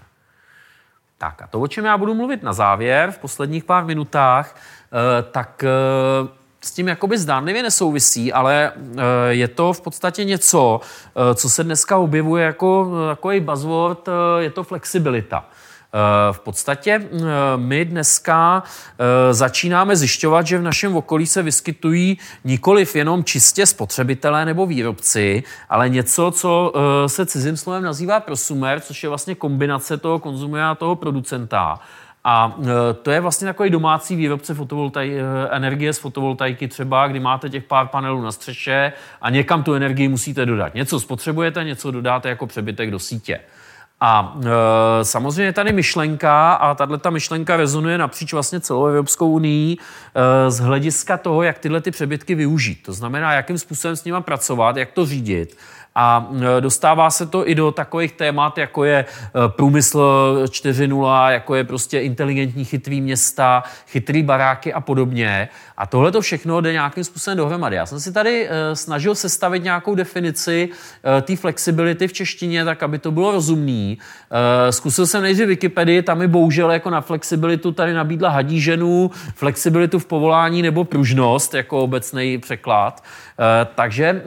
Tak 1.18 1.42
a 1.42 1.48
to, 1.48 1.62
o 1.62 1.68
čem 1.68 1.86
já 1.86 1.98
budu 1.98 2.14
mluvit 2.14 2.44
na 2.44 2.54
závěr 2.54 3.12
v 3.12 3.18
posledních 3.18 3.64
pár 3.64 3.86
minutách, 3.86 4.56
eh, 4.56 5.24
tak 5.32 5.64
eh, 5.64 5.70
s 6.62 6.72
tím 6.72 6.88
jakoby 6.88 7.18
zdánlivě 7.18 7.64
nesouvisí, 7.64 8.34
ale 8.34 8.72
eh, 8.76 9.02
je 9.30 9.48
to 9.48 9.74
v 9.74 9.82
podstatě 9.82 10.24
něco, 10.24 10.82
co 11.36 11.50
se 11.50 11.64
dneska 11.64 11.98
objevuje 11.98 12.46
jako 12.46 12.92
takový 13.10 13.40
buzzword, 13.40 14.10
je 14.40 14.50
to 14.50 14.64
flexibilita. 14.64 15.46
Eh, 15.94 16.34
v 16.34 16.40
podstatě 16.40 16.92
eh, 16.92 17.20
my 17.56 17.86
dneska 17.86 18.64
eh, 19.00 19.34
začínáme 19.34 19.96
zjišťovat, 19.96 20.48
že 20.48 20.58
v 20.58 20.62
našem 20.62 20.96
okolí 20.96 21.28
se 21.28 21.44
vyskytují 21.44 22.18
nikoliv 22.44 22.96
jenom 22.96 23.24
čistě 23.24 23.66
spotřebitelé 23.66 24.46
nebo 24.46 24.66
výrobci, 24.66 25.44
ale 25.70 25.90
něco, 25.90 26.32
co 26.32 26.74
se 27.08 27.26
cizím 27.26 27.58
slovem 27.58 27.84
nazývá 27.84 28.20
prosumer, 28.20 28.80
což 28.80 29.04
je 29.04 29.10
vlastně 29.10 29.36
kombinace 29.36 29.98
toho 29.98 30.20
konzumera 30.20 30.72
a 30.72 30.76
toho 30.76 30.96
producenta. 30.96 31.80
A 32.24 32.58
to 33.02 33.12
je 33.12 33.20
vlastně 33.20 33.46
takový 33.48 33.70
domácí 33.70 34.16
výrobce 34.16 34.54
fotovoltaj- 34.54 35.22
energie 35.52 35.94
z 35.94 36.00
fotovoltaiky 36.00 36.68
třeba, 36.68 37.08
kdy 37.08 37.20
máte 37.20 37.50
těch 37.50 37.64
pár 37.64 37.88
panelů 37.88 38.22
na 38.22 38.32
střeše 38.32 38.94
a 39.22 39.30
někam 39.30 39.64
tu 39.64 39.74
energii 39.74 40.08
musíte 40.08 40.46
dodat. 40.46 40.74
Něco 40.74 41.00
spotřebujete, 41.00 41.64
něco 41.64 41.92
dodáte 41.92 42.30
jako 42.30 42.48
přebytek 42.48 42.92
do 42.92 43.00
sítě. 43.00 43.40
A 44.02 44.38
e, 44.42 45.06
samozřejmě 45.06 45.54
tady 45.54 45.74
myšlenka, 45.74 46.54
a 46.54 46.76
tahle 46.76 46.98
ta 46.98 47.10
myšlenka 47.10 47.58
rezonuje 47.58 47.98
napříč 47.98 48.34
vlastně 48.34 48.60
celou 48.60 48.86
Evropskou 48.86 49.32
unii 49.32 49.78
e, 49.78 50.52
z 50.52 50.60
hlediska 50.60 51.18
toho, 51.18 51.44
jak 51.44 51.60
tyhle 51.60 51.82
ty 51.82 51.92
přebytky 51.92 52.36
využít. 52.36 52.84
To 52.86 52.94
znamená, 52.94 53.34
jakým 53.34 53.58
způsobem 53.58 53.96
s 53.96 54.04
nimi 54.04 54.18
pracovat, 54.22 54.78
jak 54.78 54.92
to 54.92 55.06
řídit. 55.06 55.58
A 55.96 56.30
e, 56.58 56.62
dostává 56.62 57.10
se 57.10 57.26
to 57.26 57.50
i 57.50 57.56
do 57.56 57.72
takových 57.72 58.12
témat, 58.12 58.58
jako 58.58 58.84
je 58.84 58.98
e, 58.98 59.06
průmysl 59.48 60.00
4.0, 60.46 61.30
jako 61.30 61.56
je 61.56 61.64
prostě 61.64 62.00
inteligentní 62.00 62.66
chytrý 62.66 63.02
města, 63.02 63.64
chytrý 63.88 64.24
baráky 64.24 64.74
a 64.74 64.82
podobně. 64.82 65.50
A 65.78 65.86
tohle 65.86 66.12
to 66.12 66.22
všechno 66.22 66.62
jde 66.62 66.72
nějakým 66.72 67.04
způsobem 67.04 67.38
dohromady. 67.38 67.76
Já 67.76 67.86
jsem 67.86 68.00
si 68.00 68.12
tady 68.12 68.48
e, 68.50 68.76
snažil 68.76 69.16
sestavit 69.16 69.64
nějakou 69.64 69.96
definici 69.96 70.70
té 71.22 71.36
flexibility 71.36 72.08
v 72.08 72.14
češtině, 72.14 72.66
tak 72.66 72.84
aby 72.84 73.00
to 73.00 73.12
bylo 73.12 73.32
rozumný. 73.32 73.98
Zkusil 74.70 75.08
jsem 75.08 75.24
nejdřív 75.24 75.48
Wikipedii, 75.48 76.02
tam 76.02 76.18
mi 76.18 76.28
bohužel 76.28 76.72
jako 76.72 76.90
na 76.90 77.02
flexibilitu 77.02 77.72
tady 77.72 77.94
nabídla 77.94 78.30
hadí 78.30 78.62
ženu, 78.62 79.12
flexibilitu 79.36 80.00
v 80.00 80.06
povolání 80.06 80.62
nebo 80.62 80.84
pružnost 80.84 81.54
jako 81.54 81.84
obecný 81.84 82.38
překlad. 82.38 83.04
Takže 83.76 84.24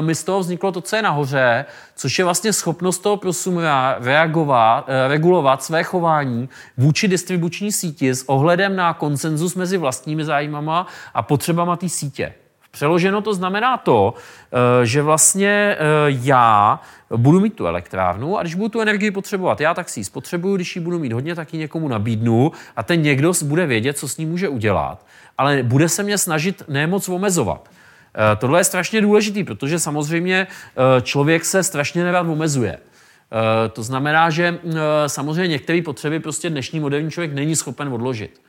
mi 0.00 0.14
z 0.14 0.24
toho 0.24 0.40
vzniklo 0.40 0.72
to, 0.72 0.80
co 0.80 0.96
je 0.96 1.02
nahoře, 1.02 1.64
což 1.96 2.18
je 2.18 2.24
vlastně 2.24 2.52
schopnost 2.52 2.98
toho 2.98 3.16
prosumera 3.16 3.96
reagovat, 4.00 4.84
eh, 4.88 5.08
regulovat 5.08 5.62
své 5.62 5.82
chování 5.82 6.48
vůči 6.76 7.08
distribuční 7.08 7.72
síti 7.72 8.14
s 8.14 8.28
ohledem 8.28 8.76
na 8.76 8.94
konsenzus 8.94 9.54
mezi 9.54 9.78
vlastními 9.78 10.24
zájmama 10.24 10.86
a 11.14 11.22
potřebama 11.22 11.76
té 11.76 11.88
sítě. 11.88 12.34
Přeloženo 12.70 13.20
to 13.20 13.34
znamená 13.34 13.76
to, 13.76 14.14
eh, 14.14 14.86
že 14.86 15.02
vlastně 15.02 15.48
eh, 15.48 15.76
já 16.08 16.80
budu 17.16 17.40
mít 17.40 17.54
tu 17.54 17.66
elektrárnu 17.66 18.38
a 18.38 18.42
když 18.42 18.54
budu 18.54 18.68
tu 18.68 18.80
energii 18.80 19.10
potřebovat 19.10 19.60
já, 19.60 19.74
tak 19.74 19.88
si 19.88 20.00
ji 20.00 20.04
spotřebuju, 20.04 20.56
když 20.56 20.76
ji 20.76 20.82
budu 20.82 20.98
mít 20.98 21.12
hodně, 21.12 21.34
tak 21.34 21.54
ji 21.54 21.60
někomu 21.60 21.88
nabídnu 21.88 22.52
a 22.76 22.82
ten 22.82 23.02
někdo 23.02 23.32
bude 23.44 23.66
vědět, 23.66 23.98
co 23.98 24.08
s 24.08 24.16
ní 24.16 24.26
může 24.26 24.48
udělat, 24.48 25.06
ale 25.38 25.62
bude 25.62 25.88
se 25.88 26.02
mě 26.02 26.18
snažit 26.18 26.62
nemoc 26.68 27.08
omezovat. 27.08 27.68
Eh, 28.14 28.36
tohle 28.36 28.60
je 28.60 28.64
strašně 28.64 29.00
důležitý, 29.00 29.44
protože 29.44 29.78
samozřejmě 29.78 30.46
eh, 30.46 31.02
člověk 31.02 31.44
se 31.44 31.62
strašně 31.62 32.04
nerad 32.04 32.26
omezuje. 32.26 32.78
Eh, 32.78 33.68
to 33.68 33.82
znamená, 33.82 34.30
že 34.30 34.58
samozřejmě 35.06 35.48
některé 35.48 35.82
potřeby 35.82 36.20
prostě 36.20 36.50
dnešní 36.50 36.80
moderní 36.80 37.10
člověk 37.10 37.32
není 37.32 37.56
schopen 37.56 37.88
odložit. 37.88 38.40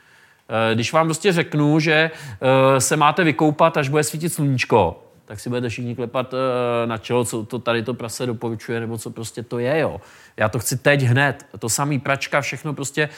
Když 0.74 0.94
vám 0.94 1.08
prostě 1.08 1.34
řeknu, 1.34 1.80
že 1.80 2.12
se 2.80 2.98
máte 2.98 3.24
vykoupat, 3.24 3.78
až 3.78 3.90
bude 3.90 4.04
svítit 4.04 4.30
sluníčko, 4.30 5.04
tak 5.26 5.40
si 5.40 5.50
budete 5.50 5.70
všichni 5.70 5.96
klepat 5.96 6.34
na 6.86 6.98
čelo, 6.98 7.26
co 7.26 7.46
to 7.46 7.60
tady 7.60 7.84
to 7.84 7.94
prase 7.94 8.26
doporučuje, 8.26 8.80
nebo 8.80 8.98
co 8.98 9.10
prostě 9.10 9.44
to 9.44 9.60
je, 9.60 9.80
jo. 9.80 10.02
Já 10.38 10.50
to 10.50 10.60
chci 10.60 10.78
teď 10.78 11.02
hned. 11.02 11.46
To 11.60 11.70
samý 11.70 12.00
pračka, 12.00 12.42
všechno 12.42 12.74
prostě 12.74 13.10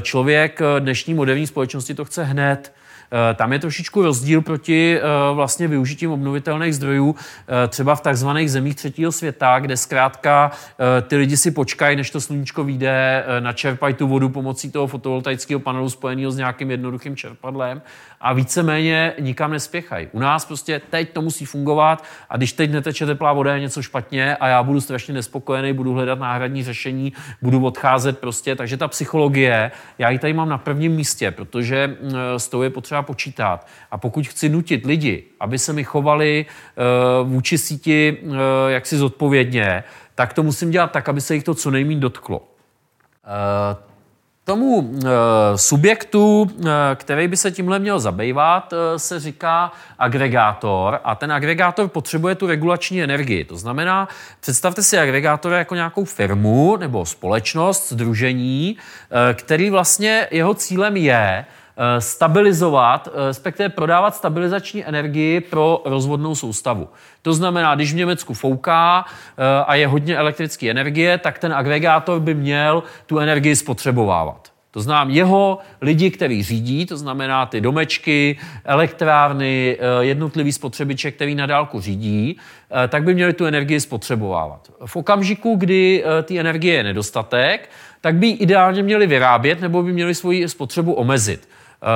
člověk 0.00 0.60
dnešní 0.78 1.14
moderní 1.14 1.46
společnosti 1.46 1.94
to 1.94 2.04
chce 2.04 2.24
hned. 2.24 2.72
Eh, 3.12 3.34
tam 3.34 3.52
je 3.52 3.58
trošičku 3.58 4.02
rozdíl 4.02 4.42
proti 4.42 4.98
eh, 4.98 5.02
vlastně 5.34 5.68
využitím 5.68 6.10
obnovitelných 6.10 6.74
zdrojů, 6.74 7.14
eh, 7.64 7.68
třeba 7.68 7.94
v 7.94 8.00
takzvaných 8.00 8.50
zemích 8.50 8.74
třetího 8.74 9.12
světa, 9.12 9.58
kde 9.58 9.76
zkrátka 9.76 10.50
ty 11.08 11.16
lidi 11.16 11.36
si 11.36 11.50
počkají, 11.50 11.96
než 11.96 12.10
to 12.10 12.20
sluníčko 12.20 12.64
vyjde, 12.64 13.24
načerpají 13.40 13.94
tu 13.94 14.08
vodu 14.08 14.28
pomocí 14.28 14.70
toho 14.70 14.86
fotovoltaického 14.86 15.60
panelu 15.60 15.90
spojeného 15.90 16.30
s 16.30 16.36
nějakým 16.36 16.70
jednoduchým 16.70 17.16
čerpadlem 17.16 17.82
a 18.24 18.32
víceméně 18.32 19.12
nikam 19.20 19.50
nespěchají. 19.50 20.08
U 20.12 20.18
nás 20.18 20.44
prostě 20.44 20.80
teď 20.90 21.12
to 21.12 21.22
musí 21.22 21.44
fungovat 21.44 22.04
a 22.30 22.36
když 22.36 22.52
teď 22.52 22.72
neteče 22.72 23.06
teplá 23.06 23.32
voda, 23.32 23.54
je 23.54 23.60
něco 23.60 23.82
špatně 23.82 24.36
a 24.36 24.48
já 24.48 24.62
budu 24.62 24.80
strašně 24.80 25.14
nespokojený, 25.14 25.72
budu 25.72 25.92
hledat 25.92 26.18
náhradní 26.18 26.64
řešení, 26.64 27.12
budu 27.42 27.64
odcházet 27.66 28.18
prostě. 28.18 28.56
Takže 28.56 28.76
ta 28.76 28.88
psychologie, 28.88 29.70
já 29.98 30.10
ji 30.10 30.18
tady 30.18 30.32
mám 30.32 30.48
na 30.48 30.58
prvním 30.58 30.92
místě, 30.92 31.30
protože 31.30 31.96
s 32.36 32.48
tou 32.48 32.62
je 32.62 32.70
potřeba 32.70 33.02
počítat. 33.02 33.66
A 33.90 33.98
pokud 33.98 34.26
chci 34.26 34.48
nutit 34.48 34.86
lidi, 34.86 35.24
aby 35.40 35.58
se 35.58 35.72
mi 35.72 35.84
chovali 35.84 36.46
uh, 37.22 37.28
vůči 37.28 37.58
síti 37.58 38.16
uh, 38.22 38.36
jaksi 38.68 38.96
zodpovědně, 38.96 39.84
tak 40.14 40.32
to 40.32 40.42
musím 40.42 40.70
dělat 40.70 40.92
tak, 40.92 41.08
aby 41.08 41.20
se 41.20 41.34
jich 41.34 41.44
to 41.44 41.54
co 41.54 41.70
nejméně 41.70 42.00
dotklo. 42.00 42.42
Tomu 44.44 44.90
e, 44.94 45.08
subjektu, 45.58 46.50
e, 46.50 46.94
který 46.94 47.28
by 47.28 47.36
se 47.36 47.50
tímhle 47.50 47.78
měl 47.78 48.00
zabývat, 48.00 48.72
e, 48.72 48.98
se 48.98 49.20
říká 49.20 49.72
agregátor 49.98 51.00
a 51.04 51.14
ten 51.14 51.32
agregátor 51.32 51.88
potřebuje 51.88 52.34
tu 52.34 52.46
regulační 52.46 53.02
energii. 53.02 53.44
To 53.44 53.56
znamená, 53.56 54.08
představte 54.40 54.82
si 54.82 54.98
agregátor 54.98 55.52
jako 55.52 55.74
nějakou 55.74 56.04
firmu 56.04 56.76
nebo 56.76 57.06
společnost, 57.06 57.92
združení, 57.92 58.76
který 59.34 59.70
vlastně 59.70 60.28
jeho 60.30 60.54
cílem 60.54 60.96
je 60.96 61.44
Eh, 61.44 61.63
stabilizovat, 61.98 63.08
eh, 63.08 63.26
respektive 63.26 63.68
prodávat 63.68 64.14
stabilizační 64.14 64.84
energii 64.84 65.40
pro 65.40 65.82
rozvodnou 65.84 66.34
soustavu. 66.34 66.88
To 67.22 67.34
znamená, 67.34 67.74
když 67.74 67.92
v 67.92 67.96
Německu 67.96 68.34
fouká 68.34 69.04
eh, 69.04 69.64
a 69.66 69.74
je 69.74 69.86
hodně 69.86 70.16
elektrické 70.16 70.70
energie, 70.70 71.18
tak 71.18 71.38
ten 71.38 71.52
agregátor 71.52 72.20
by 72.20 72.34
měl 72.34 72.82
tu 73.06 73.18
energii 73.18 73.56
spotřebovávat. 73.56 74.54
To 74.70 74.80
znamená 74.80 75.14
jeho 75.14 75.58
lidi, 75.80 76.10
který 76.10 76.42
řídí, 76.42 76.86
to 76.86 76.96
znamená 76.96 77.46
ty 77.46 77.60
domečky, 77.60 78.38
elektrárny, 78.64 79.78
jednotlivý 80.00 80.52
spotřebiče, 80.52 81.10
který 81.10 81.34
na 81.34 81.46
dálku 81.46 81.80
řídí, 81.80 82.38
tak 82.88 83.04
by 83.04 83.14
měli 83.14 83.32
tu 83.32 83.46
energii 83.46 83.80
spotřebovávat. 83.80 84.72
V 84.86 84.96
okamžiku, 84.96 85.56
kdy 85.56 86.04
ty 86.22 86.38
energie 86.40 86.74
je 86.74 86.82
nedostatek, 86.82 87.70
tak 88.00 88.14
by 88.14 88.26
ji 88.26 88.32
ideálně 88.32 88.82
měli 88.82 89.06
vyrábět 89.06 89.60
nebo 89.60 89.82
by 89.82 89.92
měli 89.92 90.14
svoji 90.14 90.48
spotřebu 90.48 90.92
omezit. 90.92 91.48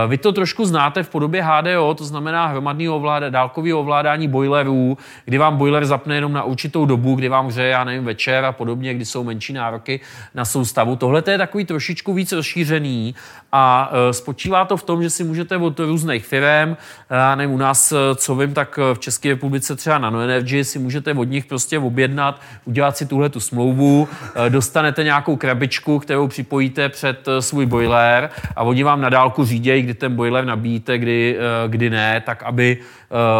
Vy 0.09 0.19
to 0.19 0.33
trošku 0.33 0.65
znáte 0.65 1.03
v 1.03 1.09
podobě 1.09 1.43
HDO, 1.43 1.95
to 1.95 2.05
znamená 2.05 2.47
hromadného 2.47 2.97
ovládání, 2.97 3.33
dálkového 3.33 3.81
ovládání 3.81 4.29
boilerů, 4.29 4.99
kdy 5.25 5.39
vám 5.39 5.57
boiler 5.57 5.87
zapne 5.87 6.15
jenom 6.15 6.33
na 6.33 6.43
určitou 6.43 6.87
dobu, 6.87 7.15
kdy 7.15 7.29
vám 7.29 7.47
hřeje, 7.47 7.69
já 7.69 7.85
nevím, 7.85 8.05
večer 8.05 8.45
a 8.45 8.53
podobně, 8.53 8.95
kdy 8.95 9.05
jsou 9.05 9.25
menší 9.25 9.53
nároky 9.53 10.01
na 10.35 10.45
soustavu. 10.45 10.97
Tohle 10.97 11.23
je 11.31 11.39
takový 11.39 11.65
trošičku 11.65 12.13
víc 12.13 12.33
rozšířený 12.33 13.15
a 13.53 13.93
e, 13.93 14.13
spočívá 14.13 14.65
to 14.65 14.77
v 14.77 14.83
tom, 14.83 15.03
že 15.03 15.11
si 15.11 15.25
můžete 15.25 15.57
od 15.57 15.81
různých 15.81 16.27
firm, 16.27 16.77
já 17.11 17.35
nevím, 17.35 17.55
u 17.55 17.59
nás, 17.59 17.93
co 18.15 18.37
vím, 18.37 18.55
tak 18.55 18.79
v 18.95 18.99
České 18.99 19.29
republice 19.29 19.77
třeba 19.77 19.99
Nanoenergy 19.99 20.65
si 20.65 20.79
můžete 20.79 21.13
od 21.13 21.25
nich 21.25 21.47
prostě 21.47 21.79
objednat, 21.79 22.41
udělat 22.65 22.97
si 22.97 23.07
tuhle 23.07 23.29
tu 23.29 23.41
smlouvu, 23.41 24.09
dostanete 24.49 25.05
nějakou 25.05 25.37
krabičku, 25.37 25.99
kterou 25.99 26.29
připojíte 26.29 26.89
před 26.89 27.29
svůj 27.41 27.67
boiler 27.67 28.31
a 28.57 28.63
oni 28.63 28.83
vám 28.83 29.01
na 29.01 29.09
dálku 29.09 29.45
řídějí, 29.79 29.83
kdy 29.83 29.95
ten 29.95 30.17
boiler 30.17 30.45
nabíjíte, 30.45 30.99
kdy, 30.99 31.39
kdy 31.69 31.91
ne, 31.91 32.21
tak 32.21 32.43
aby 32.43 32.79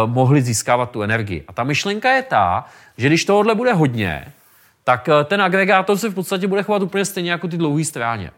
mohli 0.05 0.41
získávat 0.41 0.91
tu 0.91 1.01
energii. 1.01 1.43
A 1.47 1.53
ta 1.53 1.63
myšlenka 1.63 2.11
je 2.11 2.23
ta, 2.23 2.65
že 2.97 3.07
když 3.07 3.25
tohle 3.25 3.55
bude 3.55 3.73
hodně, 3.73 4.25
tak 4.83 5.09
ten 5.25 5.41
agregátor 5.41 5.97
se 5.97 6.09
v 6.09 6.13
podstatě 6.13 6.47
bude 6.47 6.63
chovat 6.63 6.81
úplně 6.81 7.05
stejně 7.05 7.31
jako 7.31 7.47
ty 7.47 7.57
dlouhé 7.57 7.83
stráně. 7.83 8.31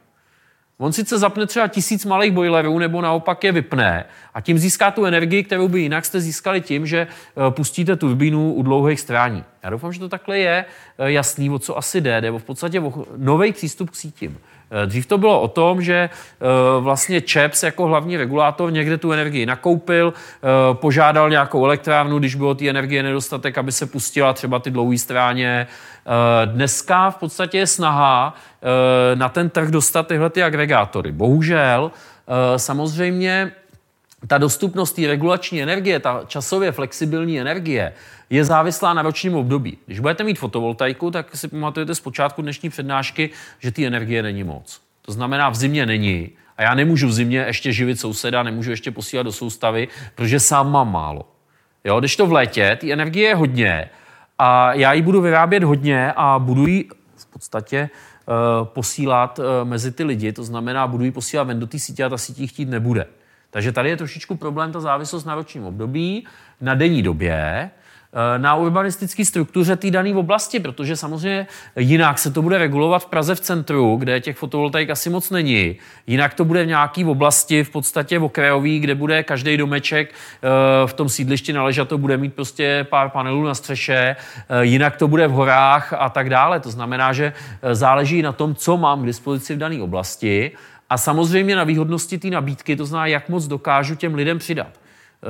On 0.81 0.93
sice 0.93 1.17
zapne 1.17 1.45
třeba 1.45 1.67
tisíc 1.67 2.05
malých 2.05 2.31
boilerů, 2.31 2.79
nebo 2.79 3.01
naopak 3.01 3.43
je 3.43 3.51
vypne 3.51 4.05
a 4.33 4.41
tím 4.41 4.57
získá 4.57 4.91
tu 4.91 5.05
energii, 5.05 5.43
kterou 5.43 5.67
by 5.67 5.81
jinak 5.81 6.05
jste 6.05 6.19
získali 6.21 6.61
tím, 6.61 6.85
že 6.85 7.07
eh, 7.07 7.51
pustíte 7.51 7.95
turbínu 7.95 8.53
u 8.53 8.63
dlouhých 8.63 8.99
strání. 8.99 9.43
Já 9.63 9.69
doufám, 9.69 9.93
že 9.93 9.99
to 9.99 10.09
takhle 10.09 10.37
je 10.37 10.65
eh, 10.65 11.11
jasný, 11.11 11.49
o 11.49 11.59
co 11.59 11.77
asi 11.77 12.01
jde. 12.01 12.21
Jde 12.21 12.31
v 12.31 12.43
podstatě 12.43 12.81
nový 13.17 13.53
přístup 13.53 13.89
k 13.89 13.95
sítím. 13.95 14.37
Eh, 14.71 14.85
dřív 14.85 15.05
to 15.05 15.17
bylo 15.17 15.41
o 15.41 15.47
tom, 15.47 15.81
že 15.81 16.09
vlastně 16.79 17.21
ČEPS 17.21 17.63
jako 17.63 17.85
hlavní 17.85 18.17
regulátor 18.17 18.71
někde 18.71 18.97
tu 18.97 19.11
energii 19.11 19.45
nakoupil, 19.45 20.13
požádal 20.73 21.29
nějakou 21.29 21.65
elektrárnu, 21.65 22.19
když 22.19 22.35
bylo 22.35 22.55
té 22.55 22.69
energie 22.69 23.03
nedostatek, 23.03 23.57
aby 23.57 23.71
se 23.71 23.85
pustila 23.85 24.33
třeba 24.33 24.59
ty 24.59 24.71
dlouhé 24.71 24.97
stráně. 24.97 25.67
Dneska 26.45 27.09
v 27.09 27.15
podstatě 27.15 27.57
je 27.57 27.67
snaha 27.67 28.35
na 29.15 29.29
ten 29.29 29.49
trh 29.49 29.69
dostat 29.69 30.07
tyhle 30.07 30.29
ty 30.29 30.43
agregátory. 30.43 31.11
Bohužel 31.11 31.91
samozřejmě 32.57 33.51
ta 34.27 34.37
dostupnost 34.37 34.93
té 34.93 35.07
regulační 35.07 35.61
energie, 35.61 35.99
ta 35.99 36.23
časově 36.27 36.71
flexibilní 36.71 37.39
energie, 37.39 37.93
je 38.29 38.45
závislá 38.45 38.93
na 38.93 39.01
ročním 39.01 39.35
období. 39.35 39.77
Když 39.85 39.99
budete 39.99 40.23
mít 40.23 40.39
fotovoltaiku, 40.39 41.11
tak 41.11 41.35
si 41.35 41.47
pamatujete 41.47 41.95
z 41.95 41.99
počátku 41.99 42.41
dnešní 42.41 42.69
přednášky, 42.69 43.29
že 43.59 43.71
ty 43.71 43.85
energie 43.85 44.23
není 44.23 44.43
moc. 44.43 44.81
To 45.01 45.11
znamená, 45.11 45.49
v 45.49 45.55
zimě 45.55 45.85
není. 45.85 46.29
A 46.57 46.63
já 46.63 46.75
nemůžu 46.75 47.07
v 47.07 47.13
zimě 47.13 47.43
ještě 47.47 47.73
živit 47.73 47.99
souseda, 47.99 48.43
nemůžu 48.43 48.71
ještě 48.71 48.91
posílat 48.91 49.23
do 49.23 49.31
soustavy, 49.31 49.87
protože 50.15 50.39
sám 50.39 50.71
mám 50.71 50.91
málo. 50.91 51.25
Jo, 51.83 51.99
když 51.99 52.15
to 52.15 52.27
v 52.27 52.31
létě, 52.31 52.77
ty 52.81 52.93
energie 52.93 53.27
je 53.27 53.35
hodně 53.35 53.89
a 54.39 54.73
já 54.73 54.93
ji 54.93 55.01
budu 55.01 55.21
vyrábět 55.21 55.63
hodně 55.63 56.13
a 56.15 56.39
budu 56.39 56.67
ji 56.67 56.89
v 57.15 57.25
podstatě 57.25 57.89
uh, 58.25 58.67
posílat 58.67 59.39
uh, 59.39 59.45
mezi 59.63 59.91
ty 59.91 60.03
lidi, 60.03 60.33
to 60.33 60.43
znamená, 60.43 60.87
budu 60.87 61.03
ji 61.03 61.11
posílat 61.11 61.47
ven 61.47 61.59
do 61.59 61.67
té 61.67 61.79
sítě 61.79 62.03
a 62.03 62.09
ta 62.09 62.17
sítí 62.17 62.47
chtít 62.47 62.69
nebude. 62.69 63.05
Takže 63.51 63.71
tady 63.71 63.89
je 63.89 63.97
trošičku 63.97 64.35
problém 64.35 64.71
ta 64.71 64.79
závislost 64.79 65.25
na 65.25 65.35
ročním 65.35 65.65
období, 65.65 66.25
na 66.61 66.75
denní 66.75 67.01
době, 67.01 67.33
eh, 67.33 68.39
na 68.39 68.55
urbanistické 68.55 69.25
struktuře 69.25 69.75
té 69.75 69.91
dané 69.91 70.15
oblasti, 70.15 70.59
protože 70.59 70.95
samozřejmě 70.95 71.47
jinak 71.75 72.19
se 72.19 72.31
to 72.31 72.41
bude 72.41 72.57
regulovat 72.57 73.03
v 73.03 73.05
Praze 73.05 73.35
v 73.35 73.39
centru, 73.39 73.95
kde 73.95 74.19
těch 74.19 74.37
fotovoltaik 74.37 74.89
asi 74.89 75.09
moc 75.09 75.29
není. 75.29 75.75
Jinak 76.07 76.33
to 76.33 76.45
bude 76.45 76.63
v 76.63 76.67
nějaké 76.67 77.05
oblasti, 77.05 77.63
v 77.63 77.69
podstatě 77.69 78.19
v 78.19 78.23
okrajový, 78.23 78.79
kde 78.79 78.95
bude 78.95 79.23
každý 79.23 79.57
domeček 79.57 80.13
eh, 80.13 80.87
v 80.87 80.93
tom 80.93 81.09
sídlišti 81.09 81.53
to 81.87 81.97
bude 81.97 82.17
mít 82.17 82.33
prostě 82.33 82.85
pár 82.89 83.09
panelů 83.09 83.43
na 83.43 83.53
střeše, 83.53 84.15
eh, 84.49 84.65
jinak 84.65 84.95
to 84.95 85.07
bude 85.07 85.27
v 85.27 85.31
horách 85.31 85.93
a 85.93 86.09
tak 86.09 86.29
dále. 86.29 86.59
To 86.59 86.71
znamená, 86.71 87.13
že 87.13 87.33
záleží 87.71 88.21
na 88.21 88.31
tom, 88.31 88.55
co 88.55 88.77
mám 88.77 89.03
k 89.03 89.05
dispozici 89.05 89.55
v 89.55 89.57
dané 89.57 89.81
oblasti 89.81 90.51
a 90.91 90.97
samozřejmě 90.97 91.55
na 91.55 91.63
výhodnosti 91.63 92.17
té 92.17 92.27
nabídky, 92.27 92.75
to 92.75 92.85
znamená, 92.85 93.05
jak 93.05 93.29
moc 93.29 93.47
dokážu 93.47 93.95
těm 93.95 94.15
lidem 94.15 94.39
přidat. 94.39 94.67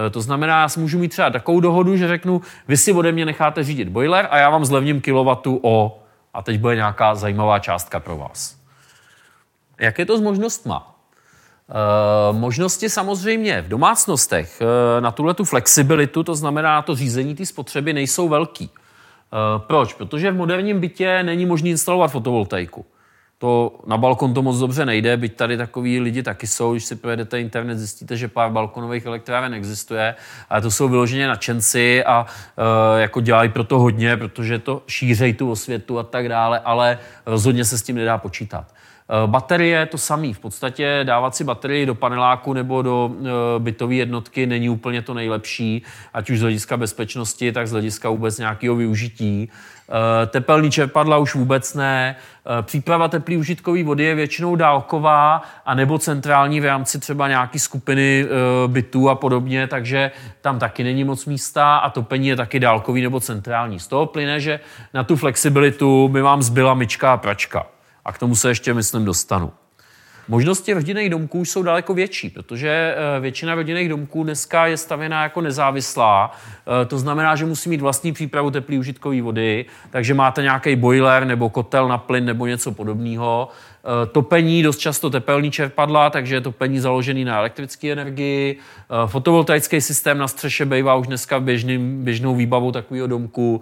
E, 0.08 0.10
to 0.10 0.22
znamená, 0.22 0.62
já 0.62 0.70
si 0.70 0.80
můžu 0.80 1.00
mít 1.00 1.10
třeba 1.10 1.30
takovou 1.30 1.60
dohodu, 1.60 1.98
že 1.98 2.08
řeknu, 2.08 2.42
vy 2.68 2.78
si 2.78 2.94
ode 2.94 3.12
mě 3.12 3.26
necháte 3.26 3.64
řídit 3.64 3.90
boiler 3.90 4.28
a 4.32 4.38
já 4.38 4.50
vám 4.50 4.66
zlevním 4.66 5.02
kilowattu 5.02 5.60
o, 5.64 6.04
a 6.34 6.42
teď 6.42 6.60
bude 6.60 6.76
nějaká 6.76 7.16
zajímavá 7.16 7.60
částka 7.60 8.00
pro 8.00 8.18
vás. 8.18 8.58
Jak 9.80 10.00
je 10.00 10.06
to 10.06 10.18
s 10.18 10.22
možnostma? 10.22 10.96
E, 11.70 12.34
možnosti 12.34 12.90
samozřejmě 12.90 13.62
v 13.62 13.68
domácnostech 13.68 14.62
e, 14.62 15.02
na 15.02 15.12
tuhle 15.12 15.34
tu 15.34 15.46
flexibilitu, 15.46 16.24
to 16.24 16.36
znamená 16.36 16.76
na 16.76 16.82
to 16.82 16.96
řízení 16.96 17.36
té 17.36 17.46
spotřeby, 17.46 17.94
nejsou 17.94 18.30
velký. 18.30 18.66
E, 18.66 18.70
proč? 19.60 19.94
Protože 19.94 20.32
v 20.32 20.36
moderním 20.36 20.80
bytě 20.80 21.24
není 21.24 21.46
možné 21.46 21.70
instalovat 21.70 22.12
fotovoltaiku. 22.12 22.86
To 23.42 23.80
na 23.88 23.98
balkon 23.98 24.34
to 24.34 24.42
moc 24.42 24.58
dobře 24.58 24.86
nejde, 24.86 25.18
byť 25.18 25.36
tady 25.36 25.58
takový 25.58 26.00
lidi 26.00 26.24
taky 26.24 26.48
jsou, 26.48 26.72
když 26.72 26.86
si 26.86 26.96
projedete 26.96 27.42
internet, 27.42 27.78
zjistíte, 27.78 28.18
že 28.18 28.28
pár 28.28 28.52
balkonových 28.52 29.06
elektráren 29.06 29.54
existuje, 29.54 30.16
ale 30.50 30.62
to 30.62 30.72
jsou 30.72 30.90
vyloženě 30.90 31.28
nadšenci 31.28 32.04
a 32.04 32.26
e, 32.98 33.02
jako 33.02 33.22
dělají 33.22 33.50
pro 33.50 33.64
to 33.64 33.80
hodně, 33.80 34.18
protože 34.18 34.60
to 34.60 34.84
šířej 34.88 35.34
tu 35.34 35.52
osvětu 35.52 36.00
a 36.00 36.04
tak 36.04 36.30
dále, 36.30 36.60
ale 36.60 36.98
rozhodně 37.26 37.66
se 37.66 37.78
s 37.78 37.82
tím 37.82 37.96
nedá 37.96 38.18
počítat. 38.18 38.66
E, 39.24 39.28
baterie 39.28 39.86
to 39.86 39.98
samý. 39.98 40.34
V 40.34 40.40
podstatě 40.40 41.02
dávat 41.04 41.36
si 41.36 41.44
baterii 41.44 41.86
do 41.86 41.96
paneláku 41.96 42.54
nebo 42.54 42.82
do 42.82 43.12
e, 43.12 43.60
bytové 43.60 43.96
jednotky 43.96 44.46
není 44.46 44.70
úplně 44.70 45.02
to 45.02 45.14
nejlepší, 45.14 45.84
ať 46.14 46.30
už 46.30 46.40
z 46.40 46.42
hlediska 46.42 46.78
bezpečnosti, 46.78 47.52
tak 47.52 47.68
z 47.68 47.72
hlediska 47.72 48.10
vůbec 48.10 48.38
nějakého 48.38 48.76
využití. 48.76 49.50
Eh, 49.92 50.26
tepelní 50.26 50.72
čerpadla 50.72 51.18
už 51.18 51.36
vůbec 51.36 51.74
ne. 51.74 52.16
Eh, 52.60 52.62
příprava 52.62 53.08
teplý 53.08 53.38
užitkové 53.38 53.84
vody 53.84 54.04
je 54.04 54.16
většinou 54.16 54.56
dálková 54.56 55.42
a 55.66 55.74
nebo 55.74 56.00
centrální 56.00 56.62
v 56.62 56.66
rámci 56.66 57.00
třeba 57.00 57.28
nějaké 57.28 57.60
skupiny 57.60 58.26
eh, 58.26 58.68
bytů 58.68 59.10
a 59.10 59.16
podobně, 59.16 59.68
takže 59.68 60.12
tam 60.42 60.60
taky 60.60 60.84
není 60.84 61.04
moc 61.04 61.26
místa 61.26 61.78
a 61.78 61.90
topení 61.90 62.28
je 62.28 62.36
taky 62.36 62.60
dálkový 62.60 63.02
nebo 63.02 63.20
centrální. 63.20 63.80
Z 63.80 63.88
toho 63.88 64.06
plyne, 64.06 64.40
že 64.40 64.60
na 64.94 65.04
tu 65.04 65.16
flexibilitu 65.16 66.08
by 66.08 66.22
vám 66.22 66.42
zbyla 66.42 66.74
myčka 66.74 67.14
a 67.14 67.18
pračka. 67.18 67.66
A 68.06 68.12
k 68.12 68.18
tomu 68.18 68.36
se 68.36 68.50
ještě, 68.50 68.74
myslím, 68.74 69.06
dostanu. 69.06 69.52
Možnosti 70.28 70.74
rodinných 70.74 71.10
domků 71.10 71.46
jsou 71.46 71.64
daleko 71.64 71.94
větší, 71.94 72.30
protože 72.30 72.96
eh, 72.98 73.20
většina 73.20 73.56
rodinných 73.56 73.90
domků 73.90 74.24
dneska 74.24 74.68
je 74.68 74.78
stavěná 74.78 75.24
jako 75.24 75.42
nezávislá. 75.42 76.32
Eh, 76.82 76.86
to 76.86 77.00
znamená, 77.00 77.36
že 77.36 77.46
musí 77.46 77.70
mít 77.70 77.82
vlastní 77.82 78.14
přípravu 78.14 78.52
teplé 78.52 78.78
užitkové 78.78 79.22
vody, 79.22 79.66
takže 79.90 80.14
máte 80.14 80.42
nějaký 80.42 80.76
boiler 80.76 81.26
nebo 81.26 81.50
kotel 81.50 81.88
na 81.88 81.98
plyn 81.98 82.26
nebo 82.26 82.46
něco 82.46 82.72
podobného. 82.72 83.50
Eh, 83.84 84.06
topení, 84.06 84.64
dost 84.64 84.78
často 84.78 85.10
tepelní 85.10 85.52
čerpadla, 85.52 86.10
takže 86.10 86.36
je 86.36 86.42
topení 86.42 86.80
založený 86.80 87.26
na 87.26 87.38
elektrické 87.38 87.92
energii. 87.92 88.58
Fotovoltaický 89.06 89.82
systém 89.82 90.18
na 90.18 90.28
střeše 90.28 90.66
bývá 90.66 90.96
už 90.96 91.08
dneska 91.08 91.40
běžným, 91.40 92.04
běžnou 92.04 92.36
výbavou 92.36 92.72
takového 92.72 93.08
domku. 93.08 93.62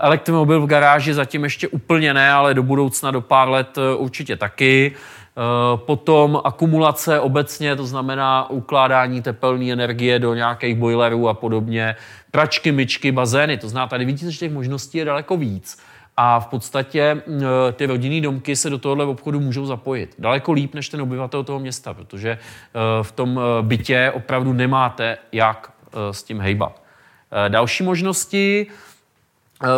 Elektromobil 0.00 0.60
v 0.60 0.66
garáži 0.66 1.14
zatím 1.14 1.44
ještě 1.44 1.68
úplně 1.68 2.14
ne, 2.14 2.32
ale 2.32 2.54
do 2.54 2.62
budoucna, 2.62 3.10
do 3.10 3.20
pár 3.20 3.48
let 3.48 3.78
určitě 3.98 4.36
taky. 4.36 4.94
Eh, 5.36 5.76
potom 5.76 6.40
akumulace 6.44 7.20
obecně, 7.20 7.76
to 7.76 7.86
znamená 7.86 8.50
ukládání 8.50 9.22
tepelné 9.22 9.72
energie 9.72 10.18
do 10.18 10.34
nějakých 10.34 10.76
boilerů 10.76 11.28
a 11.28 11.34
podobně, 11.34 11.96
pračky, 12.30 12.72
myčky, 12.72 13.12
bazény, 13.12 13.58
to 13.58 13.68
znamená, 13.68 13.88
tady 13.88 14.04
vidíte, 14.04 14.30
že 14.30 14.38
těch 14.38 14.52
možností 14.52 14.98
je 14.98 15.04
daleko 15.04 15.36
víc. 15.36 15.78
A 16.16 16.40
v 16.40 16.46
podstatě 16.46 17.22
ty 17.72 17.86
rodinné 17.86 18.20
domky 18.20 18.56
se 18.56 18.70
do 18.70 18.78
tohohle 18.78 19.04
obchodu 19.04 19.40
můžou 19.40 19.66
zapojit. 19.66 20.14
Daleko 20.18 20.52
líp 20.52 20.74
než 20.74 20.88
ten 20.88 21.02
obyvatel 21.02 21.44
toho 21.44 21.58
města, 21.58 21.94
protože 21.94 22.30
eh, 22.30 22.38
v 23.02 23.12
tom 23.12 23.40
bytě 23.62 24.12
opravdu 24.14 24.52
nemáte 24.52 25.18
jak 25.32 25.72
s 26.10 26.22
tím 26.22 26.40
hejbat. 26.40 26.82
Další 27.48 27.84
možnosti 27.84 28.66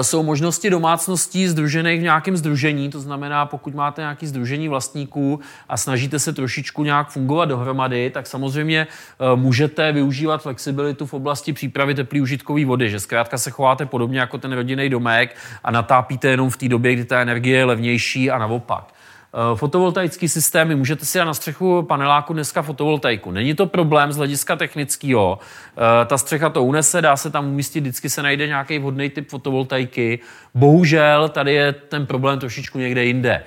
jsou 0.03 0.23
možnosti 0.23 0.71
domácností 0.71 1.49
združených 1.49 2.01
v 2.01 2.03
nějakém 2.03 2.37
združení, 2.37 2.91
to 2.91 3.01
znamená, 3.01 3.47
pokud 3.47 3.75
máte 3.75 4.03
nějaké 4.03 4.27
združení 4.27 4.69
vlastníků 4.69 5.41
a 5.69 5.77
snažíte 5.77 6.19
se 6.19 6.33
trošičku 6.33 6.85
nějak 6.85 7.11
fungovat 7.11 7.45
dohromady, 7.45 8.11
tak 8.11 8.27
samozřejmě 8.27 8.87
eh, 8.87 9.37
můžete 9.37 9.93
využívat 9.93 10.43
flexibilitu 10.43 11.07
v 11.07 11.15
oblasti 11.15 11.53
přípravy 11.53 11.95
teplé 11.95 12.21
užitkové 12.21 12.65
vody, 12.65 12.91
že 12.91 13.01
zkrátka 13.01 13.39
se 13.39 13.51
chováte 13.51 13.87
podobně 13.87 14.21
jako 14.21 14.39
ten 14.39 14.53
rodinný 14.53 14.89
domek 14.89 15.37
a 15.65 15.71
natápíte 15.71 16.29
jenom 16.29 16.51
v 16.51 16.57
té 16.57 16.69
době, 16.69 16.93
kdy 16.93 17.05
ta 17.05 17.21
energie 17.21 17.59
je 17.59 17.65
levnější 17.65 18.31
a 18.31 18.39
naopak. 18.39 18.94
Eh, 19.35 19.57
fotovoltaický 19.57 20.29
systémy, 20.29 20.75
můžete 20.75 21.05
si 21.05 21.19
dát 21.19 21.25
na 21.25 21.35
střechu 21.35 21.83
paneláku 21.83 22.33
dneska 22.33 22.63
fotovoltaiku. 22.63 23.31
Není 23.31 23.55
to 23.55 23.67
problém 23.67 24.13
z 24.13 24.17
hlediska 24.17 24.57
technického. 24.57 25.39
Eh, 25.77 26.07
ta 26.07 26.19
střecha 26.19 26.51
to 26.51 26.65
unese, 26.65 27.03
dá 27.03 27.17
se 27.17 27.31
tam 27.31 27.49
umístit, 27.49 27.81
vždycky 27.81 28.11
se 28.11 28.23
najde 28.23 28.47
nějaký 28.47 28.79
vhodný 28.79 29.11
typ 29.11 29.31
fotovoltaiky. 29.31 30.19
Bohužel 30.55 31.29
tady 31.29 31.55
je 31.55 31.73
ten 31.73 32.07
problém 32.07 32.39
trošičku 32.39 32.79
někde 32.79 33.05
jinde. 33.05 33.43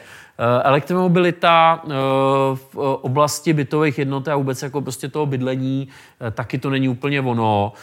Elektromobilita 0.64 1.82
v 2.54 2.78
oblasti 3.02 3.54
bytových 3.54 4.00
jednot 4.00 4.28
a 4.28 4.36
vůbec 4.36 4.64
jako 4.64 4.82
prostě 4.82 5.08
toho 5.10 5.26
bydlení, 5.26 5.88
taky 6.32 6.58
to 6.58 6.70
není 6.70 6.90
úplně 6.90 7.22
ono. 7.22 7.74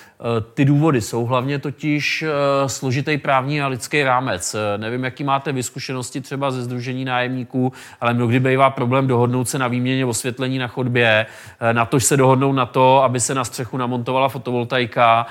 Ty 0.54 0.64
důvody 0.64 1.00
jsou 1.00 1.24
hlavně 1.24 1.58
totiž 1.58 2.24
složitý 2.66 3.18
právní 3.18 3.62
a 3.62 3.66
lidský 3.66 4.02
rámec. 4.02 4.56
Nevím, 4.76 5.04
jaký 5.04 5.24
máte 5.24 5.52
vyskušenosti 5.52 6.20
třeba 6.20 6.50
ze 6.50 6.62
Združení 6.62 7.04
nájemníků, 7.04 7.72
ale 8.00 8.14
mnohdy 8.14 8.40
bývá 8.40 8.70
problém 8.70 9.06
dohodnout 9.06 9.48
se 9.48 9.58
na 9.58 9.68
výměně 9.68 10.06
osvětlení 10.06 10.58
na 10.58 10.66
chodbě, 10.68 11.26
na 11.72 11.84
to 11.84 12.00
se 12.00 12.16
dohodnou 12.16 12.52
na 12.52 12.66
to, 12.66 13.02
aby 13.02 13.20
se 13.20 13.34
na 13.34 13.44
střechu 13.44 13.76
namontovala 13.76 14.28
fotovoltaika 14.28 15.26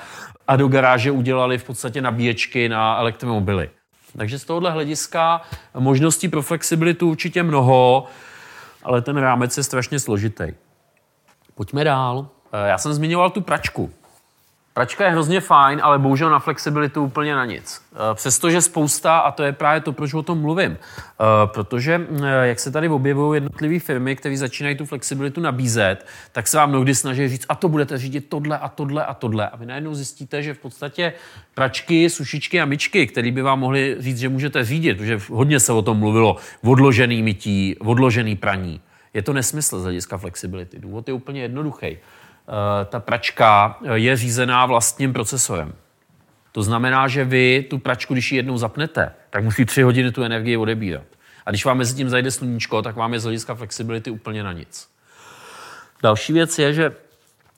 a 0.48 0.56
do 0.56 0.68
garáže 0.68 1.10
udělali 1.10 1.58
v 1.58 1.64
podstatě 1.64 2.02
nabíječky 2.02 2.68
na 2.68 2.96
elektromobily. 2.96 3.70
Takže 4.16 4.38
z 4.38 4.44
tohohle 4.44 4.70
hlediska 4.70 5.42
možností 5.78 6.28
pro 6.28 6.42
flexibilitu 6.42 7.10
určitě 7.10 7.42
mnoho, 7.42 8.06
ale 8.82 9.02
ten 9.02 9.16
rámec 9.16 9.56
je 9.56 9.62
strašně 9.62 10.00
složitý. 10.00 10.44
Pojďme 11.54 11.84
dál. 11.84 12.28
Já 12.66 12.78
jsem 12.78 12.94
zmiňoval 12.94 13.30
tu 13.30 13.40
pračku. 13.40 13.90
Pračka 14.74 15.04
je 15.04 15.10
hrozně 15.10 15.40
fajn, 15.40 15.80
ale 15.82 15.98
bohužel 15.98 16.30
na 16.30 16.38
flexibilitu 16.38 17.04
úplně 17.04 17.34
na 17.34 17.44
nic. 17.44 17.80
Eh, 17.92 18.14
přestože 18.14 18.62
spousta, 18.62 19.18
a 19.18 19.30
to 19.30 19.42
je 19.42 19.52
právě 19.52 19.80
to, 19.80 19.92
proč 19.92 20.14
o 20.14 20.22
tom 20.22 20.40
mluvím, 20.40 20.72
eh, 20.72 21.24
protože 21.46 22.06
eh, 22.22 22.46
jak 22.46 22.60
se 22.60 22.70
tady 22.70 22.88
objevují 22.88 23.36
jednotlivé 23.36 23.78
firmy, 23.78 24.16
které 24.16 24.36
začínají 24.36 24.76
tu 24.76 24.86
flexibilitu 24.86 25.40
nabízet, 25.40 26.06
tak 26.32 26.48
se 26.48 26.56
vám 26.56 26.68
mnohdy 26.68 26.94
snaží 26.94 27.28
říct, 27.28 27.46
a 27.48 27.54
to 27.54 27.68
budete 27.68 27.98
řídit 27.98 28.28
tohle 28.28 28.58
a 28.58 28.68
tohle 28.68 29.06
a 29.06 29.14
tohle. 29.14 29.48
A 29.48 29.56
vy 29.56 29.66
najednou 29.66 29.94
zjistíte, 29.94 30.42
že 30.42 30.54
v 30.54 30.58
podstatě 30.58 31.12
pračky, 31.54 32.10
sušičky 32.10 32.60
a 32.60 32.64
myčky, 32.64 33.06
které 33.06 33.30
by 33.30 33.42
vám 33.42 33.60
mohly 33.60 33.96
říct, 33.98 34.18
že 34.18 34.28
můžete 34.28 34.64
řídit, 34.64 34.94
protože 34.94 35.20
hodně 35.30 35.60
se 35.60 35.72
o 35.72 35.82
tom 35.82 35.98
mluvilo, 35.98 36.36
odložený 36.64 37.22
mytí, 37.22 37.76
odložený 37.78 38.36
praní. 38.36 38.80
Je 39.14 39.22
to 39.22 39.32
nesmysl 39.32 39.80
z 39.80 39.82
hlediska 39.82 40.18
flexibility. 40.18 40.78
Důvod 40.78 41.08
je 41.08 41.14
úplně 41.14 41.42
jednoduchý. 41.42 41.98
Eh, 42.48 42.84
ta 42.84 43.00
pračka 43.00 43.78
eh, 43.84 43.98
je 43.98 44.16
řízená 44.16 44.66
vlastním 44.66 45.12
procesorem. 45.12 45.72
To 46.52 46.62
znamená, 46.62 47.08
že 47.08 47.24
vy 47.24 47.66
tu 47.70 47.78
pračku, 47.78 48.12
když 48.12 48.32
ji 48.32 48.38
jednou 48.38 48.58
zapnete, 48.58 49.12
tak 49.30 49.44
musí 49.44 49.64
tři 49.64 49.82
hodiny 49.82 50.12
tu 50.12 50.22
energii 50.22 50.56
odebírat. 50.56 51.02
A 51.46 51.50
když 51.50 51.64
vám 51.64 51.78
mezi 51.78 51.94
tím 51.94 52.08
zajde 52.08 52.30
sluníčko, 52.30 52.82
tak 52.82 52.96
vám 52.96 53.12
je 53.12 53.20
z 53.20 53.22
hlediska 53.22 53.54
flexibility 53.54 54.10
úplně 54.10 54.42
na 54.42 54.52
nic. 54.52 54.88
Další 56.02 56.32
věc 56.32 56.58
je, 56.58 56.72
že 56.72 56.92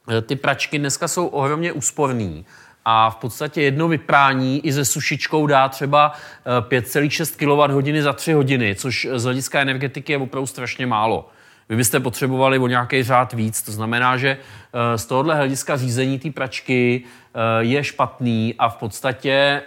eh, 0.08 0.22
ty 0.22 0.36
pračky 0.36 0.78
dneska 0.78 1.08
jsou 1.08 1.26
ohromně 1.26 1.72
úsporný 1.72 2.46
a 2.84 3.10
v 3.10 3.16
podstatě 3.16 3.62
jedno 3.62 3.88
vyprání 3.88 4.66
i 4.66 4.72
se 4.72 4.84
sušičkou 4.84 5.46
dá 5.46 5.68
třeba 5.68 6.12
5,6 6.46 7.92
kWh 7.92 8.02
za 8.02 8.12
3 8.12 8.32
hodiny, 8.32 8.74
což 8.74 9.08
z 9.14 9.24
hlediska 9.24 9.60
energetiky 9.60 10.12
je 10.12 10.18
opravdu 10.18 10.46
strašně 10.46 10.86
málo. 10.86 11.30
Vy 11.68 11.76
byste 11.76 12.00
potřebovali 12.00 12.58
o 12.58 12.66
nějaký 12.66 13.02
řád 13.02 13.32
víc. 13.32 13.62
To 13.62 13.72
znamená, 13.72 14.16
že 14.16 14.28
eh, 14.38 14.98
z 14.98 15.06
tohohle 15.06 15.34
hlediska 15.34 15.76
řízení 15.76 16.18
té 16.18 16.30
pračky 16.30 17.02
eh, 17.04 17.64
je 17.64 17.84
špatný 17.84 18.54
a 18.58 18.68
v 18.68 18.76
podstatě 18.76 19.32
eh, 19.32 19.62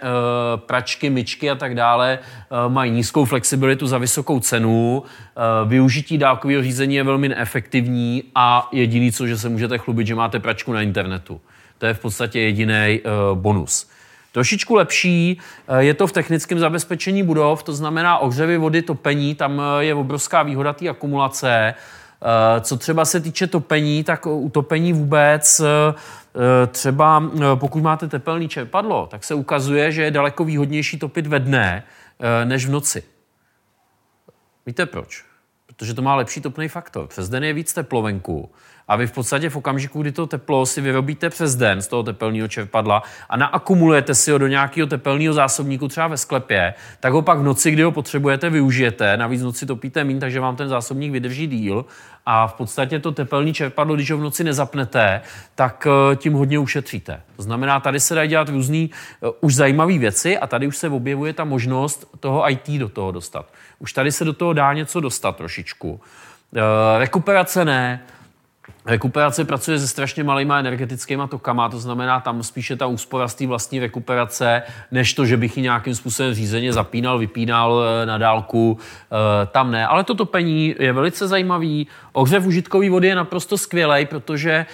pračky, 0.56 1.10
myčky 1.10 1.50
a 1.50 1.54
tak 1.54 1.74
dále 1.74 2.18
mají 2.68 2.92
nízkou 2.92 3.24
flexibilitu 3.24 3.86
za 3.86 3.98
vysokou 3.98 4.40
cenu. 4.40 5.02
Využití 5.66 6.18
dálkového 6.18 6.62
řízení 6.62 6.94
je 6.94 7.04
velmi 7.04 7.28
neefektivní 7.28 8.24
a 8.34 8.68
jediný, 8.72 9.12
co, 9.12 9.26
že 9.26 9.38
se 9.38 9.48
můžete 9.48 9.78
chlubit, 9.78 10.06
že 10.06 10.14
máte 10.14 10.38
pračku 10.38 10.72
na 10.72 10.82
internetu. 10.82 11.40
To 11.78 11.86
je 11.86 11.94
v 11.94 12.00
podstatě 12.00 12.40
jediný 12.40 13.00
bonus. 13.34 13.90
Trošičku 14.32 14.74
lepší 14.74 15.38
je 15.78 15.94
to 15.94 16.06
v 16.06 16.12
technickém 16.12 16.58
zabezpečení 16.58 17.22
budov, 17.22 17.62
to 17.62 17.72
znamená 17.72 18.18
ohřevy 18.18 18.58
vody, 18.58 18.82
topení, 18.82 19.34
tam 19.34 19.62
je 19.78 19.94
obrovská 19.94 20.42
výhoda 20.42 20.72
té 20.72 20.88
akumulace. 20.88 21.74
Eh, 22.22 22.60
co 22.60 22.76
třeba 22.76 23.04
se 23.04 23.20
týče 23.20 23.46
topení, 23.46 24.04
tak 24.04 24.26
u 24.26 24.50
topení 24.50 24.92
vůbec 24.92 25.60
eh, 25.60 26.66
třeba 26.66 27.30
pokud 27.54 27.82
máte 27.82 28.08
tepelný 28.08 28.48
čerpadlo, 28.48 29.06
tak 29.06 29.24
se 29.24 29.34
ukazuje, 29.34 29.92
že 29.92 30.02
je 30.02 30.10
daleko 30.10 30.44
výhodnější 30.44 30.98
topit 30.98 31.26
ve 31.26 31.40
dne 31.40 31.84
eh, 32.20 32.44
než 32.44 32.66
v 32.66 32.70
noci. 32.70 33.02
Víte 34.66 34.86
proč? 34.86 35.24
Protože 35.66 35.94
to 35.94 36.02
má 36.02 36.14
lepší 36.14 36.40
topný 36.40 36.68
faktor. 36.68 37.06
Přes 37.06 37.28
den 37.28 37.44
je 37.44 37.52
víc 37.52 37.72
teplovenku 37.72 38.50
a 38.90 38.96
vy 38.96 39.06
v 39.06 39.12
podstatě 39.12 39.50
v 39.50 39.56
okamžiku, 39.56 40.02
kdy 40.02 40.12
to 40.12 40.26
teplo 40.26 40.66
si 40.66 40.80
vyrobíte 40.80 41.30
přes 41.30 41.56
den 41.56 41.82
z 41.82 41.86
toho 41.86 42.02
tepelného 42.02 42.48
čerpadla 42.48 43.02
a 43.28 43.36
naakumulujete 43.36 44.14
si 44.14 44.30
ho 44.30 44.38
do 44.38 44.46
nějakého 44.46 44.86
tepelného 44.86 45.34
zásobníku 45.34 45.88
třeba 45.88 46.06
ve 46.06 46.16
sklepě, 46.16 46.74
tak 47.00 47.12
ho 47.12 47.22
pak 47.22 47.38
v 47.38 47.42
noci, 47.42 47.70
kdy 47.70 47.82
ho 47.82 47.92
potřebujete, 47.92 48.50
využijete. 48.50 49.16
Navíc 49.16 49.40
v 49.40 49.44
noci 49.44 49.66
topíte 49.66 50.04
mín, 50.04 50.20
takže 50.20 50.40
vám 50.40 50.56
ten 50.56 50.68
zásobník 50.68 51.12
vydrží 51.12 51.46
díl 51.46 51.84
a 52.26 52.46
v 52.46 52.54
podstatě 52.54 52.98
to 52.98 53.12
tepelné 53.12 53.52
čerpadlo, 53.52 53.94
když 53.94 54.10
ho 54.10 54.18
v 54.18 54.22
noci 54.22 54.44
nezapnete, 54.44 55.20
tak 55.54 55.86
eh, 55.86 56.16
tím 56.16 56.32
hodně 56.32 56.58
ušetříte. 56.58 57.20
To 57.36 57.42
znamená, 57.42 57.80
tady 57.80 58.00
se 58.00 58.14
dají 58.14 58.28
dělat 58.28 58.48
různé 58.48 58.86
uh, 59.20 59.30
už 59.40 59.54
zajímavé 59.54 59.98
věci 59.98 60.38
a 60.38 60.46
tady 60.46 60.66
už 60.66 60.76
se 60.76 60.88
objevuje 60.88 61.32
ta 61.32 61.44
možnost 61.44 62.06
toho 62.20 62.50
IT 62.50 62.68
do 62.68 62.88
toho 62.88 63.12
dostat. 63.12 63.46
Už 63.78 63.92
tady 63.92 64.12
se 64.12 64.24
do 64.24 64.32
toho 64.32 64.52
dá 64.52 64.72
něco 64.72 65.00
dostat 65.00 65.36
trošičku. 65.36 65.90
Uh, 65.90 66.60
rekuperace 66.98 67.64
ne, 67.64 68.00
Rekuperace 68.86 69.44
pracuje 69.44 69.78
se 69.78 69.88
strašně 69.88 70.24
malýma 70.24 70.58
energetickými 70.58 71.22
tokama, 71.30 71.68
to 71.68 71.78
znamená 71.78 72.20
tam 72.20 72.42
spíše 72.42 72.76
ta 72.76 72.86
úspora 72.86 73.28
z 73.28 73.34
té 73.34 73.46
vlastní 73.46 73.80
rekuperace, 73.80 74.62
než 74.90 75.14
to, 75.14 75.26
že 75.26 75.36
bych 75.36 75.56
ji 75.56 75.62
nějakým 75.62 75.94
způsobem 75.94 76.34
řízeně 76.34 76.72
zapínal, 76.72 77.18
vypínal 77.18 77.82
eh, 77.82 78.06
na 78.06 78.18
dálku, 78.18 78.78
eh, 78.78 79.46
tam 79.46 79.70
ne. 79.70 79.86
Ale 79.86 80.04
to 80.04 80.14
topení 80.14 80.74
je 80.78 80.92
velice 80.92 81.28
zajímavý. 81.28 81.86
Ohřev 82.12 82.46
užitkové 82.46 82.90
vody 82.90 83.08
je 83.08 83.14
naprosto 83.14 83.58
skvělý, 83.58 84.06
protože 84.06 84.50
eh, 84.50 84.66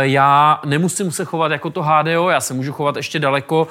já 0.00 0.60
nemusím 0.66 1.10
se 1.10 1.24
chovat 1.24 1.52
jako 1.52 1.70
to 1.70 1.82
HDO, 1.82 2.30
já 2.30 2.40
se 2.40 2.54
můžu 2.54 2.72
chovat 2.72 2.96
ještě 2.96 3.18
daleko, 3.18 3.68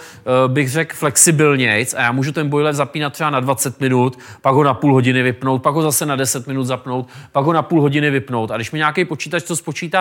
bych 0.47 0.69
řekl, 0.69 0.95
flexibilnějc 0.95 1.93
a 1.93 2.01
já 2.01 2.11
můžu 2.11 2.31
ten 2.31 2.49
boiler 2.49 2.73
zapínat 2.73 3.13
třeba 3.13 3.29
na 3.29 3.39
20 3.39 3.81
minut, 3.81 4.19
pak 4.41 4.55
ho 4.55 4.63
na 4.63 4.73
půl 4.73 4.93
hodiny 4.93 5.23
vypnout, 5.23 5.63
pak 5.63 5.73
ho 5.73 5.81
zase 5.81 6.05
na 6.05 6.15
10 6.15 6.47
minut 6.47 6.63
zapnout, 6.63 7.07
pak 7.31 7.45
ho 7.45 7.53
na 7.53 7.61
půl 7.61 7.81
hodiny 7.81 8.09
vypnout. 8.09 8.51
A 8.51 8.55
když 8.55 8.71
mi 8.71 8.77
nějaký 8.77 9.05
počítač 9.05 9.43
to 9.43 9.55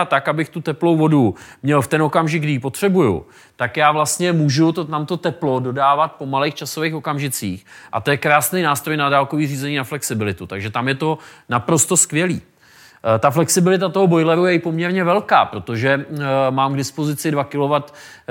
tak, 0.07 0.29
abych 0.29 0.49
tu 0.49 0.61
teplou 0.61 0.97
vodu 0.97 1.35
měl 1.63 1.83
v 1.83 1.89
ten 1.89 2.03
okamžik, 2.03 2.43
kdy 2.43 2.53
ji 2.53 2.59
potřebuju, 2.59 3.27
tak 3.57 3.77
já 3.77 3.93
vlastně 3.93 4.33
můžu 4.33 4.73
to, 4.73 4.85
nám 4.85 5.07
to 5.07 5.17
teplo 5.17 5.61
dodávat 5.61 6.13
po 6.13 6.27
malých 6.27 6.55
časových 6.55 6.95
okamžicích. 6.95 7.67
A 7.93 8.01
to 8.01 8.11
je 8.11 8.17
krásný 8.17 8.63
nástroj 8.63 8.97
na 8.97 9.09
dálkový 9.09 9.47
řízení 9.47 9.77
na 9.77 9.85
flexibilitu. 9.85 10.47
Takže 10.47 10.71
tam 10.71 10.89
je 10.89 10.95
to 10.95 11.19
naprosto 11.49 11.97
skvělý. 11.97 12.43
E, 13.15 13.19
ta 13.19 13.31
flexibilita 13.31 13.89
toho 13.89 14.07
boileru 14.07 14.47
je 14.47 14.55
i 14.55 14.59
poměrně 14.59 15.05
velká, 15.05 15.45
protože 15.45 15.89
e, 15.89 16.05
mám 16.51 16.75
k 16.75 16.77
dispozici 16.77 17.31
2 17.31 17.45
kW, 17.45 17.73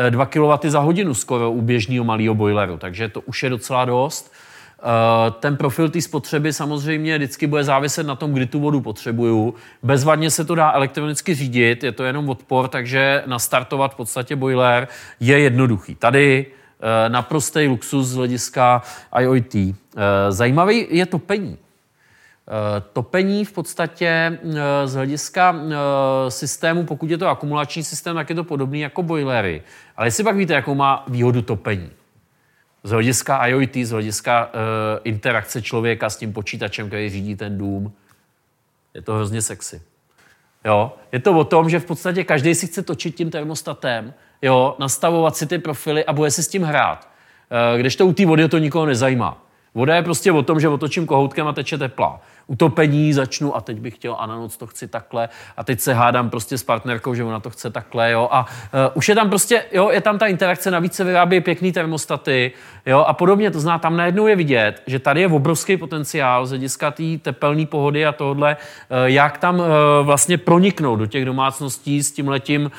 2 0.09 0.25
kW 0.25 0.51
za 0.67 0.79
hodinu 0.79 1.13
skoro 1.13 1.51
u 1.51 1.61
běžného 1.61 2.05
malého 2.05 2.35
boileru, 2.35 2.77
takže 2.77 3.09
to 3.09 3.21
už 3.21 3.43
je 3.43 3.49
docela 3.49 3.85
dost. 3.85 4.33
Eh, 4.85 5.31
ten 5.39 5.57
profil 5.57 5.89
té 5.89 6.01
spotřeby 6.01 6.53
samozřejmě 6.53 7.17
vždycky 7.17 7.47
bude 7.47 7.63
záviset 7.63 8.07
na 8.07 8.15
tom, 8.15 8.33
kdy 8.33 8.45
tu 8.45 8.59
vodu 8.59 8.81
potřebuju. 8.81 9.53
Bezvadně 9.83 10.31
se 10.31 10.45
to 10.45 10.55
dá 10.55 10.71
elektronicky 10.71 11.35
řídit, 11.35 11.83
je 11.83 11.91
to 11.91 12.03
jenom 12.03 12.29
odpor, 12.29 12.67
takže 12.67 13.23
nastartovat 13.25 13.93
v 13.93 13.95
podstatě 13.95 14.35
boiler 14.35 14.87
je 15.19 15.39
jednoduchý. 15.39 15.95
Tady 15.95 16.45
eh, 16.45 17.09
naprostý 17.09 17.67
luxus 17.67 18.07
z 18.07 18.15
hlediska 18.15 18.81
IoT. 19.19 19.55
Eh, 19.55 19.73
zajímavý 20.29 20.87
je 20.89 21.05
topení. 21.05 21.57
Topení 22.93 23.45
v 23.45 23.51
podstatě 23.51 24.39
z 24.85 24.93
hlediska 24.93 25.55
systému, 26.29 26.83
pokud 26.83 27.09
je 27.09 27.17
to 27.17 27.27
akumulační 27.27 27.83
systém, 27.83 28.15
tak 28.15 28.29
je 28.29 28.35
to 28.35 28.43
podobný 28.43 28.79
jako 28.79 29.03
boilery. 29.03 29.61
Ale 29.97 30.07
jestli 30.07 30.23
pak 30.23 30.35
víte, 30.35 30.53
jakou 30.53 30.75
má 30.75 31.03
výhodu 31.07 31.41
topení 31.41 31.89
z 32.85 32.91
hlediska 32.91 33.47
IoT, 33.47 33.75
z 33.75 33.91
hlediska 33.91 34.45
uh, 34.45 34.51
interakce 35.03 35.61
člověka 35.61 36.09
s 36.09 36.17
tím 36.17 36.33
počítačem, 36.33 36.87
který 36.87 37.09
řídí 37.09 37.35
ten 37.35 37.57
dům, 37.57 37.93
je 38.93 39.01
to 39.01 39.13
hrozně 39.13 39.41
sexy. 39.41 39.81
Jo? 40.65 40.93
Je 41.11 41.19
to 41.19 41.37
o 41.37 41.43
tom, 41.43 41.69
že 41.69 41.79
v 41.79 41.85
podstatě 41.85 42.23
každý 42.23 42.55
si 42.55 42.67
chce 42.67 42.81
točit 42.81 43.15
tím 43.15 43.31
termostatem, 43.31 44.13
jo? 44.41 44.75
nastavovat 44.79 45.35
si 45.35 45.47
ty 45.47 45.57
profily 45.57 46.05
a 46.05 46.13
bude 46.13 46.31
si 46.31 46.43
s 46.43 46.47
tím 46.47 46.63
hrát. 46.63 47.09
Uh, 47.73 47.79
kdežto 47.79 48.05
u 48.05 48.13
té 48.13 48.25
vody 48.25 48.49
to 48.49 48.57
nikoho 48.57 48.85
nezajímá. 48.85 49.44
Voda 49.75 49.95
je 49.95 50.01
prostě 50.01 50.31
o 50.31 50.41
tom, 50.41 50.59
že 50.59 50.69
otočím 50.69 51.05
kohoutkem 51.05 51.47
a 51.47 51.53
teče 51.53 51.77
tepla. 51.77 52.19
Utopení 52.47 53.13
začnu 53.13 53.55
a 53.55 53.61
teď 53.61 53.79
bych 53.79 53.95
chtěl 53.95 54.15
a 54.19 54.25
na 54.25 54.35
noc 54.35 54.57
to 54.57 54.67
chci 54.67 54.87
takhle. 54.87 55.29
A 55.57 55.63
teď 55.63 55.79
se 55.79 55.93
hádám 55.93 56.29
prostě 56.29 56.57
s 56.57 56.63
partnerkou, 56.63 57.13
že 57.13 57.23
ona 57.23 57.39
to 57.39 57.49
chce 57.49 57.69
takhle, 57.69 58.11
jo, 58.11 58.27
a 58.31 58.39
uh, 58.39 58.79
už 58.93 59.09
je 59.09 59.15
tam 59.15 59.29
prostě, 59.29 59.65
jo, 59.71 59.89
je 59.89 60.01
tam 60.01 60.17
ta 60.17 60.27
interakce, 60.27 60.71
navíc 60.71 60.93
se 60.93 61.03
vyrábí 61.03 61.41
pěkný 61.41 61.71
termostaty, 61.71 62.51
jo, 62.85 62.99
a 62.99 63.13
podobně, 63.13 63.51
to 63.51 63.59
zná, 63.59 63.79
tam 63.79 63.97
najednou 63.97 64.27
je 64.27 64.35
vidět, 64.35 64.83
že 64.87 64.99
tady 64.99 65.21
je 65.21 65.27
obrovský 65.27 65.77
potenciál 65.77 66.45
z 66.45 66.49
hlediska 66.49 66.91
té 66.91 67.03
tepelné 67.21 67.65
pohody 67.65 68.05
a 68.05 68.11
tohle, 68.11 68.57
uh, 68.57 68.97
jak 69.05 69.37
tam 69.37 69.59
uh, 69.59 69.65
vlastně 70.01 70.37
proniknout 70.37 70.99
do 70.99 71.05
těch 71.05 71.25
domácností 71.25 72.03
s 72.03 72.11
tím 72.11 72.27
letím, 72.27 72.71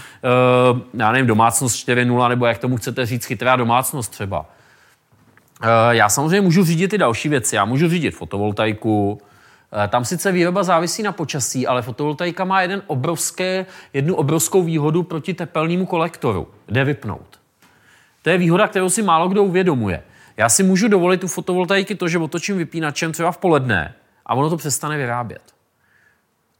uh, 0.72 0.80
já 0.94 1.12
nevím, 1.12 1.26
domácnost 1.26 1.88
4.0, 1.88 2.28
nebo 2.28 2.46
jak 2.46 2.58
tomu 2.58 2.76
chcete 2.76 3.06
říct, 3.06 3.24
chytrá 3.24 3.56
domácnost 3.56 4.12
třeba. 4.12 4.46
Já 5.90 6.08
samozřejmě 6.08 6.40
můžu 6.40 6.64
řídit 6.64 6.92
i 6.92 6.98
další 6.98 7.28
věci. 7.28 7.56
Já 7.56 7.64
můžu 7.64 7.88
řídit 7.88 8.10
fotovoltaiku, 8.10 9.20
Tam 9.88 10.04
sice 10.04 10.32
výroba 10.32 10.62
závisí 10.62 11.02
na 11.02 11.12
počasí, 11.12 11.66
ale 11.66 11.82
fotovoltaika 11.82 12.44
má 12.44 12.62
jeden 12.62 12.82
obrovské, 12.86 13.66
jednu 13.92 14.14
obrovskou 14.14 14.62
výhodu 14.62 15.02
proti 15.02 15.34
tepelnému 15.34 15.86
kolektoru. 15.86 16.48
Jde 16.68 16.84
vypnout. 16.84 17.40
To 18.22 18.30
je 18.30 18.38
výhoda, 18.38 18.68
kterou 18.68 18.90
si 18.90 19.02
málo 19.02 19.28
kdo 19.28 19.42
uvědomuje. 19.42 20.02
Já 20.36 20.48
si 20.48 20.62
můžu 20.62 20.88
dovolit 20.88 21.24
u 21.24 21.28
fotovoltaiky 21.28 21.94
to, 21.94 22.08
že 22.08 22.18
otočím 22.18 22.58
vypínačem 22.58 23.12
třeba 23.12 23.32
v 23.32 23.38
poledne 23.38 23.94
a 24.26 24.34
ono 24.34 24.50
to 24.50 24.56
přestane 24.56 24.96
vyrábět. 24.96 25.42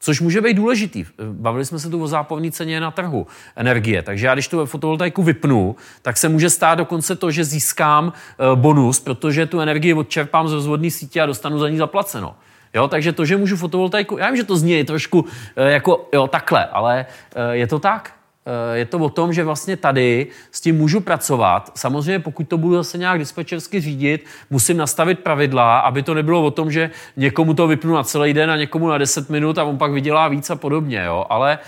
Což 0.07 0.21
může 0.21 0.41
být 0.41 0.55
důležitý. 0.55 1.05
Bavili 1.33 1.65
jsme 1.65 1.79
se 1.79 1.91
tu 1.91 2.03
o 2.03 2.07
záporní 2.07 2.53
ceně 2.53 2.81
na 2.81 2.91
trhu 2.91 3.27
energie. 3.57 4.03
Takže 4.03 4.27
já, 4.27 4.35
když 4.35 4.49
tu 4.49 4.67
fotovoltaiku 4.67 5.23
vypnu, 5.23 5.77
tak 6.03 6.17
se 6.17 6.29
může 6.29 6.51
stát 6.51 6.75
dokonce 6.75 7.17
to, 7.17 7.31
že 7.31 7.45
získám 7.45 8.13
eh, 8.13 8.45
bonus, 8.55 9.01
protože 9.01 9.47
tu 9.47 9.61
energii 9.61 9.95
odčerpám 9.95 10.49
ze 10.49 10.55
rozvodní 10.55 10.91
sítě 10.91 11.21
a 11.21 11.27
dostanu 11.27 11.59
za 11.59 11.69
ní 11.69 11.77
zaplaceno. 11.77 12.35
Jo, 12.75 12.89
takže 12.89 13.13
to, 13.13 13.25
že 13.25 13.37
můžu 13.37 13.57
fotovoltaiku, 13.57 14.19
já 14.19 14.27
vím, 14.27 14.37
že 14.37 14.45
to 14.45 14.57
zní 14.57 14.85
trošku 14.85 15.25
eh, 15.57 15.71
jako 15.71 16.09
jo, 16.13 16.27
takhle, 16.27 16.67
ale 16.67 17.07
eh, 17.35 17.57
je 17.57 17.67
to 17.67 17.79
tak. 17.79 18.13
Eh, 18.47 18.79
je 18.79 18.85
to 18.85 18.99
o 18.99 19.09
tom, 19.09 19.33
že 19.33 19.45
vlastně 19.45 19.77
tady 19.77 20.27
s 20.51 20.61
tím 20.61 20.77
můžu 20.77 21.01
pracovat. 21.01 21.73
Samozřejmě, 21.75 22.19
pokud 22.19 22.49
to 22.49 22.59
budu 22.59 22.75
zase 22.75 22.99
nějak 22.99 23.19
dispečersky 23.19 23.81
řídit, 23.81 24.25
musím 24.51 24.77
nastavit 24.77 25.19
pravidla, 25.19 25.79
aby 25.79 26.03
to 26.03 26.15
nebylo 26.15 26.43
o 26.43 26.51
tom, 26.51 26.71
že 26.71 26.91
někomu 27.17 27.55
to 27.55 27.67
vypnu 27.67 27.95
na 27.95 28.03
celý 28.03 28.33
den 28.33 28.51
a 28.51 28.57
někomu 28.57 28.89
na 28.89 28.99
10 28.99 29.31
minut 29.31 29.59
a 29.59 29.65
on 29.65 29.79
pak 29.79 29.93
vydělá 29.93 30.29
víc 30.29 30.51
a 30.51 30.57
podobně. 30.57 31.03
Jo? 31.05 31.27
Ale 31.29 31.59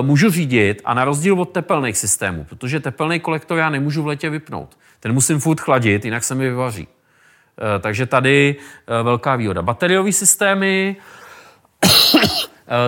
uh, 0.00 0.06
můžu 0.06 0.30
řídit 0.30 0.82
a 0.84 0.94
na 0.94 1.04
rozdíl 1.04 1.40
od 1.40 1.50
tepelných 1.50 1.98
systémů, 1.98 2.44
protože 2.44 2.80
tepelný 2.80 3.20
kolektor 3.20 3.58
já 3.58 3.70
nemůžu 3.70 4.02
v 4.02 4.06
letě 4.06 4.30
vypnout. 4.30 4.78
Ten 5.00 5.12
musím 5.12 5.40
furt 5.40 5.60
chladit, 5.60 6.04
jinak 6.04 6.24
se 6.24 6.34
mi 6.34 6.48
vyvaří. 6.48 6.86
Uh, 6.86 7.82
takže 7.82 8.06
tady 8.06 8.56
uh, 8.58 9.04
velká 9.04 9.36
výhoda. 9.36 9.62
Bateriové 9.62 10.12
systémy, 10.12 10.96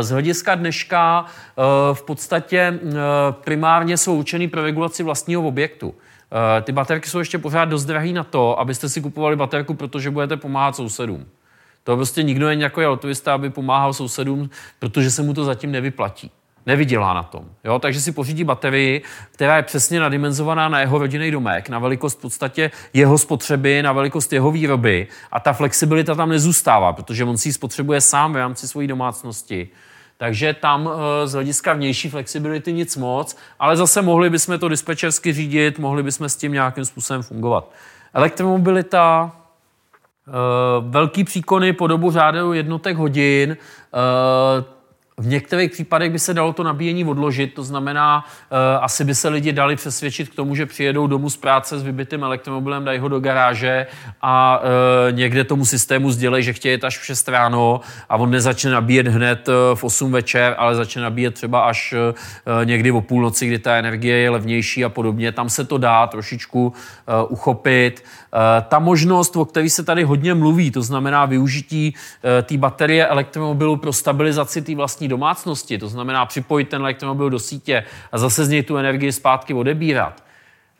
z 0.00 0.10
hlediska 0.10 0.54
dneška 0.54 1.24
eh, 1.26 1.62
v 1.94 2.02
podstatě 2.02 2.58
eh, 2.58 2.92
primárně 3.44 3.96
jsou 3.96 4.18
určený 4.18 4.48
pro 4.48 4.62
regulaci 4.62 5.02
vlastního 5.02 5.42
objektu. 5.42 5.94
Eh, 6.58 6.62
ty 6.62 6.72
baterky 6.72 7.08
jsou 7.08 7.18
ještě 7.18 7.38
pořád 7.38 7.64
dost 7.64 7.84
drahé 7.84 8.12
na 8.12 8.24
to, 8.24 8.60
abyste 8.60 8.88
si 8.88 9.00
kupovali 9.00 9.36
baterku, 9.36 9.74
protože 9.74 10.10
budete 10.10 10.36
pomáhat 10.36 10.76
sousedům. 10.76 11.26
To 11.84 11.96
prostě 11.96 12.22
nikdo 12.22 12.46
není 12.46 12.62
jako 12.62 12.82
autovista, 12.82 13.34
aby 13.34 13.50
pomáhal 13.50 13.92
sousedům, 13.92 14.50
protože 14.78 15.10
se 15.10 15.22
mu 15.22 15.34
to 15.34 15.44
zatím 15.44 15.72
nevyplatí 15.72 16.30
nevydělá 16.66 17.14
na 17.14 17.22
tom. 17.22 17.44
Jo? 17.64 17.78
Takže 17.78 18.00
si 18.00 18.12
pořídí 18.12 18.44
baterii, 18.44 19.02
která 19.30 19.56
je 19.56 19.62
přesně 19.62 20.00
nadimenzovaná 20.00 20.68
na 20.68 20.80
jeho 20.80 20.98
rodinný 20.98 21.30
domek, 21.30 21.68
na 21.68 21.78
velikost 21.78 22.18
v 22.18 22.20
podstatě 22.20 22.70
jeho 22.92 23.18
spotřeby, 23.18 23.82
na 23.82 23.92
velikost 23.92 24.32
jeho 24.32 24.50
výroby 24.50 25.06
a 25.32 25.40
ta 25.40 25.52
flexibilita 25.52 26.14
tam 26.14 26.28
nezůstává, 26.28 26.92
protože 26.92 27.24
on 27.24 27.38
si 27.38 27.48
ji 27.48 27.52
spotřebuje 27.52 28.00
sám 28.00 28.32
v 28.32 28.36
rámci 28.36 28.68
své 28.68 28.86
domácnosti. 28.86 29.68
Takže 30.22 30.54
tam 30.54 30.90
eh, 30.92 31.26
z 31.26 31.32
hlediska 31.32 31.72
vnější 31.72 32.10
flexibility 32.10 32.72
nic 32.72 32.96
moc, 32.96 33.36
ale 33.58 33.76
zase 33.76 34.02
mohli 34.02 34.30
bychom 34.30 34.58
to 34.58 34.68
dispečersky 34.68 35.32
řídit, 35.32 35.78
mohli 35.78 36.02
bychom 36.02 36.28
s 36.28 36.36
tím 36.36 36.52
nějakým 36.52 36.84
způsobem 36.84 37.22
fungovat. 37.22 37.72
Elektromobilita, 38.14 39.32
eh, 40.28 40.30
velký 40.80 41.24
příkony 41.24 41.72
po 41.72 41.86
dobu 41.86 42.10
řádeu 42.10 42.52
jednotek 42.52 42.96
hodin, 42.96 43.56
eh, 43.56 44.64
v 45.22 45.26
některých 45.26 45.70
případech 45.70 46.10
by 46.10 46.18
se 46.18 46.34
dalo 46.34 46.52
to 46.52 46.62
nabíjení 46.62 47.04
odložit, 47.04 47.54
to 47.54 47.62
znamená, 47.62 48.24
uh, 48.24 48.84
asi 48.84 49.04
by 49.04 49.14
se 49.14 49.28
lidi 49.28 49.52
dali 49.52 49.76
přesvědčit 49.76 50.28
k 50.28 50.34
tomu, 50.34 50.54
že 50.54 50.66
přijedou 50.66 51.06
domů 51.06 51.30
z 51.30 51.36
práce 51.36 51.78
s 51.78 51.82
vybitým 51.82 52.24
elektromobilem, 52.24 52.84
dají 52.84 52.98
ho 52.98 53.08
do 53.08 53.20
garáže 53.20 53.86
a 54.22 54.60
uh, 54.60 55.16
někde 55.16 55.44
tomu 55.44 55.64
systému 55.64 56.10
sdělej, 56.10 56.42
že 56.42 56.52
chtějí 56.52 56.82
až 56.82 56.98
v 56.98 57.04
6 57.04 57.28
ráno 57.28 57.80
a 58.08 58.16
on 58.16 58.30
nezačne 58.30 58.70
nabíjet 58.70 59.08
hned 59.08 59.48
uh, 59.48 59.54
v 59.74 59.84
8 59.84 60.12
večer, 60.12 60.54
ale 60.58 60.74
začne 60.74 61.02
nabíjet 61.02 61.34
třeba 61.34 61.60
až 61.60 61.94
uh, 61.94 62.64
někdy 62.64 62.90
o 62.90 63.00
půlnoci, 63.00 63.46
kdy 63.46 63.58
ta 63.58 63.76
energie 63.76 64.16
je 64.16 64.30
levnější 64.30 64.84
a 64.84 64.88
podobně. 64.88 65.32
Tam 65.32 65.50
se 65.50 65.64
to 65.64 65.78
dá 65.78 66.06
trošičku 66.06 66.66
uh, 66.66 67.32
uchopit. 67.32 68.04
Uh, 68.34 68.68
ta 68.68 68.78
možnost, 68.78 69.36
o 69.36 69.44
které 69.44 69.70
se 69.70 69.82
tady 69.82 70.04
hodně 70.04 70.34
mluví, 70.34 70.70
to 70.70 70.82
znamená 70.82 71.24
využití 71.26 71.94
uh, 71.94 72.30
té 72.42 72.56
baterie 72.56 73.06
elektromobilu 73.06 73.76
pro 73.76 73.92
stabilizaci 73.92 74.62
té 74.62 74.74
vlastní 74.74 75.08
domácnosti, 75.08 75.78
to 75.78 75.88
znamená 75.88 76.26
připojit 76.26 76.68
ten 76.68 76.82
elektromobil 76.82 77.30
do 77.30 77.38
sítě 77.38 77.84
a 78.12 78.18
zase 78.18 78.44
z 78.44 78.48
něj 78.48 78.62
tu 78.62 78.76
energii 78.76 79.12
zpátky 79.12 79.54
odebírat, 79.54 80.22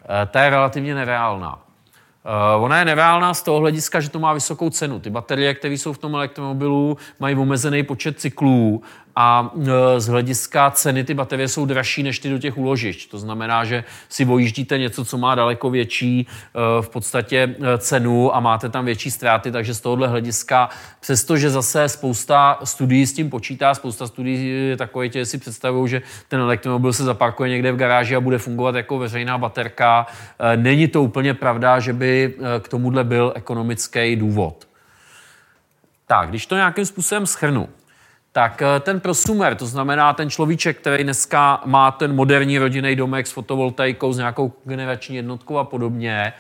eh, 0.05 0.27
ta 0.27 0.45
je 0.45 0.51
relativně 0.51 0.95
nereálná. 0.95 1.59
Eh, 2.25 2.57
ona 2.57 2.79
je 2.79 2.85
nereálná 2.85 3.35
z 3.35 3.43
toho 3.43 3.61
hlediska, 3.61 4.01
že 4.01 4.11
to 4.11 4.19
má 4.19 4.33
vysokou 4.33 4.71
cenu. 4.71 5.01
Ty 5.01 5.11
baterie, 5.11 5.55
které 5.55 5.75
jsou 5.75 5.93
v 5.93 5.99
tom 5.99 6.15
elektromobilu, 6.15 6.97
mají 7.21 7.37
omezený 7.37 7.83
počet 7.83 8.21
cyklů 8.21 8.83
a 9.17 9.53
e, 9.97 10.01
z 10.01 10.09
hlediska 10.09 10.71
ceny 10.71 11.05
ty 11.05 11.15
baterie 11.15 11.49
jsou 11.49 11.67
dražší 11.67 12.03
než 12.03 12.19
ty 12.19 12.31
do 12.31 12.39
těch 12.39 12.59
uložišť. 12.59 13.11
To 13.11 13.19
znamená, 13.19 13.65
že 13.65 13.85
si 14.09 14.25
vojíždíte 14.25 14.79
něco, 14.79 15.05
co 15.05 15.19
má 15.19 15.35
daleko 15.35 15.71
větší 15.71 16.21
e, 16.21 16.83
v 16.83 16.89
podstatě 16.89 17.57
e, 17.61 17.79
cenu 17.79 18.37
a 18.37 18.41
máte 18.41 18.69
tam 18.69 18.85
větší 18.85 19.11
ztráty, 19.11 19.53
takže 19.53 19.75
z 19.75 19.81
tohohle 19.81 20.09
hlediska, 20.09 20.69
přestože 21.01 21.51
zase 21.51 21.89
spousta 21.89 22.59
studií 22.65 23.07
s 23.07 23.13
tím 23.13 23.31
počítá, 23.31 23.75
spousta 23.75 24.07
studií 24.07 24.49
je 24.49 24.77
takové, 24.77 25.09
že 25.09 25.27
si 25.27 25.39
představují, 25.39 25.91
že 25.91 26.03
ten 26.29 26.41
elektromobil 26.41 26.93
se 26.93 27.05
zaparkuje 27.05 27.51
někde 27.51 27.73
v 27.73 27.77
garáži 27.77 28.17
a 28.17 28.21
bude 28.21 28.39
fungovat 28.39 28.75
jako 28.75 28.99
veřejná 28.99 29.39
baterka. 29.39 30.07
Není 30.57 30.89
to 30.89 31.03
úplně 31.03 31.35
pravda, 31.35 31.81
že 31.81 31.93
by 31.93 32.35
k 32.61 32.69
tomuhle 32.69 33.05
byl 33.05 33.33
ekonomický 33.37 34.17
důvod. 34.17 34.69
Tak, 36.07 36.29
když 36.29 36.47
to 36.47 36.55
nějakým 36.55 36.87
způsobem 36.87 37.27
schrnu, 37.27 37.69
tak 38.33 38.63
eh, 38.63 38.81
ten 38.81 39.01
prosumer, 39.01 39.55
to 39.55 39.67
znamená 39.67 40.13
ten 40.13 40.31
človíček, 40.31 40.79
který 40.79 41.05
dneska 41.05 41.63
má 41.65 41.91
ten 41.91 42.15
moderní 42.15 42.59
rodinný 42.59 42.97
domek 42.97 43.27
s 43.27 43.33
fotovoltaikou, 43.33 44.13
s 44.13 44.19
nějakou 44.19 44.53
generační 44.65 45.17
jednotkou 45.17 45.59
a 45.59 45.65
podobně, 45.65 46.33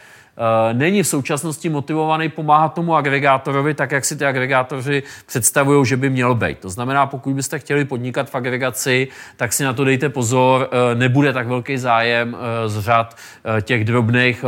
není 0.72 1.02
v 1.02 1.06
současnosti 1.06 1.68
motivovaný 1.68 2.28
pomáhat 2.28 2.74
tomu 2.74 2.96
agregátorovi 2.96 3.74
tak, 3.74 3.92
jak 3.92 4.04
si 4.04 4.16
ty 4.16 4.24
agregátoři 4.26 5.02
představují, 5.26 5.86
že 5.86 5.96
by 5.96 6.10
měl 6.10 6.34
být. 6.34 6.58
To 6.58 6.70
znamená, 6.70 7.06
pokud 7.06 7.34
byste 7.34 7.58
chtěli 7.58 7.84
podnikat 7.84 8.30
v 8.30 8.34
agregaci, 8.34 9.08
tak 9.36 9.52
si 9.52 9.64
na 9.64 9.72
to 9.72 9.84
dejte 9.84 10.08
pozor, 10.08 10.68
eh, 10.72 10.94
nebude 10.94 11.32
tak 11.32 11.46
velký 11.46 11.78
zájem 11.78 12.36
eh, 12.36 12.68
z 12.68 12.80
řad 12.80 13.16
těch 13.62 13.84
drobných 13.84 14.44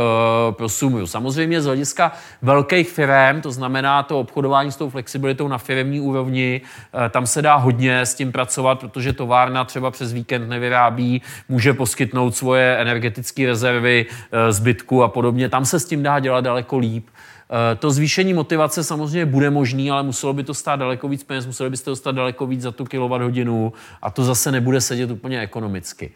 prosumů. 0.51 1.07
Samozřejmě 1.07 1.61
z 1.61 1.65
hlediska 1.65 2.11
velkých 2.41 2.89
firm, 2.89 3.41
to 3.41 3.51
znamená 3.51 4.03
to 4.03 4.19
obchodování 4.19 4.71
s 4.71 4.75
tou 4.75 4.89
flexibilitou 4.89 5.47
na 5.47 5.57
firmní 5.57 5.99
úrovni, 5.99 6.61
tam 7.09 7.27
se 7.27 7.41
dá 7.41 7.55
hodně 7.55 8.01
s 8.01 8.13
tím 8.13 8.31
pracovat, 8.31 8.79
protože 8.79 9.13
továrna 9.13 9.63
třeba 9.63 9.91
přes 9.91 10.13
víkend 10.13 10.49
nevyrábí, 10.49 11.21
může 11.49 11.73
poskytnout 11.73 12.35
svoje 12.35 12.77
energetické 12.77 13.45
rezervy, 13.45 14.05
zbytku 14.49 15.03
a 15.03 15.07
podobně. 15.07 15.49
Tam 15.49 15.65
se 15.65 15.74
s 15.79 15.85
tím 15.85 16.03
dá 16.03 16.19
dělat 16.19 16.41
daleko 16.41 16.77
líp. 16.77 17.07
Eh, 17.49 17.75
to 17.75 17.91
zvýšení 17.91 18.33
motivace 18.33 18.83
samozřejmě 18.83 19.25
bude 19.25 19.49
možný, 19.49 19.91
ale 19.91 20.03
muselo 20.03 20.33
by 20.33 20.43
to 20.43 20.53
stát 20.53 20.75
daleko 20.75 21.07
víc 21.07 21.23
peněz, 21.23 21.45
museli 21.45 21.69
byste 21.69 21.89
dostat 21.89 22.11
daleko 22.11 22.47
víc 22.47 22.61
za 22.61 22.71
tu 22.71 22.85
hodinu 22.91 23.73
a 24.01 24.11
to 24.11 24.23
zase 24.23 24.51
nebude 24.51 24.81
sedět 24.81 25.11
úplně 25.11 25.41
ekonomicky. 25.41 26.11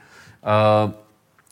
Uh, 0.86 0.92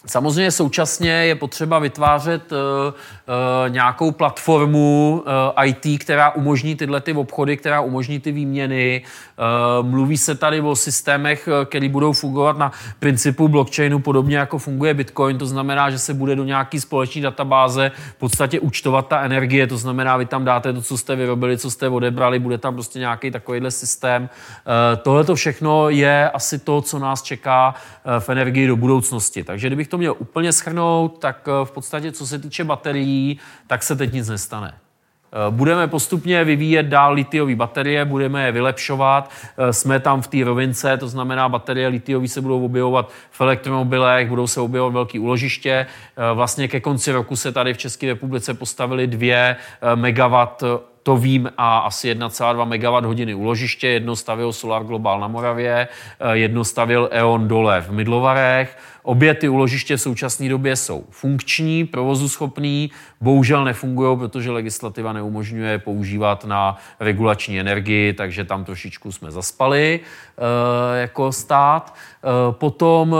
Samozřejmě 0.05 0.51
současně 0.51 1.09
je 1.09 1.35
potřeba 1.35 1.79
vytvářet 1.79 2.51
uh, 2.51 2.57
uh, 2.57 3.73
nějakou 3.73 4.11
platformu 4.11 5.23
uh, 5.57 5.65
IT, 5.65 6.01
která 6.01 6.29
umožní 6.29 6.75
tyhle 6.75 7.01
ty 7.01 7.13
obchody, 7.13 7.57
která 7.57 7.81
umožní 7.81 8.19
ty 8.19 8.31
výměny. 8.31 9.01
Uh, 9.38 9.88
mluví 9.88 10.18
se 10.18 10.35
tady 10.35 10.61
o 10.61 10.76
systémech, 10.76 11.49
které 11.65 11.89
budou 11.89 12.14
fungovat 12.14 12.57
na 12.57 12.72
principu 12.99 13.47
blockchainu, 13.47 13.99
podobně 13.99 14.38
jako 14.38 14.57
funguje 14.57 14.93
Bitcoin. 14.93 15.38
To 15.38 15.45
znamená, 15.45 15.89
že 15.89 15.99
se 15.99 16.14
bude 16.14 16.35
do 16.35 16.43
nějaký 16.43 16.80
společné 16.80 17.22
databáze 17.22 17.91
v 18.11 18.15
podstatě 18.15 18.59
účtovat 18.59 19.07
ta 19.07 19.22
energie. 19.22 19.68
To 19.68 19.77
znamená, 19.77 20.18
vy 20.18 20.26
tam 20.26 20.45
dáte 20.45 20.73
to, 20.73 20.81
co 20.81 20.97
jste 20.97 21.15
vyrobili, 21.15 21.57
co 21.57 21.72
jste 21.72 21.89
odebrali, 21.89 22.39
bude 22.39 22.57
tam 22.57 22.73
prostě 22.73 22.99
nějaký 22.99 23.31
takovýhle 23.31 23.72
systém. 23.72 24.23
Uh, 24.23 25.01
Tohle 25.01 25.23
to 25.23 25.35
všechno 25.35 25.89
je 25.89 26.30
asi 26.30 26.59
to, 26.59 26.81
co 26.81 26.99
nás 26.99 27.22
čeká 27.22 27.76
v 28.19 28.30
energii 28.30 28.68
do 28.68 28.76
budoucnosti. 28.76 29.43
Takže 29.43 29.68
kdybych 29.68 29.88
to 29.88 29.97
měl 29.97 30.15
úplně 30.19 30.53
schrnout, 30.53 31.19
tak 31.19 31.47
eh, 31.47 31.65
v 31.65 31.72
podstatě, 31.72 32.11
co 32.11 32.27
se 32.27 32.39
týče 32.39 32.64
baterií, 32.64 33.39
tak 33.68 33.84
se 33.84 33.95
teď 33.95 34.14
nic 34.14 34.30
nestane. 34.30 34.86
Eh, 35.31 35.51
budeme 35.51 35.87
postupně 35.87 36.43
vyvíjet 36.43 36.83
dál 36.83 37.13
litiové 37.13 37.55
baterie, 37.55 38.05
budeme 38.05 38.45
je 38.45 38.51
vylepšovat. 38.51 39.31
Eh, 39.57 39.73
jsme 39.73 39.99
tam 39.99 40.21
v 40.21 40.27
té 40.27 40.43
rovince, 40.43 40.97
to 40.97 41.07
znamená, 41.07 41.49
baterie 41.49 41.87
litiové 41.87 42.27
se 42.27 42.41
budou 42.41 42.65
objevovat 42.65 43.11
v 43.31 43.41
elektromobilech, 43.41 44.29
budou 44.29 44.47
se 44.47 44.61
objevovat 44.61 44.93
velké 44.93 45.19
úložiště. 45.19 45.85
Vlastně 46.33 46.67
ke 46.67 46.79
konci 46.79 47.11
roku 47.11 47.35
se 47.35 47.51
tady 47.51 47.73
v 47.73 47.77
České 47.77 48.07
republice 48.07 48.53
postavili 48.53 49.07
dvě 49.07 49.55
megawatt 49.95 50.63
to 51.03 51.17
vím 51.17 51.49
a 51.57 51.77
asi 51.77 52.07
1,2 52.07 52.65
MW 52.65 53.07
hodiny 53.07 53.33
uložiště. 53.33 53.87
Jedno 53.87 54.15
stavil 54.15 54.53
Solar 54.53 54.83
Global 54.83 55.19
na 55.19 55.27
Moravě, 55.27 55.87
jedno 56.33 56.63
stavil 56.63 57.09
E.ON 57.11 57.47
dole 57.47 57.81
v 57.81 57.91
Mydlovarech. 57.91 58.77
Obě 59.03 59.33
ty 59.33 59.49
uložiště 59.49 59.97
v 59.97 60.01
současné 60.01 60.49
době 60.49 60.75
jsou 60.75 61.05
funkční, 61.09 61.85
provozu 61.85 62.29
schopný, 62.29 62.91
bohužel 63.22 63.65
nefungují, 63.65 64.18
protože 64.18 64.52
legislativa 64.52 65.14
neumožňuje 65.14 65.80
používat 65.80 66.45
na 66.45 66.77
regulační 66.99 67.60
energii, 67.60 68.14
takže 68.14 68.44
tam 68.44 68.65
trošičku 68.65 69.11
jsme 69.11 69.31
zaspali 69.31 69.99
e, 69.99 70.99
jako 70.99 71.31
stát. 71.31 71.95
E, 71.95 72.52
potom 72.52 73.15
e, 73.15 73.18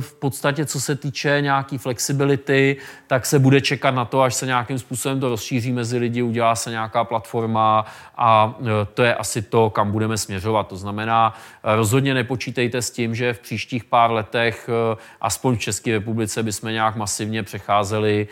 v 0.00 0.14
podstatě, 0.14 0.66
co 0.66 0.80
se 0.80 0.96
týče 0.96 1.38
nějaký 1.40 1.78
flexibility, 1.78 2.76
tak 3.06 3.26
se 3.26 3.38
bude 3.38 3.60
čekat 3.60 3.90
na 3.90 4.04
to, 4.04 4.22
až 4.22 4.34
se 4.34 4.46
nějakým 4.46 4.78
způsobem 4.78 5.20
to 5.20 5.28
rozšíří 5.28 5.72
mezi 5.72 5.98
lidi, 5.98 6.22
udělá 6.22 6.54
se 6.54 6.70
nějaká 6.70 7.04
platforma 7.04 7.84
a 8.16 8.54
to 8.94 9.02
je 9.02 9.14
asi 9.14 9.42
to, 9.42 9.70
kam 9.70 9.92
budeme 9.92 10.18
směřovat. 10.18 10.68
To 10.68 10.76
znamená, 10.76 11.34
rozhodně 11.64 12.14
nepočítejte 12.14 12.82
s 12.82 12.90
tím, 12.90 13.14
že 13.14 13.32
v 13.32 13.38
příštích 13.38 13.84
pár 13.84 14.10
letech, 14.10 14.70
aspoň 15.20 15.56
v 15.56 15.60
České 15.60 15.92
republice, 15.92 16.42
bychom 16.42 16.72
nějak 16.72 16.96
masivně 16.96 17.42
přecházeli 17.42 18.28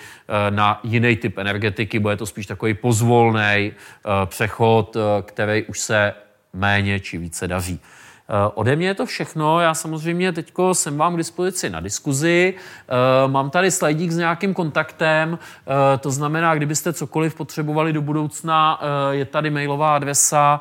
na 0.50 0.80
jiný 0.84 1.16
typ 1.16 1.38
energetiky. 1.38 1.98
Bude 1.98 2.16
to 2.16 2.26
spíš 2.26 2.46
takový 2.46 2.74
pozvolný 2.74 3.72
přechod, 4.26 4.96
který 5.22 5.62
už 5.62 5.80
se 5.80 6.14
méně 6.52 7.00
či 7.00 7.18
více 7.18 7.48
daří. 7.48 7.80
Eh, 8.28 8.50
ode 8.54 8.76
mě 8.76 8.86
je 8.86 8.94
to 8.94 9.06
všechno. 9.06 9.60
Já 9.60 9.74
samozřejmě 9.74 10.32
teď 10.32 10.52
jsem 10.72 10.96
vám 10.96 11.14
k 11.14 11.16
dispozici 11.16 11.70
na 11.70 11.80
diskuzi. 11.80 12.54
Eh, 12.54 13.28
mám 13.28 13.50
tady 13.50 13.70
slajdík 13.70 14.10
s 14.10 14.16
nějakým 14.16 14.54
kontaktem, 14.54 15.38
eh, 15.38 15.98
to 15.98 16.10
znamená, 16.10 16.54
kdybyste 16.54 16.92
cokoliv 16.92 17.34
potřebovali 17.34 17.92
do 17.92 18.02
budoucna, 18.02 18.80
je 19.10 19.24
tady 19.24 19.50
mailová 19.50 19.96
adresa, 19.96 20.60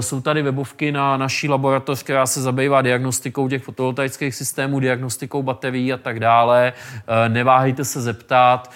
jsou 0.00 0.20
tady 0.20 0.42
webovky 0.42 0.92
na 0.92 1.16
naší 1.16 1.48
laboratoř, 1.48 2.02
která 2.02 2.26
se 2.26 2.42
zabývá 2.42 2.82
diagnostikou 2.82 3.48
těch 3.48 3.62
fotovoltaických 3.62 4.34
systémů, 4.34 4.80
diagnostikou 4.80 5.42
baterií 5.42 5.92
a 5.92 5.96
tak 5.96 6.20
dále. 6.20 6.72
Neváhejte 7.28 7.84
se 7.84 8.00
zeptat, 8.00 8.70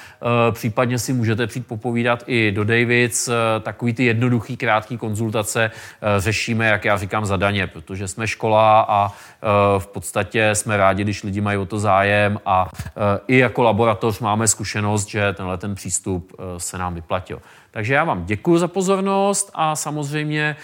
případně 0.50 0.98
si 0.98 1.12
můžete 1.12 1.46
přijít 1.46 1.66
popovídat 1.66 2.24
i 2.26 2.52
do 2.52 2.64
Davids. 2.64 3.28
Takový 3.62 3.92
ty 3.92 4.04
jednoduchý, 4.04 4.56
krátký 4.56 4.98
konzultace 4.98 5.70
řešíme, 6.18 6.66
jak 6.66 6.84
já 6.84 6.96
říkám, 6.96 7.26
zadaně, 7.26 7.66
protože 7.66 8.08
jsme 8.08 8.21
jsme 8.22 8.26
škola 8.26 8.86
a 8.88 9.08
e, 9.08 9.80
v 9.80 9.86
podstatě 9.86 10.54
jsme 10.54 10.76
rádi, 10.76 11.04
když 11.04 11.22
lidi 11.22 11.40
mají 11.40 11.58
o 11.58 11.66
to 11.66 11.78
zájem 11.78 12.40
a 12.46 12.68
e, 12.74 13.20
i 13.28 13.38
jako 13.38 13.62
laboratoř 13.62 14.20
máme 14.20 14.48
zkušenost, 14.48 15.08
že 15.08 15.32
tenhle 15.32 15.58
ten 15.58 15.74
přístup 15.74 16.32
e, 16.38 16.60
se 16.60 16.78
nám 16.78 16.94
vyplatil. 16.94 17.42
Takže 17.70 17.94
já 17.94 18.04
vám 18.04 18.24
děkuji 18.24 18.58
za 18.58 18.68
pozornost 18.68 19.50
a 19.54 19.76
samozřejmě 19.76 20.56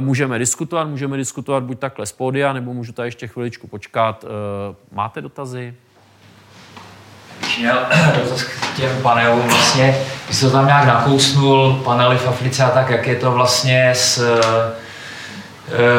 můžeme 0.00 0.38
diskutovat, 0.38 0.88
můžeme 0.88 1.16
diskutovat 1.16 1.62
buď 1.62 1.78
takhle 1.78 2.06
z 2.06 2.12
pódia, 2.12 2.52
nebo 2.52 2.74
můžu 2.74 2.92
tady 2.92 3.08
ještě 3.08 3.26
chviličku 3.26 3.66
počkat. 3.66 4.24
Máte 4.92 5.20
dotazy? 5.20 5.74
Měl 7.58 7.78
k 8.46 8.76
těm 8.76 9.02
panelům 9.02 9.48
vlastně, 9.48 9.98
když 10.26 10.40
to 10.40 10.50
tam 10.50 10.66
nějak 10.66 10.86
nakousnul, 10.86 11.80
panely 11.84 12.18
v 12.18 12.28
Africe 12.28 12.64
a 12.64 12.70
tak, 12.70 12.90
jak 12.90 13.06
je 13.06 13.16
to 13.16 13.30
vlastně 13.30 13.90
s, 13.90 14.40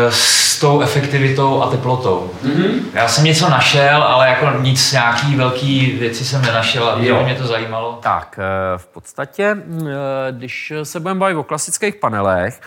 s 0.10 0.48
s 0.58 0.60
tou 0.60 0.82
efektivitou 0.82 1.62
a 1.62 1.70
teplotou. 1.70 2.32
Mm-hmm. 2.44 2.80
Já 2.94 3.08
jsem 3.08 3.24
něco 3.24 3.50
našel, 3.50 4.04
ale 4.04 4.30
jako 4.30 4.60
nic, 4.62 4.92
nějaký 4.92 5.36
velký 5.36 5.92
věci 6.00 6.26
jsem 6.26 6.42
nenašel 6.42 6.90
a 6.90 6.96
mě 6.96 7.36
to 7.36 7.48
zajímalo. 7.48 8.00
Tak, 8.02 8.40
eh, 8.40 8.78
v 8.78 8.88
podstatě, 8.88 9.58
eh, 9.58 9.86
když 10.32 10.74
se 10.84 11.00
budeme 11.00 11.20
bavit 11.20 11.36
o 11.36 11.44
klasických 11.44 11.96
panelech, 11.96 12.62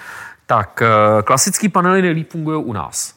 tak 0.46 0.82
eh, 0.82 1.22
klasické 1.22 1.68
panely 1.68 2.02
nejlíp 2.02 2.30
fungují 2.30 2.64
u 2.64 2.72
nás. 2.72 3.14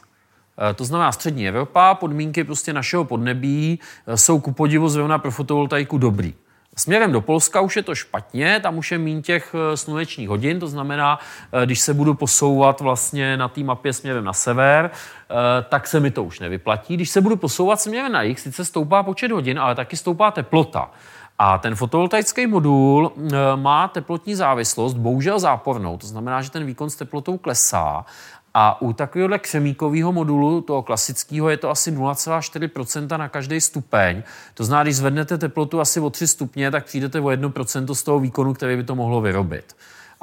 To 0.76 0.86
znamená 0.86 1.12
střední 1.12 1.48
Evropa, 1.48 1.96
podmínky 1.96 2.44
prostě 2.44 2.74
našeho 2.74 3.06
podnebí 3.06 3.80
jsou 4.16 4.40
ku 4.40 4.52
podivu 4.52 4.90
zrovna 4.90 5.18
pro 5.18 5.32
fotovoltaiku 5.32 5.98
dobrý. 5.98 6.34
Směrem 6.78 7.12
do 7.12 7.22
Polska 7.22 7.62
už 7.62 7.76
je 7.76 7.84
to 7.84 7.96
špatně, 7.96 8.60
tam 8.60 8.78
už 8.78 8.92
je 8.92 8.98
méně 8.98 9.22
těch 9.22 9.56
eh, 9.56 9.78
slunečních 9.78 10.30
hodin, 10.30 10.60
to 10.60 10.68
znamená, 10.68 11.20
eh, 11.52 11.66
když 11.66 11.80
se 11.80 11.94
budu 11.94 12.14
posouvat 12.14 12.82
vlastně 12.82 13.38
na 13.38 13.48
té 13.48 13.64
mapě 13.64 13.94
směrem 13.94 14.24
na 14.24 14.34
sever, 14.34 14.92
eh, 14.92 15.36
tak 15.70 15.88
se 15.88 16.00
mi 16.00 16.12
to 16.12 16.24
už 16.24 16.40
nevyplatí. 16.40 16.96
Když 16.96 17.10
se 17.10 17.22
budu 17.22 17.36
posouvat 17.36 17.82
směrem 17.82 18.12
na 18.12 18.22
jih, 18.22 18.40
sice 18.40 18.66
stoupá 18.66 19.04
počet 19.04 19.32
hodin, 19.32 19.60
ale 19.60 19.76
taky 19.76 19.98
stoupá 19.98 20.32
teplota. 20.32 20.92
A 21.40 21.58
ten 21.58 21.76
fotovoltaický 21.76 22.48
modul 22.48 23.12
má 23.56 23.88
teplotní 23.88 24.36
závislost, 24.36 24.94
bohužel 24.94 25.40
zápornou, 25.40 25.98
to 25.98 26.08
znamená, 26.08 26.42
že 26.42 26.52
ten 26.52 26.66
výkon 26.66 26.90
s 26.90 26.96
teplotou 26.96 27.38
klesá 27.38 28.06
a 28.54 28.82
u 28.82 28.94
takového 28.94 29.40
křemíkového 29.40 30.12
modulu, 30.12 30.62
toho 30.62 30.84
klasického, 30.84 31.50
je 31.50 31.58
to 31.58 31.70
asi 31.70 31.92
0,4% 31.92 33.18
na 33.18 33.30
každý 33.30 33.62
stupeň. 33.62 34.24
To 34.54 34.64
znamená, 34.64 34.84
když 34.84 34.96
zvednete 34.96 35.38
teplotu 35.38 35.80
asi 35.80 36.00
o 36.00 36.10
3 36.10 36.28
stupně, 36.28 36.72
tak 36.72 36.86
přijdete 36.86 37.20
o 37.20 37.24
1% 37.24 37.94
z 37.94 38.04
toho 38.04 38.20
výkonu, 38.20 38.54
který 38.54 38.76
by 38.76 38.84
to 38.84 38.96
mohlo 38.96 39.22
vyrobit. 39.22 39.76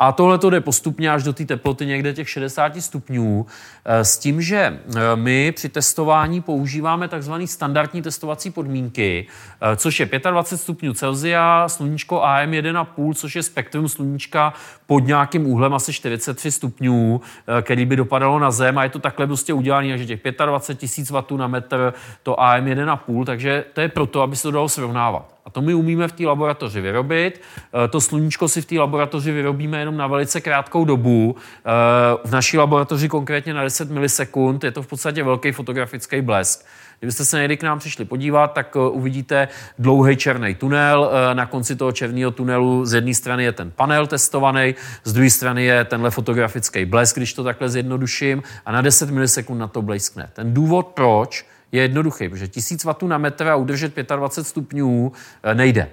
A 0.03 0.13
tohle 0.13 0.39
to 0.39 0.51
jde 0.51 0.61
postupně 0.61 1.11
až 1.11 1.23
do 1.23 1.33
té 1.33 1.45
teploty 1.45 1.87
někde 1.87 2.13
těch 2.13 2.29
60 2.29 2.81
stupňů, 2.81 3.47
eh, 3.85 4.05
s 4.05 4.19
tím, 4.19 4.43
že 4.43 4.57
eh, 4.57 5.01
my 5.15 5.53
při 5.53 5.69
testování 5.69 6.41
používáme 6.41 7.09
takzvané 7.09 7.47
standardní 7.47 8.03
testovací 8.03 8.51
podmínky, 8.51 9.27
eh, 9.61 9.77
což 9.77 10.01
je 10.01 10.07
25 10.31 10.59
stupňů 10.59 10.95
Celsia, 10.95 11.69
sluníčko 11.69 12.23
AM1,5, 12.23 13.15
což 13.15 13.37
je 13.37 13.43
spektrum 13.43 13.89
sluníčka 13.89 14.53
pod 14.87 15.07
nějakým 15.07 15.47
úhlem 15.47 15.75
asi 15.75 15.93
43 15.93 16.53
stupňů, 16.53 17.21
který 17.63 17.87
by 17.87 17.97
dopadalo 17.97 18.39
na 18.39 18.51
Zem 18.51 18.79
a 18.79 18.85
je 18.85 18.91
to 18.91 18.99
takhle 18.99 19.27
prostě 19.27 19.53
udělané, 19.53 19.99
že 19.99 20.07
těch 20.07 20.21
25 20.47 20.81
tisíc 20.81 21.11
W 21.11 21.37
na 21.37 21.47
metr 21.47 21.95
to 22.23 22.41
AM1,5, 22.41 23.25
takže 23.25 23.65
to 23.73 23.81
je 23.81 23.89
proto, 23.89 24.23
aby 24.23 24.37
se 24.37 24.43
to 24.43 24.51
dalo 24.51 24.69
srovnávat. 24.69 25.40
A 25.51 25.53
to 25.53 25.61
my 25.61 25.75
umíme 25.75 26.09
v 26.09 26.13
té 26.13 26.27
laboratoři 26.27 26.81
vyrobit. 26.81 27.41
Eh, 27.85 27.89
to 27.89 28.01
sluníčko 28.01 28.49
si 28.49 28.63
v 28.63 28.67
té 28.67 28.79
laboratoři 28.79 29.33
vyrobíme 29.33 29.79
jenom 29.79 29.97
na 29.97 30.07
velice 30.07 30.41
krátkou 30.41 30.85
dobu. 30.85 31.37
Eh, 31.37 32.29
v 32.29 32.31
naší 32.33 32.59
laboratoři 32.59 33.09
konkrétně 33.09 33.55
na 33.55 33.65
10 33.65 33.91
milisekund. 33.91 34.65
Je 34.65 34.71
to 34.71 34.83
v 34.83 34.87
podstatě 34.87 35.23
velký 35.23 35.53
fotografický 35.53 36.21
blesk. 36.21 36.67
Kdybyste 36.99 37.25
se 37.25 37.39
někdy 37.39 37.57
k 37.57 37.63
nám 37.63 37.79
přišli 37.79 38.05
podívat, 38.05 38.53
tak 38.53 38.77
eh, 38.77 38.79
uvidíte 38.79 39.49
dlouhý 39.79 40.17
černý 40.17 40.55
tunel. 40.55 41.11
Na 41.35 41.47
konci 41.47 41.77
toho 41.77 41.93
černého 41.93 42.31
tunelu 42.31 42.85
z 42.85 42.93
jedné 42.93 43.15
strany 43.15 43.45
je 43.45 43.53
ten 43.53 43.71
panel 43.71 44.07
testovaný, 44.07 44.75
z 45.05 45.13
druhé 45.13 45.31
strany 45.31 45.65
je 45.65 45.85
tenhle 45.85 46.11
fotografický 46.11 46.85
blesk, 46.85 47.17
když 47.17 47.35
to 47.35 47.45
takhle 47.45 47.69
zjednoduším, 47.69 48.43
a 48.67 48.73
na 48.73 48.81
10 48.81 49.11
milisekund 49.11 49.61
na 49.61 49.69
to 49.69 49.83
bleskne. 49.83 50.31
Ten 50.33 50.55
důvod, 50.55 50.87
proč, 50.87 51.50
je 51.73 51.83
jednoduchý, 51.83 52.29
protože 52.29 52.49
1000 52.49 52.85
W 52.85 53.09
na 53.09 53.19
metr 53.19 53.49
a 53.49 53.57
udržet 53.57 53.97
25 53.97 54.45
stupňů 54.45 55.13
eh, 55.43 55.55
nejde. 55.55 55.91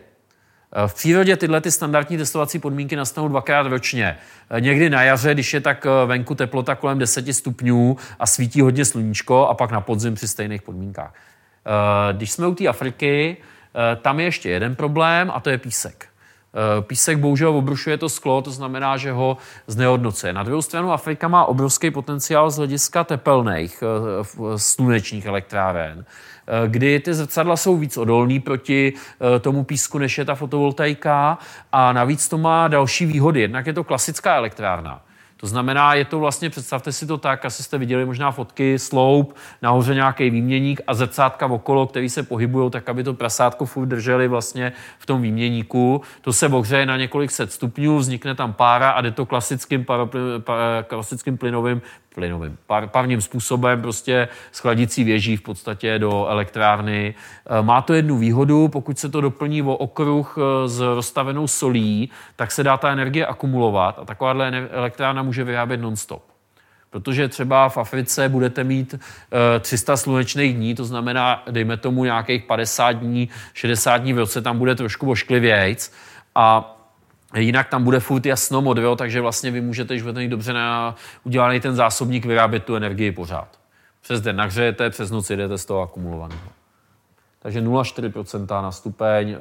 Eh, 0.73 0.87
v 0.87 0.93
přírodě 0.93 1.37
tyhle 1.37 1.61
ty 1.61 1.71
standardní 1.71 2.17
testovací 2.17 2.59
podmínky 2.59 2.95
nastanou 2.95 3.27
dvakrát 3.27 3.67
ročně. 3.67 4.17
Eh, 4.49 4.61
někdy 4.61 4.89
na 4.89 5.03
jaře, 5.03 5.33
když 5.33 5.53
je 5.53 5.61
tak 5.61 5.87
venku 6.05 6.35
teplota 6.35 6.75
kolem 6.75 6.99
10 6.99 7.33
stupňů 7.33 7.97
a 8.19 8.27
svítí 8.27 8.61
hodně 8.61 8.85
sluníčko 8.85 9.47
a 9.47 9.53
pak 9.53 9.71
na 9.71 9.81
podzim 9.81 10.15
při 10.15 10.27
stejných 10.27 10.61
podmínkách. 10.61 11.13
Když 12.11 12.31
jsme 12.31 12.47
u 12.47 12.55
té 12.55 12.67
Afriky, 12.67 13.37
tam 14.01 14.19
je 14.19 14.25
ještě 14.25 14.49
jeden 14.49 14.75
problém 14.75 15.31
a 15.33 15.39
to 15.39 15.49
je 15.49 15.57
písek. 15.57 16.07
Eh, 16.57 16.81
písek 16.81 17.17
bohužel 17.17 17.49
obrušuje 17.49 17.97
to 17.97 18.09
sklo, 18.09 18.41
to 18.41 18.51
znamená, 18.51 18.97
že 18.97 19.11
ho 19.11 19.37
znehodnocuje. 19.67 20.33
Na 20.33 20.43
druhou 20.43 20.61
stranu 20.61 20.91
Afrika 20.91 21.27
má 21.27 21.45
obrovský 21.45 21.91
potenciál 21.91 22.49
z 22.49 22.57
hlediska 22.57 23.03
tepelných 23.03 23.83
eh, 23.83 24.57
slunečních 24.57 25.25
elektráren, 25.25 26.05
eh, 26.05 26.67
kdy 26.67 26.99
ty 26.99 27.13
zrcadla 27.13 27.57
jsou 27.57 27.77
víc 27.77 27.97
odolný 27.97 28.39
proti 28.39 28.93
tomu 29.41 29.63
písku, 29.63 29.97
než 29.97 30.17
je 30.17 30.25
ta 30.25 30.35
fotovoltaika 30.35 31.37
a 31.71 31.93
navíc 31.93 32.27
to 32.27 32.37
má 32.37 32.67
další 32.67 33.05
výhody. 33.05 33.41
Jednak 33.41 33.67
je 33.67 33.73
to 33.73 33.83
klasická 33.83 34.35
elektrárna. 34.35 35.01
To 35.37 35.47
znamená, 35.47 35.93
je 35.93 36.05
to 36.05 36.19
vlastně, 36.19 36.49
představte 36.49 36.91
si 36.91 37.07
to 37.07 37.17
tak, 37.17 37.45
asi 37.45 37.63
jste 37.63 37.77
viděli 37.77 38.05
možná 38.05 38.31
fotky, 38.31 38.79
sloup, 38.79 39.35
nahoře 39.61 39.95
nějaký 39.95 40.29
výměník 40.29 40.81
a 40.87 40.93
zrcátka 40.93 41.45
okolo, 41.45 41.87
který 41.87 42.09
se 42.09 42.23
pohybují 42.23 42.71
tak, 42.71 42.89
aby 42.89 43.03
to 43.03 43.13
prasátko 43.13 43.65
furt 43.65 43.85
drželi 43.85 44.27
vlastně 44.27 44.73
v 44.99 45.05
tom 45.05 45.21
výměníku. 45.21 46.01
To 46.21 46.33
se 46.33 46.47
ohřeje 46.47 46.85
na 46.85 46.97
několik 46.97 47.31
set 47.31 47.51
stupňů, 47.51 47.97
vznikne 47.97 48.35
tam 48.35 48.53
pára 48.53 48.89
a 48.89 49.01
jde 49.01 49.11
to 49.11 49.25
klasickým, 49.25 49.85
par, 49.85 50.09
klasickým 50.87 51.37
plynovým 51.37 51.81
plynovým, 52.17 52.57
par, 52.67 52.87
parním 52.87 53.21
způsobem, 53.21 53.81
prostě 53.81 54.27
s 54.51 54.59
chladící 54.59 55.03
věží 55.03 55.37
v 55.37 55.41
podstatě 55.41 55.99
do 55.99 56.27
elektrárny. 56.27 57.15
E, 57.45 57.61
má 57.61 57.81
to 57.81 57.93
jednu 57.93 58.17
výhodu, 58.17 58.67
pokud 58.67 58.99
se 58.99 59.09
to 59.09 59.21
doplní 59.21 59.61
o 59.61 59.75
okruh 59.75 60.37
e, 60.37 60.67
s 60.67 60.79
rozstavenou 60.79 61.47
solí, 61.47 62.09
tak 62.35 62.51
se 62.51 62.63
dá 62.63 62.77
ta 62.77 62.89
energie 62.89 63.25
akumulovat 63.25 63.99
a 63.99 64.05
takováhle 64.05 64.67
elektrárna 64.71 65.21
může 65.27 65.43
vyrábět 65.43 65.77
non-stop. 65.77 66.23
Protože 66.89 67.27
třeba 67.27 67.69
v 67.69 67.77
Africe 67.77 68.29
budete 68.29 68.63
mít 68.63 68.95
300 69.59 69.93
e, 69.93 69.97
slunečných 69.97 70.55
dní, 70.55 70.75
to 70.75 70.85
znamená, 70.85 71.43
dejme 71.51 71.77
tomu 71.77 72.03
nějakých 72.03 72.43
50 72.43 72.91
dní, 72.91 73.29
60 73.53 73.97
dní 73.97 74.13
v 74.13 74.17
roce, 74.17 74.41
tam 74.41 74.57
bude 74.57 74.75
trošku 74.75 75.09
ošklivějc 75.09 75.91
a 76.35 76.73
Jinak 77.35 77.69
tam 77.69 77.83
bude 77.83 77.99
furt 77.99 78.25
jasno 78.25 78.61
modro, 78.61 78.95
takže 78.95 79.21
vlastně 79.21 79.51
vy 79.51 79.61
můžete, 79.61 79.93
když 79.93 80.01
budete 80.01 80.27
dobře 80.27 80.53
na 80.53 80.95
udělaný 81.23 81.59
ten 81.59 81.75
zásobník, 81.75 82.25
vyrábět 82.25 82.63
tu 82.63 82.75
energii 82.75 83.11
pořád. 83.11 83.59
Přes 84.01 84.21
den 84.21 84.35
nahřejete, 84.35 84.89
přes 84.89 85.11
noc 85.11 85.29
jdete 85.29 85.57
z 85.57 85.65
toho 85.65 85.81
akumulovaného. 85.81 86.56
Takže 87.39 87.61
0,4% 87.61 88.61
na 88.63 88.71
stupeň 88.71 89.29
e, 89.29 89.37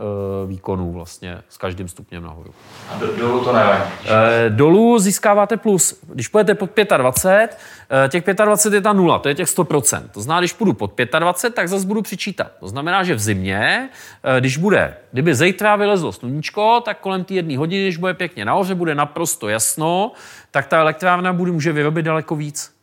výkonu 0.46 0.92
vlastně 0.92 1.42
s 1.48 1.58
každým 1.58 1.88
stupněm 1.88 2.22
nahoru. 2.22 2.50
A 2.90 2.98
do, 2.98 3.16
dolů 3.16 3.44
to 3.44 3.52
nevadí? 3.52 3.82
E, 4.06 4.50
dolů 4.50 4.98
získáváte 4.98 5.56
plus. 5.56 6.00
Když 6.12 6.28
půjdete 6.28 6.54
pod 6.54 6.70
25, 6.96 7.58
e, 8.04 8.08
těch 8.08 8.24
25 8.44 8.76
je 8.76 8.80
ta 8.80 8.92
nula, 8.92 9.18
to 9.18 9.28
je 9.28 9.34
těch 9.34 9.48
100%. 9.48 10.02
To 10.12 10.20
znamená, 10.20 10.40
když 10.40 10.52
půjdu 10.52 10.72
pod 10.72 11.00
25, 11.18 11.54
tak 11.54 11.68
zase 11.68 11.86
budu 11.86 12.02
přičítat. 12.02 12.52
To 12.60 12.68
znamená, 12.68 13.04
že 13.04 13.14
v 13.14 13.20
zimě, 13.20 13.90
e, 14.22 14.40
když 14.40 14.56
bude, 14.56 14.96
kdyby 15.12 15.34
zítra 15.34 15.76
vylezlo 15.76 16.12
sluníčko, 16.12 16.82
tak 16.84 17.00
kolem 17.00 17.24
té 17.24 17.34
jedné 17.34 17.58
hodiny, 17.58 17.82
když 17.82 17.96
bude 17.96 18.14
pěkně 18.14 18.44
nahoře, 18.44 18.74
bude 18.74 18.94
naprosto 18.94 19.48
jasno, 19.48 20.12
tak 20.50 20.66
ta 20.66 20.78
elektrárna 20.78 21.32
bude, 21.32 21.52
může 21.52 21.72
vyrobit 21.72 22.04
daleko 22.04 22.36
víc 22.36 22.75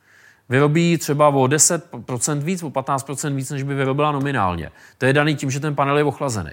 vyrobí 0.53 0.97
třeba 0.97 1.27
o 1.27 1.43
10% 1.43 2.39
víc, 2.39 2.63
o 2.63 2.69
15% 2.69 3.35
víc, 3.35 3.51
než 3.51 3.63
by 3.63 3.75
vyrobila 3.75 4.11
nominálně. 4.11 4.69
To 4.97 5.05
je 5.05 5.13
daný 5.13 5.35
tím, 5.35 5.51
že 5.51 5.59
ten 5.59 5.75
panel 5.75 5.97
je 5.97 6.03
ochlazený. 6.03 6.51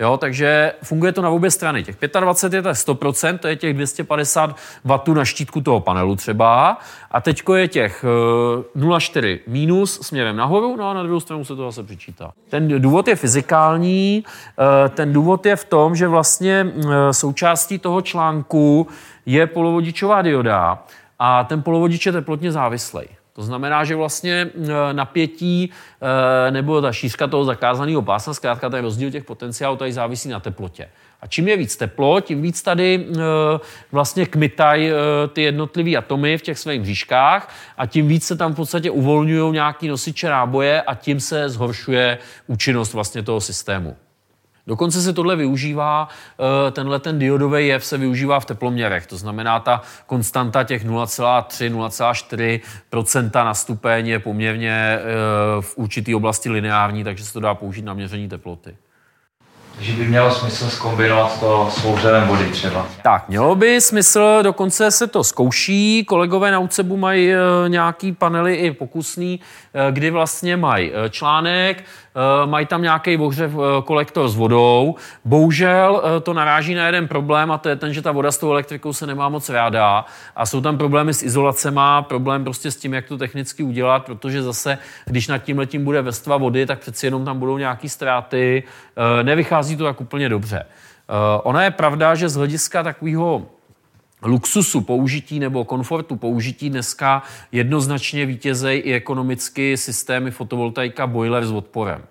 Jo, 0.00 0.16
takže 0.16 0.72
funguje 0.82 1.12
to 1.12 1.22
na 1.22 1.30
obě 1.30 1.50
strany. 1.50 1.84
Těch 1.84 1.96
25 2.20 2.56
je 2.56 2.62
to 2.62 2.68
100%, 2.68 3.38
to 3.38 3.48
je 3.48 3.56
těch 3.56 3.74
250 3.74 4.56
W 4.84 5.14
na 5.14 5.24
štítku 5.24 5.60
toho 5.60 5.80
panelu 5.80 6.16
třeba. 6.16 6.78
A 7.10 7.20
teď 7.20 7.42
je 7.54 7.68
těch 7.68 8.04
0,4 8.04 9.34
eh, 9.34 9.50
minus 9.50 10.00
směrem 10.02 10.36
nahoru, 10.36 10.76
no 10.76 10.90
a 10.90 10.94
na 10.94 11.02
druhou 11.02 11.20
stranu 11.20 11.44
se 11.44 11.56
to 11.56 11.64
zase 11.64 11.82
přičítá. 11.82 12.32
Ten 12.48 12.80
důvod 12.82 13.08
je 13.08 13.16
fyzikální, 13.16 14.24
eh, 14.24 14.88
ten 14.88 15.12
důvod 15.12 15.46
je 15.46 15.56
v 15.56 15.64
tom, 15.64 15.96
že 15.96 16.08
vlastně 16.08 16.66
eh, 16.66 17.12
součástí 17.12 17.78
toho 17.78 18.02
článku 18.02 18.86
je 19.26 19.46
polovodičová 19.46 20.22
dioda, 20.22 20.84
a 21.18 21.44
ten 21.44 21.62
polovodič 21.62 22.06
je 22.06 22.12
teplotně 22.12 22.52
závislý. 22.52 23.02
To 23.36 23.42
znamená, 23.42 23.84
že 23.84 23.96
vlastně 23.96 24.32
e, 24.32 24.92
napětí 24.92 25.70
e, 26.46 26.50
nebo 26.50 26.80
ta 26.80 26.92
šířka 26.92 27.26
toho 27.26 27.44
zakázaného 27.44 28.02
pásma, 28.02 28.34
zkrátka 28.34 28.68
ten 28.70 28.84
rozdíl 28.84 29.10
těch 29.10 29.24
potenciálů 29.24 29.76
tady 29.76 29.92
závisí 29.92 30.28
na 30.28 30.40
teplotě. 30.40 30.88
A 31.20 31.26
čím 31.26 31.48
je 31.48 31.56
víc 31.56 31.76
teplo, 31.76 32.20
tím 32.20 32.42
víc 32.42 32.62
tady 32.62 32.94
e, 32.94 33.20
vlastně 33.92 34.26
kmitají 34.26 34.90
ty 35.32 35.42
jednotlivé 35.42 35.96
atomy 35.96 36.38
v 36.38 36.42
těch 36.42 36.58
svých 36.58 36.84
říškách 36.84 37.54
a 37.78 37.86
tím 37.86 38.08
víc 38.08 38.26
se 38.26 38.36
tam 38.36 38.52
v 38.52 38.56
podstatě 38.56 38.90
uvolňují 38.90 39.52
nějaký 39.52 39.88
nosiče 39.88 40.28
náboje 40.28 40.82
a 40.82 40.94
tím 40.94 41.20
se 41.20 41.48
zhoršuje 41.48 42.18
účinnost 42.46 42.92
vlastně 42.92 43.22
toho 43.22 43.40
systému. 43.40 43.96
Dokonce 44.66 45.02
se 45.02 45.12
tohle 45.12 45.36
využívá, 45.36 46.08
eh, 46.08 46.70
tenhle 46.70 47.00
ten 47.00 47.18
diodový 47.18 47.66
jev 47.66 47.84
se 47.84 47.98
využívá 47.98 48.40
v 48.40 48.44
teploměrech, 48.44 49.06
to 49.06 49.16
znamená 49.16 49.60
ta 49.60 49.82
konstanta 50.06 50.64
těch 50.64 50.84
0,3-0,4% 50.84 53.44
na 53.44 53.54
stupeň 53.54 54.08
je 54.08 54.18
poměrně 54.18 54.70
eh, 54.70 55.02
v 55.60 55.76
určité 55.76 56.14
oblasti 56.14 56.50
lineární, 56.50 57.04
takže 57.04 57.24
se 57.24 57.32
to 57.32 57.40
dá 57.40 57.54
použít 57.54 57.84
na 57.84 57.94
měření 57.94 58.28
teploty. 58.28 58.76
Takže 59.76 59.92
by 59.92 60.04
mělo 60.04 60.30
smysl 60.30 60.70
zkombinovat 60.70 61.40
to 61.40 61.68
s 61.70 61.84
ohřevem 61.84 62.28
vody 62.28 62.44
třeba. 62.44 62.86
Tak, 63.02 63.28
mělo 63.28 63.54
by 63.54 63.80
smysl, 63.80 64.38
dokonce 64.42 64.90
se 64.90 65.06
to 65.06 65.24
zkouší. 65.24 66.04
Kolegové 66.04 66.50
na 66.50 66.58
UCEBu 66.58 66.96
mají 66.96 67.32
e, 67.32 67.38
nějaký 67.68 68.12
panely 68.12 68.54
i 68.54 68.70
pokusný, 68.70 69.40
e, 69.74 69.92
kdy 69.92 70.10
vlastně 70.10 70.56
mají 70.56 70.92
e, 70.94 71.10
článek, 71.10 71.84
mají 72.44 72.66
tam 72.66 72.82
nějaký 72.82 73.16
ohřev 73.16 73.52
kolektor 73.84 74.28
s 74.28 74.36
vodou. 74.36 74.94
Bohužel 75.24 76.02
to 76.22 76.32
naráží 76.32 76.74
na 76.74 76.86
jeden 76.86 77.08
problém 77.08 77.52
a 77.52 77.58
to 77.58 77.68
je 77.68 77.76
ten, 77.76 77.92
že 77.92 78.02
ta 78.02 78.12
voda 78.12 78.32
s 78.32 78.38
tou 78.38 78.50
elektrikou 78.50 78.92
se 78.92 79.06
nemá 79.06 79.28
moc 79.28 79.48
ráda 79.48 80.04
a 80.36 80.46
jsou 80.46 80.60
tam 80.60 80.78
problémy 80.78 81.14
s 81.14 81.22
izolacema, 81.22 82.02
problém 82.02 82.44
prostě 82.44 82.70
s 82.70 82.76
tím, 82.76 82.94
jak 82.94 83.08
to 83.08 83.18
technicky 83.18 83.62
udělat, 83.62 84.04
protože 84.04 84.42
zase, 84.42 84.78
když 85.04 85.28
nad 85.28 85.38
tím 85.38 85.58
letím 85.58 85.84
bude 85.84 86.02
vrstva 86.02 86.36
vody, 86.36 86.66
tak 86.66 86.78
přeci 86.78 87.06
jenom 87.06 87.24
tam 87.24 87.38
budou 87.38 87.58
nějaké 87.58 87.88
ztráty. 87.88 88.62
Nevychází 89.22 89.65
nevychází 89.66 89.76
to 89.76 89.84
tak 89.84 90.00
úplně 90.00 90.28
dobře. 90.28 90.64
Uh, 91.08 91.40
ona 91.44 91.64
je 91.64 91.70
pravda, 91.70 92.14
že 92.14 92.28
z 92.28 92.36
hlediska 92.36 92.82
takového 92.82 93.46
luxusu 94.22 94.80
použití 94.80 95.38
nebo 95.38 95.64
komfortu 95.64 96.16
použití 96.16 96.70
dneska 96.70 97.22
jednoznačně 97.52 98.26
vítězejí 98.26 98.80
i 98.80 98.94
ekonomicky 98.94 99.76
systémy 99.76 100.30
fotovoltaika 100.30 101.06
boiler 101.06 101.46
s 101.46 101.52
odporem. 101.52 102.02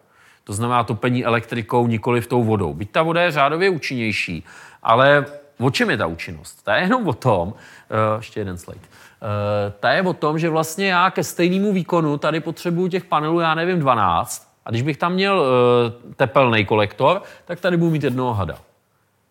To 0.44 0.54
znamená 0.54 0.84
topení 0.84 1.26
elektrikou, 1.26 1.88
nikoli 1.88 2.22
v 2.22 2.28
tou 2.28 2.44
vodou. 2.44 2.74
Byť 2.74 2.92
ta 2.92 3.04
voda 3.04 3.22
je 3.22 3.32
řádově 3.32 3.70
účinnější, 3.70 4.44
ale 4.84 5.26
o 5.60 5.70
čem 5.72 5.90
je 5.90 5.98
ta 5.98 6.08
účinnost? 6.08 6.64
Ta 6.64 6.76
je 6.76 6.84
jenom 6.84 7.08
o 7.08 7.14
tom, 7.14 7.48
uh, 7.48 8.18
ještě 8.18 8.40
jeden 8.40 8.58
slide, 8.58 8.80
uh, 8.80 9.74
ta 9.80 9.92
je 9.92 10.02
o 10.02 10.14
tom, 10.14 10.40
že 10.40 10.50
vlastně 10.50 10.88
já 10.88 11.12
ke 11.12 11.24
stejnému 11.24 11.74
výkonu 11.74 12.18
tady 12.18 12.40
potřebuju 12.40 12.88
těch 12.88 13.06
panelů, 13.06 13.40
já 13.40 13.56
nevím, 13.56 13.80
12, 13.80 14.55
a 14.66 14.70
když 14.70 14.82
bych 14.82 14.98
tam 14.98 15.14
měl 15.14 15.40
uh, 15.40 16.14
tepelný 16.16 16.66
kolektor, 16.66 17.22
tak 17.46 17.60
tady 17.60 17.78
budu 17.78 17.92
mít 17.92 18.04
jednoho 18.04 18.34
hada. 18.34 18.58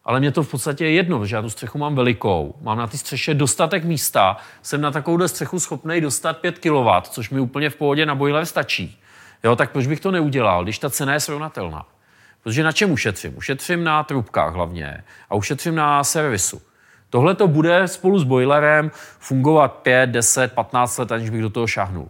Ale 0.05 0.20
mě 0.20 0.32
to 0.32 0.43
v 0.43 0.51
podstatě 0.51 0.85
je 0.85 0.90
jedno, 0.90 1.19
protože 1.19 1.36
já 1.36 1.43
tu 1.43 1.51
střechu 1.51 1.78
mám 1.78 1.94
velikou, 1.94 2.55
mám 2.61 2.78
na 2.78 2.86
té 2.86 2.98
střeše 2.98 3.35
dostatek 3.35 3.85
místa, 3.85 4.36
jsem 4.62 4.81
na 4.81 4.90
takovouhle 4.90 5.28
střechu 5.28 5.61
schopný 5.61 6.01
dostat 6.01 6.39
5 6.39 6.59
kW, 6.59 6.89
což 7.02 7.31
mi 7.31 7.40
úplně 7.40 7.70
v 7.70 7.77
pohodě 7.77 8.06
na 8.06 8.15
boiler 8.15 8.47
stačí. 8.47 9.01
Jo, 9.44 9.56
tak 9.56 9.70
proč 9.70 9.86
bych 9.86 10.01
to 10.01 10.11
neudělal, 10.11 10.65
když 10.65 10.78
ta 10.78 10.90
cena 10.90 11.12
je 11.12 11.20
srovnatelná? 11.20 11.86
Protože 12.43 12.62
na 12.62 12.73
čem 12.73 12.90
ušetřím? 12.90 13.36
Ušetřím 13.36 13.85
na 13.85 14.02
trubkách 14.02 14.55
hlavně 14.55 15.05
a 15.31 15.35
ušetřím 15.35 15.74
na 15.74 16.05
servisu. 16.05 16.62
Tohle 17.11 17.35
to 17.35 17.48
bude 17.48 17.89
spolu 17.89 18.19
s 18.19 18.24
boilerem 18.24 18.90
fungovat 19.19 19.73
5, 19.73 20.11
10, 20.11 20.52
15 20.52 20.98
let, 20.98 21.12
aniž 21.12 21.31
bych 21.31 21.43
do 21.43 21.51
toho 21.51 21.66
šáhnul. 21.66 22.09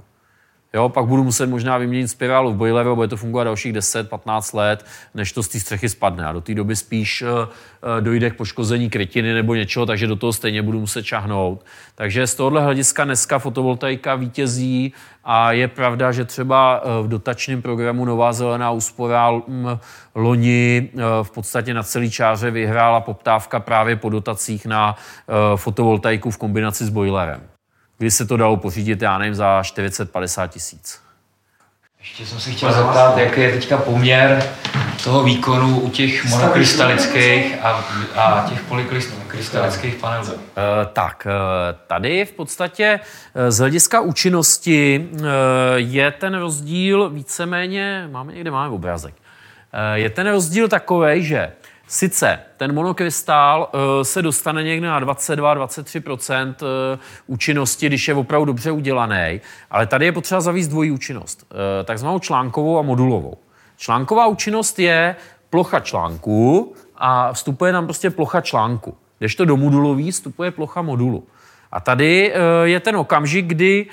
Jo, 0.74 0.88
pak 0.88 1.06
budu 1.06 1.24
muset 1.24 1.46
možná 1.46 1.78
vyměnit 1.78 2.08
spirálu 2.08 2.52
v 2.52 2.56
boileru, 2.56 2.94
bude 2.94 3.08
to 3.08 3.16
fungovat 3.16 3.44
dalších 3.44 3.72
10-15 3.72 4.58
let, 4.58 4.86
než 5.14 5.32
to 5.32 5.42
z 5.42 5.48
té 5.48 5.60
střechy 5.60 5.88
spadne. 5.88 6.26
A 6.26 6.32
do 6.32 6.40
té 6.40 6.54
doby 6.54 6.76
spíš 6.76 7.22
uh, 7.22 7.28
dojde 8.00 8.30
k 8.30 8.36
poškození 8.36 8.90
krytiny 8.90 9.34
nebo 9.34 9.54
něčeho, 9.54 9.86
takže 9.86 10.06
do 10.06 10.16
toho 10.16 10.32
stejně 10.32 10.62
budu 10.62 10.80
muset 10.80 11.04
šahnout. 11.04 11.64
Takže 11.94 12.26
z 12.26 12.34
tohohle 12.34 12.62
hlediska 12.62 13.04
dneska 13.04 13.38
fotovoltaika 13.38 14.14
vítězí 14.14 14.92
a 15.24 15.52
je 15.52 15.68
pravda, 15.68 16.12
že 16.12 16.24
třeba 16.24 16.82
eh, 16.84 17.02
v 17.02 17.08
dotačním 17.08 17.62
programu 17.62 18.04
Nová 18.04 18.32
zelená 18.32 18.70
úspora 18.70 19.30
mm, 19.30 19.66
loni 20.14 20.88
v 21.22 21.30
podstatě 21.30 21.74
na 21.74 21.82
celý 21.82 22.10
čáře 22.10 22.50
vyhrála 22.50 23.00
poptávka 23.00 23.60
právě 23.60 23.96
po 23.96 24.10
dotacích 24.10 24.66
na 24.66 24.96
fotovoltaiku 25.56 26.30
v 26.30 26.36
kombinaci 26.36 26.84
s 26.84 26.88
boilerem 26.88 27.53
kdy 28.04 28.10
se 28.10 28.26
to 28.26 28.36
dalo 28.36 28.56
pořídit, 28.56 29.02
já 29.02 29.18
nevím, 29.18 29.34
za 29.34 29.62
450 29.62 30.46
tisíc. 30.46 31.00
Ještě 32.00 32.26
jsem 32.26 32.40
se 32.40 32.50
chtěl 32.50 32.72
zeptat, 32.72 33.18
jaký 33.18 33.40
je 33.40 33.52
teďka 33.52 33.78
poměr 33.78 34.42
toho 35.04 35.22
výkonu 35.22 35.80
u 35.80 35.90
těch 35.90 36.24
monokrystalických 36.24 37.62
a, 37.62 37.84
a 38.16 38.46
těch 38.48 38.60
polykrystalických 38.62 39.94
panelů. 39.94 40.26
Uh, 40.26 40.40
tak, 40.92 41.26
uh, 41.26 41.32
tady 41.86 42.24
v 42.24 42.32
podstatě 42.32 43.00
uh, 43.00 43.50
z 43.50 43.58
hlediska 43.58 44.00
účinnosti 44.00 45.08
je 45.74 46.10
ten 46.10 46.34
rozdíl 46.34 47.10
víceméně, 47.10 48.08
máme 48.10 48.32
někde 48.32 48.50
máme 48.50 48.74
obrázek, 48.74 49.14
je 49.94 50.10
ten 50.10 50.26
rozdíl 50.26 50.68
takový, 50.68 51.24
že 51.24 51.52
Sice 51.94 52.38
ten 52.56 52.74
monokrystál 52.74 53.70
eh, 53.72 54.04
se 54.04 54.22
dostane 54.22 54.62
někde 54.62 54.88
na 54.88 55.00
22-23 55.00 56.54
eh, 56.62 56.98
účinnosti, 57.26 57.86
když 57.86 58.08
je 58.08 58.14
opravdu 58.14 58.44
dobře 58.44 58.70
udělaný, 58.70 59.40
ale 59.70 59.86
tady 59.86 60.04
je 60.04 60.12
potřeba 60.12 60.40
zavíst 60.40 60.70
dvojí 60.70 60.90
účinnost, 60.90 61.46
eh, 61.50 61.84
takzvanou 61.84 62.18
článkovou 62.18 62.78
a 62.78 62.82
modulovou. 62.82 63.38
Článková 63.76 64.26
účinnost 64.26 64.78
je 64.78 65.16
plocha 65.50 65.80
článku 65.80 66.74
a 66.96 67.32
vstupuje 67.32 67.72
nám 67.72 67.84
prostě 67.84 68.10
plocha 68.10 68.40
článku. 68.40 68.96
to 69.36 69.44
do 69.44 69.56
modulový 69.56 70.10
vstupuje 70.10 70.50
plocha 70.50 70.82
modulu. 70.82 71.26
A 71.72 71.80
tady 71.80 72.34
je 72.64 72.80
ten 72.80 72.96
okamžik, 72.96 73.46
kdy 73.46 73.86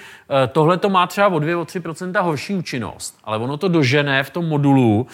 tohle 0.52 0.78
to 0.78 0.90
má 0.90 1.08
třeba 1.08 1.28
o 1.28 1.40
2-3% 1.40 2.22
horší 2.22 2.56
účinnost, 2.56 3.18
ale 3.24 3.38
ono 3.38 3.58
to 3.58 3.68
dožene 3.68 4.24
v 4.24 4.30
tom 4.30 4.46
modulu 4.46 5.08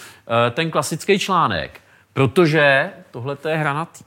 ten 0.51 0.71
klasický 0.71 1.19
článek 1.19 1.81
Protože 2.17 2.91
tohle 3.11 3.37
je 3.47 3.57
hranatý. 3.57 4.03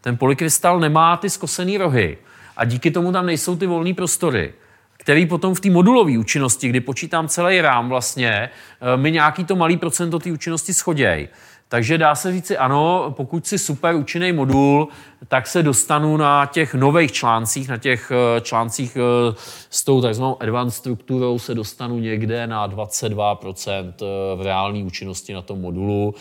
Ten 0.00 0.16
polykrystal 0.16 0.80
nemá 0.80 1.16
ty 1.16 1.30
skosené 1.30 1.78
rohy 1.78 2.18
a 2.56 2.64
díky 2.64 2.90
tomu 2.90 3.12
tam 3.12 3.26
nejsou 3.26 3.56
ty 3.56 3.66
volné 3.66 3.94
prostory, 3.94 4.54
který 4.96 5.26
potom 5.26 5.54
v 5.54 5.60
té 5.60 5.70
modulové 5.70 6.18
účinnosti, 6.18 6.68
kdy 6.68 6.80
počítám 6.80 7.28
celý 7.28 7.60
rám 7.60 7.88
vlastně, 7.88 8.30
eh, 8.30 8.96
mi 8.96 9.12
nějaký 9.12 9.44
to 9.44 9.56
malý 9.56 9.76
procento 9.76 10.18
té 10.18 10.32
účinnosti 10.32 10.74
schoděj. 10.74 11.28
Takže 11.70 11.98
dá 11.98 12.14
se 12.14 12.32
říci, 12.32 12.56
ano, 12.56 13.14
pokud 13.16 13.46
si 13.46 13.58
super 13.58 13.94
účinný 13.94 14.32
modul, 14.32 14.88
tak 15.28 15.46
se 15.46 15.62
dostanu 15.62 16.16
na 16.16 16.46
těch 16.46 16.74
nových 16.74 17.12
článcích, 17.12 17.68
na 17.68 17.76
těch 17.76 18.12
eh, 18.14 18.40
článcích 18.40 18.96
eh, 18.96 19.34
s 19.70 19.84
tou 19.84 20.02
takzvanou 20.02 20.42
advanced 20.42 20.78
strukturou 20.78 21.38
se 21.38 21.54
dostanu 21.54 21.98
někde 21.98 22.46
na 22.46 22.68
22% 22.68 23.92
v 24.36 24.42
reálné 24.42 24.84
účinnosti 24.84 25.32
na 25.32 25.42
tom 25.42 25.60
modulu, 25.60 26.14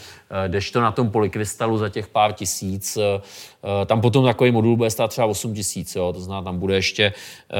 to 0.73 0.81
na 0.81 0.91
tom 0.91 1.09
polikrystalu 1.09 1.77
za 1.77 1.89
těch 1.89 2.07
pár 2.07 2.33
tisíc, 2.33 2.97
tam 3.85 4.01
potom 4.01 4.25
takový 4.25 4.51
modul 4.51 4.77
bude 4.77 4.89
stát 4.89 5.07
třeba 5.07 5.27
8 5.27 5.53
tisíc, 5.53 5.93
to 5.93 6.13
znamená, 6.17 6.43
tam 6.43 6.59
bude 6.59 6.75
ještě, 6.75 7.13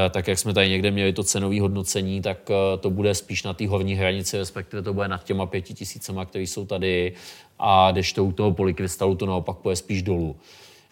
tak 0.09 0.27
jak 0.27 0.39
jsme 0.39 0.53
tady 0.53 0.69
někde 0.69 0.91
měli 0.91 1.13
to 1.13 1.23
cenové 1.23 1.61
hodnocení, 1.61 2.21
tak 2.21 2.37
to 2.79 2.89
bude 2.89 3.15
spíš 3.15 3.43
na 3.43 3.53
té 3.53 3.67
horní 3.67 3.95
hranici, 3.95 4.37
respektive 4.37 4.81
to 4.81 4.93
bude 4.93 5.07
nad 5.07 5.23
těma 5.23 5.45
pěti 5.45 5.73
tisícema, 5.73 6.25
které 6.25 6.43
jsou 6.43 6.65
tady 6.65 7.13
a 7.59 7.93
to 8.15 8.25
u 8.25 8.31
toho 8.31 8.51
polykrystalu 8.51 9.15
to 9.15 9.25
naopak 9.25 9.57
půjde 9.57 9.75
spíš 9.75 10.01
dolů. 10.01 10.35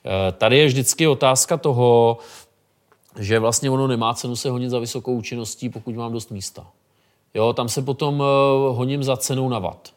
Eh, 0.05 0.31
tady 0.31 0.57
je 0.57 0.67
vždycky 0.67 1.07
otázka 1.07 1.57
toho, 1.57 2.17
že 3.19 3.39
vlastně 3.39 3.69
ono 3.69 3.87
nemá 3.87 4.13
cenu 4.13 4.35
se 4.35 4.49
honit 4.49 4.69
za 4.69 4.79
vysokou 4.79 5.13
účinností, 5.13 5.69
pokud 5.69 5.95
mám 5.95 6.13
dost 6.13 6.31
místa. 6.31 6.67
Jo, 7.33 7.53
tam 7.53 7.69
se 7.69 7.81
potom 7.81 8.23
eh, 8.23 8.25
honím 8.73 9.03
za 9.03 9.17
cenou 9.17 9.49
na 9.49 9.59
watt. 9.59 9.93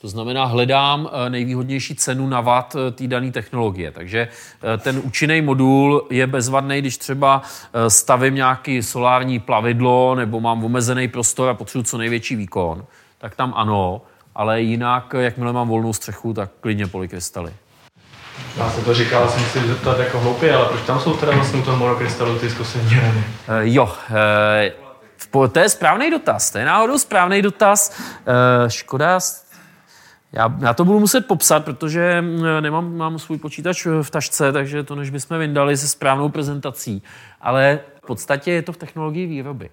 To 0.00 0.08
znamená, 0.08 0.44
hledám 0.44 1.10
eh, 1.12 1.30
nejvýhodnější 1.30 1.94
cenu 1.94 2.26
na 2.26 2.40
watt 2.40 2.76
té 2.92 3.06
dané 3.06 3.32
technologie. 3.32 3.90
Takže 3.92 4.28
ten 4.78 5.02
účinný 5.04 5.42
modul 5.42 6.06
je 6.10 6.26
bezvadný, 6.26 6.78
když 6.78 6.98
třeba 6.98 7.42
stavím 7.88 8.34
nějaký 8.34 8.82
solární 8.82 9.38
plavidlo 9.38 10.14
nebo 10.14 10.40
mám 10.40 10.64
omezený 10.64 11.08
prostor 11.08 11.48
a 11.48 11.54
potřebuji 11.54 11.82
co 11.84 11.98
největší 11.98 12.36
výkon, 12.36 12.84
tak 13.18 13.34
tam 13.34 13.52
ano, 13.56 14.02
ale 14.34 14.60
jinak, 14.60 15.14
jakmile 15.18 15.52
mám 15.52 15.68
volnou 15.68 15.92
střechu, 15.92 16.34
tak 16.34 16.50
klidně 16.60 16.86
polykrystaly. 16.86 17.52
Já 18.56 18.70
jsem 18.70 18.84
to 18.84 18.94
říkal, 18.94 19.28
jsem 19.28 19.44
si 19.44 19.68
zeptat 19.68 19.98
jako 19.98 20.20
hloupě, 20.20 20.54
ale 20.54 20.68
proč 20.68 20.82
tam 20.82 21.00
jsou 21.00 21.16
teda 21.16 21.32
vlastně 21.32 21.60
u 21.60 21.62
toho 21.62 21.76
monokrystalu 21.76 22.38
ty 22.38 22.50
zkosení 22.50 22.90
rany? 22.94 23.18
Uh, 23.18 23.24
jo, 23.60 23.92
uh, 25.32 25.48
to 25.48 25.58
je 25.58 25.68
správný 25.68 26.10
dotaz, 26.10 26.50
to 26.50 26.58
je 26.58 26.64
náhodou 26.64 26.98
správný 26.98 27.42
dotaz. 27.42 28.00
Uh, 28.08 28.68
škoda, 28.68 29.18
já, 30.32 30.54
já 30.60 30.74
to 30.74 30.84
budu 30.84 31.00
muset 31.00 31.26
popsat, 31.26 31.64
protože 31.64 32.24
nemám 32.60 32.96
mám 32.96 33.18
svůj 33.18 33.38
počítač 33.38 33.86
v 34.02 34.10
tašce, 34.10 34.52
takže 34.52 34.82
to 34.82 34.94
než 34.94 35.10
bychom 35.10 35.38
vyndali 35.38 35.76
se 35.76 35.88
správnou 35.88 36.28
prezentací. 36.28 37.02
Ale 37.40 37.80
v 38.02 38.06
podstatě 38.06 38.52
je 38.52 38.62
to 38.62 38.72
v 38.72 38.76
technologii 38.76 39.26
výroby. 39.26 39.70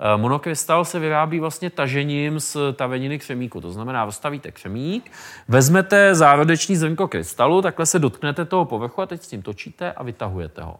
Eh, 0.00 0.16
monokrystal 0.16 0.84
se 0.84 0.98
vyrábí 0.98 1.40
vlastně 1.40 1.70
tažením 1.70 2.40
z 2.40 2.56
taveniny 2.76 3.18
křemíku. 3.18 3.60
To 3.60 3.70
znamená, 3.70 4.06
postavíte 4.06 4.50
křemík, 4.50 5.12
vezmete 5.48 6.14
zárodeční 6.14 6.76
zrnko 6.76 7.08
krystalu, 7.08 7.62
takhle 7.62 7.86
se 7.86 7.98
dotknete 7.98 8.44
toho 8.44 8.64
povrchu 8.64 9.02
a 9.02 9.06
teď 9.06 9.22
s 9.22 9.28
tím 9.28 9.42
točíte 9.42 9.92
a 9.92 10.02
vytahujete 10.02 10.62
ho. 10.62 10.76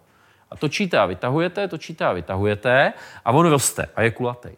A 0.51 0.57
točíte 0.57 0.99
a 0.99 1.07
vytahujete, 1.07 1.69
točíte 1.69 2.05
a 2.05 2.13
vytahujete 2.13 2.93
a 3.25 3.31
on 3.31 3.47
roste 3.47 3.89
a 3.97 4.03
je 4.03 4.11
kulatý. 4.11 4.49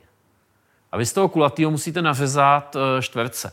A 0.92 0.96
vy 0.96 1.06
z 1.06 1.12
toho 1.12 1.28
kulatýho 1.28 1.70
musíte 1.70 2.02
nařezat 2.02 2.76
eh, 2.76 3.02
čtverce. 3.02 3.52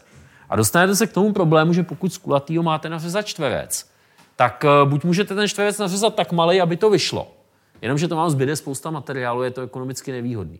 A 0.49 0.55
dostanete 0.55 0.95
se 0.95 1.07
k 1.07 1.13
tomu 1.13 1.33
problému, 1.33 1.73
že 1.73 1.83
pokud 1.83 2.13
z 2.13 2.17
kulatýho 2.17 2.63
máte 2.63 2.89
nařezat 2.89 3.25
čtverec, 3.25 3.91
tak 4.35 4.65
eh, 4.65 4.85
buď 4.85 5.03
můžete 5.03 5.35
ten 5.35 5.47
čtverec 5.47 5.77
nařezat 5.77 6.15
tak 6.15 6.31
malý, 6.31 6.61
aby 6.61 6.77
to 6.77 6.89
vyšlo, 6.89 7.31
jenomže 7.81 8.07
to 8.07 8.15
vám 8.15 8.29
zbyde 8.29 8.55
spousta 8.55 8.91
materiálu, 8.91 9.43
je 9.43 9.51
to 9.51 9.61
ekonomicky 9.61 10.11
nevýhodný. 10.11 10.59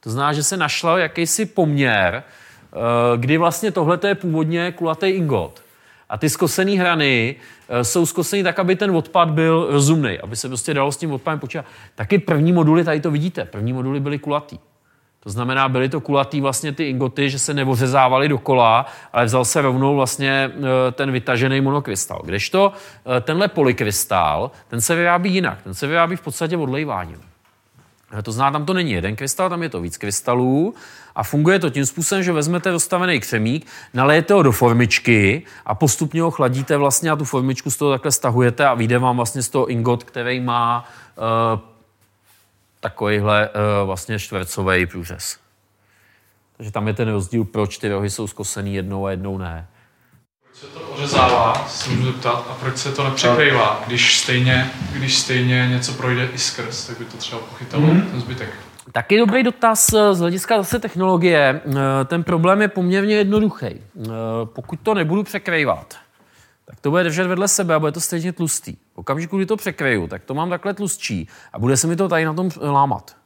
To 0.00 0.10
znamená, 0.10 0.32
že 0.32 0.42
se 0.42 0.56
našlo 0.56 0.96
jakýsi 0.96 1.46
poměr, 1.46 2.22
eh, 2.22 2.76
kdy 3.16 3.38
vlastně 3.38 3.70
tohle 3.72 3.98
je 4.06 4.14
původně 4.14 4.72
kulatý 4.72 5.06
ingot. 5.06 5.62
A 6.08 6.18
ty 6.18 6.30
skosené 6.30 6.72
hrany 6.72 7.36
eh, 7.68 7.84
jsou 7.84 8.06
skoseny 8.06 8.42
tak, 8.42 8.58
aby 8.58 8.76
ten 8.76 8.90
odpad 8.96 9.30
byl 9.30 9.66
rozumný, 9.70 10.18
aby 10.18 10.36
se 10.36 10.48
prostě 10.48 10.74
dalo 10.74 10.92
s 10.92 10.96
tím 10.96 11.12
odpadem 11.12 11.40
počítat. 11.40 11.64
Taky 11.94 12.18
první 12.18 12.52
moduly, 12.52 12.84
tady 12.84 13.00
to 13.00 13.10
vidíte, 13.10 13.44
první 13.44 13.72
moduly 13.72 14.00
byly 14.00 14.18
kulatý. 14.18 14.58
To 15.22 15.30
znamená, 15.30 15.68
byly 15.68 15.88
to 15.88 16.00
kulatý 16.00 16.40
vlastně 16.40 16.72
ty 16.72 16.88
ingoty, 16.88 17.30
že 17.30 17.38
se 17.38 17.54
nevořezávaly 17.54 18.28
dokola, 18.28 18.86
ale 19.12 19.24
vzal 19.24 19.44
se 19.44 19.62
rovnou 19.62 19.96
vlastně 19.96 20.50
eh, 20.54 20.92
ten 20.92 21.12
vytažený 21.12 21.60
monokrystal. 21.60 22.20
Kdežto 22.24 22.72
tenhle 23.20 23.48
polykrystal, 23.48 24.50
ten 24.68 24.80
se 24.80 24.94
vyrábí 24.94 25.34
jinak. 25.34 25.62
Ten 25.62 25.74
se 25.74 25.86
vyrábí 25.86 26.16
v 26.16 26.20
podstatě 26.20 26.56
odlejváním. 26.56 27.29
To 28.22 28.32
znamená, 28.32 28.58
tam 28.58 28.66
to 28.66 28.74
není 28.74 28.92
jeden 28.92 29.16
krystal, 29.16 29.48
tam 29.48 29.62
je 29.62 29.68
to 29.68 29.80
víc 29.80 29.96
krystalů 29.96 30.74
a 31.14 31.22
funguje 31.22 31.58
to 31.58 31.70
tím 31.70 31.86
způsobem, 31.86 32.22
že 32.22 32.32
vezmete 32.32 32.70
rozstavený 32.70 33.20
křemík, 33.20 33.66
nalijete 33.94 34.34
ho 34.34 34.42
do 34.42 34.52
formičky 34.52 35.42
a 35.66 35.74
postupně 35.74 36.22
ho 36.22 36.30
chladíte 36.30 36.76
vlastně 36.76 37.10
a 37.10 37.16
tu 37.16 37.24
formičku 37.24 37.70
z 37.70 37.76
toho 37.76 37.90
takhle 37.90 38.12
stahujete 38.12 38.66
a 38.66 38.74
vyjde 38.74 38.98
vám 38.98 39.16
vlastně 39.16 39.42
z 39.42 39.48
toho 39.48 39.66
ingot, 39.66 40.04
který 40.04 40.40
má 40.40 40.84
uh, 41.16 41.60
takovýhle 42.80 43.48
uh, 43.48 43.86
vlastně 43.86 44.18
čtvercový 44.18 44.86
průřez. 44.86 45.38
Takže 46.56 46.72
tam 46.72 46.88
je 46.88 46.94
ten 46.94 47.08
rozdíl, 47.08 47.44
proč 47.44 47.78
ty 47.78 47.88
rohy 47.88 48.10
jsou 48.10 48.26
zkosený 48.26 48.74
jednou 48.74 49.06
a 49.06 49.10
jednou 49.10 49.38
ne 49.38 49.68
se 50.60 50.66
to 50.66 50.80
ořezává, 50.80 51.64
se 51.68 51.90
můžu 51.90 52.04
zeptat, 52.04 52.46
a 52.50 52.54
proč 52.60 52.76
se 52.76 52.92
to 52.92 53.04
nepřekrývá, 53.04 53.82
když 53.86 54.18
stejně, 54.18 54.70
když 54.92 55.18
stejně 55.18 55.68
něco 55.70 55.92
projde 55.92 56.28
i 56.34 56.38
skrz, 56.38 56.86
tak 56.86 56.98
by 56.98 57.04
to 57.04 57.16
třeba 57.16 57.40
pochytalo 57.40 57.82
mm-hmm. 57.82 58.10
ten 58.10 58.20
zbytek. 58.20 58.48
Taky 58.92 59.18
dobrý 59.18 59.42
dotaz 59.42 59.92
eh, 59.92 60.14
z 60.14 60.18
hlediska 60.18 60.56
zase 60.56 60.78
technologie. 60.78 61.60
Eh, 61.66 62.04
ten 62.04 62.24
problém 62.24 62.62
je 62.62 62.68
poměrně 62.68 63.14
jednoduchý. 63.14 63.66
Eh, 63.66 63.80
pokud 64.44 64.80
to 64.82 64.94
nebudu 64.94 65.22
překrývat, 65.22 65.94
tak 66.64 66.80
to 66.80 66.90
bude 66.90 67.04
držet 67.04 67.26
vedle 67.26 67.48
sebe 67.48 67.74
a 67.74 67.78
bude 67.78 67.92
to 67.92 68.00
stejně 68.00 68.32
tlustý. 68.32 68.76
V 68.94 68.98
okamžiku, 68.98 69.36
kdy 69.36 69.46
to 69.46 69.56
překryju, 69.56 70.06
tak 70.06 70.24
to 70.24 70.34
mám 70.34 70.50
takhle 70.50 70.74
tlustší 70.74 71.28
a 71.52 71.58
bude 71.58 71.76
se 71.76 71.86
mi 71.86 71.96
to 71.96 72.08
tady 72.08 72.24
na 72.24 72.34
tom 72.34 72.50
lámat. 72.60 73.19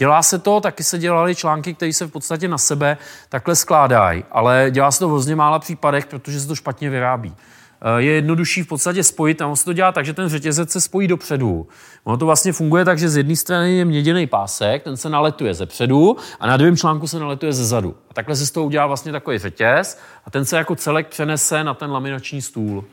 Dělá 0.00 0.22
se 0.22 0.38
to, 0.38 0.60
taky 0.60 0.84
se 0.84 0.98
dělaly 0.98 1.34
články, 1.34 1.74
které 1.74 1.92
se 1.92 2.06
v 2.06 2.10
podstatě 2.10 2.48
na 2.48 2.58
sebe 2.58 2.96
takhle 3.28 3.56
skládají, 3.56 4.24
ale 4.32 4.66
dělá 4.70 4.90
se 4.90 4.98
to 4.98 5.08
v 5.08 5.10
hrozně 5.10 5.36
mála 5.36 5.58
případech, 5.58 6.06
protože 6.06 6.40
se 6.40 6.46
to 6.46 6.54
špatně 6.54 6.90
vyrábí. 6.90 7.34
Eh, 7.82 8.02
je 8.02 8.12
jednodušší 8.12 8.62
v 8.62 8.66
podstatě 8.66 9.04
spojit, 9.04 9.42
a 9.42 9.56
se 9.56 9.64
to 9.64 9.72
dělá 9.72 9.92
tak, 9.92 10.04
že 10.04 10.12
ten 10.12 10.28
řetězec 10.28 10.70
se 10.70 10.80
spojí 10.80 11.08
dopředu. 11.08 11.68
Ono 12.04 12.16
to 12.16 12.26
vlastně 12.26 12.52
funguje 12.52 12.84
tak, 12.84 12.98
že 12.98 13.08
z 13.08 13.16
jedné 13.16 13.36
strany 13.36 13.76
je 13.76 13.84
měděný 13.84 14.26
pásek, 14.26 14.82
ten 14.82 14.96
se 14.96 15.08
naletuje 15.08 15.54
ze 15.54 15.66
předu 15.66 16.16
a 16.40 16.46
na 16.46 16.56
druhém 16.56 16.76
článku 16.76 17.06
se 17.06 17.18
naletuje 17.18 17.52
ze 17.52 17.64
zadu. 17.64 17.94
A 18.10 18.14
takhle 18.14 18.36
se 18.36 18.46
z 18.46 18.50
toho 18.50 18.66
udělá 18.66 18.86
vlastně 18.86 19.12
takový 19.12 19.38
řetěz 19.38 19.98
a 20.24 20.30
ten 20.30 20.44
se 20.44 20.56
jako 20.56 20.76
celek 20.76 21.08
přenese 21.08 21.64
na 21.64 21.74
ten 21.74 21.90
laminační 21.90 22.42
stůl 22.42 22.84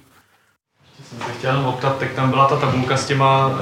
jsem 1.10 1.20
se 1.20 1.32
chtěl 1.38 1.64
optat, 1.68 1.98
tak 2.00 2.12
tam 2.14 2.30
byla 2.30 2.48
ta 2.48 2.56
tabulka 2.56 2.98
s 2.98 3.06
těma 3.06 3.48
uh, 3.48 3.54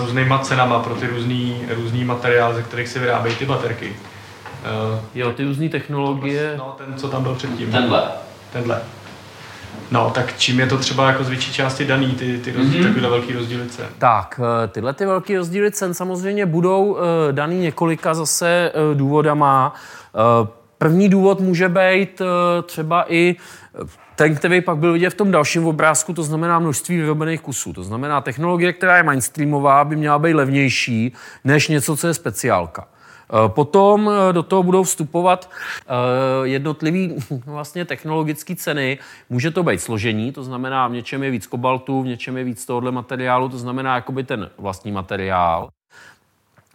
různýma 0.00 0.38
cenama 0.38 0.78
pro 0.78 0.94
ty 0.94 1.06
různý, 1.06 1.62
různý 1.74 2.04
materiály, 2.04 2.54
ze 2.54 2.62
kterých 2.62 2.88
se 2.88 2.98
vyrábějí 2.98 3.36
ty 3.36 3.46
baterky. 3.46 3.96
Uh, 4.92 4.98
jo, 5.14 5.32
ty 5.32 5.44
různé 5.44 5.68
technologie. 5.68 6.54
No, 6.58 6.74
ten, 6.78 6.94
co 6.96 7.08
tam 7.08 7.22
byl 7.22 7.34
předtím. 7.34 7.70
Tenhle. 7.72 8.02
Tenhle. 8.52 8.80
No, 9.90 10.10
tak 10.10 10.38
čím 10.38 10.60
je 10.60 10.66
to 10.66 10.78
třeba 10.78 11.08
jako 11.08 11.24
z 11.24 11.28
větší 11.28 11.52
části 11.52 11.84
daný, 11.84 12.06
ty, 12.06 12.38
ty 12.38 12.52
rozdíly, 12.52 12.84
mm-hmm. 12.84 12.94
takové 12.94 13.08
velký 13.08 13.32
rozdíly 13.32 13.68
cen? 13.68 13.86
Tak, 13.98 14.40
eh, 14.64 14.68
tyhle 14.68 14.92
ty 14.92 15.06
velké 15.06 15.36
rozdíly 15.36 15.70
cen 15.70 15.94
samozřejmě 15.94 16.46
budou 16.46 16.84
uh, 16.84 16.98
daný 17.32 17.58
několika 17.58 18.14
zase 18.14 18.72
uh, 18.74 18.98
důvodama. 18.98 19.74
Uh, 20.40 20.48
první 20.78 21.08
důvod 21.08 21.40
může 21.40 21.68
být 21.68 22.20
uh, 22.20 22.26
třeba 22.62 23.04
i 23.08 23.36
ten, 24.16 24.34
který 24.34 24.60
pak 24.60 24.78
byl 24.78 24.92
vidět 24.92 25.10
v 25.10 25.14
tom 25.14 25.30
dalším 25.30 25.66
obrázku, 25.66 26.12
to 26.12 26.22
znamená 26.22 26.58
množství 26.58 26.96
vyrobených 26.96 27.40
kusů. 27.40 27.72
To 27.72 27.82
znamená, 27.82 28.20
technologie, 28.20 28.72
která 28.72 28.96
je 28.96 29.02
mainstreamová, 29.02 29.84
by 29.84 29.96
měla 29.96 30.18
být 30.18 30.34
levnější 30.34 31.12
než 31.44 31.68
něco, 31.68 31.96
co 31.96 32.06
je 32.06 32.14
speciálka. 32.14 32.86
Eh, 33.34 33.48
potom 33.48 34.10
eh, 34.10 34.32
do 34.32 34.42
toho 34.42 34.62
budou 34.62 34.82
vstupovat 34.82 35.50
eh, 35.50 36.48
jednotlivé 36.48 37.14
vlastně 37.46 37.84
technologické 37.84 38.56
ceny. 38.56 38.98
Může 39.30 39.50
to 39.50 39.62
být 39.62 39.80
složení, 39.80 40.32
to 40.32 40.44
znamená, 40.44 40.88
v 40.88 40.92
něčem 40.92 41.22
je 41.22 41.30
víc 41.30 41.46
kobaltu, 41.46 42.02
v 42.02 42.06
něčem 42.06 42.36
je 42.36 42.44
víc 42.44 42.66
tohohle 42.66 42.92
materiálu, 42.92 43.48
to 43.48 43.58
znamená 43.58 43.94
jakoby 43.94 44.24
ten 44.24 44.50
vlastní 44.58 44.92
materiál. 44.92 45.68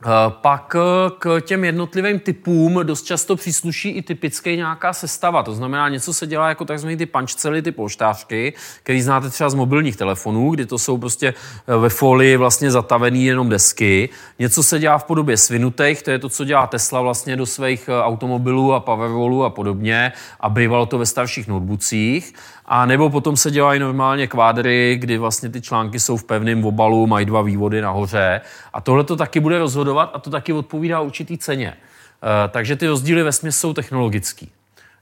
Eh, 0.05 0.09
pak 0.30 0.76
eh, 0.76 1.11
k 1.19 1.41
těm 1.41 1.63
jednotlivým 1.63 2.19
typům 2.19 2.80
dost 2.84 3.03
často 3.03 3.35
přísluší 3.35 3.89
i 3.89 4.01
typické 4.01 4.55
nějaká 4.55 4.93
sestava. 4.93 5.43
To 5.43 5.53
znamená, 5.53 5.89
něco 5.89 6.13
se 6.13 6.27
dělá 6.27 6.49
jako 6.49 6.65
takzvané 6.65 6.97
ty 6.97 7.05
pančcely, 7.05 7.61
ty 7.61 7.71
polštářky, 7.71 8.53
který 8.84 9.01
znáte 9.01 9.30
třeba 9.30 9.49
z 9.49 9.53
mobilních 9.53 9.95
telefonů, 9.95 10.51
kdy 10.51 10.65
to 10.65 10.77
jsou 10.77 10.97
prostě 10.97 11.34
eh, 11.67 11.76
ve 11.76 11.89
folii 11.89 12.38
vlastně 12.38 12.71
zatavený 12.71 13.26
jenom 13.26 13.49
desky. 13.49 14.09
Něco 14.39 14.63
se 14.63 14.80
dělá 14.80 14.97
v 14.97 15.03
podobě 15.03 15.38
svinutých, 15.38 16.01
to 16.03 16.11
je 16.11 16.19
to, 16.19 16.30
co 16.30 16.45
dělá 16.45 16.67
Tesla 16.67 17.01
vlastně 17.01 17.35
do 17.35 17.45
svých 17.45 17.89
automobilů 18.03 18.73
a 18.73 18.80
Powerwallů 18.80 19.43
a 19.43 19.49
podobně 19.49 20.11
a 20.39 20.49
bývalo 20.49 20.85
to 20.85 20.97
ve 20.97 21.05
starších 21.05 21.47
notebookích. 21.47 22.34
A 22.71 22.85
nebo 22.85 23.09
potom 23.09 23.37
se 23.37 23.51
dělají 23.51 23.79
normálně 23.79 24.27
kvádry, 24.27 24.97
kdy 24.99 25.17
vlastně 25.17 25.49
ty 25.49 25.61
články 25.61 25.99
jsou 25.99 26.17
v 26.17 26.23
pevném 26.23 26.65
obalu, 26.65 27.07
mají 27.07 27.25
dva 27.25 27.41
vývody 27.41 27.81
nahoře. 27.81 28.41
A 28.73 28.81
tohle 28.81 29.03
to 29.03 29.15
taky 29.15 29.39
bude 29.39 29.59
rozhodovat 29.59 30.11
a 30.13 30.19
to 30.19 30.29
taky 30.29 30.53
odpovídá 30.53 30.99
určitý 30.99 31.37
ceně. 31.37 31.67
E, 31.67 32.47
takže 32.47 32.75
ty 32.75 32.87
rozdíly 32.87 33.23
ve 33.23 33.31
jsou 33.31 33.73
technologický. 33.73 34.51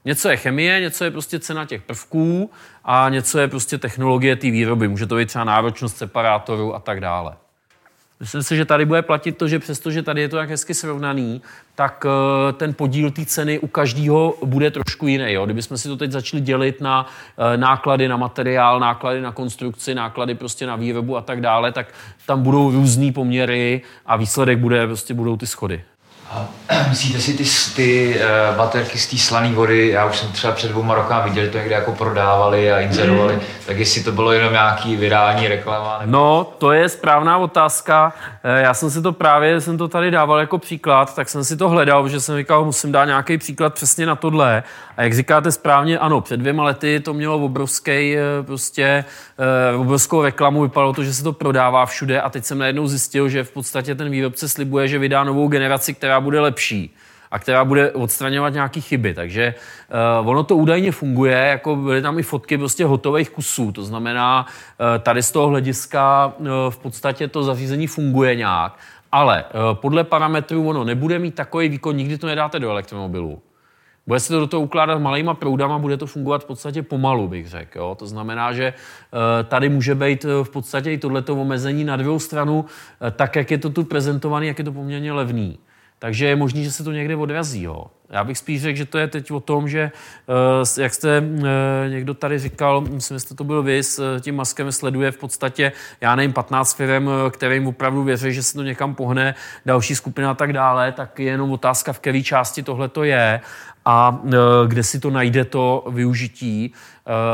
Něco 0.04 0.28
je 0.28 0.36
chemie, 0.36 0.80
něco 0.80 1.04
je 1.04 1.10
prostě 1.10 1.38
cena 1.38 1.64
těch 1.66 1.82
prvků 1.82 2.50
a 2.84 3.08
něco 3.08 3.38
je 3.38 3.48
prostě 3.48 3.78
technologie 3.78 4.36
té 4.36 4.50
výroby. 4.50 4.88
Může 4.88 5.06
to 5.06 5.16
být 5.16 5.28
třeba 5.28 5.44
náročnost 5.44 5.96
separátorů 5.96 6.74
a 6.74 6.80
tak 6.80 7.00
dále. 7.00 7.36
Myslím 8.20 8.42
si, 8.42 8.56
že 8.56 8.64
tady 8.64 8.84
bude 8.84 9.02
platit 9.02 9.32
to, 9.32 9.48
že 9.48 9.58
přestože 9.58 10.02
tady 10.02 10.20
je 10.20 10.28
to 10.28 10.36
tak 10.36 10.50
hezky 10.50 10.74
srovnaný, 10.74 11.42
tak 11.74 12.06
eh, 12.08 12.52
ten 12.52 12.74
podíl 12.74 13.10
té 13.10 13.24
ceny 13.24 13.58
u 13.58 13.66
každého 13.66 14.34
bude 14.44 14.70
trošku 14.70 15.06
jiný. 15.06 15.32
Jo? 15.32 15.44
Kdybychom 15.44 15.78
si 15.78 15.88
to 15.88 15.96
teď 15.96 16.12
začali 16.12 16.40
dělit 16.40 16.80
na 16.80 17.06
eh, 17.38 17.56
náklady 17.56 18.08
na 18.08 18.16
materiál, 18.16 18.80
náklady 18.80 19.20
na 19.20 19.32
konstrukci, 19.32 19.94
náklady 19.94 20.34
prostě 20.34 20.66
na 20.66 20.76
výrobu 20.76 21.16
a 21.16 21.20
tak 21.22 21.40
dále, 21.40 21.72
tak 21.72 21.86
tam 22.26 22.42
budou 22.42 22.70
různé 22.70 23.12
poměry 23.12 23.82
a 24.06 24.16
výsledek 24.16 24.58
bude, 24.58 24.86
prostě 24.86 25.14
budou 25.14 25.36
ty 25.36 25.46
schody. 25.46 25.84
A 26.30 26.48
myslíte 26.88 27.18
si 27.20 27.34
ty, 27.34 27.44
ty 27.76 28.20
uh, 28.20 28.56
baterky 28.56 28.98
z 28.98 29.06
té 29.06 29.18
slané 29.18 29.52
vody, 29.52 29.88
já 29.88 30.04
už 30.04 30.16
jsem 30.16 30.32
třeba 30.32 30.52
před 30.52 30.68
dvouma 30.68 30.94
rokama 30.94 31.24
viděl, 31.24 31.48
to 31.48 31.58
někde 31.58 31.74
jako 31.74 31.92
prodávali 31.92 32.72
a 32.72 32.80
inzerovali, 32.80 33.34
mm. 33.34 33.40
tak 33.66 33.78
jestli 33.78 34.02
to 34.02 34.12
bylo 34.12 34.32
jenom 34.32 34.52
nějaký 34.52 34.96
virální 34.96 35.48
reklama? 35.48 35.98
Nebo... 36.00 36.12
No, 36.12 36.52
to 36.58 36.72
je 36.72 36.88
správná 36.88 37.38
otázka. 37.38 38.12
Eh, 38.44 38.62
já 38.62 38.74
jsem 38.74 38.90
si 38.90 39.02
to 39.02 39.12
právě, 39.12 39.60
jsem 39.60 39.78
to 39.78 39.88
tady 39.88 40.10
dával 40.10 40.38
jako 40.38 40.58
příklad, 40.58 41.14
tak 41.14 41.28
jsem 41.28 41.44
si 41.44 41.56
to 41.56 41.68
hledal, 41.68 42.08
že 42.08 42.20
jsem 42.20 42.36
říkal, 42.36 42.64
musím 42.64 42.92
dát 42.92 43.04
nějaký 43.04 43.38
příklad 43.38 43.74
přesně 43.74 44.06
na 44.06 44.16
tohle. 44.16 44.62
A 44.98 45.02
jak 45.02 45.14
říkáte 45.14 45.52
správně, 45.52 45.98
ano, 45.98 46.20
před 46.20 46.36
dvěma 46.36 46.64
lety 46.64 47.00
to 47.00 47.14
mělo 47.14 47.44
obrovský, 47.44 48.16
eh, 48.16 48.42
prostě, 48.42 49.04
obrovskou 49.76 50.22
reklamu, 50.22 50.62
vypadalo 50.62 50.92
to, 50.92 51.04
že 51.04 51.14
se 51.14 51.22
to 51.22 51.32
prodává 51.32 51.86
všude 51.86 52.20
a 52.20 52.30
teď 52.30 52.44
jsem 52.44 52.58
najednou 52.58 52.86
zjistil, 52.86 53.28
že 53.28 53.44
v 53.44 53.52
podstatě 53.52 53.94
ten 53.94 54.10
výrobce 54.10 54.48
slibuje, 54.48 54.88
že 54.88 54.98
vydá 54.98 55.24
novou 55.24 55.48
generaci, 55.48 55.94
která 55.94 56.20
bude 56.20 56.40
lepší 56.40 56.94
a 57.30 57.38
která 57.38 57.64
bude 57.64 57.92
odstraňovat 57.92 58.52
nějaké 58.52 58.80
chyby. 58.80 59.14
Takže 59.14 59.54
uh, 60.20 60.28
ono 60.28 60.44
to 60.44 60.56
údajně 60.56 60.92
funguje, 60.92 61.36
jako 61.36 61.76
byly 61.76 62.02
tam 62.02 62.18
i 62.18 62.22
fotky 62.22 62.58
prostě 62.58 62.84
hotových 62.84 63.30
kusů. 63.30 63.72
To 63.72 63.82
znamená, 63.82 64.46
uh, 64.46 65.02
tady 65.02 65.22
z 65.22 65.30
toho 65.30 65.48
hlediska 65.48 66.32
uh, 66.38 66.46
v 66.70 66.78
podstatě 66.78 67.28
to 67.28 67.42
zařízení 67.42 67.86
funguje 67.86 68.34
nějak, 68.34 68.78
ale 69.12 69.44
uh, 69.44 69.74
podle 69.74 70.04
parametrů 70.04 70.68
ono 70.68 70.84
nebude 70.84 71.18
mít 71.18 71.34
takový 71.34 71.68
výkon, 71.68 71.96
nikdy 71.96 72.18
to 72.18 72.26
nedáte 72.26 72.60
do 72.60 72.70
elektromobilu. 72.70 73.42
Bude 74.08 74.20
se 74.20 74.28
to 74.28 74.40
do 74.40 74.46
toho 74.46 74.62
ukládat 74.62 74.98
malýma 74.98 75.34
proudama, 75.34 75.78
bude 75.78 75.96
to 75.96 76.06
fungovat 76.06 76.42
v 76.42 76.46
podstatě 76.46 76.82
pomalu, 76.82 77.28
bych 77.28 77.48
řekl. 77.48 77.78
Jo? 77.78 77.94
To 77.98 78.06
znamená, 78.06 78.52
že 78.52 78.72
tady 79.48 79.68
může 79.68 79.94
být 79.94 80.24
v 80.24 80.50
podstatě 80.50 80.92
i 80.92 80.98
tohleto 80.98 81.36
omezení 81.36 81.84
na 81.84 81.96
druhou 81.96 82.18
stranu, 82.18 82.64
tak 83.16 83.36
jak 83.36 83.50
je 83.50 83.58
to 83.58 83.70
tu 83.70 83.84
prezentovaný, 83.84 84.46
jak 84.46 84.58
je 84.58 84.64
to 84.64 84.72
poměrně 84.72 85.12
levný. 85.12 85.58
Takže 85.98 86.26
je 86.26 86.36
možné, 86.36 86.62
že 86.62 86.72
se 86.72 86.84
to 86.84 86.92
někde 86.92 87.16
odrazí. 87.16 87.62
Jo. 87.62 87.86
Já 88.10 88.24
bych 88.24 88.38
spíš 88.38 88.62
řekl, 88.62 88.78
že 88.78 88.84
to 88.84 88.98
je 88.98 89.08
teď 89.08 89.30
o 89.30 89.40
tom, 89.40 89.68
že 89.68 89.92
eh, 90.78 90.82
jak 90.82 90.94
jste 90.94 91.16
eh, 91.16 91.90
někdo 91.90 92.14
tady 92.14 92.38
říkal, 92.38 92.80
myslím, 92.80 93.18
že 93.18 93.34
to 93.34 93.44
byl 93.44 93.62
vy, 93.62 93.82
s 93.82 94.16
eh, 94.16 94.20
tím 94.20 94.36
maskem 94.36 94.72
sleduje 94.72 95.10
v 95.10 95.16
podstatě, 95.16 95.72
já 96.00 96.14
nevím, 96.16 96.32
15 96.32 96.74
firm, 96.74 97.08
kterým 97.30 97.66
opravdu 97.66 98.02
věří, 98.02 98.32
že 98.32 98.42
se 98.42 98.54
to 98.54 98.62
někam 98.62 98.94
pohne, 98.94 99.34
další 99.66 99.94
skupina 99.94 100.30
a 100.30 100.34
tak 100.34 100.52
dále, 100.52 100.92
tak 100.92 101.18
je 101.18 101.26
jenom 101.26 101.52
otázka, 101.52 101.92
v 101.92 101.98
které 101.98 102.22
části 102.22 102.62
tohle 102.62 102.88
to 102.88 103.04
je 103.04 103.40
a 103.90 104.20
kde 104.66 104.82
si 104.82 105.00
to 105.00 105.10
najde 105.10 105.44
to 105.44 105.84
využití. 105.90 106.72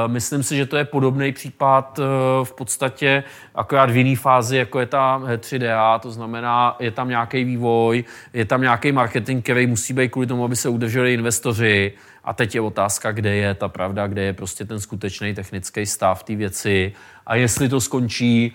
Myslím 0.06 0.42
si, 0.42 0.56
že 0.56 0.66
to 0.66 0.76
je 0.76 0.84
podobný 0.84 1.32
případ 1.32 2.00
v 2.44 2.52
podstatě 2.52 3.24
akorát 3.54 3.90
v 3.90 3.96
jiné 3.96 4.16
fázi, 4.16 4.56
jako 4.56 4.80
je 4.80 4.86
ta 4.86 5.22
3DA, 5.36 5.98
to 5.98 6.10
znamená, 6.10 6.76
je 6.78 6.90
tam 6.90 7.08
nějaký 7.08 7.44
vývoj, 7.44 8.04
je 8.32 8.44
tam 8.44 8.60
nějaký 8.60 8.92
marketing, 8.92 9.42
který 9.42 9.66
musí 9.66 9.92
být 9.94 10.08
kvůli 10.08 10.26
tomu, 10.26 10.44
aby 10.44 10.56
se 10.56 10.68
udrželi 10.68 11.14
investoři. 11.14 11.92
A 12.24 12.32
teď 12.32 12.54
je 12.54 12.60
otázka, 12.60 13.12
kde 13.12 13.34
je 13.34 13.54
ta 13.54 13.68
pravda, 13.68 14.06
kde 14.06 14.22
je 14.22 14.32
prostě 14.32 14.64
ten 14.64 14.80
skutečný 14.80 15.34
technický 15.34 15.86
stav 15.86 16.22
té 16.22 16.36
věci 16.36 16.92
a 17.26 17.34
jestli 17.34 17.68
to 17.68 17.80
skončí 17.80 18.54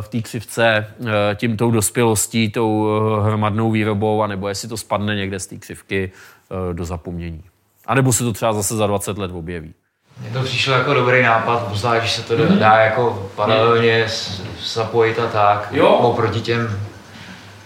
v 0.00 0.08
té 0.08 0.20
křivce 0.22 0.86
tím 1.34 1.56
tou 1.56 1.70
dospělostí, 1.70 2.50
tou 2.50 2.88
hromadnou 3.22 3.70
výrobou, 3.70 4.22
anebo 4.22 4.48
jestli 4.48 4.68
to 4.68 4.76
spadne 4.76 5.14
někde 5.14 5.40
z 5.40 5.46
té 5.46 5.56
křivky 5.56 6.10
do 6.72 6.84
zapomnění. 6.84 7.44
A 7.86 7.94
nebo 7.94 8.12
se 8.12 8.24
to 8.24 8.32
třeba 8.32 8.52
zase 8.52 8.76
za 8.76 8.86
20 8.86 9.18
let 9.18 9.30
objeví. 9.34 9.74
Mně 10.20 10.30
to 10.30 10.42
přišlo 10.42 10.72
jako 10.72 10.94
dobrý 10.94 11.22
nápad, 11.22 11.74
zvlášť, 11.74 12.04
že 12.04 12.10
se 12.10 12.22
to 12.22 12.34
mm-hmm. 12.34 12.58
dá 12.58 12.76
jako 12.76 13.30
paralelně 13.36 14.06
zapojit 14.62 15.18
a 15.18 15.26
tak, 15.26 15.68
jo. 15.72 15.88
oproti 15.88 16.40
těm 16.40 16.80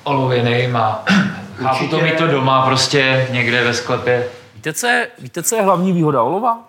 olověným 0.05 0.77
a 0.77 1.05
chápu 1.57 1.89
to 1.89 2.01
mít 2.01 2.19
to 2.19 2.27
doma 2.27 2.67
prostě 2.67 3.29
někde 3.31 3.65
ve 3.65 3.75
sklepě. 3.75 4.29
Víte 4.55 4.73
co, 4.73 4.87
je, 4.87 5.09
víte, 5.19 5.43
co 5.43 5.57
je 5.57 5.63
hlavní 5.63 5.93
výhoda 5.93 6.23
olova? 6.23 6.69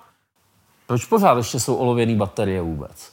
Proč 0.88 1.06
pořád 1.06 1.38
ještě 1.38 1.60
jsou 1.60 1.76
olověné 1.76 2.15
baterie 2.15 2.61
vůbec? 2.61 3.11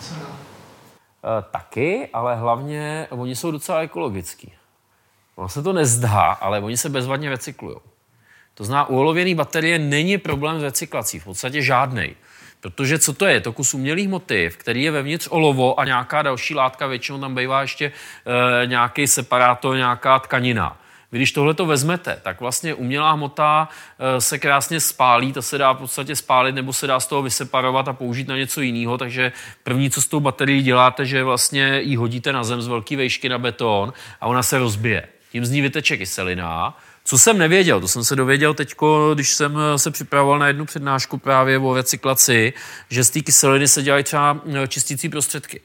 Co? 0.00 0.14
E, 0.14 1.42
taky, 1.50 2.08
ale 2.12 2.36
hlavně 2.36 3.06
oni 3.10 3.36
jsou 3.36 3.50
docela 3.50 3.78
ekologický. 3.78 4.52
Ono 5.36 5.48
se 5.48 5.62
to 5.62 5.72
nezdá, 5.72 6.20
ale 6.20 6.60
oni 6.60 6.76
se 6.76 6.88
bezvadně 6.88 7.30
recyklují. 7.30 7.76
To 8.54 8.64
znamená, 8.64 8.88
u 8.88 8.98
olověné 8.98 9.34
baterie 9.34 9.78
není 9.78 10.18
problém 10.18 10.60
s 10.60 10.62
recyklací, 10.62 11.18
v 11.18 11.24
podstatě 11.24 11.62
žádný. 11.62 12.14
Protože 12.60 12.98
co 12.98 13.12
to 13.12 13.26
je? 13.26 13.40
To 13.40 13.52
kus 13.52 13.74
umělých 13.74 14.08
motiv, 14.08 14.56
který 14.56 14.82
je 14.82 14.90
vevnitř 14.90 15.28
olovo 15.30 15.80
a 15.80 15.84
nějaká 15.84 16.22
další 16.22 16.54
látka, 16.54 16.86
většinou 16.86 17.20
tam 17.20 17.34
bývá 17.34 17.62
ještě 17.62 17.92
e, 18.62 18.66
nějaký 18.66 19.06
separátor, 19.06 19.76
nějaká 19.76 20.18
tkanina. 20.18 20.80
Vy 21.12 21.18
když 21.18 21.32
tohle 21.32 21.54
to 21.54 21.66
vezmete, 21.66 22.20
tak 22.22 22.40
vlastně 22.40 22.74
umělá 22.74 23.12
hmota 23.12 23.68
e, 23.98 24.20
se 24.20 24.38
krásně 24.38 24.80
spálí, 24.80 25.32
ta 25.32 25.42
se 25.42 25.58
dá 25.58 25.72
v 25.72 25.78
podstatě 25.78 26.16
spálit 26.16 26.54
nebo 26.54 26.72
se 26.72 26.86
dá 26.86 27.00
z 27.00 27.06
toho 27.06 27.22
vyseparovat 27.22 27.88
a 27.88 27.92
použít 27.92 28.28
na 28.28 28.36
něco 28.36 28.60
jiného. 28.60 28.98
Takže 28.98 29.32
první, 29.62 29.90
co 29.90 30.02
s 30.02 30.06
tou 30.06 30.20
baterií 30.20 30.62
děláte, 30.62 31.06
že 31.06 31.24
vlastně 31.24 31.80
ji 31.82 31.96
hodíte 31.96 32.32
na 32.32 32.44
zem 32.44 32.62
z 32.62 32.66
velké 32.66 32.96
vejšky 32.96 33.28
na 33.28 33.38
beton 33.38 33.92
a 34.20 34.26
ona 34.26 34.42
se 34.42 34.58
rozbije. 34.58 35.08
Tím 35.32 35.44
z 35.44 35.50
ní 35.50 35.60
vyteče 35.60 35.96
kyselina, 35.96 36.76
co 37.04 37.18
jsem 37.18 37.38
nevěděl, 37.38 37.80
to 37.80 37.88
jsem 37.88 38.04
se 38.04 38.16
dověděl 38.16 38.54
teď, 38.54 38.74
když 39.14 39.30
jsem 39.30 39.58
eh, 39.58 39.78
se 39.78 39.90
připravoval 39.90 40.38
na 40.38 40.46
jednu 40.46 40.64
přednášku 40.64 41.18
právě 41.18 41.58
o 41.58 41.74
recyklaci, 41.74 42.52
že 42.90 43.04
z 43.04 43.10
té 43.10 43.20
kyseliny 43.20 43.68
se 43.68 43.82
dělají 43.82 44.04
třeba 44.04 44.40
eh, 44.54 44.68
čistící 44.68 45.08
prostředky. 45.08 45.60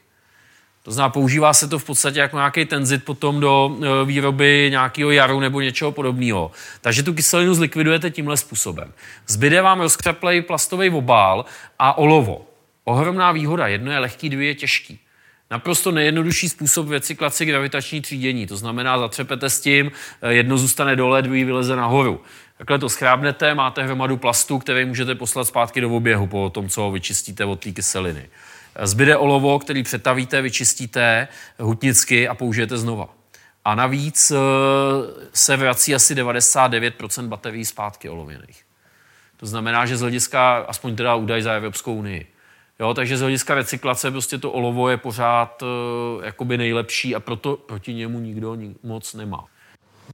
To 0.84 0.92
znamená, 0.92 1.10
používá 1.10 1.54
se 1.54 1.68
to 1.68 1.80
v 1.80 1.84
podstatě 1.84 2.20
jako 2.20 2.38
nějaký 2.38 2.66
tenzit 2.66 3.06
potom 3.06 3.40
do 3.40 3.78
eh, 3.82 4.06
výroby 4.06 4.68
nějakého 4.70 5.12
jaru 5.12 5.40
nebo 5.40 5.62
něčeho 5.62 5.92
podobného. 5.92 6.52
Takže 6.82 7.04
tu 7.04 7.14
kyselinu 7.14 7.54
zlikvidujete 7.54 8.10
tímhle 8.12 8.38
způsobem. 8.38 8.94
Zbyde 9.28 9.62
vám 9.62 9.80
rozkřeplej 9.80 10.42
plastový 10.42 10.90
obál 10.90 11.46
a 11.80 11.98
olovo. 11.98 12.46
Ohromná 12.84 13.32
výhoda. 13.32 13.68
Jedno 13.68 13.92
je 13.92 14.00
lehký, 14.00 14.30
dvě 14.30 14.48
je 14.48 14.56
těžký. 14.56 15.00
Naprosto 15.52 15.92
nejjednodušší 15.92 16.50
způsob 16.50 16.90
recyklace 16.90 17.46
gravitační 17.46 18.02
třídění. 18.02 18.48
To 18.48 18.58
znamená, 18.58 19.00
zatřepete 19.00 19.50
s 19.50 19.62
tím, 19.62 19.92
eh, 20.22 20.34
jedno 20.34 20.58
zůstane 20.58 20.96
dole, 20.96 21.22
druhý 21.22 21.44
vyleze 21.44 21.76
nahoru. 21.76 22.22
Takhle 22.58 22.80
to 22.80 22.90
schrábnete, 22.90 23.56
máte 23.56 23.84
hromadu 23.84 24.18
plastu, 24.18 24.60
který 24.60 24.86
můžete 24.86 25.16
poslat 25.16 25.46
zpátky 25.46 25.82
do 25.82 25.90
oběhu 25.90 26.28
po 26.28 26.50
tom, 26.50 26.70
co 26.70 26.82
ho 26.82 26.92
vyčistíte 26.92 27.46
od 27.46 27.60
té 27.60 27.72
kyseliny. 27.72 28.30
Zbyde 28.84 29.18
olovo, 29.18 29.60
který 29.60 29.84
přetavíte, 29.84 30.42
vyčistíte 30.42 31.28
hutnicky 31.60 32.28
a 32.28 32.36
použijete 32.36 32.78
znova. 32.78 33.10
A 33.66 33.76
navíc 33.76 34.32
eh, 34.32 34.36
se 35.34 35.58
vrací 35.58 35.96
asi 35.96 36.16
99% 36.16 37.28
baterií 37.28 37.66
zpátky 37.66 38.10
olověných. 38.10 38.64
To 39.38 39.46
znamená, 39.46 39.86
že 39.86 39.98
z 39.98 40.02
hlediska, 40.02 40.58
aspoň 40.58 40.96
teda 40.96 41.16
údaj 41.16 41.42
za 41.42 41.54
Evropskou 41.54 41.96
unii, 41.96 42.28
Jo, 42.80 42.94
takže 42.94 43.18
z 43.18 43.22
hlediska 43.22 43.56
recyklace 43.56 44.12
prostě 44.12 44.38
to 44.38 44.52
olovo 44.52 44.90
je 44.90 44.98
pořád 44.98 45.62
uh, 45.62 45.68
jakoby 46.26 46.58
nejlepší 46.58 47.16
a 47.16 47.20
proto 47.20 47.58
proti 47.58 47.94
němu 47.94 48.20
nikdo 48.20 48.58
moc 48.84 49.14
nemá. 49.14 49.46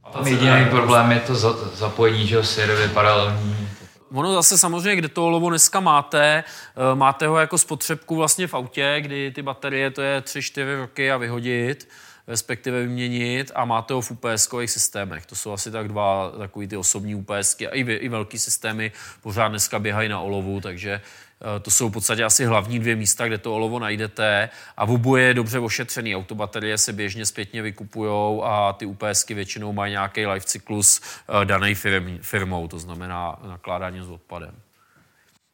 A 0.04 0.28
jediný 0.28 0.66
problém 0.70 1.12
je 1.12 1.20
to 1.20 1.34
zapojení, 1.74 2.26
že 2.26 2.44
sérově 2.44 2.88
paralelní. 2.88 3.68
Ono 4.12 4.34
zase 4.34 4.58
samozřejmě, 4.58 4.96
kde 4.96 5.08
to 5.08 5.26
olovo 5.26 5.48
dneska 5.50 5.80
máte, 5.80 6.44
eh, 6.44 6.94
máte 6.94 7.26
ho 7.26 7.36
jako 7.36 7.58
spotřebku 7.58 8.16
vlastně 8.16 8.46
v 8.46 8.54
autě, 8.54 8.96
kdy 9.00 9.30
ty 9.30 9.42
baterie 9.42 9.90
to 9.90 10.02
je 10.02 10.20
3-4 10.20 10.76
roky 10.76 11.12
a 11.12 11.16
vyhodit, 11.16 11.88
respektive 12.26 12.80
vyměnit 12.80 13.52
a 13.54 13.64
máte 13.64 13.94
ho 13.94 14.00
v 14.00 14.10
ups 14.10 14.48
systémech. 14.66 15.26
To 15.26 15.36
jsou 15.36 15.52
asi 15.52 15.70
tak 15.70 15.88
dva 15.88 16.32
takový 16.38 16.68
ty 16.68 16.76
osobní 16.76 17.14
UPSky 17.14 17.68
a 17.68 17.74
i, 17.74 17.80
i 17.80 18.08
velký 18.08 18.38
systémy 18.38 18.92
pořád 19.22 19.48
dneska 19.48 19.78
běhají 19.78 20.08
na 20.08 20.20
olovu, 20.20 20.60
takže 20.60 21.00
to 21.62 21.70
jsou 21.70 21.88
v 21.88 21.92
podstatě 21.92 22.24
asi 22.24 22.44
hlavní 22.44 22.78
dvě 22.78 22.96
místa, 22.96 23.26
kde 23.26 23.38
to 23.38 23.54
olovo 23.54 23.78
najdete 23.78 24.48
a 24.76 24.84
v 24.84 24.90
oboje 24.90 25.24
je 25.24 25.34
dobře 25.34 25.58
ošetřený. 25.58 26.16
Autobaterie 26.16 26.78
se 26.78 26.92
běžně 26.92 27.26
zpětně 27.26 27.62
vykupují 27.62 28.40
a 28.44 28.72
ty 28.72 28.86
UPSky 28.86 29.34
většinou 29.34 29.72
mají 29.72 29.92
nějaký 29.92 30.26
life 30.26 30.46
cyklus 30.46 31.00
eh, 31.42 31.44
daný 31.44 31.74
firm, 31.74 32.18
firmou, 32.22 32.68
to 32.68 32.78
znamená 32.78 33.36
nakládání 33.48 34.04
s 34.04 34.08
odpadem. 34.08 34.54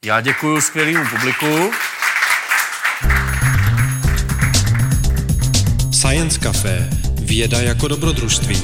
Já 0.05 0.21
děkuji 0.21 0.61
skvělému 0.61 1.05
publiku. 1.11 1.71
Science 5.93 6.41
Café. 6.41 6.91
Věda 7.21 7.61
jako 7.61 7.89
dobrodružství. 7.89 8.63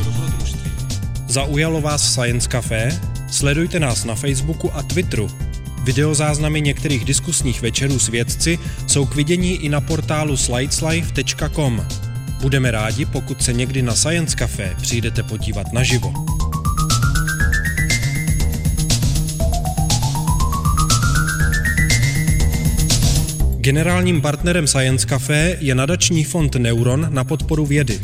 Zaujalo 1.29 1.81
vás 1.81 2.13
Science 2.13 2.49
Café? 2.49 3.01
Sledujte 3.31 3.81
nás 3.81 4.05
na 4.05 4.15
Facebooku 4.15 4.73
a 4.75 4.83
Twitteru 4.83 5.29
Videozáznamy 5.89 6.61
některých 6.61 7.05
diskusních 7.05 7.63
večerů 7.63 7.99
s 7.99 8.09
vědci 8.09 8.59
jsou 8.87 9.07
k 9.07 9.15
vidění 9.15 9.57
i 9.57 9.69
na 9.69 9.81
portálu 9.81 10.37
slideslife.com. 10.37 11.87
Budeme 12.41 12.71
rádi, 12.71 13.05
pokud 13.05 13.43
se 13.43 13.53
někdy 13.53 13.83
na 13.83 13.95
Science 13.95 14.37
Café 14.37 14.75
přijdete 14.83 15.23
podívat 15.23 15.73
naživo. 15.73 16.13
Generálním 23.57 24.21
partnerem 24.21 24.67
Science 24.67 25.07
Café 25.07 25.57
je 25.61 25.75
nadační 25.75 26.25
fond 26.25 26.55
Neuron 26.55 27.07
na 27.11 27.25
podporu 27.25 27.67
vědy. 27.67 28.01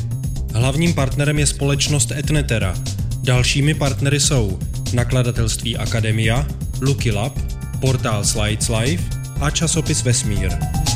Hlavním 0.55 0.95
partnerem 0.95 1.39
je 1.39 1.47
společnost 1.47 2.13
Etnetera. 2.13 2.75
Dalšími 3.23 3.75
partnery 3.75 4.21
jsou 4.21 4.59
nakladatelství 4.93 5.77
Akademia, 5.77 6.47
Lucky 6.81 7.11
Lab, 7.11 7.54
portál 7.85 8.25
Slides 8.25 8.69
Life 8.69 9.05
a 9.41 9.51
časopis 9.51 10.03
Vesmír. 10.03 10.94